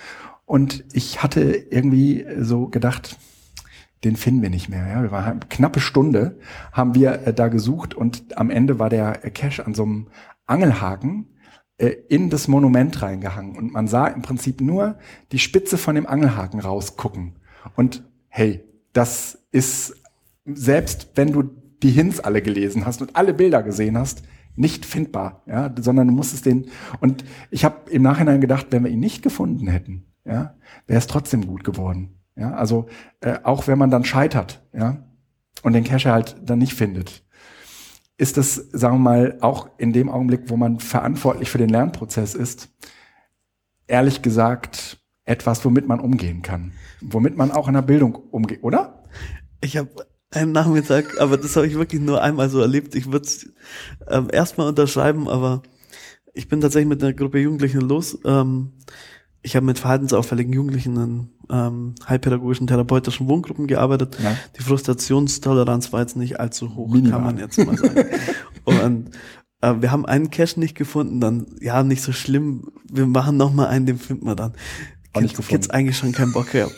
Und 0.45 0.85
ich 0.93 1.23
hatte 1.23 1.41
irgendwie 1.43 2.25
so 2.39 2.67
gedacht, 2.67 3.17
den 4.03 4.15
finden 4.15 4.41
wir 4.41 4.49
nicht 4.49 4.69
mehr. 4.69 4.87
Ja? 4.87 5.01
Wir 5.01 5.11
waren 5.11 5.23
eine 5.25 5.39
knappe 5.49 5.79
Stunde, 5.79 6.37
haben 6.71 6.93
wir 6.93 7.25
äh, 7.25 7.33
da 7.33 7.47
gesucht 7.47 7.93
und 7.93 8.37
am 8.37 8.49
Ende 8.49 8.79
war 8.79 8.89
der 8.89 9.13
Cache 9.13 9.65
an 9.65 9.73
so 9.73 9.83
einem 9.83 10.07
Angelhaken 10.45 11.27
äh, 11.77 11.87
in 12.07 12.29
das 12.29 12.47
Monument 12.47 13.01
reingehangen. 13.01 13.57
Und 13.57 13.71
man 13.71 13.87
sah 13.87 14.07
im 14.07 14.21
Prinzip 14.21 14.61
nur 14.61 14.97
die 15.31 15.39
Spitze 15.39 15.77
von 15.77 15.95
dem 15.95 16.05
Angelhaken 16.05 16.59
rausgucken. 16.59 17.35
Und 17.75 18.03
hey, 18.27 18.63
das 18.93 19.39
ist, 19.51 19.95
selbst 20.45 21.11
wenn 21.15 21.31
du 21.31 21.49
die 21.85 21.91
Hints 21.91 22.19
alle 22.19 22.41
gelesen 22.41 22.87
hast 22.87 23.03
und 23.03 23.15
alle 23.15 23.31
Bilder 23.31 23.61
gesehen 23.61 23.95
hast, 23.95 24.23
nicht 24.55 24.87
findbar, 24.87 25.43
ja, 25.45 25.71
sondern 25.79 26.07
du 26.07 26.15
musstest 26.15 26.47
den 26.47 26.65
und 26.99 27.23
ich 27.51 27.63
habe 27.63 27.91
im 27.91 28.01
Nachhinein 28.01 28.41
gedacht, 28.41 28.67
wenn 28.71 28.83
wir 28.83 28.89
ihn 28.89 28.99
nicht 28.99 29.21
gefunden 29.21 29.67
hätten, 29.67 30.07
ja, 30.25 30.55
wäre 30.87 30.97
es 30.97 31.05
trotzdem 31.05 31.45
gut 31.45 31.63
geworden, 31.63 32.17
ja, 32.35 32.55
also 32.55 32.87
äh, 33.19 33.37
auch 33.43 33.67
wenn 33.67 33.77
man 33.77 33.91
dann 33.91 34.03
scheitert, 34.03 34.65
ja, 34.73 35.05
und 35.61 35.73
den 35.73 35.83
Cache 35.83 36.11
halt 36.11 36.37
dann 36.43 36.57
nicht 36.57 36.73
findet, 36.73 37.23
ist 38.17 38.37
das, 38.37 38.55
sagen 38.55 38.95
wir 38.95 38.99
mal, 38.99 39.37
auch 39.41 39.69
in 39.77 39.93
dem 39.93 40.09
Augenblick, 40.09 40.49
wo 40.49 40.57
man 40.57 40.79
verantwortlich 40.79 41.51
für 41.51 41.59
den 41.59 41.69
Lernprozess 41.69 42.33
ist, 42.33 42.69
ehrlich 43.85 44.23
gesagt 44.23 44.97
etwas, 45.23 45.63
womit 45.63 45.87
man 45.87 45.99
umgehen 45.99 46.41
kann, 46.41 46.71
womit 47.01 47.37
man 47.37 47.51
auch 47.51 47.67
in 47.67 47.75
der 47.75 47.83
Bildung 47.83 48.15
umgeht, 48.15 48.63
oder? 48.63 49.03
Ich 49.61 49.77
habe 49.77 49.89
einen 50.31 50.51
Nachmittag, 50.51 51.19
aber 51.19 51.37
das 51.37 51.55
habe 51.55 51.67
ich 51.67 51.75
wirklich 51.75 52.01
nur 52.01 52.21
einmal 52.21 52.49
so 52.49 52.59
erlebt. 52.59 52.95
Ich 52.95 53.11
würde 53.11 53.25
es 53.25 53.49
ähm, 54.09 54.27
erstmal 54.31 54.67
unterschreiben, 54.67 55.27
aber 55.29 55.63
ich 56.33 56.47
bin 56.47 56.61
tatsächlich 56.61 56.89
mit 56.89 57.03
einer 57.03 57.13
Gruppe 57.13 57.39
Jugendlichen 57.39 57.81
los. 57.81 58.17
Ähm, 58.25 58.73
ich 59.41 59.55
habe 59.55 59.65
mit 59.65 59.79
verhaltensauffälligen 59.79 60.51
Jugendlichen 60.53 60.97
in 60.97 61.29
ähm, 61.49 61.95
heilpädagogischen 62.07 62.67
therapeutischen 62.67 63.27
Wohngruppen 63.27 63.67
gearbeitet. 63.67 64.17
Ja. 64.21 64.35
Die 64.57 64.63
Frustrationstoleranz 64.63 65.93
war 65.93 66.01
jetzt 66.01 66.17
nicht 66.17 66.39
allzu 66.39 66.75
hoch, 66.75 66.91
Minimal. 66.91 67.11
kann 67.11 67.23
man 67.23 67.37
jetzt 67.37 67.57
mal 67.63 67.77
sagen. 67.77 68.05
Und 68.65 69.11
äh, 69.61 69.81
wir 69.81 69.91
haben 69.91 70.05
einen 70.05 70.31
Cache 70.31 70.59
nicht 70.59 70.75
gefunden, 70.75 71.21
dann 71.21 71.45
ja, 71.61 71.83
nicht 71.83 72.01
so 72.01 72.11
schlimm. 72.11 72.71
Wir 72.91 73.05
machen 73.05 73.37
noch 73.37 73.53
mal 73.53 73.67
einen, 73.67 73.85
den 73.85 73.99
finden 73.99 74.25
wir 74.25 74.35
dann. 74.35 74.53
Auch 75.15 75.21
nicht 75.21 75.35
gefunden. 75.35 75.61
Jetzt 75.61 75.73
eigentlich 75.73 75.97
schon 75.97 76.11
keinen 76.11 76.33
Bock 76.33 76.51
gehabt 76.51 76.75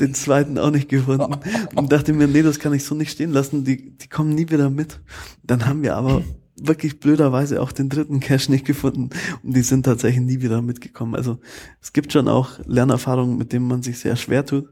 den 0.00 0.14
zweiten 0.14 0.58
auch 0.58 0.70
nicht 0.70 0.88
gefunden 0.88 1.36
und 1.74 1.92
dachte 1.92 2.12
mir, 2.12 2.26
nee, 2.26 2.42
das 2.42 2.58
kann 2.58 2.72
ich 2.72 2.84
so 2.84 2.94
nicht 2.94 3.12
stehen 3.12 3.32
lassen, 3.32 3.64
die, 3.64 3.96
die 3.96 4.08
kommen 4.08 4.34
nie 4.34 4.48
wieder 4.48 4.70
mit. 4.70 5.00
Dann 5.42 5.66
haben 5.66 5.82
wir 5.82 5.96
aber 5.96 6.22
wirklich 6.60 7.00
blöderweise 7.00 7.60
auch 7.62 7.72
den 7.72 7.88
dritten 7.88 8.20
Cache 8.20 8.50
nicht 8.50 8.64
gefunden 8.64 9.10
und 9.42 9.56
die 9.56 9.62
sind 9.62 9.84
tatsächlich 9.84 10.24
nie 10.24 10.42
wieder 10.42 10.62
mitgekommen. 10.62 11.14
Also 11.14 11.38
es 11.80 11.92
gibt 11.92 12.12
schon 12.12 12.28
auch 12.28 12.58
Lernerfahrungen, 12.66 13.38
mit 13.38 13.52
denen 13.52 13.66
man 13.66 13.82
sich 13.82 13.98
sehr 13.98 14.16
schwer 14.16 14.44
tut. 14.44 14.68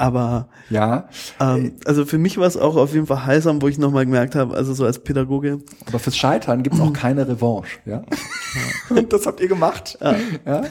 Aber 0.00 0.48
ja, 0.70 1.10
ähm, 1.40 1.72
also 1.84 2.06
für 2.06 2.16
mich 2.16 2.38
war 2.38 2.46
es 2.46 2.56
auch 2.56 2.76
auf 2.76 2.94
jeden 2.94 3.06
Fall 3.06 3.26
heilsam, 3.26 3.60
wo 3.60 3.68
ich 3.68 3.76
nochmal 3.76 4.06
gemerkt 4.06 4.34
habe, 4.34 4.56
also 4.56 4.72
so 4.72 4.86
als 4.86 5.00
Pädagoge. 5.00 5.58
Aber 5.86 5.98
fürs 5.98 6.16
Scheitern 6.16 6.62
gibt 6.62 6.76
es 6.76 6.80
auch 6.80 6.94
keine 6.94 7.28
Revanche, 7.28 7.80
ja. 7.84 8.02
Und 8.88 9.12
das 9.12 9.26
habt 9.26 9.40
ihr 9.40 9.48
gemacht. 9.48 9.98
Ja. 10.00 10.14
ja? 10.46 10.62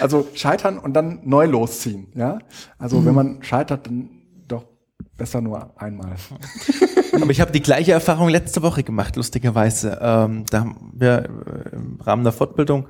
Also 0.00 0.28
scheitern 0.34 0.78
und 0.78 0.92
dann 0.92 1.20
neu 1.24 1.46
losziehen, 1.46 2.08
ja. 2.14 2.40
Also 2.78 3.00
mhm. 3.00 3.06
wenn 3.06 3.14
man 3.14 3.42
scheitert, 3.42 3.86
dann 3.86 4.10
doch 4.46 4.66
besser 5.16 5.40
nur 5.40 5.70
einmal. 5.80 6.16
Aber 7.14 7.30
ich 7.30 7.40
habe 7.40 7.52
die 7.52 7.62
gleiche 7.62 7.92
Erfahrung 7.92 8.28
letzte 8.28 8.60
Woche 8.60 8.82
gemacht, 8.82 9.16
lustigerweise. 9.16 9.98
Ähm, 10.02 10.44
da 10.50 10.60
haben 10.60 10.92
wir 10.92 11.24
äh, 11.24 11.74
im 11.74 11.98
Rahmen 12.02 12.22
der 12.22 12.34
Fortbildung 12.34 12.86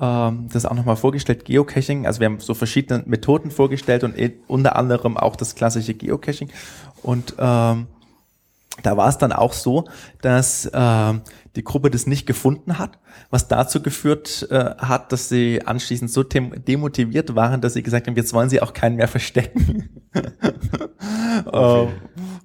ähm, 0.00 0.48
das 0.52 0.66
auch 0.66 0.74
nochmal 0.74 0.96
vorgestellt, 0.96 1.44
Geocaching. 1.44 2.06
Also 2.06 2.20
wir 2.20 2.26
haben 2.26 2.40
so 2.40 2.54
verschiedene 2.54 3.02
Methoden 3.06 3.50
vorgestellt 3.50 4.04
und 4.04 4.14
unter 4.46 4.76
anderem 4.76 5.16
auch 5.16 5.36
das 5.36 5.54
klassische 5.54 5.94
Geocaching. 5.94 6.50
Und 7.02 7.34
ähm, 7.38 7.86
da 8.82 8.96
war 8.96 9.08
es 9.08 9.18
dann 9.18 9.32
auch 9.32 9.52
so, 9.52 9.84
dass 10.22 10.66
äh, 10.66 11.14
die 11.56 11.64
Gruppe 11.64 11.90
das 11.90 12.06
nicht 12.06 12.26
gefunden 12.26 12.78
hat, 12.78 12.98
was 13.30 13.48
dazu 13.48 13.82
geführt 13.82 14.46
äh, 14.50 14.74
hat, 14.78 15.12
dass 15.12 15.28
sie 15.28 15.60
anschließend 15.64 16.10
so 16.10 16.22
demotiviert 16.22 17.34
waren, 17.34 17.60
dass 17.60 17.74
sie 17.74 17.82
gesagt 17.82 18.06
haben, 18.06 18.16
jetzt 18.16 18.32
wollen 18.32 18.48
sie 18.48 18.62
auch 18.62 18.72
keinen 18.72 18.96
mehr 18.96 19.08
verstecken. 19.08 19.90
okay. 21.44 21.88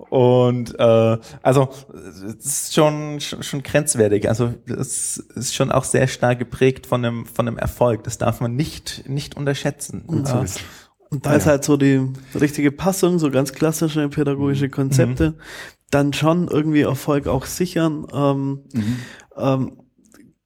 Und 0.09 0.79
äh, 0.79 1.17
also 1.41 1.69
es 1.93 2.45
ist 2.45 2.73
schon, 2.73 3.19
schon, 3.19 3.43
schon 3.43 3.63
grenzwertig. 3.63 4.29
Also 4.29 4.53
es 4.65 5.17
ist 5.17 5.55
schon 5.55 5.71
auch 5.71 5.83
sehr 5.83 6.07
stark 6.07 6.39
geprägt 6.39 6.87
von 6.87 7.03
einem, 7.03 7.25
von 7.25 7.47
einem 7.47 7.57
Erfolg. 7.57 8.03
Das 8.03 8.17
darf 8.17 8.39
man 8.39 8.55
nicht, 8.55 9.03
nicht 9.07 9.35
unterschätzen. 9.35 10.03
Und, 10.07 10.27
so 10.27 10.39
ist. 10.41 10.61
und 11.09 11.25
da 11.25 11.31
ja. 11.31 11.37
ist 11.37 11.45
halt 11.45 11.63
so 11.63 11.77
die 11.77 12.07
richtige 12.39 12.71
Passung, 12.71 13.19
so 13.19 13.31
ganz 13.31 13.51
klassische 13.51 14.07
pädagogische 14.09 14.67
mhm. 14.67 14.71
Konzepte. 14.71 15.31
Mhm. 15.31 15.35
Dann 15.91 16.13
schon 16.13 16.47
irgendwie 16.47 16.81
Erfolg 16.81 17.27
auch 17.27 17.45
sichern. 17.45 18.07
Ähm, 18.13 18.63
mhm. 18.73 18.97
ähm, 19.37 19.71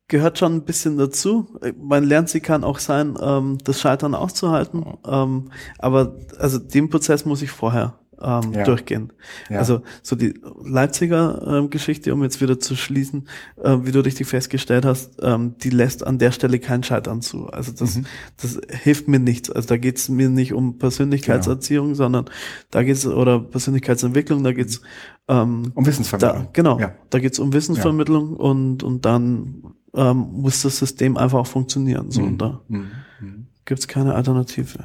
gehört 0.08 0.40
schon 0.40 0.56
ein 0.56 0.66
bisschen 0.66 0.98
dazu. 0.98 1.58
Man 1.80 2.04
lernt, 2.04 2.30
sie 2.30 2.42
kann 2.42 2.66
auch 2.66 2.80
sein, 2.80 3.18
ähm, 3.22 3.60
das 3.64 3.80
Scheitern 3.80 4.14
auszuhalten. 4.14 4.86
Ähm, 5.08 5.52
aber 5.80 6.18
also 6.38 6.60
den 6.60 6.90
Prozess 6.90 7.26
muss 7.26 7.42
ich 7.42 7.50
vorher 7.50 8.01
ähm, 8.24 8.54
ja. 8.54 8.64
durchgehen. 8.64 9.12
Ja. 9.50 9.60
Also 9.60 9.82
so 10.02 10.16
die 10.16 10.34
Leipziger 10.64 11.42
ähm, 11.48 11.70
Geschichte, 11.70 12.14
um 12.14 12.24
jetzt 12.24 12.42
wieder 12.42 12.60
zu 12.60 12.76
schließen, 12.76 13.28
äh, 13.62 13.78
wie 13.82 13.92
du 13.92 14.04
richtig 14.04 14.28
festgestellt 14.28 14.86
hast, 14.86 15.20
ähm, 15.22 15.56
die 15.62 15.70
lässt 15.70 16.06
an 16.06 16.20
der 16.20 16.32
Stelle 16.32 16.60
kein 16.60 16.84
Scheitern 16.84 17.22
zu. 17.22 17.48
Also 17.48 17.72
das, 17.72 17.98
mhm. 17.98 18.06
das 18.42 18.60
hilft 18.70 19.08
mir 19.08 19.20
nichts. 19.20 19.50
Also 19.50 19.68
da 19.68 19.78
geht 19.78 19.98
es 19.98 20.10
mir 20.10 20.30
nicht 20.30 20.54
um 20.54 20.78
Persönlichkeitserziehung, 20.78 21.88
genau. 21.88 21.98
sondern 21.98 22.26
da 22.70 22.84
geht 22.84 22.96
es, 22.96 23.06
oder 23.06 23.40
Persönlichkeitsentwicklung, 23.40 24.44
da 24.44 24.54
geht 24.54 24.70
es 24.70 24.82
ähm, 25.28 25.72
um 25.76 25.86
Wissensvermittlung. 25.86 26.44
Da, 26.44 26.50
genau, 26.54 26.80
ja. 26.80 26.94
da 27.10 27.20
geht 27.20 27.34
es 27.34 27.40
um 27.40 27.54
Wissensvermittlung 27.54 28.36
und, 28.36 28.84
und 28.84 29.06
dann 29.06 29.64
ähm, 29.94 30.28
muss 30.32 30.62
das 30.62 30.78
System 30.78 31.18
einfach 31.18 31.40
auch 31.40 31.48
funktionieren. 31.48 32.12
So, 32.12 32.22
mhm. 32.22 32.28
und 32.28 32.38
da. 32.42 32.62
Mhm. 32.68 32.88
Gibt 33.72 33.80
es 33.80 33.88
keine 33.88 34.16
Alternative? 34.16 34.80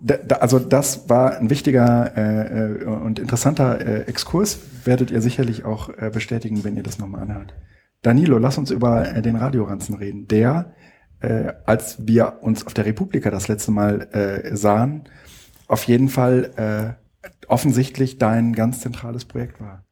Da, 0.00 0.16
da, 0.16 0.34
also 0.38 0.58
das 0.58 1.08
war 1.08 1.36
ein 1.36 1.50
wichtiger 1.50 2.16
äh, 2.16 2.82
äh, 2.82 2.84
und 2.84 3.20
interessanter 3.20 3.80
äh, 3.80 4.00
Exkurs. 4.08 4.58
Werdet 4.84 5.12
ihr 5.12 5.22
sicherlich 5.22 5.64
auch 5.64 5.88
äh, 5.90 6.10
bestätigen, 6.12 6.64
wenn 6.64 6.76
ihr 6.76 6.82
das 6.82 6.98
nochmal 6.98 7.20
anhört. 7.20 7.54
Danilo, 8.02 8.38
lass 8.38 8.58
uns 8.58 8.72
über 8.72 9.14
äh, 9.14 9.22
den 9.22 9.36
Radioranzen 9.36 9.94
reden. 9.94 10.26
Der, 10.26 10.74
äh, 11.20 11.52
als 11.64 12.04
wir 12.04 12.38
uns 12.40 12.66
auf 12.66 12.74
der 12.74 12.86
Republika 12.86 13.30
das 13.30 13.46
letzte 13.46 13.70
Mal 13.70 14.48
sahen, 14.54 15.04
auf 15.68 15.84
jeden 15.84 16.08
Fall 16.08 16.96
offensichtlich 17.46 18.18
dein 18.18 18.52
ganz 18.52 18.80
zentrales 18.80 19.26
Projekt 19.26 19.60
war. 19.60 19.85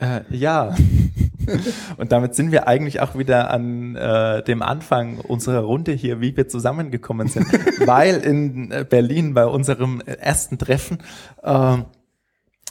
Äh, 0.00 0.22
ja. 0.30 0.74
Und 1.96 2.12
damit 2.12 2.34
sind 2.34 2.52
wir 2.52 2.66
eigentlich 2.68 3.00
auch 3.00 3.16
wieder 3.16 3.50
an 3.50 3.96
äh, 3.96 4.42
dem 4.42 4.62
Anfang 4.62 5.18
unserer 5.18 5.60
Runde 5.60 5.92
hier, 5.92 6.20
wie 6.20 6.36
wir 6.36 6.48
zusammengekommen 6.48 7.28
sind. 7.28 7.46
Weil 7.86 8.16
in 8.16 8.70
äh, 8.70 8.84
Berlin 8.88 9.34
bei 9.34 9.46
unserem 9.46 10.00
ersten 10.00 10.58
Treffen 10.58 10.98
äh, 11.42 11.78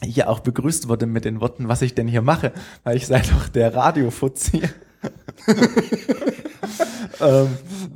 hier 0.03 0.30
auch 0.30 0.39
begrüßt 0.39 0.88
wurde 0.88 1.06
mit 1.06 1.26
den 1.26 1.41
Worten, 1.41 1.68
was 1.68 1.81
ich 1.81 1.93
denn 1.93 2.07
hier 2.07 2.22
mache, 2.22 2.53
weil 2.84 2.95
ich 2.95 3.06
sei 3.06 3.19
doch 3.19 3.49
der 3.49 3.76
Radiofuzzi. 3.76 4.61
ähm, 7.22 7.47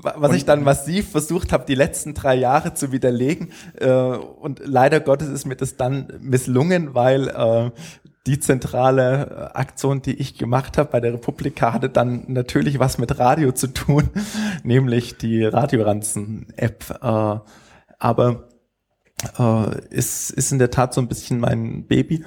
was 0.01 0.31
und, 0.31 0.35
ich 0.35 0.43
dann 0.45 0.63
massiv 0.63 1.11
versucht 1.11 1.53
habe, 1.53 1.65
die 1.65 1.75
letzten 1.75 2.13
drei 2.13 2.35
Jahre 2.35 2.73
zu 2.73 2.91
widerlegen. 2.91 3.51
Äh, 3.79 3.89
und 3.89 4.61
leider 4.65 4.99
Gottes 4.99 5.29
ist 5.29 5.45
mir 5.45 5.55
das 5.55 5.77
dann 5.77 6.11
misslungen, 6.19 6.93
weil 6.93 7.29
äh, 7.29 7.71
die 8.25 8.39
zentrale 8.39 9.51
äh, 9.53 9.57
Aktion, 9.57 10.01
die 10.01 10.13
ich 10.13 10.37
gemacht 10.37 10.77
habe 10.77 10.89
bei 10.91 10.99
der 10.99 11.13
Republika, 11.13 11.73
hatte 11.73 11.89
dann 11.89 12.23
natürlich 12.27 12.79
was 12.79 12.97
mit 12.97 13.19
Radio 13.19 13.51
zu 13.51 13.67
tun, 13.67 14.09
nämlich 14.63 15.17
die 15.17 15.43
Radioranzen-App. 15.43 16.99
Äh, 17.01 17.39
aber 17.99 18.49
äh, 19.37 19.87
ist, 19.89 20.29
ist 20.31 20.51
in 20.51 20.59
der 20.59 20.71
Tat 20.71 20.93
so 20.93 21.01
ein 21.01 21.07
bisschen 21.07 21.39
mein 21.39 21.85
Baby. 21.85 22.25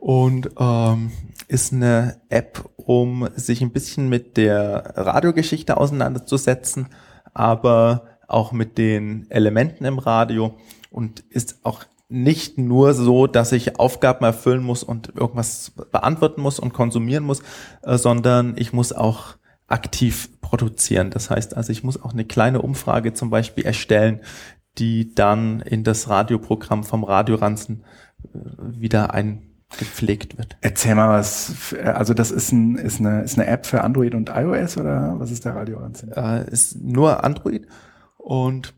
und 0.00 0.50
ähm, 0.58 1.12
ist 1.48 1.72
eine 1.72 2.20
App, 2.28 2.70
um 2.76 3.28
sich 3.34 3.60
ein 3.60 3.72
bisschen 3.72 4.08
mit 4.08 4.36
der 4.36 4.92
Radiogeschichte 4.96 5.76
auseinanderzusetzen, 5.76 6.86
aber 7.34 8.06
auch 8.28 8.52
mit 8.52 8.78
den 8.78 9.28
Elementen 9.30 9.84
im 9.84 9.98
Radio 9.98 10.54
und 10.90 11.20
ist 11.30 11.60
auch 11.64 11.84
nicht 12.10 12.58
nur 12.58 12.92
so, 12.92 13.26
dass 13.26 13.52
ich 13.52 13.78
Aufgaben 13.78 14.24
erfüllen 14.24 14.62
muss 14.62 14.82
und 14.82 15.14
irgendwas 15.14 15.72
beantworten 15.92 16.42
muss 16.42 16.58
und 16.58 16.72
konsumieren 16.72 17.24
muss, 17.24 17.40
äh, 17.82 17.96
sondern 17.96 18.54
ich 18.56 18.72
muss 18.72 18.92
auch 18.92 19.36
aktiv 19.68 20.28
produzieren. 20.40 21.10
Das 21.10 21.30
heißt 21.30 21.56
also, 21.56 21.70
ich 21.70 21.84
muss 21.84 22.02
auch 22.02 22.12
eine 22.12 22.24
kleine 22.24 22.60
Umfrage 22.60 23.14
zum 23.14 23.30
Beispiel 23.30 23.64
erstellen, 23.64 24.20
die 24.78 25.14
dann 25.14 25.60
in 25.60 25.84
das 25.84 26.08
Radioprogramm 26.08 26.82
vom 26.82 27.04
Radioranzen 27.04 27.84
äh, 28.24 28.38
wieder 28.58 29.14
eingepflegt 29.14 30.36
wird. 30.36 30.56
Erzähl 30.62 30.96
mal 30.96 31.10
was, 31.10 31.74
also 31.84 32.12
das 32.12 32.32
ist, 32.32 32.50
ein, 32.50 32.74
ist, 32.76 32.98
eine, 32.98 33.22
ist 33.22 33.38
eine 33.38 33.46
App 33.46 33.66
für 33.66 33.84
Android 33.84 34.16
und 34.16 34.30
iOS 34.34 34.76
oder 34.76 35.14
was 35.18 35.30
ist 35.30 35.44
der 35.44 35.54
Radioranzen? 35.54 36.10
Äh, 36.10 36.50
ist 36.50 36.80
nur 36.80 37.22
Android 37.22 37.68
und 38.16 38.74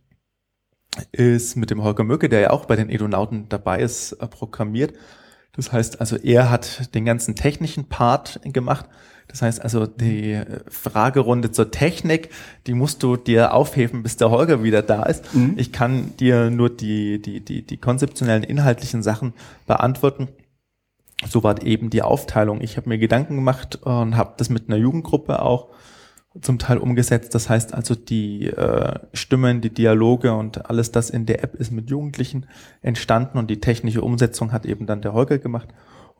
ist 1.12 1.56
mit 1.56 1.70
dem 1.70 1.82
Holger 1.82 2.04
Mücke, 2.04 2.28
der 2.28 2.40
ja 2.40 2.50
auch 2.50 2.66
bei 2.66 2.76
den 2.76 2.90
Edonauten 2.90 3.48
dabei 3.48 3.80
ist, 3.80 4.12
äh, 4.12 4.26
programmiert. 4.26 4.94
Das 5.54 5.72
heißt 5.72 6.00
also, 6.00 6.16
er 6.16 6.50
hat 6.50 6.94
den 6.94 7.04
ganzen 7.04 7.34
technischen 7.34 7.88
Part 7.88 8.40
gemacht. 8.44 8.86
Das 9.28 9.42
heißt 9.42 9.62
also, 9.62 9.86
die 9.86 10.32
äh, 10.32 10.60
Fragerunde 10.68 11.50
zur 11.50 11.70
Technik, 11.70 12.30
die 12.66 12.74
musst 12.74 13.02
du 13.02 13.16
dir 13.16 13.54
aufheben, 13.54 14.02
bis 14.02 14.16
der 14.16 14.30
Holger 14.30 14.62
wieder 14.62 14.82
da 14.82 15.04
ist. 15.04 15.34
Mhm. 15.34 15.54
Ich 15.56 15.72
kann 15.72 16.16
dir 16.18 16.50
nur 16.50 16.68
die, 16.70 17.20
die, 17.20 17.40
die, 17.40 17.62
die 17.62 17.76
konzeptionellen, 17.78 18.44
inhaltlichen 18.44 19.02
Sachen 19.02 19.32
beantworten. 19.66 20.28
So 21.28 21.42
war 21.42 21.62
eben 21.62 21.88
die 21.88 22.02
Aufteilung. 22.02 22.60
Ich 22.60 22.76
habe 22.76 22.88
mir 22.88 22.98
Gedanken 22.98 23.36
gemacht 23.36 23.76
und 23.82 24.16
habe 24.16 24.34
das 24.36 24.50
mit 24.50 24.68
einer 24.68 24.76
Jugendgruppe 24.76 25.40
auch 25.40 25.68
zum 26.40 26.58
Teil 26.58 26.78
umgesetzt. 26.78 27.34
Das 27.34 27.48
heißt 27.48 27.74
also, 27.74 27.94
die 27.94 28.46
äh, 28.46 28.98
Stimmen, 29.12 29.60
die 29.60 29.72
Dialoge 29.72 30.32
und 30.32 30.68
alles 30.68 30.92
das 30.92 31.10
in 31.10 31.26
der 31.26 31.44
App 31.44 31.54
ist 31.54 31.70
mit 31.70 31.90
Jugendlichen 31.90 32.46
entstanden 32.80 33.38
und 33.38 33.50
die 33.50 33.60
technische 33.60 34.02
Umsetzung 34.02 34.52
hat 34.52 34.64
eben 34.66 34.86
dann 34.86 35.02
der 35.02 35.12
Holger 35.12 35.38
gemacht. 35.38 35.68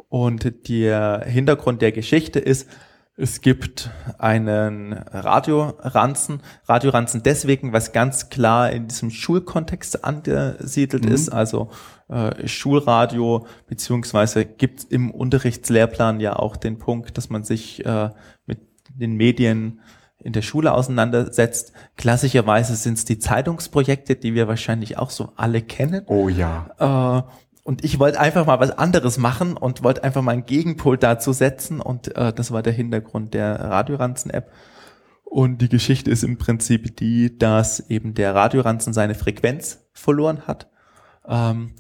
Und 0.09 0.69
der 0.69 1.25
Hintergrund 1.27 1.81
der 1.81 1.93
Geschichte 1.93 2.39
ist, 2.39 2.69
es 3.17 3.43
gibt 3.43 3.91
einen 4.19 4.95
Radioranzen. 4.95 6.41
Radioranzen 6.67 7.23
deswegen, 7.23 7.73
was 7.73 7.93
ganz 7.93 8.31
klar 8.31 8.71
in 8.71 8.89
diesem 8.89 9.11
Schulkontext 9.11 10.05
angesiedelt 10.05 11.05
mhm. 11.05 11.13
ist. 11.13 11.29
Also 11.31 11.71
äh, 12.09 12.49
Schulradio, 12.49 13.47
beziehungsweise 13.67 14.45
gibt 14.45 14.85
im 14.91 15.11
Unterrichtslehrplan 15.11 16.21
ja 16.21 16.37
auch 16.37 16.57
den 16.57 16.79
Punkt, 16.79 17.19
dass 17.19 17.29
man 17.29 17.45
sich 17.45 17.85
äh, 17.85 18.11
mit 18.47 18.61
den 18.89 19.15
Medien 19.15 19.81
in 20.23 20.33
der 20.33 20.43
Schule 20.43 20.73
auseinandersetzt. 20.73 21.73
Klassischerweise 21.97 22.77
sind 22.77 22.95
es 22.95 23.05
die 23.05 23.19
Zeitungsprojekte, 23.19 24.17
die 24.17 24.35
wir 24.35 24.49
wahrscheinlich 24.49 24.99
auch 24.99 25.11
so 25.11 25.33
alle 25.37 25.63
kennen. 25.63 26.05
Oh 26.07 26.29
ja. 26.29 27.25
Äh, 27.27 27.33
und 27.65 27.85
ich 27.85 27.99
wollte 27.99 28.19
einfach 28.19 28.47
mal 28.47 28.61
was 28.61 28.77
anderes 28.77 29.19
machen 29.19 29.57
und 29.57 29.85
wollte 29.85 30.03
einfach 30.03 30.23
mal 30.23 30.33
einen 30.33 30.47
Gegenpol 30.47 30.99
dazu 30.99 31.33
setzen 31.33 31.81
und 31.81 32.17
äh, 32.17 32.33
das 32.33 32.51
war 32.51 32.63
der 32.63 32.73
Hintergrund 32.73 33.35
der 33.35 33.61
Radioranzen-App. 33.61 34.51
Und 35.25 35.63
die 35.63 35.69
Geschichte 35.69 36.11
ist 36.11 36.25
im 36.25 36.39
Prinzip 36.39 36.97
die, 36.97 37.39
dass 37.39 37.81
eben 37.89 38.15
der 38.15 38.35
Radioranzen 38.35 38.93
seine 38.93 39.15
Frequenz 39.15 39.87
verloren 39.93 40.43
hat. 40.47 40.71
Ähm, 41.27 41.75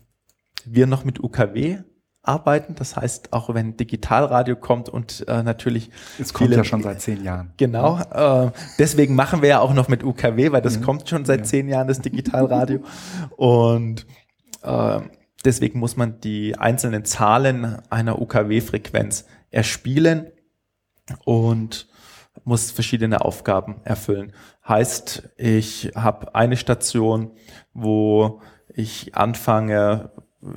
wir 0.64 0.86
noch 0.86 1.04
mit 1.04 1.22
UKW 1.22 1.78
arbeiten. 2.22 2.74
Das 2.76 2.96
heißt, 2.96 3.32
auch 3.32 3.52
wenn 3.52 3.76
Digitalradio 3.76 4.56
kommt 4.56 4.88
und 4.88 5.24
äh, 5.28 5.42
natürlich. 5.42 5.90
Es 6.18 6.32
kommt 6.32 6.48
viele, 6.48 6.58
ja 6.58 6.64
schon 6.64 6.82
seit 6.82 7.00
zehn 7.00 7.24
Jahren. 7.24 7.52
Genau. 7.56 7.98
Äh, 7.98 8.50
deswegen 8.78 9.14
machen 9.14 9.42
wir 9.42 9.48
ja 9.48 9.60
auch 9.60 9.74
noch 9.74 9.88
mit 9.88 10.04
UKW, 10.04 10.52
weil 10.52 10.62
das 10.62 10.76
ja. 10.76 10.82
kommt 10.82 11.08
schon 11.08 11.24
seit 11.24 11.40
ja. 11.40 11.44
zehn 11.44 11.68
Jahren, 11.68 11.88
das 11.88 12.00
Digitalradio. 12.00 12.80
und 13.36 14.06
äh, 14.62 15.00
deswegen 15.44 15.78
muss 15.78 15.96
man 15.96 16.20
die 16.20 16.56
einzelnen 16.56 17.04
Zahlen 17.04 17.78
einer 17.90 18.20
UKW-Frequenz 18.20 19.26
erspielen 19.50 20.28
und 21.24 21.88
muss 22.44 22.70
verschiedene 22.70 23.20
Aufgaben 23.24 23.76
erfüllen. 23.84 24.32
Heißt, 24.66 25.30
ich 25.36 25.92
habe 25.94 26.34
eine 26.34 26.56
Station, 26.56 27.32
wo 27.74 28.40
ich 28.74 29.14
anfange, 29.14 30.10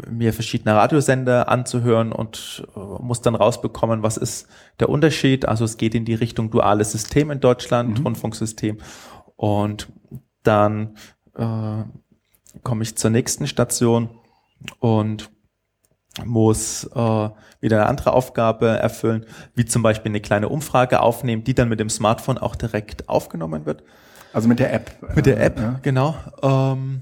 mir 0.10 0.34
verschiedene 0.34 0.76
Radiosender 0.76 1.48
anzuhören 1.48 2.12
und 2.12 2.68
äh, 2.76 2.80
muss 2.80 3.22
dann 3.22 3.36
rausbekommen, 3.36 4.02
was 4.02 4.18
ist 4.18 4.48
der 4.80 4.90
Unterschied. 4.90 5.48
Also 5.48 5.64
es 5.64 5.78
geht 5.78 5.94
in 5.94 6.06
die 6.06 6.16
Richtung 6.16 6.49
duales 6.49 6.91
System 6.91 7.30
in 7.32 7.40
Deutschland, 7.40 7.99
mhm. 7.99 8.06
Rundfunksystem. 8.06 8.80
Und 9.36 9.88
dann 10.44 10.95
äh, 11.36 11.84
komme 12.64 12.84
ich 12.84 12.98
zur 12.98 13.12
nächsten 13.12 13.48
Station 13.48 14.10
und 14.80 15.30
muss 16.24 16.86
äh, 16.86 17.30
wieder 17.60 17.78
eine 17.78 17.86
andere 17.88 18.14
Aufgabe 18.14 18.68
erfüllen, 18.68 19.26
wie 19.53 19.66
zum 19.66 19.84
Beispiel 19.84 20.12
eine 20.12 20.22
kleine 20.22 20.49
Umfrage 20.49 21.02
aufnehmen, 21.02 21.44
die 21.44 21.53
dann 21.53 21.70
mit 21.70 21.80
dem 21.80 21.90
Smartphone 21.90 22.38
auch 22.38 22.56
direkt 22.56 23.10
aufgenommen 23.10 23.66
wird. 23.66 23.84
Also 24.34 24.48
mit 24.48 24.60
der 24.60 24.74
App. 24.74 25.16
Mit 25.16 25.26
der 25.26 25.40
App, 25.41 25.60
ja. 25.60 25.80
genau. 25.82 26.16
Ähm, 26.41 27.02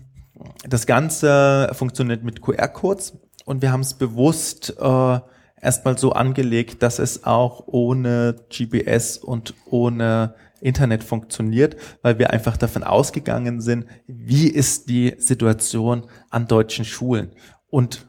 das 0.67 0.85
Ganze 0.85 1.69
funktioniert 1.73 2.23
mit 2.23 2.41
QR-Codes 2.41 3.17
und 3.45 3.61
wir 3.61 3.71
haben 3.71 3.81
es 3.81 3.93
bewusst 3.93 4.75
äh, 4.79 5.19
erstmal 5.61 5.97
so 5.97 6.11
angelegt, 6.11 6.83
dass 6.83 6.99
es 6.99 7.23
auch 7.23 7.63
ohne 7.67 8.35
GPS 8.49 9.17
und 9.17 9.53
ohne 9.65 10.35
Internet 10.61 11.03
funktioniert, 11.03 11.75
weil 12.01 12.19
wir 12.19 12.31
einfach 12.31 12.57
davon 12.57 12.83
ausgegangen 12.83 13.61
sind, 13.61 13.85
wie 14.07 14.47
ist 14.47 14.89
die 14.89 15.15
Situation 15.17 16.05
an 16.29 16.47
deutschen 16.47 16.85
Schulen 16.85 17.31
und 17.69 18.07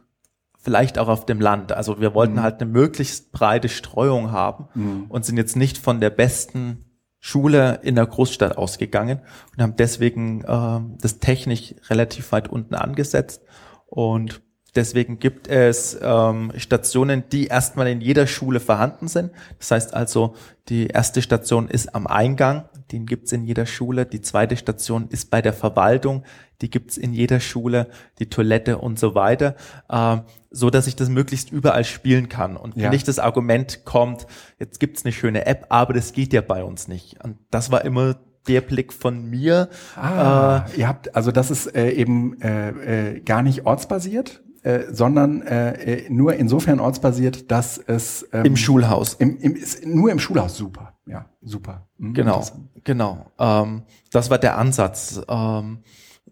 vielleicht 0.65 0.99
auch 0.99 1.09
auf 1.09 1.27
dem 1.27 1.41
Land. 1.41 1.73
Also 1.73 2.01
wir 2.01 2.15
wollten 2.15 2.35
mhm. 2.35 2.43
halt 2.43 2.61
eine 2.61 2.71
möglichst 2.71 3.33
breite 3.33 3.69
Streuung 3.69 4.33
haben 4.33 4.69
mhm. 4.75 5.07
und 5.09 5.25
sind 5.25 5.37
jetzt 5.37 5.57
nicht 5.57 5.79
von 5.79 6.01
der 6.01 6.11
besten 6.11 6.85
Schule 7.27 7.81
in 7.83 7.95
der 7.95 8.05
Großstadt 8.05 8.59
ausgegangen 8.59 9.23
und 9.57 9.63
haben 9.63 9.77
deswegen 9.77 10.43
äh, 10.43 10.81
das 11.01 11.21
technisch 11.21 11.75
relativ 11.89 12.33
weit 12.33 12.49
unten 12.49 12.75
angesetzt. 12.75 13.41
Und 13.87 14.43
deswegen 14.75 15.19
gibt 15.19 15.49
es 15.49 15.99
ähm, 16.01 16.53
Stationen, 16.57 17.25
die 17.31 17.47
erstmal 17.47 17.89
in 17.89 18.01
jeder 18.01 18.27
Schule 18.27 18.61
vorhanden 18.61 19.09
sind. 19.09 19.31
Das 19.59 19.71
heißt 19.71 19.95
also, 19.95 20.35
die 20.69 20.87
erste 20.87 21.23
Station 21.23 21.69
ist 21.69 21.95
am 21.95 22.07
Eingang, 22.07 22.65
den 22.93 23.07
gibt's 23.07 23.33
in 23.33 23.45
jeder 23.45 23.67
Schule. 23.67 24.07
Die 24.07 24.21
zweite 24.21 24.57
Station 24.57 25.09
ist 25.09 25.31
bei 25.31 25.43
der 25.43 25.53
Verwaltung, 25.53 26.25
die 26.61 26.71
gibt's 26.71 26.97
in 26.97 27.13
jeder 27.13 27.41
Schule, 27.41 27.89
die 28.19 28.29
Toilette 28.29 28.79
und 28.79 28.99
so 28.99 29.15
weiter, 29.15 29.57
äh, 29.89 30.19
so 30.51 30.71
dass 30.71 30.87
ich 30.87 30.97
das 30.97 31.09
möglichst 31.09 31.51
überall 31.51 31.85
spielen 31.85 32.29
kann 32.29 32.57
und 32.57 32.77
ja. 32.77 32.91
nicht 32.91 33.09
das 33.09 33.19
Argument 33.19 33.85
kommt, 33.85 34.27
jetzt 34.59 34.81
gibt's 34.81 35.05
eine 35.05 35.13
schöne 35.13 35.47
App, 35.47 35.67
aber 35.69 35.93
das 35.93 36.13
geht 36.13 36.33
ja 36.33 36.41
bei 36.41 36.65
uns 36.65 36.89
nicht. 36.89 37.23
Und 37.25 37.39
das 37.51 37.71
war 37.71 37.85
immer 37.85 38.17
der 38.47 38.61
Blick 38.61 38.93
von 38.93 39.29
mir. 39.29 39.69
Ah, 39.97 40.67
äh, 40.69 40.81
ihr 40.81 40.89
habt, 40.89 41.15
also 41.15 41.33
das 41.33 41.51
ist 41.51 41.75
äh, 41.75 41.91
eben 41.91 42.41
äh, 42.41 43.15
äh, 43.17 43.21
gar 43.21 43.43
nicht 43.43 43.67
ortsbasiert, 43.67 44.43
äh, 44.65 44.93
sondern 44.93 45.43
äh, 45.43 46.05
äh, 46.05 46.11
nur 46.11 46.35
insofern 46.35 46.81
ortsbasiert, 46.81 47.51
dass 47.51 47.77
es 47.79 48.27
ähm, 48.33 48.47
im 48.47 48.57
Schulhaus. 48.57 49.13
Im, 49.13 49.37
im, 49.39 49.55
ist 49.55 49.87
nur 49.87 50.11
im 50.11 50.19
Schulhaus, 50.19 50.57
super. 50.57 50.95
Ja, 51.07 51.27
super. 51.43 51.87
Mhm, 51.99 52.15
genau, 52.15 52.43
genau. 52.83 53.27
Ähm, 53.39 53.83
das 54.11 54.31
war 54.31 54.39
der 54.39 54.57
Ansatz. 54.57 55.21
Ähm, 55.29 55.81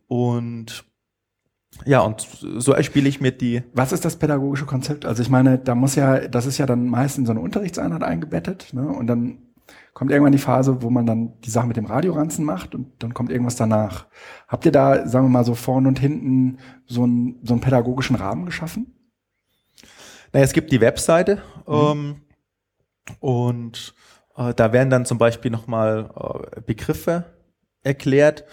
und 0.09 0.85
ja, 1.85 2.01
und 2.01 2.27
so 2.59 2.73
erspiele 2.73 3.07
ich 3.07 3.21
mir 3.21 3.33
die. 3.33 3.65
Was 3.75 3.93
ist 3.93 4.05
das 4.05 4.17
pädagogische 4.17 4.65
Konzept? 4.65 5.05
Also 5.05 5.23
ich 5.23 5.29
meine, 5.29 5.59
da 5.59 5.75
muss 5.75 5.95
ja, 5.95 6.27
das 6.27 6.47
ist 6.47 6.57
ja 6.57 6.65
dann 6.65 6.87
meist 6.87 7.19
in 7.19 7.27
so 7.27 7.33
eine 7.33 7.41
Unterrichtseinheit 7.41 8.03
eingebettet, 8.03 8.73
ne? 8.73 8.89
Und 8.89 9.09
dann 9.09 9.39
kommt 9.93 10.11
irgendwann 10.11 10.33
die 10.33 10.39
Phase, 10.39 10.83
wo 10.83 10.91
man 10.91 11.07
dann 11.07 11.41
die 11.41 11.51
Sache 11.51 11.67
mit 11.67 11.77
dem 11.77 11.87
Radioranzen 11.87 12.45
macht 12.45 12.75
und 12.75 13.03
dann 13.03 13.15
kommt 13.15 13.31
irgendwas 13.31 13.57
danach. 13.57 14.07
Habt 14.49 14.65
ihr 14.65 14.73
da, 14.73 15.07
sagen 15.07 15.27
wir 15.27 15.31
mal, 15.31 15.45
so 15.45 15.55
vorne 15.55 15.89
und 15.89 15.99
hinten 15.99 16.59
so, 16.87 17.07
ein, 17.07 17.39
so 17.43 17.55
einen 17.55 17.61
pädagogischen 17.61 18.17
Rahmen 18.17 18.47
geschaffen? 18.47 18.95
Naja, 20.33 20.45
es 20.45 20.53
gibt 20.53 20.73
die 20.73 20.81
Webseite 20.81 21.43
mhm. 21.67 21.75
ähm, 21.75 22.21
und 23.21 23.95
äh, 24.37 24.55
da 24.55 24.73
werden 24.73 24.91
dann 24.91 25.05
zum 25.05 25.19
Beispiel 25.19 25.51
nochmal 25.51 26.11
äh, 26.57 26.61
Begriffe 26.63 27.27
erklärt. 27.83 28.45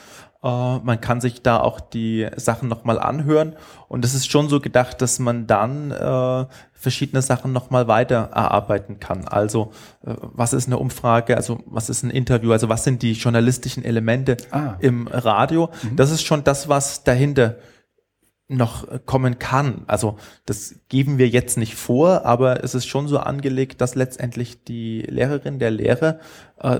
Uh, 0.41 0.79
man 0.83 1.01
kann 1.01 1.19
sich 1.19 1.41
da 1.41 1.59
auch 1.59 1.81
die 1.81 2.25
Sachen 2.37 2.69
nochmal 2.69 2.97
anhören 2.97 3.57
und 3.89 4.05
es 4.05 4.13
ist 4.13 4.31
schon 4.31 4.47
so 4.47 4.61
gedacht, 4.61 5.01
dass 5.01 5.19
man 5.19 5.47
dann 5.47 5.91
uh, 5.91 6.45
verschiedene 6.71 7.21
Sachen 7.21 7.51
nochmal 7.51 7.89
weiter 7.89 8.29
erarbeiten 8.33 9.01
kann. 9.01 9.27
Also 9.27 9.73
uh, 10.07 10.15
was 10.21 10.53
ist 10.53 10.67
eine 10.67 10.77
Umfrage, 10.77 11.35
also 11.35 11.59
was 11.65 11.89
ist 11.89 12.03
ein 12.03 12.09
Interview, 12.09 12.53
also 12.53 12.69
was 12.69 12.85
sind 12.85 13.01
die 13.01 13.11
journalistischen 13.11 13.83
Elemente 13.83 14.37
ah. 14.51 14.75
im 14.79 15.09
Radio. 15.09 15.71
Mhm. 15.83 15.97
Das 15.97 16.09
ist 16.09 16.23
schon 16.23 16.45
das, 16.45 16.69
was 16.69 17.03
dahinter 17.03 17.57
noch 18.47 18.87
kommen 19.05 19.39
kann. 19.39 19.83
Also 19.87 20.15
das 20.45 20.75
geben 20.87 21.17
wir 21.17 21.27
jetzt 21.27 21.57
nicht 21.57 21.75
vor, 21.75 22.25
aber 22.25 22.63
es 22.63 22.75
ist 22.75 22.87
schon 22.87 23.09
so 23.09 23.19
angelegt, 23.19 23.81
dass 23.81 23.93
letztendlich 23.93 24.63
die 24.63 25.01
Lehrerin, 25.01 25.59
der 25.59 25.69
Lehrer 25.69 26.19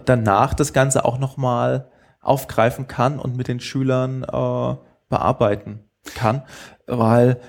danach 0.05 0.55
das 0.55 0.73
Ganze 0.73 1.05
auch 1.05 1.19
nochmal 1.19 1.91
aufgreifen 2.21 2.87
kann 2.87 3.19
und 3.19 3.35
mit 3.37 3.47
den 3.47 3.59
Schülern 3.59 4.23
äh, 4.23 4.75
bearbeiten 5.09 5.79
kann, 6.15 6.43
weil 6.87 7.39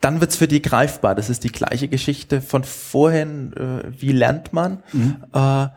dann 0.00 0.20
wird's 0.20 0.36
für 0.36 0.48
die 0.48 0.62
greifbar. 0.62 1.14
Das 1.14 1.28
ist 1.28 1.44
die 1.44 1.52
gleiche 1.52 1.88
Geschichte 1.88 2.40
von 2.40 2.64
vorhin. 2.64 3.52
Äh, 3.52 4.00
wie 4.00 4.12
lernt 4.12 4.52
man? 4.52 4.82
Mhm. 4.92 5.24
Äh, 5.32 5.68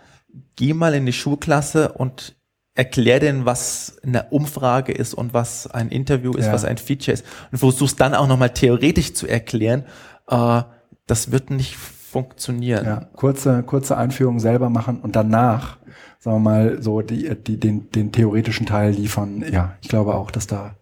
geh 0.56 0.74
mal 0.74 0.94
in 0.94 1.06
die 1.06 1.14
Schulklasse 1.14 1.92
und 1.92 2.36
erklär 2.76 3.20
denen, 3.20 3.46
was 3.46 3.98
eine 4.04 4.30
Umfrage 4.30 4.94
ist 4.94 5.14
und 5.14 5.34
was 5.34 5.68
ein 5.68 5.90
Interview 5.90 6.32
ist, 6.34 6.48
ja. 6.48 6.54
was 6.54 6.66
ein 6.66 6.78
Feature 6.78 7.14
ist. 7.14 7.26
Und 7.52 7.58
versuchst 7.58 8.00
dann 8.00 8.16
auch 8.16 8.28
nochmal 8.28 8.52
theoretisch 8.52 9.14
zu 9.14 9.28
erklären. 9.28 9.84
Äh, 10.28 10.64
das 11.06 11.32
wird 11.32 11.50
nicht 11.50 11.76
funktionieren. 11.76 12.86
Ja, 12.86 13.10
kurze, 13.16 13.64
kurze 13.64 13.98
Einführung 13.98 14.40
selber 14.40 14.70
machen 14.70 15.02
und 15.02 15.16
danach, 15.16 15.78
sagen 16.24 16.38
wir 16.38 16.52
mal, 16.52 16.82
so 16.82 17.02
die, 17.02 17.36
die, 17.36 17.60
den, 17.60 17.92
den 17.92 18.14
theoretischen 18.14 18.66
Teil 18.66 18.92
liefern. 18.92 19.44
Ja, 19.52 19.76
ich 19.82 19.90
glaube 19.90 20.16
auch, 20.16 20.32
dass 20.32 20.48
da 20.48 20.76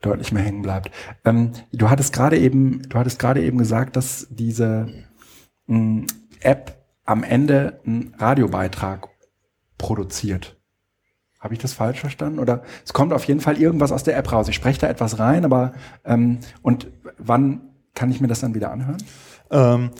deutlich 0.00 0.32
mehr 0.32 0.42
hängen 0.42 0.62
bleibt. 0.62 0.90
Ähm, 1.26 1.52
du 1.70 1.90
hattest 1.90 2.14
gerade 2.14 2.38
eben, 2.38 2.80
du 2.88 2.98
hattest 2.98 3.18
gerade 3.18 3.42
eben 3.42 3.58
gesagt, 3.58 3.96
dass 3.96 4.26
diese 4.30 4.88
mh, 5.66 5.78
mm, 5.78 6.06
App 6.40 6.82
am 7.04 7.24
Ende 7.24 7.78
einen 7.84 8.14
Radiobeitrag 8.16 9.08
produziert. 9.76 10.56
Habe 11.40 11.52
ich 11.52 11.60
das 11.60 11.74
falsch 11.74 12.00
verstanden? 12.00 12.38
Oder 12.38 12.62
es 12.82 12.94
kommt 12.94 13.12
auf 13.12 13.24
jeden 13.24 13.40
Fall 13.40 13.60
irgendwas 13.60 13.92
aus 13.92 14.02
der 14.02 14.16
App 14.16 14.32
raus. 14.32 14.48
Ich 14.48 14.54
spreche 14.54 14.80
da 14.80 14.88
etwas 14.88 15.18
rein, 15.18 15.44
aber 15.44 15.74
ähm, 16.06 16.38
und 16.62 16.88
wann 17.18 17.60
kann 17.94 18.10
ich 18.10 18.22
mir 18.22 18.28
das 18.28 18.40
dann 18.40 18.54
wieder 18.54 18.72
anhören? 18.72 19.02
Ähm, 19.50 19.90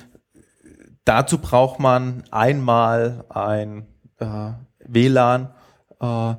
dazu 1.05 1.37
braucht 1.37 1.81
man 1.81 2.25
einmal 2.31 3.27
ein 3.29 3.87
äh, 4.21 4.53
WLAN. 4.89 5.51
Äh, 6.01 6.35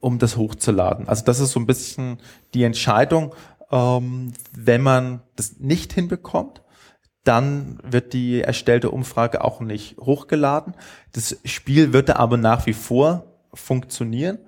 um 0.00 0.18
das 0.18 0.36
hochzuladen. 0.36 1.08
Also 1.08 1.24
das 1.24 1.40
ist 1.40 1.52
so 1.52 1.60
ein 1.60 1.66
bisschen 1.66 2.18
die 2.54 2.64
Entscheidung. 2.64 3.34
Ähm, 3.70 4.32
wenn 4.56 4.82
man 4.82 5.22
das 5.36 5.58
nicht 5.58 5.92
hinbekommt, 5.92 6.62
dann 7.24 7.78
wird 7.82 8.12
die 8.12 8.40
erstellte 8.40 8.90
Umfrage 8.90 9.44
auch 9.44 9.60
nicht 9.60 9.98
hochgeladen. 9.98 10.74
Das 11.12 11.36
Spiel 11.44 11.92
wird 11.92 12.10
aber 12.10 12.36
nach 12.36 12.66
wie 12.66 12.72
vor 12.72 13.24
funktionieren. 13.52 14.38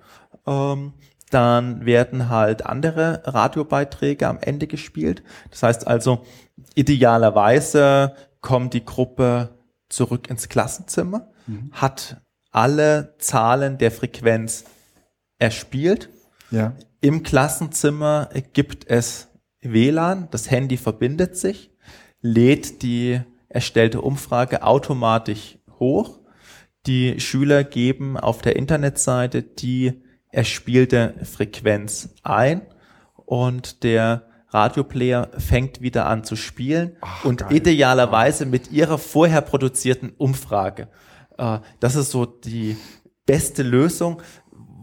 Ähm, 0.46 0.94
dann 1.30 1.84
werden 1.84 2.28
halt 2.28 2.66
andere 2.66 3.22
Radiobeiträge 3.24 4.26
am 4.26 4.38
Ende 4.40 4.66
gespielt. 4.66 5.22
Das 5.50 5.62
heißt 5.62 5.86
also, 5.86 6.24
idealerweise 6.74 8.14
kommt 8.40 8.74
die 8.74 8.84
Gruppe 8.84 9.50
zurück 9.88 10.28
ins 10.28 10.48
Klassenzimmer, 10.48 11.28
mhm. 11.46 11.70
hat 11.72 12.20
alle 12.50 13.14
Zahlen 13.18 13.78
der 13.78 13.90
Frequenz 13.90 14.64
er 15.38 15.50
spielt. 15.50 16.08
Ja. 16.50 16.74
Im 17.00 17.22
Klassenzimmer 17.22 18.28
gibt 18.52 18.88
es 18.88 19.28
WLAN, 19.62 20.28
das 20.30 20.50
Handy 20.50 20.76
verbindet 20.76 21.36
sich, 21.36 21.70
lädt 22.20 22.82
die 22.82 23.20
erstellte 23.48 24.00
Umfrage 24.00 24.62
automatisch 24.62 25.58
hoch. 25.78 26.20
Die 26.86 27.20
Schüler 27.20 27.64
geben 27.64 28.16
auf 28.16 28.42
der 28.42 28.56
Internetseite 28.56 29.42
die 29.42 30.02
erspielte 30.30 31.14
Frequenz 31.24 32.10
ein 32.22 32.62
und 33.14 33.82
der 33.82 34.26
Radioplayer 34.48 35.28
fängt 35.38 35.80
wieder 35.80 36.06
an 36.06 36.24
zu 36.24 36.36
spielen 36.36 36.96
Ach, 37.00 37.24
und 37.24 37.40
geil. 37.40 37.56
idealerweise 37.56 38.46
mit 38.46 38.70
ihrer 38.72 38.98
vorher 38.98 39.40
produzierten 39.42 40.10
Umfrage. 40.16 40.88
Äh, 41.40 41.60
das 41.80 41.96
ist 41.96 42.10
so 42.10 42.26
die 42.26 42.76
beste 43.26 43.62
Lösung 43.62 44.22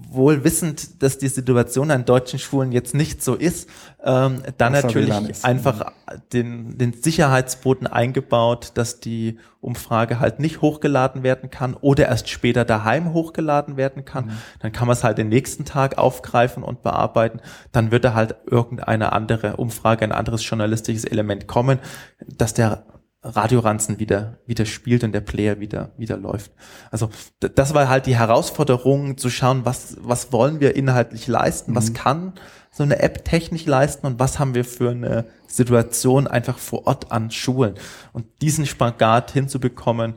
wohl 0.09 0.43
wissend, 0.43 1.03
dass 1.03 1.17
die 1.17 1.27
Situation 1.27 1.91
an 1.91 2.05
deutschen 2.05 2.39
Schulen 2.39 2.71
jetzt 2.71 2.93
nicht 2.93 3.21
so 3.21 3.35
ist, 3.35 3.69
ähm, 4.03 4.41
dann 4.57 4.73
das 4.73 4.84
natürlich 4.84 5.43
einfach 5.43 5.91
den, 6.31 6.77
den 6.77 6.93
Sicherheitsboten 6.93 7.88
eingebaut, 7.88 8.71
dass 8.75 8.99
die 8.99 9.38
Umfrage 9.59 10.19
halt 10.19 10.39
nicht 10.39 10.61
hochgeladen 10.61 11.23
werden 11.23 11.49
kann 11.49 11.73
oder 11.73 12.07
erst 12.07 12.29
später 12.29 12.63
daheim 12.63 13.13
hochgeladen 13.13 13.75
werden 13.75 14.05
kann. 14.05 14.27
Mhm. 14.27 14.31
Dann 14.61 14.71
kann 14.71 14.88
man 14.88 14.95
es 14.95 15.03
halt 15.03 15.17
den 15.17 15.29
nächsten 15.29 15.65
Tag 15.65 15.97
aufgreifen 15.97 16.63
und 16.63 16.84
bearbeiten. 16.84 17.41
Dann 17.73 17.91
wird 17.91 18.05
da 18.05 18.13
halt 18.13 18.35
irgendeine 18.45 19.11
andere 19.11 19.57
Umfrage, 19.57 20.05
ein 20.05 20.13
anderes 20.13 20.47
journalistisches 20.47 21.03
Element 21.03 21.47
kommen, 21.47 21.79
dass 22.25 22.53
der 22.53 22.85
Radioranzen 23.23 23.99
wieder, 23.99 24.39
wieder 24.45 24.65
spielt 24.65 25.03
und 25.03 25.11
der 25.11 25.22
Player 25.22 25.60
wieder, 25.60 25.91
wieder 25.98 26.18
läuft. 26.18 26.52
Also 26.91 27.10
das 27.39 27.73
war 27.73 27.89
halt 27.89 28.06
die 28.06 28.15
Herausforderung 28.15 29.18
zu 29.18 29.30
schauen, 29.30 29.65
was, 29.65 29.98
was 30.02 30.31
wollen 30.31 30.60
wir 30.60 30.76
inhaltlich 30.76 31.27
leisten, 31.27 31.72
mhm. 31.72 31.76
was 31.76 31.94
kann 31.94 32.34
so 32.72 32.84
eine 32.84 32.99
App 32.99 33.26
technisch 33.26 33.65
leisten 33.65 34.06
und 34.06 34.19
was 34.19 34.38
haben 34.38 34.53
wir 34.53 34.64
für 34.64 34.91
eine 34.91 35.26
Situation 35.48 36.27
einfach 36.27 36.60
vor 36.60 36.85
Ort 36.85 37.11
an 37.11 37.31
Schulen. 37.31 37.73
Und 38.14 38.26
diesen 38.41 38.68
Spagat 38.68 39.31
hinzubekommen, 39.31 40.14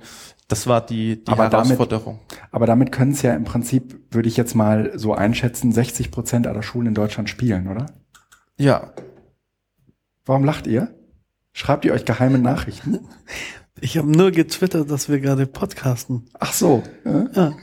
das 0.47 0.67
war 0.67 0.85
die, 0.85 1.25
die 1.25 1.33
aber 1.33 1.45
Herausforderung. 1.45 2.21
Damit, 2.29 2.49
aber 2.53 2.67
damit 2.67 2.93
können 2.93 3.13
es 3.13 3.23
ja 3.23 3.35
im 3.35 3.45
Prinzip, 3.45 4.01
würde 4.11 4.29
ich 4.29 4.37
jetzt 4.37 4.55
mal 4.55 4.93
so 4.99 5.15
einschätzen, 5.15 5.73
60 5.73 6.11
Prozent 6.11 6.47
aller 6.47 6.63
Schulen 6.63 6.89
in 6.89 6.95
Deutschland 6.95 7.31
spielen, 7.31 7.67
oder? 7.69 7.87
Ja. 8.59 8.93
Warum 10.27 10.45
lacht 10.45 10.67
ihr? 10.67 10.95
Schreibt 11.53 11.85
ihr 11.85 11.93
euch 11.93 12.05
geheime 12.05 12.39
Nachrichten? 12.39 13.01
Ich 13.83 13.97
habe 13.97 14.11
nur 14.11 14.31
getwittert, 14.31 14.91
dass 14.91 15.09
wir 15.09 15.21
gerade 15.21 15.47
podcasten. 15.47 16.29
Ach 16.39 16.53
so. 16.53 16.83
Ja. 17.03 17.55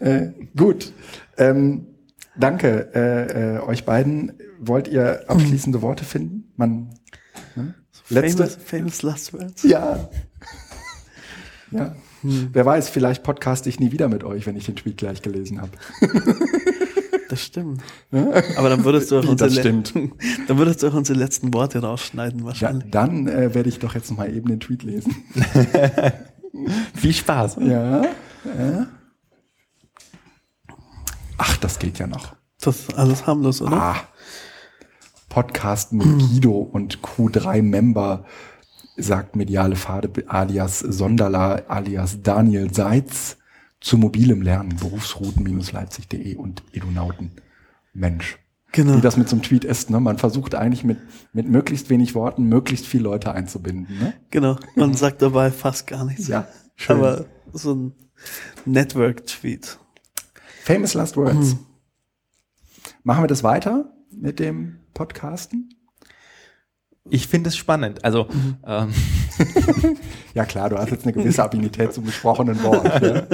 äh, 0.00 0.32
gut. 0.56 0.92
Ähm, 1.36 1.86
danke 2.36 2.90
äh, 2.92 3.56
äh, 3.56 3.60
euch 3.60 3.84
beiden. 3.84 4.32
Wollt 4.58 4.88
ihr 4.88 5.30
abschließende 5.30 5.80
Worte 5.80 6.04
finden? 6.04 6.50
Man, 6.56 6.90
ne? 7.54 7.74
Letzte? 8.08 8.48
Famous, 8.48 8.64
famous 8.64 9.02
last 9.02 9.32
words. 9.32 9.62
Ja. 9.62 10.08
ja. 11.70 11.94
Hm. 12.22 12.48
Wer 12.52 12.66
weiß, 12.66 12.88
vielleicht 12.88 13.22
podcaste 13.22 13.68
ich 13.68 13.78
nie 13.78 13.92
wieder 13.92 14.08
mit 14.08 14.24
euch, 14.24 14.46
wenn 14.46 14.56
ich 14.56 14.66
den 14.66 14.74
Tweet 14.74 14.96
gleich 14.96 15.22
gelesen 15.22 15.60
habe. 15.60 15.70
Das 17.28 17.42
stimmt. 17.42 17.82
Aber 18.10 18.70
dann 18.70 18.84
würdest 18.84 19.10
du 19.10 19.18
auch 19.18 19.24
unsere, 19.28 19.50
stimmt. 19.50 19.94
dann 20.48 20.58
würdest 20.58 20.82
du 20.82 20.88
auch 20.88 20.94
unsere 20.94 21.18
letzten 21.18 21.52
Worte 21.52 21.80
rausschneiden 21.80 22.44
wahrscheinlich. 22.44 22.84
Ja, 22.84 22.90
dann 22.90 23.28
äh, 23.28 23.54
werde 23.54 23.68
ich 23.68 23.78
doch 23.78 23.94
jetzt 23.94 24.10
mal 24.10 24.34
eben 24.34 24.48
den 24.48 24.60
Tweet 24.60 24.82
lesen. 24.82 25.14
Viel 26.94 27.12
Spaß. 27.12 27.56
Ja, 27.60 28.02
ja. 28.02 28.86
Ach, 31.36 31.56
das 31.58 31.78
geht 31.78 31.98
ja 31.98 32.06
noch. 32.06 32.34
Das 32.60 32.80
ist 32.80 32.94
alles 32.94 33.26
harmlos, 33.26 33.62
oder? 33.62 33.76
Ah. 33.76 33.96
Podcast 35.28 35.92
mit 35.92 36.06
Guido 36.06 36.52
und 36.52 37.00
Q3-Member 37.00 38.24
sagt 38.96 39.36
mediale 39.36 39.76
Pfade 39.76 40.10
alias 40.26 40.80
Sonderler 40.80 41.64
alias 41.68 42.22
Daniel 42.22 42.72
Seitz 42.72 43.36
zu 43.80 43.96
mobilem 43.96 44.42
Lernen, 44.42 44.76
berufsrouten-leipzig.de 44.76 46.36
und 46.36 46.62
Edunauten. 46.72 47.32
Mensch. 47.92 48.38
Genau. 48.72 48.96
Wie 48.96 49.00
das 49.00 49.16
mit 49.16 49.28
so 49.28 49.36
einem 49.36 49.42
Tweet 49.42 49.64
ist, 49.64 49.90
ne? 49.90 49.98
Man 49.98 50.18
versucht 50.18 50.54
eigentlich 50.54 50.84
mit, 50.84 50.98
mit 51.32 51.48
möglichst 51.48 51.88
wenig 51.88 52.14
Worten 52.14 52.44
möglichst 52.44 52.86
viele 52.86 53.04
Leute 53.04 53.32
einzubinden, 53.32 53.98
ne? 53.98 54.14
Genau. 54.30 54.58
Man 54.76 54.94
sagt 54.94 55.22
dabei 55.22 55.50
fast 55.50 55.86
gar 55.86 56.04
nichts. 56.04 56.28
Ja. 56.28 56.46
Schön. 56.76 56.96
Aber 56.96 57.24
so 57.52 57.74
ein 57.74 57.92
Network-Tweet. 58.66 59.78
Famous 60.64 60.94
Last 60.94 61.16
Words. 61.16 61.54
Mhm. 61.54 61.58
Machen 63.04 63.24
wir 63.24 63.28
das 63.28 63.42
weiter 63.42 63.90
mit 64.10 64.38
dem 64.38 64.80
Podcasten? 64.92 65.77
Ich 67.10 67.28
finde 67.28 67.48
es 67.48 67.56
spannend. 67.56 68.04
Also 68.04 68.24
mhm. 68.24 68.56
ähm. 68.66 68.94
ja 70.34 70.44
klar, 70.44 70.70
du 70.70 70.78
hast 70.78 70.90
jetzt 70.90 71.04
eine 71.04 71.12
gewisse 71.12 71.44
Affinität 71.44 71.92
zum 71.92 72.04
gesprochenen 72.04 72.62
Wort. 72.62 73.02
Ja? 73.02 73.26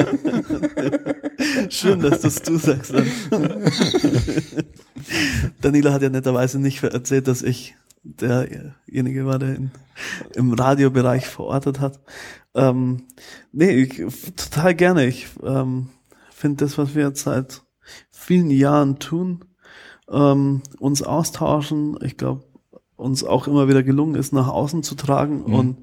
Schön, 1.70 2.00
dass 2.00 2.20
das 2.20 2.42
du 2.42 2.58
sagst. 2.58 2.92
Daniela 5.60 5.92
hat 5.92 6.02
ja 6.02 6.10
netterweise 6.10 6.58
nicht 6.58 6.82
erzählt, 6.82 7.28
dass 7.28 7.42
ich 7.42 7.74
derjenige 8.02 9.26
war, 9.26 9.38
der 9.38 9.56
in, 9.56 9.70
im 10.34 10.52
Radiobereich 10.52 11.26
verortet 11.26 11.80
hat. 11.80 12.00
Ähm, 12.54 13.04
nee, 13.52 13.70
ich, 13.70 14.02
total 14.36 14.74
gerne. 14.74 15.06
Ich 15.06 15.28
ähm, 15.42 15.88
finde 16.30 16.64
das, 16.64 16.78
was 16.78 16.94
wir 16.94 17.08
jetzt 17.08 17.22
seit 17.22 17.62
vielen 18.10 18.50
Jahren 18.50 18.98
tun, 18.98 19.44
ähm, 20.10 20.62
uns 20.78 21.02
austauschen. 21.02 21.98
Ich 22.02 22.16
glaube, 22.16 22.44
uns 23.04 23.22
auch 23.22 23.46
immer 23.46 23.68
wieder 23.68 23.82
gelungen 23.82 24.14
ist, 24.14 24.32
nach 24.32 24.48
außen 24.48 24.82
zu 24.82 24.94
tragen. 24.94 25.44
Mhm. 25.46 25.54
Und 25.54 25.76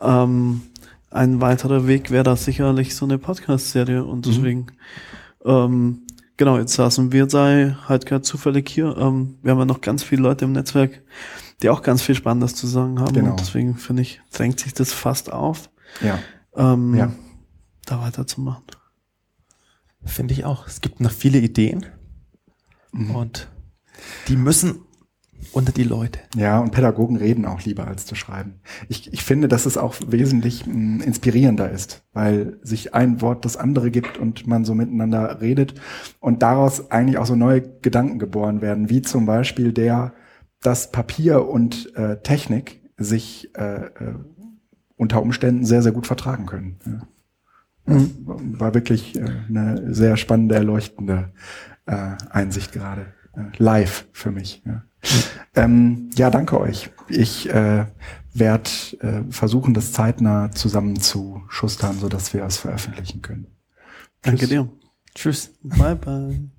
ähm, 0.00 0.62
ein 1.10 1.40
weiterer 1.40 1.86
Weg 1.86 2.10
wäre 2.10 2.24
da 2.24 2.36
sicherlich 2.36 2.94
so 2.94 3.04
eine 3.04 3.18
Podcast-Serie. 3.18 4.04
Und 4.04 4.26
mhm. 4.26 4.30
deswegen 4.30 4.60
mhm. 5.44 5.50
ähm, 5.50 6.02
genau, 6.36 6.58
jetzt 6.58 6.74
saßen 6.74 7.12
wir 7.12 7.28
sei 7.28 7.76
halt 7.88 8.06
gerade 8.06 8.22
zufällig 8.22 8.68
hier. 8.68 8.96
Ähm, 8.96 9.38
wir 9.42 9.52
haben 9.52 9.58
ja 9.58 9.64
noch 9.64 9.80
ganz 9.80 10.02
viele 10.02 10.22
Leute 10.22 10.44
im 10.44 10.52
Netzwerk, 10.52 11.02
die 11.62 11.70
auch 11.70 11.82
ganz 11.82 12.02
viel 12.02 12.14
Spannendes 12.14 12.54
zu 12.54 12.66
sagen 12.66 13.00
haben. 13.00 13.12
Genau. 13.12 13.30
Und 13.30 13.40
deswegen 13.40 13.76
finde 13.76 14.02
ich, 14.02 14.20
drängt 14.32 14.60
sich 14.60 14.74
das 14.74 14.92
fast 14.92 15.32
auf. 15.32 15.70
Ja. 16.00 16.18
Ähm, 16.56 16.94
ja. 16.94 17.12
Da 17.86 18.00
weiterzumachen. 18.00 18.64
Finde 20.04 20.34
ich 20.34 20.44
auch. 20.44 20.66
Es 20.66 20.80
gibt 20.80 21.00
noch 21.00 21.10
viele 21.10 21.38
Ideen. 21.38 21.86
Mhm. 22.92 23.14
Und 23.14 23.48
die 24.28 24.36
müssen 24.36 24.83
unter 25.52 25.72
die 25.72 25.84
Leute. 25.84 26.18
Ja, 26.36 26.58
und 26.58 26.70
Pädagogen 26.70 27.16
reden 27.16 27.44
auch 27.44 27.62
lieber 27.62 27.86
als 27.86 28.06
zu 28.06 28.14
schreiben. 28.14 28.60
Ich, 28.88 29.12
ich 29.12 29.22
finde, 29.22 29.48
dass 29.48 29.66
es 29.66 29.76
auch 29.76 29.94
wesentlich 30.06 30.66
mh, 30.66 30.74
mm, 30.74 31.00
inspirierender 31.02 31.70
ist, 31.70 32.02
weil 32.12 32.58
sich 32.62 32.94
ein 32.94 33.20
Wort 33.20 33.44
das 33.44 33.56
andere 33.56 33.90
gibt 33.90 34.18
und 34.18 34.46
man 34.46 34.64
so 34.64 34.74
miteinander 34.74 35.40
redet 35.40 35.74
und 36.20 36.42
daraus 36.42 36.90
eigentlich 36.90 37.18
auch 37.18 37.26
so 37.26 37.36
neue 37.36 37.62
Gedanken 37.80 38.18
geboren 38.18 38.62
werden, 38.62 38.90
wie 38.90 39.02
zum 39.02 39.26
Beispiel 39.26 39.72
der, 39.72 40.12
dass 40.62 40.90
Papier 40.90 41.48
und 41.48 41.94
äh, 41.96 42.18
Technik 42.22 42.80
sich 42.96 43.50
äh, 43.56 43.86
äh, 43.86 43.90
unter 44.96 45.22
Umständen 45.22 45.64
sehr, 45.64 45.82
sehr 45.82 45.92
gut 45.92 46.06
vertragen 46.06 46.46
können. 46.46 46.78
Ja. 46.86 47.94
Mhm. 47.94 48.58
War 48.58 48.74
wirklich 48.74 49.16
äh, 49.16 49.24
eine 49.48 49.92
sehr 49.92 50.16
spannende, 50.16 50.54
erleuchtende 50.54 51.32
äh, 51.86 52.12
Einsicht 52.30 52.72
gerade. 52.72 53.12
Äh, 53.36 53.50
live 53.58 54.06
für 54.12 54.30
mich. 54.30 54.62
Ja. 54.64 54.84
Ähm, 55.56 56.10
ja, 56.16 56.30
danke 56.30 56.60
euch. 56.60 56.90
Ich 57.08 57.48
äh, 57.48 57.86
werde 58.32 58.70
äh, 58.98 59.22
versuchen, 59.30 59.72
das 59.72 59.92
zeitnah 59.92 60.50
zusammen 60.50 61.00
zu 61.00 61.42
schustern, 61.48 61.98
sodass 61.98 62.34
wir 62.34 62.44
es 62.44 62.56
veröffentlichen 62.56 63.22
können. 63.22 63.46
Danke 64.22 64.40
Tschüss. 64.40 64.48
dir. 64.48 64.68
Tschüss. 65.14 65.52
Bye, 65.62 65.94
bye. 65.94 66.53